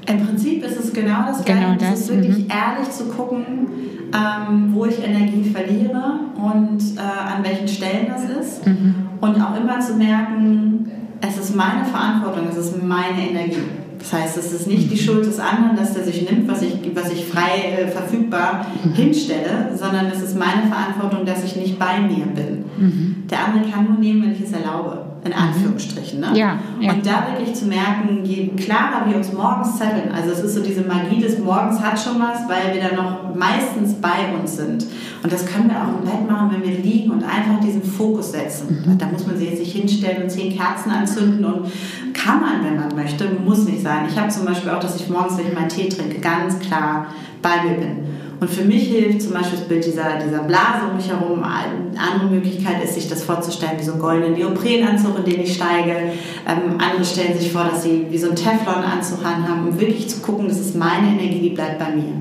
Im 0.07 0.25
Prinzip 0.25 0.63
ist 0.65 0.79
es 0.79 0.93
genau 0.93 1.25
das 1.27 1.43
Gleiche. 1.43 1.61
Genau 1.61 1.75
das. 1.75 1.93
Es 1.93 1.99
ist 2.01 2.15
wirklich 2.15 2.37
mhm. 2.39 2.49
ehrlich 2.49 2.89
zu 2.89 3.05
gucken, 3.05 3.67
ähm, 4.13 4.71
wo 4.73 4.85
ich 4.85 5.03
Energie 5.03 5.43
verliere 5.43 6.19
und 6.35 6.79
äh, 6.97 6.99
an 6.99 7.43
welchen 7.43 7.67
Stellen 7.67 8.07
das 8.07 8.23
ist. 8.23 8.65
Mhm. 8.65 8.95
Und 9.19 9.35
auch 9.41 9.55
immer 9.55 9.79
zu 9.79 9.93
merken, 9.95 10.89
es 11.21 11.37
ist 11.37 11.55
meine 11.55 11.85
Verantwortung, 11.85 12.47
es 12.49 12.57
ist 12.57 12.81
meine 12.83 13.29
Energie. 13.29 13.61
Das 13.99 14.13
heißt, 14.13 14.37
es 14.37 14.51
ist 14.51 14.67
nicht 14.67 14.91
die 14.91 14.97
Schuld 14.97 15.23
des 15.27 15.39
anderen, 15.39 15.75
dass 15.75 15.93
der 15.93 16.03
sich 16.03 16.27
nimmt, 16.27 16.47
was 16.47 16.63
ich, 16.63 16.73
was 16.95 17.11
ich 17.11 17.23
frei 17.25 17.83
äh, 17.83 17.87
verfügbar 17.87 18.65
mhm. 18.83 18.93
hinstelle, 18.93 19.69
sondern 19.75 20.07
es 20.07 20.23
ist 20.23 20.37
meine 20.37 20.63
Verantwortung, 20.67 21.23
dass 21.23 21.43
ich 21.43 21.55
nicht 21.55 21.77
bei 21.77 21.99
mir 22.01 22.25
bin. 22.25 22.65
Mhm. 22.79 23.23
Der 23.29 23.45
andere 23.45 23.69
kann 23.69 23.85
nur 23.85 23.99
nehmen, 23.99 24.23
wenn 24.23 24.31
ich 24.31 24.41
es 24.41 24.51
erlaube. 24.51 25.10
In 25.23 25.33
Anführungsstrichen. 25.33 26.19
Ne? 26.19 26.31
Ja, 26.33 26.57
ja. 26.79 26.93
Und 26.93 27.05
da 27.05 27.27
wirklich 27.29 27.53
zu 27.53 27.65
merken, 27.65 28.25
je 28.25 28.47
klarer 28.57 29.07
wir 29.07 29.17
uns 29.17 29.31
morgens 29.31 29.77
zetteln, 29.77 30.11
also 30.11 30.31
es 30.31 30.39
ist 30.39 30.55
so 30.55 30.63
diese 30.63 30.81
Magie 30.81 31.21
des 31.21 31.37
Morgens 31.37 31.79
hat 31.79 31.99
schon 31.99 32.19
was, 32.19 32.49
weil 32.49 32.73
wir 32.73 32.81
dann 32.81 32.95
noch 32.95 33.35
meistens 33.35 33.93
bei 34.01 34.33
uns 34.39 34.57
sind. 34.57 34.85
Und 35.21 35.31
das 35.31 35.45
können 35.45 35.69
wir 35.69 35.77
auch 35.77 35.99
im 35.99 36.03
Bett 36.03 36.29
machen, 36.29 36.49
wenn 36.51 36.63
wir 36.63 36.77
liegen 36.79 37.11
und 37.11 37.23
einfach 37.23 37.59
diesen 37.63 37.83
Fokus 37.83 38.31
setzen. 38.31 38.83
Mhm. 38.85 38.97
Da 38.97 39.05
muss 39.07 39.27
man 39.27 39.37
sich 39.37 39.49
jetzt 39.51 39.59
nicht 39.59 39.73
hinstellen 39.73 40.23
und 40.23 40.29
zehn 40.31 40.57
Kerzen 40.57 40.89
anzünden 40.89 41.45
und 41.45 41.71
kann 42.13 42.41
man, 42.41 42.63
wenn 42.63 42.77
man 42.77 42.95
möchte, 42.95 43.29
muss 43.45 43.65
nicht 43.65 43.83
sein. 43.83 44.05
Ich 44.09 44.19
habe 44.19 44.29
zum 44.29 44.45
Beispiel 44.45 44.71
auch, 44.71 44.79
dass 44.79 44.95
ich 44.95 45.07
morgens, 45.07 45.37
wenn 45.37 45.47
ich 45.47 45.53
meinen 45.53 45.69
Tee 45.69 45.87
trinke, 45.87 46.19
ganz 46.19 46.59
klar 46.59 47.07
bei 47.43 47.63
mir 47.63 47.75
bin. 47.75 48.20
Und 48.41 48.49
für 48.49 48.63
mich 48.63 48.87
hilft 48.87 49.21
zum 49.21 49.33
Beispiel 49.33 49.59
das 49.59 49.67
Bild 49.67 49.85
dieser, 49.85 50.17
dieser 50.17 50.39
Blase 50.39 50.87
um 50.89 50.97
mich 50.97 51.07
herum. 51.07 51.43
Eine 51.43 51.91
andere 51.95 52.27
Möglichkeit 52.27 52.83
ist, 52.83 52.95
sich 52.95 53.07
das 53.07 53.23
vorzustellen 53.23 53.73
wie 53.77 53.83
so 53.83 53.91
einen 53.91 54.01
goldenen 54.01 54.33
Neoprenanzug, 54.33 55.19
in 55.19 55.25
den 55.25 55.41
ich 55.41 55.53
steige. 55.53 56.13
Ähm, 56.47 56.79
andere 56.79 57.05
stellen 57.05 57.37
sich 57.37 57.51
vor, 57.51 57.65
dass 57.65 57.83
sie 57.83 58.07
wie 58.09 58.17
so 58.17 58.29
einen 58.29 58.35
Teflonanzug 58.35 59.23
anhaben, 59.23 59.67
um 59.67 59.79
wirklich 59.79 60.09
zu 60.09 60.21
gucken, 60.21 60.47
das 60.47 60.59
ist 60.59 60.75
meine 60.75 61.09
Energie, 61.09 61.39
die 61.39 61.49
bleibt 61.51 61.77
bei 61.77 61.91
mir. 61.91 62.13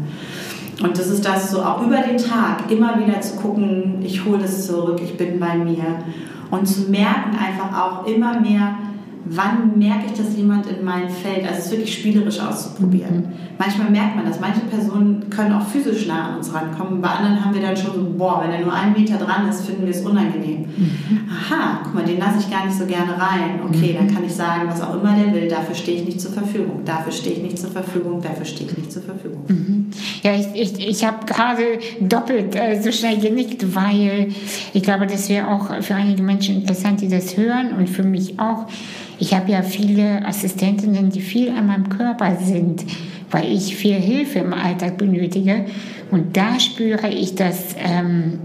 Und 0.82 0.98
das 0.98 1.06
ist 1.06 1.24
das 1.24 1.52
so 1.52 1.62
auch 1.62 1.80
über 1.80 1.96
den 1.96 2.18
Tag 2.18 2.70
immer 2.70 3.00
wieder 3.00 3.18
zu 3.22 3.36
gucken, 3.36 4.02
ich 4.04 4.22
hole 4.26 4.44
es 4.44 4.66
zurück, 4.66 5.00
ich 5.02 5.16
bin 5.16 5.40
bei 5.40 5.56
mir. 5.56 6.04
Und 6.50 6.66
zu 6.66 6.90
merken 6.90 7.34
einfach 7.38 7.80
auch 7.80 8.06
immer 8.06 8.38
mehr, 8.38 8.76
wann 9.32 9.78
merke 9.78 10.06
ich, 10.06 10.12
dass 10.12 10.36
jemand 10.36 10.66
in 10.66 10.84
mein 10.84 11.08
Feld, 11.08 11.46
also 11.46 11.60
es 11.60 11.70
wirklich 11.70 11.94
spielerisch 11.94 12.40
auszuprobieren. 12.40 13.16
Mhm. 13.16 13.32
Manchmal 13.58 13.90
merkt 13.90 14.16
man 14.16 14.24
das. 14.26 14.40
Manche 14.40 14.60
Personen 14.60 15.30
können 15.30 15.52
auch 15.52 15.66
physisch 15.66 16.06
nah 16.08 16.30
an 16.30 16.38
uns 16.38 16.52
rankommen. 16.52 17.00
Bei 17.00 17.10
anderen 17.10 17.44
haben 17.44 17.54
wir 17.54 17.62
dann 17.62 17.76
schon 17.76 17.94
so, 17.94 18.14
boah, 18.18 18.42
wenn 18.42 18.50
er 18.50 18.60
nur 18.60 18.72
einen 18.72 18.92
Meter 18.92 19.18
dran 19.18 19.48
ist, 19.48 19.66
finden 19.66 19.82
wir 19.82 19.90
es 19.90 20.00
unangenehm. 20.00 20.62
Mhm. 20.62 21.20
Aha, 21.30 21.80
guck 21.84 21.94
mal, 21.94 22.04
den 22.04 22.18
lasse 22.18 22.40
ich 22.40 22.50
gar 22.50 22.66
nicht 22.66 22.76
so 22.76 22.86
gerne 22.86 23.12
rein. 23.12 23.60
Okay, 23.68 23.92
mhm. 23.92 23.98
dann 23.98 24.14
kann 24.14 24.24
ich 24.24 24.34
sagen, 24.34 24.62
was 24.66 24.82
auch 24.82 25.00
immer 25.00 25.14
der 25.14 25.32
will, 25.32 25.48
dafür 25.48 25.76
stehe 25.76 25.98
ich 25.98 26.06
nicht 26.06 26.20
zur 26.20 26.32
Verfügung. 26.32 26.80
Dafür 26.84 27.12
stehe 27.12 27.36
ich 27.36 27.42
nicht 27.42 27.58
zur 27.58 27.70
Verfügung. 27.70 28.20
Dafür 28.20 28.44
stehe 28.44 28.68
ich 28.68 28.76
nicht 28.76 28.90
zur 28.90 29.02
Verfügung. 29.02 29.44
Mhm. 29.46 29.90
Ja, 30.24 30.34
ich, 30.34 30.48
ich, 30.54 30.88
ich 30.88 31.04
habe 31.04 31.24
gerade 31.24 31.78
doppelt 32.00 32.56
äh, 32.56 32.80
so 32.82 32.90
schnell 32.90 33.18
genickt, 33.18 33.76
weil 33.76 34.30
ich 34.74 34.82
glaube, 34.82 35.06
das 35.06 35.28
wäre 35.28 35.46
auch 35.48 35.82
für 35.82 35.94
einige 35.94 36.22
Menschen 36.22 36.56
interessant, 36.56 37.00
die 37.00 37.08
das 37.08 37.36
hören 37.36 37.72
und 37.78 37.88
für 37.88 38.02
mich 38.02 38.40
auch 38.40 38.66
ich 39.20 39.34
habe 39.34 39.52
ja 39.52 39.62
viele 39.62 40.26
Assistentinnen, 40.26 41.10
die 41.10 41.20
viel 41.20 41.50
an 41.50 41.66
meinem 41.66 41.90
Körper 41.90 42.36
sind, 42.36 42.84
weil 43.30 43.52
ich 43.52 43.76
viel 43.76 43.96
Hilfe 43.96 44.38
im 44.38 44.54
Alltag 44.54 44.96
benötige. 44.96 45.66
Und 46.10 46.36
da 46.38 46.58
spüre 46.58 47.08
ich, 47.10 47.34
dass, 47.34 47.76
ähm, 47.78 48.38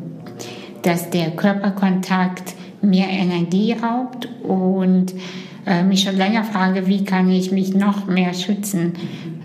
dass 0.82 1.09
der 1.09 1.32
Körperkontakt 1.32 2.53
mehr 2.82 3.09
Energie 3.09 3.71
raubt 3.71 4.28
und 4.43 5.13
äh, 5.65 5.82
mich 5.82 6.03
schon 6.03 6.17
länger 6.17 6.43
frage, 6.43 6.88
wie 6.88 7.05
kann 7.05 7.32
ich 7.32 7.51
mich 7.51 7.73
noch 7.73 8.05
mehr 8.05 8.34
schützen, 8.34 8.93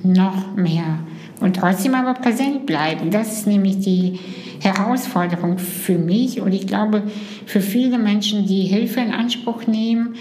noch 0.03 0.57
mehr. 0.57 0.99
Und 1.41 1.57
trotzdem 1.57 1.95
aber 1.95 2.15
präsent 2.15 2.67
bleiben. 2.67 3.13
Das 3.13 3.33
ist 3.33 3.47
nämlich 3.47 3.79
die 3.79 4.19
Herausforderung 4.59 5.59
für 5.59 5.97
mich 5.97 6.41
und 6.41 6.53
ich 6.53 6.67
glaube 6.67 7.05
für 7.47 7.61
viele 7.61 7.99
Menschen, 7.99 8.47
die 8.47 8.65
Hilfe 8.65 9.01
in 9.01 9.13
Anspruch 9.13 9.67
nehmen 9.69 10.17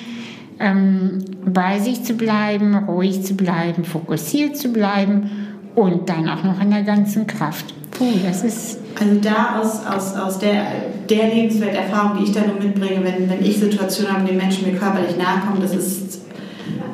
ähm, 0.60 1.20
bei 1.46 1.80
sich 1.80 2.04
zu 2.04 2.14
bleiben, 2.14 2.76
ruhig 2.76 3.24
zu 3.24 3.36
bleiben, 3.36 3.86
fokussiert 3.86 4.58
zu 4.58 4.70
bleiben 4.70 5.30
und 5.76 6.10
dann 6.10 6.28
auch 6.28 6.44
noch 6.44 6.62
in 6.62 6.72
der 6.72 6.84
ganzen 6.84 7.26
Kraft. 7.28 7.74
Puh, 7.92 8.06
das 8.24 8.44
ist. 8.44 8.80
Also 9.00 9.16
da 9.22 9.60
aus, 9.60 9.86
aus, 9.86 10.16
aus 10.16 10.40
der, 10.40 10.66
der 11.10 11.34
Lebenswelterfahrung, 11.34 12.18
die 12.18 12.26
ich 12.26 12.32
da 12.34 12.42
nur 12.42 12.56
mitbringe, 12.56 13.04
wenn, 13.04 13.30
wenn 13.30 13.44
ich 13.44 13.60
Situationen 13.60 14.12
habe, 14.12 14.22
in 14.22 14.28
denen 14.28 14.38
Menschen 14.40 14.70
mir 14.70 14.78
körperlich 14.78 15.16
nahe 15.18 15.40
kommen, 15.40 15.62
das 15.62 15.74
ist 15.74 16.22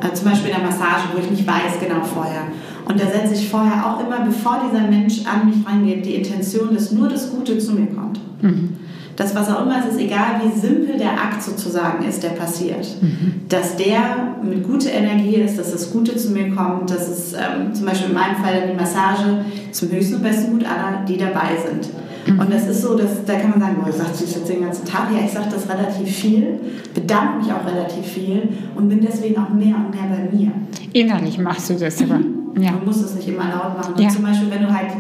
äh, 0.02 0.14
zum 0.14 0.30
Beispiel 0.30 0.52
in 0.52 0.58
der 0.58 0.66
Massage, 0.66 1.06
wo 1.14 1.20
ich 1.20 1.32
nicht 1.32 1.48
weiß 1.48 1.80
genau 1.80 2.04
vorher. 2.04 2.44
Und 2.88 3.00
da 3.02 3.08
setze 3.08 3.34
ich 3.34 3.50
vorher 3.50 3.84
auch 3.84 4.00
immer, 4.06 4.24
bevor 4.24 4.62
dieser 4.70 4.88
Mensch 4.88 5.22
an 5.26 5.50
mich 5.50 5.66
reingeht, 5.66 6.06
die 6.06 6.16
Intention, 6.16 6.76
dass 6.76 6.92
nur 6.92 7.10
das 7.10 7.32
Gute 7.32 7.58
zu 7.58 7.74
mir 7.74 7.88
kommt. 7.88 8.20
Mhm 8.44 8.78
dass 9.16 9.36
was 9.36 9.50
auch 9.50 9.62
immer 9.62 9.80
es 9.80 9.94
ist, 9.94 10.00
egal 10.00 10.42
wie 10.44 10.60
simpel 10.60 10.98
der 10.98 11.14
Akt 11.14 11.42
sozusagen 11.42 12.06
ist, 12.06 12.24
der 12.24 12.30
passiert, 12.30 12.86
mhm. 13.02 13.42
dass 13.48 13.78
der 13.78 14.36
mit 14.44 14.64
guter 14.64 14.92
Energie 14.92 15.36
ist, 15.36 15.58
dass 15.58 15.72
das 15.72 15.92
Gute 15.92 16.16
zu 16.16 16.32
mir 16.32 16.54
kommt, 16.54 16.90
dass 16.90 17.08
es 17.08 17.34
ähm, 17.34 17.74
zum 17.74 17.86
Beispiel 17.86 18.10
in 18.10 18.16
meinem 18.16 18.36
Fall 18.36 18.70
die 18.72 18.76
Massage 18.76 19.46
zum 19.72 19.92
höchsten 19.92 20.16
und 20.16 20.24
besten 20.24 20.52
Gut 20.52 20.66
aller, 20.66 21.06
die 21.08 21.18
dabei 21.18 21.52
sind. 21.66 21.90
Mhm. 22.28 22.40
Und 22.40 22.54
das 22.54 22.68
ist 22.68 22.82
so, 22.82 22.98
dass, 22.98 23.24
da 23.26 23.36
kann 23.36 23.52
man 23.52 23.60
sagen, 23.60 23.78
boah, 23.80 23.90
ich 23.90 23.96
sage 23.96 24.10
das 24.12 24.22
jetzt 24.22 24.50
den 24.50 24.62
ganzen 24.62 24.86
Tag, 24.86 25.08
ja, 25.14 25.26
ich 25.26 25.32
sage 25.32 25.48
das 25.52 25.70
relativ 25.70 26.14
viel, 26.14 26.60
bedanke 26.94 27.40
mich 27.40 27.54
auch 27.54 27.66
relativ 27.66 28.06
viel 28.06 28.50
und 28.76 28.90
bin 28.90 29.00
deswegen 29.02 29.38
auch 29.38 29.50
mehr 29.50 29.76
und 29.76 29.92
mehr 29.92 30.10
bei 30.10 30.36
mir. 30.36 30.52
Innerlich 30.94 31.38
machst 31.38 31.70
du 31.70 31.76
das 31.76 32.02
aber. 32.02 32.20
Ja. 32.58 32.72
Du 32.72 32.86
musst 32.86 33.04
es 33.04 33.16
nicht 33.16 33.28
immer 33.28 33.50
laut 33.50 33.78
machen. 33.78 33.96
Ja. 33.98 34.10
Zum 34.10 34.24
Beispiel, 34.24 34.50
wenn 34.50 34.64
du 34.64 34.74
halt 34.74 34.92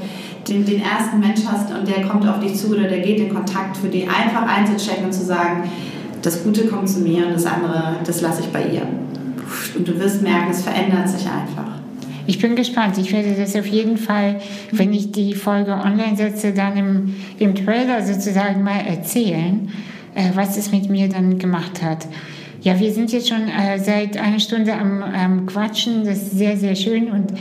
den, 0.47 0.65
den 0.65 0.81
ersten 0.81 1.19
Mensch 1.19 1.41
hast 1.47 1.71
und 1.71 1.87
der 1.87 2.05
kommt 2.07 2.27
auf 2.27 2.39
dich 2.39 2.55
zu 2.55 2.69
oder 2.69 2.87
der 2.87 2.99
geht 2.99 3.19
in 3.19 3.29
Kontakt, 3.33 3.77
für 3.77 3.87
die 3.87 4.07
einfach 4.07 4.43
einzuchecken 4.47 5.05
und 5.05 5.13
zu 5.13 5.23
sagen, 5.23 5.69
das 6.21 6.43
Gute 6.43 6.67
kommt 6.67 6.89
zu 6.89 6.99
mir 6.99 7.27
und 7.27 7.33
das 7.33 7.45
andere, 7.45 7.97
das 8.05 8.21
lasse 8.21 8.41
ich 8.41 8.47
bei 8.47 8.63
ihr. 8.67 8.87
Und 9.77 9.87
du 9.87 9.99
wirst 9.99 10.21
merken, 10.21 10.49
es 10.51 10.63
verändert 10.63 11.07
sich 11.09 11.25
einfach. 11.27 11.75
Ich 12.27 12.39
bin 12.39 12.55
gespannt. 12.55 12.97
Ich 12.97 13.11
werde 13.13 13.35
das 13.37 13.55
auf 13.55 13.67
jeden 13.67 13.97
Fall, 13.97 14.39
wenn 14.71 14.93
ich 14.93 15.11
die 15.11 15.35
Folge 15.35 15.73
online 15.73 16.15
setze, 16.15 16.53
dann 16.53 16.75
im, 16.75 17.15
im 17.37 17.53
Trailer 17.53 18.03
sozusagen 18.03 18.63
mal 18.63 18.79
erzählen, 18.79 19.71
äh, 20.15 20.31
was 20.33 20.57
es 20.57 20.71
mit 20.71 20.89
mir 20.89 21.07
dann 21.07 21.37
gemacht 21.37 21.83
hat. 21.83 22.07
Ja, 22.61 22.79
wir 22.79 22.91
sind 22.91 23.11
jetzt 23.11 23.29
schon 23.29 23.47
äh, 23.47 23.77
seit 23.77 24.17
einer 24.17 24.39
Stunde 24.39 24.73
am, 24.73 25.03
am 25.03 25.45
Quatschen. 25.45 26.03
Das 26.03 26.17
ist 26.17 26.31
sehr, 26.31 26.57
sehr 26.57 26.75
schön 26.75 27.11
und 27.11 27.31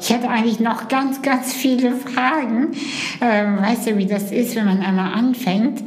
ich 0.00 0.10
hätte 0.10 0.28
eigentlich 0.28 0.60
noch 0.60 0.88
ganz, 0.88 1.22
ganz 1.22 1.52
viele 1.52 1.92
Fragen. 1.92 2.72
Ähm, 3.20 3.58
weißt 3.58 3.88
du, 3.88 3.98
wie 3.98 4.06
das 4.06 4.30
ist, 4.32 4.56
wenn 4.56 4.66
man 4.66 4.82
einmal 4.82 5.12
anfängt? 5.12 5.82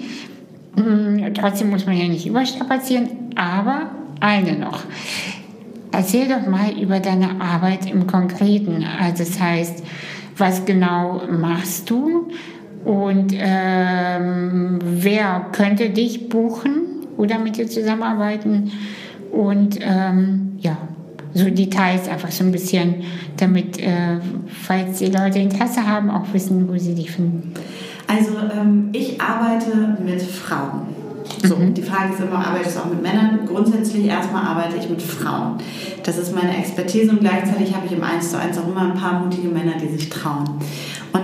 Hm, 0.76 1.34
trotzdem 1.34 1.70
muss 1.70 1.86
man 1.86 1.98
ja 1.98 2.08
nicht 2.08 2.26
überstrapazieren, 2.26 3.10
aber 3.36 3.92
eine 4.20 4.54
noch. 4.58 4.84
Erzähl 5.92 6.28
doch 6.28 6.48
mal 6.48 6.72
über 6.80 7.00
deine 7.00 7.42
Arbeit 7.42 7.90
im 7.90 8.08
Konkreten. 8.08 8.86
Also 9.00 9.24
das 9.24 9.40
heißt, 9.40 9.84
was 10.38 10.66
genau 10.66 11.22
machst 11.30 11.90
du 11.90 12.30
und 12.86 13.34
ähm, 13.36 14.80
wer 14.82 15.48
könnte 15.52 15.90
dich 15.90 16.30
buchen 16.30 17.08
oder 17.18 17.40
mit 17.40 17.58
dir 17.58 17.68
zusammenarbeiten? 17.68 18.72
Und 19.32 19.80
ähm, 19.82 20.54
ja, 20.60 20.78
so 21.34 21.50
Details 21.50 22.08
einfach 22.08 22.32
so 22.32 22.44
ein 22.44 22.52
bisschen, 22.52 23.04
damit, 23.38 23.80
äh, 23.80 24.20
falls 24.48 25.00
die 25.00 25.08
Leute 25.08 25.40
Interesse 25.40 25.86
haben, 25.86 26.10
auch 26.10 26.34
wissen, 26.34 26.68
wo 26.68 26.78
sie 26.78 26.96
dich 26.96 27.12
finden. 27.12 27.54
Also 28.08 28.32
ähm, 28.60 28.90
ich 28.92 29.22
arbeite 29.22 29.98
mit 30.04 30.22
Frauen. 30.22 30.88
So, 31.44 31.56
mhm. 31.56 31.74
die 31.74 31.84
Frage 31.84 32.14
ist 32.14 32.22
immer, 32.22 32.46
arbeitest 32.46 32.76
du 32.76 32.80
auch 32.82 32.86
mit 32.88 33.02
Männern? 33.02 33.40
Grundsätzlich 33.46 34.06
erstmal 34.06 34.46
arbeite 34.46 34.78
ich 34.78 34.90
mit 34.90 35.02
Frauen. 35.02 35.58
Das 36.04 36.18
ist 36.18 36.34
meine 36.34 36.58
Expertise 36.58 37.12
und 37.12 37.20
gleichzeitig 37.20 37.76
habe 37.76 37.86
ich 37.86 37.92
im 37.92 38.04
1 38.04 38.32
zu 38.32 38.40
1 38.40 38.58
auch 38.58 38.68
immer 38.68 38.82
ein 38.82 38.96
paar 38.96 39.20
mutige 39.20 39.48
Männer, 39.48 39.74
die 39.82 39.96
sich 39.96 40.10
trauen. 40.10 40.46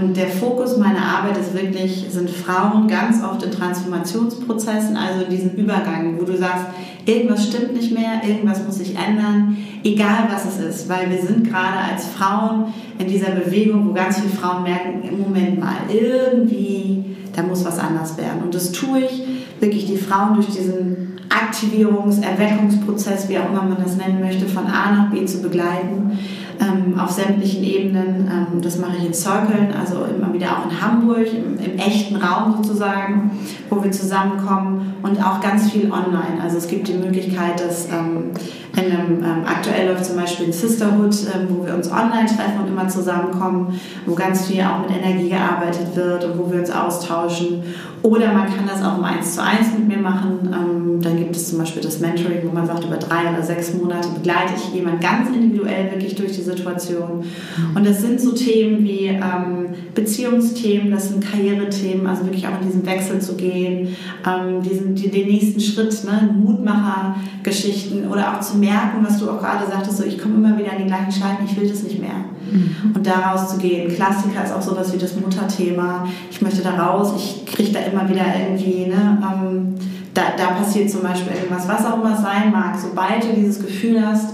Und 0.02 0.18
der 0.18 0.28
Fokus 0.28 0.78
meiner 0.78 1.02
Arbeit 1.02 1.38
ist 1.38 1.54
wirklich, 1.54 2.06
sind 2.10 2.30
Frauen 2.30 2.88
ganz 2.88 3.24
oft 3.24 3.44
in 3.44 3.52
Transformationsprozessen, 3.52 4.98
also 4.98 5.26
in 5.26 5.30
diesem 5.30 5.52
Übergang, 5.52 6.20
wo 6.20 6.26
du 6.26 6.38
sagst, 6.38 6.66
irgendwas 7.06 7.48
stimmt 7.48 7.74
nicht 7.74 7.94
mehr, 7.94 8.22
irgendwas 8.28 8.66
muss 8.66 8.78
sich 8.78 8.96
ändern, 8.96 9.58
egal 9.84 10.28
was 10.32 10.46
es 10.46 10.60
ist, 10.60 10.90
weil 10.90 11.10
wir 11.10 11.22
sind 11.22 11.50
gerade 11.50 11.78
als 11.92 12.08
Frauen 12.08 12.74
in 12.98 13.08
dieser 13.08 13.32
Bewegung, 13.32 13.88
wo 13.88 13.94
ganz 13.94 14.20
viele 14.20 14.30
Frauen 14.30 14.64
merken, 14.64 15.04
im 15.08 15.22
Moment 15.22 15.60
mal, 15.60 15.78
irgendwie, 15.90 17.18
da 17.36 17.44
muss 17.44 17.64
was 17.64 17.80
anders 17.80 18.18
werden. 18.18 18.44
Und 18.44 18.56
das 18.56 18.72
tue 18.72 19.02
ich, 19.02 19.24
wirklich 19.60 19.86
die 19.86 19.98
Frauen 19.98 20.36
durch 20.36 20.48
diesen 20.48 21.14
Aktivierungs-, 21.30 22.22
Erweckungsprozess, 22.22 23.30
wie 23.30 23.38
auch 23.38 23.50
immer 23.50 23.64
man 23.64 23.78
das 23.84 23.98
nennen 23.98 24.20
möchte, 24.20 24.46
von 24.46 24.66
A 24.66 24.92
nach 24.92 25.12
B 25.12 25.26
zu 25.26 25.42
begleiten 25.42 26.18
ähm, 26.60 27.00
auf 27.00 27.12
sämtlichen 27.12 27.64
Ebenen. 27.64 28.30
Ähm, 28.32 28.62
das 28.62 28.78
mache 28.78 28.98
ich 28.98 29.06
in 29.06 29.14
Circlen, 29.14 29.74
also 29.80 30.06
immer 30.06 30.34
wieder 30.34 30.58
auch 30.58 30.70
in 30.70 30.82
Hamburg, 30.82 31.28
im, 31.28 31.58
im, 31.64 31.78
echten 31.78 32.16
Raum 32.16 32.56
sozusagen, 32.58 33.32
wo 33.70 33.84
wir 33.84 33.92
zusammenkommen 33.92 34.96
und 35.02 35.24
auch 35.24 35.40
ganz 35.42 35.72
viel 35.72 35.92
online. 35.92 36.42
Also 36.42 36.58
es 36.58 36.68
gibt 36.68 36.88
die 36.88 36.94
Möglichkeit, 36.94 37.60
dass 37.60 37.88
ähm, 37.90 38.32
in 38.78 38.92
einem, 38.92 39.24
ähm, 39.24 39.44
aktuell 39.46 39.90
läuft 39.90 40.06
zum 40.06 40.18
Beispiel 40.18 40.48
ein 40.48 40.54
Sisterhood, 40.54 41.16
ähm, 41.34 41.48
wo 41.50 41.66
wir 41.66 41.74
uns 41.76 41.90
online 41.90 42.26
treffen 42.26 42.62
und 42.64 42.68
immer 42.68 42.88
zusammenkommen, 42.88 43.80
wo 44.06 44.16
ganz 44.16 44.48
viel 44.48 44.62
auch 44.62 44.80
mit 44.80 44.92
Energie 44.98 45.30
gearbeitet 45.30 45.96
wird 45.96 46.24
und 46.26 46.38
wo 46.38 46.52
wir 46.52 46.60
uns 46.60 46.72
austauschen. 46.72 47.64
Oder 48.02 48.34
man 48.34 48.46
kann 48.46 48.68
das 48.68 48.84
auch 48.84 48.98
im 48.98 49.04
1 49.04 49.36
zu 49.36 49.42
1 49.42 49.72
mit 49.80 49.88
mir 49.88 49.98
machen. 49.98 50.54
Ähm, 50.54 51.02
dann 51.02 51.18
gibt 51.18 51.36
es 51.36 51.50
zum 51.50 51.60
Beispiel 51.60 51.82
das 51.82 52.00
Mentoring, 52.00 52.42
wo 52.44 52.54
man 52.54 52.68
sagt, 52.68 52.84
über 52.84 52.98
drei 52.98 53.32
oder 53.32 53.42
sechs 53.42 53.74
Monate 53.74 54.10
begleite 54.10 54.54
ich 54.56 54.74
jemanden 54.74 55.00
ganz 55.00 55.30
individuell 55.30 55.92
wirklich 55.92 56.16
durch 56.16 56.34
diese 56.34 56.45
Situation. 56.46 57.26
Und 57.74 57.86
das 57.86 58.02
sind 58.02 58.22
so 58.22 58.32
Themen 58.32 58.84
wie 58.84 59.08
ähm, 59.08 59.70
Beziehungsthemen, 59.94 60.92
das 60.92 61.10
sind 61.10 61.26
Karrierethemen, 61.26 62.08
also 62.08 62.26
wirklich 62.26 62.48
auch 62.48 62.62
in 62.62 62.68
diesen 62.68 62.86
Wechsel 62.86 63.20
zu 63.20 63.36
gehen, 63.36 63.96
ähm, 64.26 64.62
diesen, 64.62 64.96
die, 64.96 65.10
den 65.10 65.28
nächsten 65.28 65.60
Schritt, 65.60 66.04
ne, 66.04 66.30
Mutmacher-Geschichten 66.34 68.08
oder 68.08 68.34
auch 68.34 68.40
zu 68.40 68.58
merken, 68.58 69.06
was 69.06 69.20
du 69.20 69.30
auch 69.30 69.40
gerade 69.40 69.66
sagtest, 69.70 69.98
so 69.98 70.04
ich 70.04 70.18
komme 70.18 70.36
immer 70.36 70.58
wieder 70.58 70.72
an 70.72 70.80
die 70.80 70.88
gleichen 70.88 71.12
Scheiden, 71.12 71.46
ich 71.46 71.60
will 71.60 71.68
das 71.68 71.84
nicht 71.84 72.00
mehr. 72.00 72.26
Mhm. 72.52 72.94
Und 72.96 73.06
daraus 73.06 73.50
zu 73.50 73.58
gehen. 73.58 73.94
Klassiker 73.94 74.44
ist 74.44 74.54
auch 74.54 74.62
sowas 74.62 74.94
wie 74.94 74.98
das 74.98 75.16
Mutterthema. 75.16 76.08
Ich 76.30 76.42
möchte 76.42 76.62
da 76.62 76.76
raus, 76.76 77.14
ich 77.18 77.46
kriege 77.46 77.72
da 77.72 77.80
immer 77.80 78.08
wieder 78.10 78.24
irgendwie, 78.40 78.86
ne, 78.86 79.18
ähm, 79.22 79.76
da, 80.14 80.22
da 80.38 80.48
passiert 80.52 80.90
zum 80.90 81.02
Beispiel 81.02 81.34
irgendwas, 81.34 81.68
was 81.68 81.86
auch 81.86 82.00
immer 82.00 82.16
sein 82.16 82.52
mag. 82.52 82.76
Sobald 82.80 83.24
du 83.24 83.34
dieses 83.36 83.60
Gefühl 83.60 84.06
hast, 84.06 84.34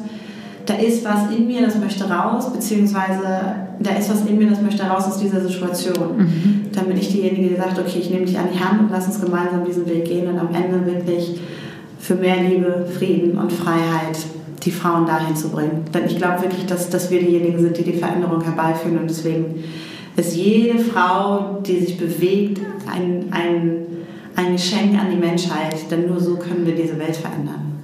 da 0.66 0.76
ist 0.76 1.04
was 1.04 1.32
in 1.36 1.48
mir, 1.48 1.62
das 1.62 1.78
möchte 1.78 2.10
raus, 2.10 2.52
beziehungsweise 2.52 3.56
da 3.80 3.92
ist 3.98 4.10
was 4.10 4.26
in 4.26 4.38
mir, 4.38 4.50
das 4.50 4.62
möchte 4.62 4.84
raus 4.84 5.06
aus 5.06 5.18
dieser 5.18 5.42
Situation. 5.42 6.18
Mhm. 6.18 6.66
Dann 6.74 6.86
bin 6.86 6.98
ich 6.98 7.10
diejenige, 7.10 7.50
die 7.50 7.56
sagt, 7.56 7.80
okay, 7.80 8.00
ich 8.00 8.10
nehme 8.10 8.26
dich 8.26 8.38
an 8.38 8.48
die 8.54 8.60
Hand 8.60 8.80
und 8.82 8.92
lass 8.92 9.08
uns 9.08 9.22
gemeinsam 9.22 9.66
diesen 9.66 9.88
Weg 9.88 10.06
gehen 10.06 10.28
und 10.28 10.40
am 10.40 10.54
Ende 10.54 10.86
wirklich 10.86 11.40
für 12.00 12.16
mehr 12.16 12.38
Liebe, 12.38 12.88
Frieden 12.98 13.38
und 13.38 13.52
Freiheit 13.52 14.18
die 14.64 14.72
Frauen 14.72 15.06
dahin 15.06 15.36
zu 15.36 15.50
bringen. 15.50 15.86
Denn 15.94 16.06
ich 16.06 16.18
glaube 16.18 16.44
wirklich, 16.44 16.66
dass, 16.66 16.90
dass 16.90 17.10
wir 17.10 17.20
diejenigen 17.20 17.60
sind, 17.60 17.78
die 17.78 17.84
die 17.84 17.94
Veränderung 17.94 18.42
herbeiführen 18.42 19.00
und 19.00 19.10
deswegen 19.10 19.64
ist 20.16 20.36
jede 20.36 20.78
Frau, 20.80 21.60
die 21.66 21.80
sich 21.80 21.98
bewegt, 21.98 22.60
ein, 22.92 23.28
ein, 23.32 23.86
ein 24.36 24.52
Geschenk 24.54 25.00
an 25.00 25.10
die 25.10 25.18
Menschheit, 25.18 25.76
denn 25.90 26.08
nur 26.08 26.20
so 26.20 26.36
können 26.36 26.66
wir 26.66 26.76
diese 26.76 27.00
Welt 27.00 27.16
verändern. 27.16 27.80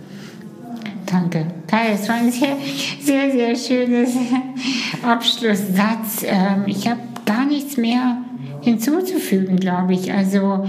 Danke. 1.06 1.48
Kai, 1.68 1.92
es 1.94 2.08
war 2.08 2.16
ein 2.16 2.32
sehr, 2.32 2.56
sehr, 3.02 3.32
sehr 3.32 3.56
schönes 3.56 4.16
Abschlusssatz. 5.04 6.24
Ähm, 6.26 6.64
ich 6.66 6.88
habe 6.88 7.02
gar 7.26 7.46
nichts 7.46 7.76
mehr 7.78 8.22
hinzuzufügen, 8.62 9.58
glaube 9.58 9.94
ich. 9.94 10.12
Also 10.12 10.66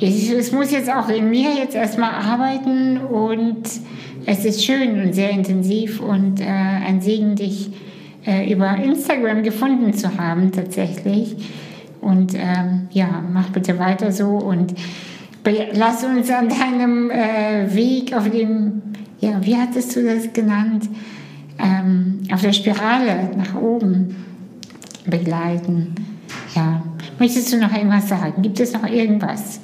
es 0.00 0.52
muss 0.52 0.70
jetzt 0.70 0.92
auch 0.92 1.08
in 1.08 1.30
mir 1.30 1.54
jetzt 1.54 1.74
erstmal 1.74 2.12
arbeiten 2.12 2.98
und 2.98 3.62
es 4.26 4.44
ist 4.44 4.64
schön 4.64 5.02
und 5.02 5.14
sehr 5.14 5.30
intensiv 5.30 6.00
und 6.00 6.40
äh, 6.40 6.44
ein 6.44 7.00
Segen, 7.00 7.36
dich 7.36 7.70
äh, 8.26 8.50
über 8.52 8.76
Instagram 8.76 9.42
gefunden 9.42 9.92
zu 9.92 10.16
haben 10.16 10.52
tatsächlich. 10.52 11.36
Und 12.00 12.34
ähm, 12.34 12.88
ja, 12.90 13.22
mach 13.32 13.48
bitte 13.48 13.78
weiter 13.78 14.12
so 14.12 14.28
und 14.28 14.74
lass 15.72 16.04
uns 16.04 16.30
an 16.30 16.48
deinem 16.48 17.10
äh, 17.10 17.74
Weg 17.74 18.14
auf 18.14 18.28
dem, 18.30 18.82
ja, 19.24 19.44
wie 19.44 19.56
hattest 19.56 19.96
du 19.96 20.02
das 20.02 20.32
genannt, 20.32 20.88
ähm, 21.58 22.20
auf 22.32 22.42
der 22.42 22.52
Spirale 22.52 23.30
nach 23.36 23.54
oben 23.54 24.16
begleiten. 25.06 25.94
Ja. 26.54 26.82
Möchtest 27.18 27.52
du 27.52 27.58
noch 27.58 27.72
irgendwas 27.72 28.08
sagen? 28.08 28.42
Gibt 28.42 28.58
es 28.60 28.72
noch 28.72 28.86
irgendwas? 28.86 29.60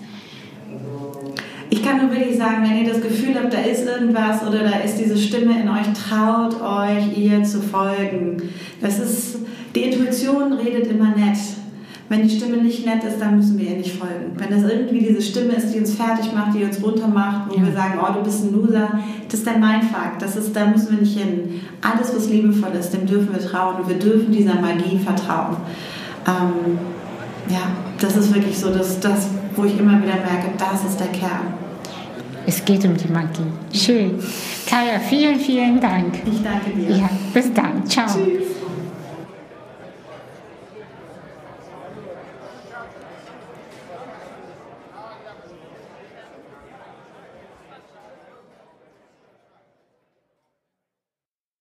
Ich 1.73 1.85
kann 1.85 1.99
nur 1.99 2.11
wirklich 2.11 2.37
sagen, 2.37 2.65
wenn 2.65 2.85
ihr 2.85 2.93
das 2.93 3.01
Gefühl 3.01 3.35
habt, 3.35 3.53
da 3.53 3.61
ist 3.61 3.87
irgendwas 3.87 4.43
oder 4.47 4.65
da 4.65 4.79
ist 4.81 4.97
diese 4.97 5.17
Stimme 5.17 5.61
in 5.61 5.69
euch, 5.69 5.87
traut 5.93 6.61
euch, 6.61 7.17
ihr 7.17 7.45
zu 7.45 7.61
folgen. 7.61 8.43
Das 8.81 8.99
ist, 8.99 9.39
die 9.75 9.83
Intuition 9.83 10.53
redet 10.55 10.89
immer 10.89 11.15
nett. 11.17 11.39
Wenn 12.11 12.27
die 12.27 12.37
Stimme 12.37 12.57
nicht 12.57 12.85
nett 12.85 13.05
ist, 13.05 13.21
dann 13.21 13.37
müssen 13.37 13.57
wir 13.57 13.71
ihr 13.71 13.77
nicht 13.77 13.93
folgen. 13.93 14.33
Wenn 14.35 14.51
das 14.51 14.69
irgendwie 14.69 14.99
diese 14.99 15.23
Stimme 15.23 15.53
ist, 15.53 15.73
die 15.73 15.79
uns 15.79 15.95
fertig 15.95 16.33
macht, 16.35 16.57
die 16.57 16.65
uns 16.65 16.83
runter 16.83 17.07
macht, 17.07 17.49
wo 17.49 17.55
ja. 17.55 17.65
wir 17.65 17.73
sagen, 17.73 18.01
oh, 18.03 18.13
du 18.13 18.25
bist 18.25 18.43
ein 18.43 18.53
Loser, 18.53 18.99
das 19.29 19.39
ist 19.39 19.47
der 19.47 19.59
Mindfuck. 19.59 20.19
Das 20.19 20.35
ist, 20.35 20.55
da 20.57 20.67
müssen 20.67 20.91
wir 20.91 21.03
nicht 21.03 21.17
hin. 21.17 21.61
Alles, 21.81 22.13
was 22.13 22.29
liebevoll 22.29 22.73
ist, 22.77 22.91
dem 22.91 23.07
dürfen 23.07 23.33
wir 23.33 23.41
trauen 23.41 23.77
und 23.77 23.89
wir 23.89 23.97
dürfen 23.97 24.33
dieser 24.33 24.57
Magie 24.57 24.99
vertrauen. 24.99 25.57
Ähm, 26.27 26.79
ja, 27.49 27.63
das 28.01 28.17
ist 28.17 28.35
wirklich 28.35 28.59
so 28.59 28.75
das, 28.75 28.99
das, 28.99 29.29
wo 29.55 29.65
ich 29.65 29.79
immer 29.79 30.03
wieder 30.03 30.15
merke, 30.15 30.51
das 30.59 30.85
ist 30.85 30.99
der 30.99 31.13
Kern. 31.13 31.55
Es 32.45 32.65
geht 32.65 32.85
um 32.85 32.97
die 32.97 33.07
Magie. 33.07 33.53
Schön. 33.73 34.19
Kaya, 34.67 34.99
vielen, 34.99 35.39
vielen 35.39 35.81
Dank. 35.81 36.15
Ich 36.27 36.43
danke 36.43 36.71
dir. 36.77 36.97
Ja, 36.97 37.11
bis 37.33 37.53
dann. 37.55 37.87
Ciao. 37.87 38.07
Tschüss. 38.09 38.51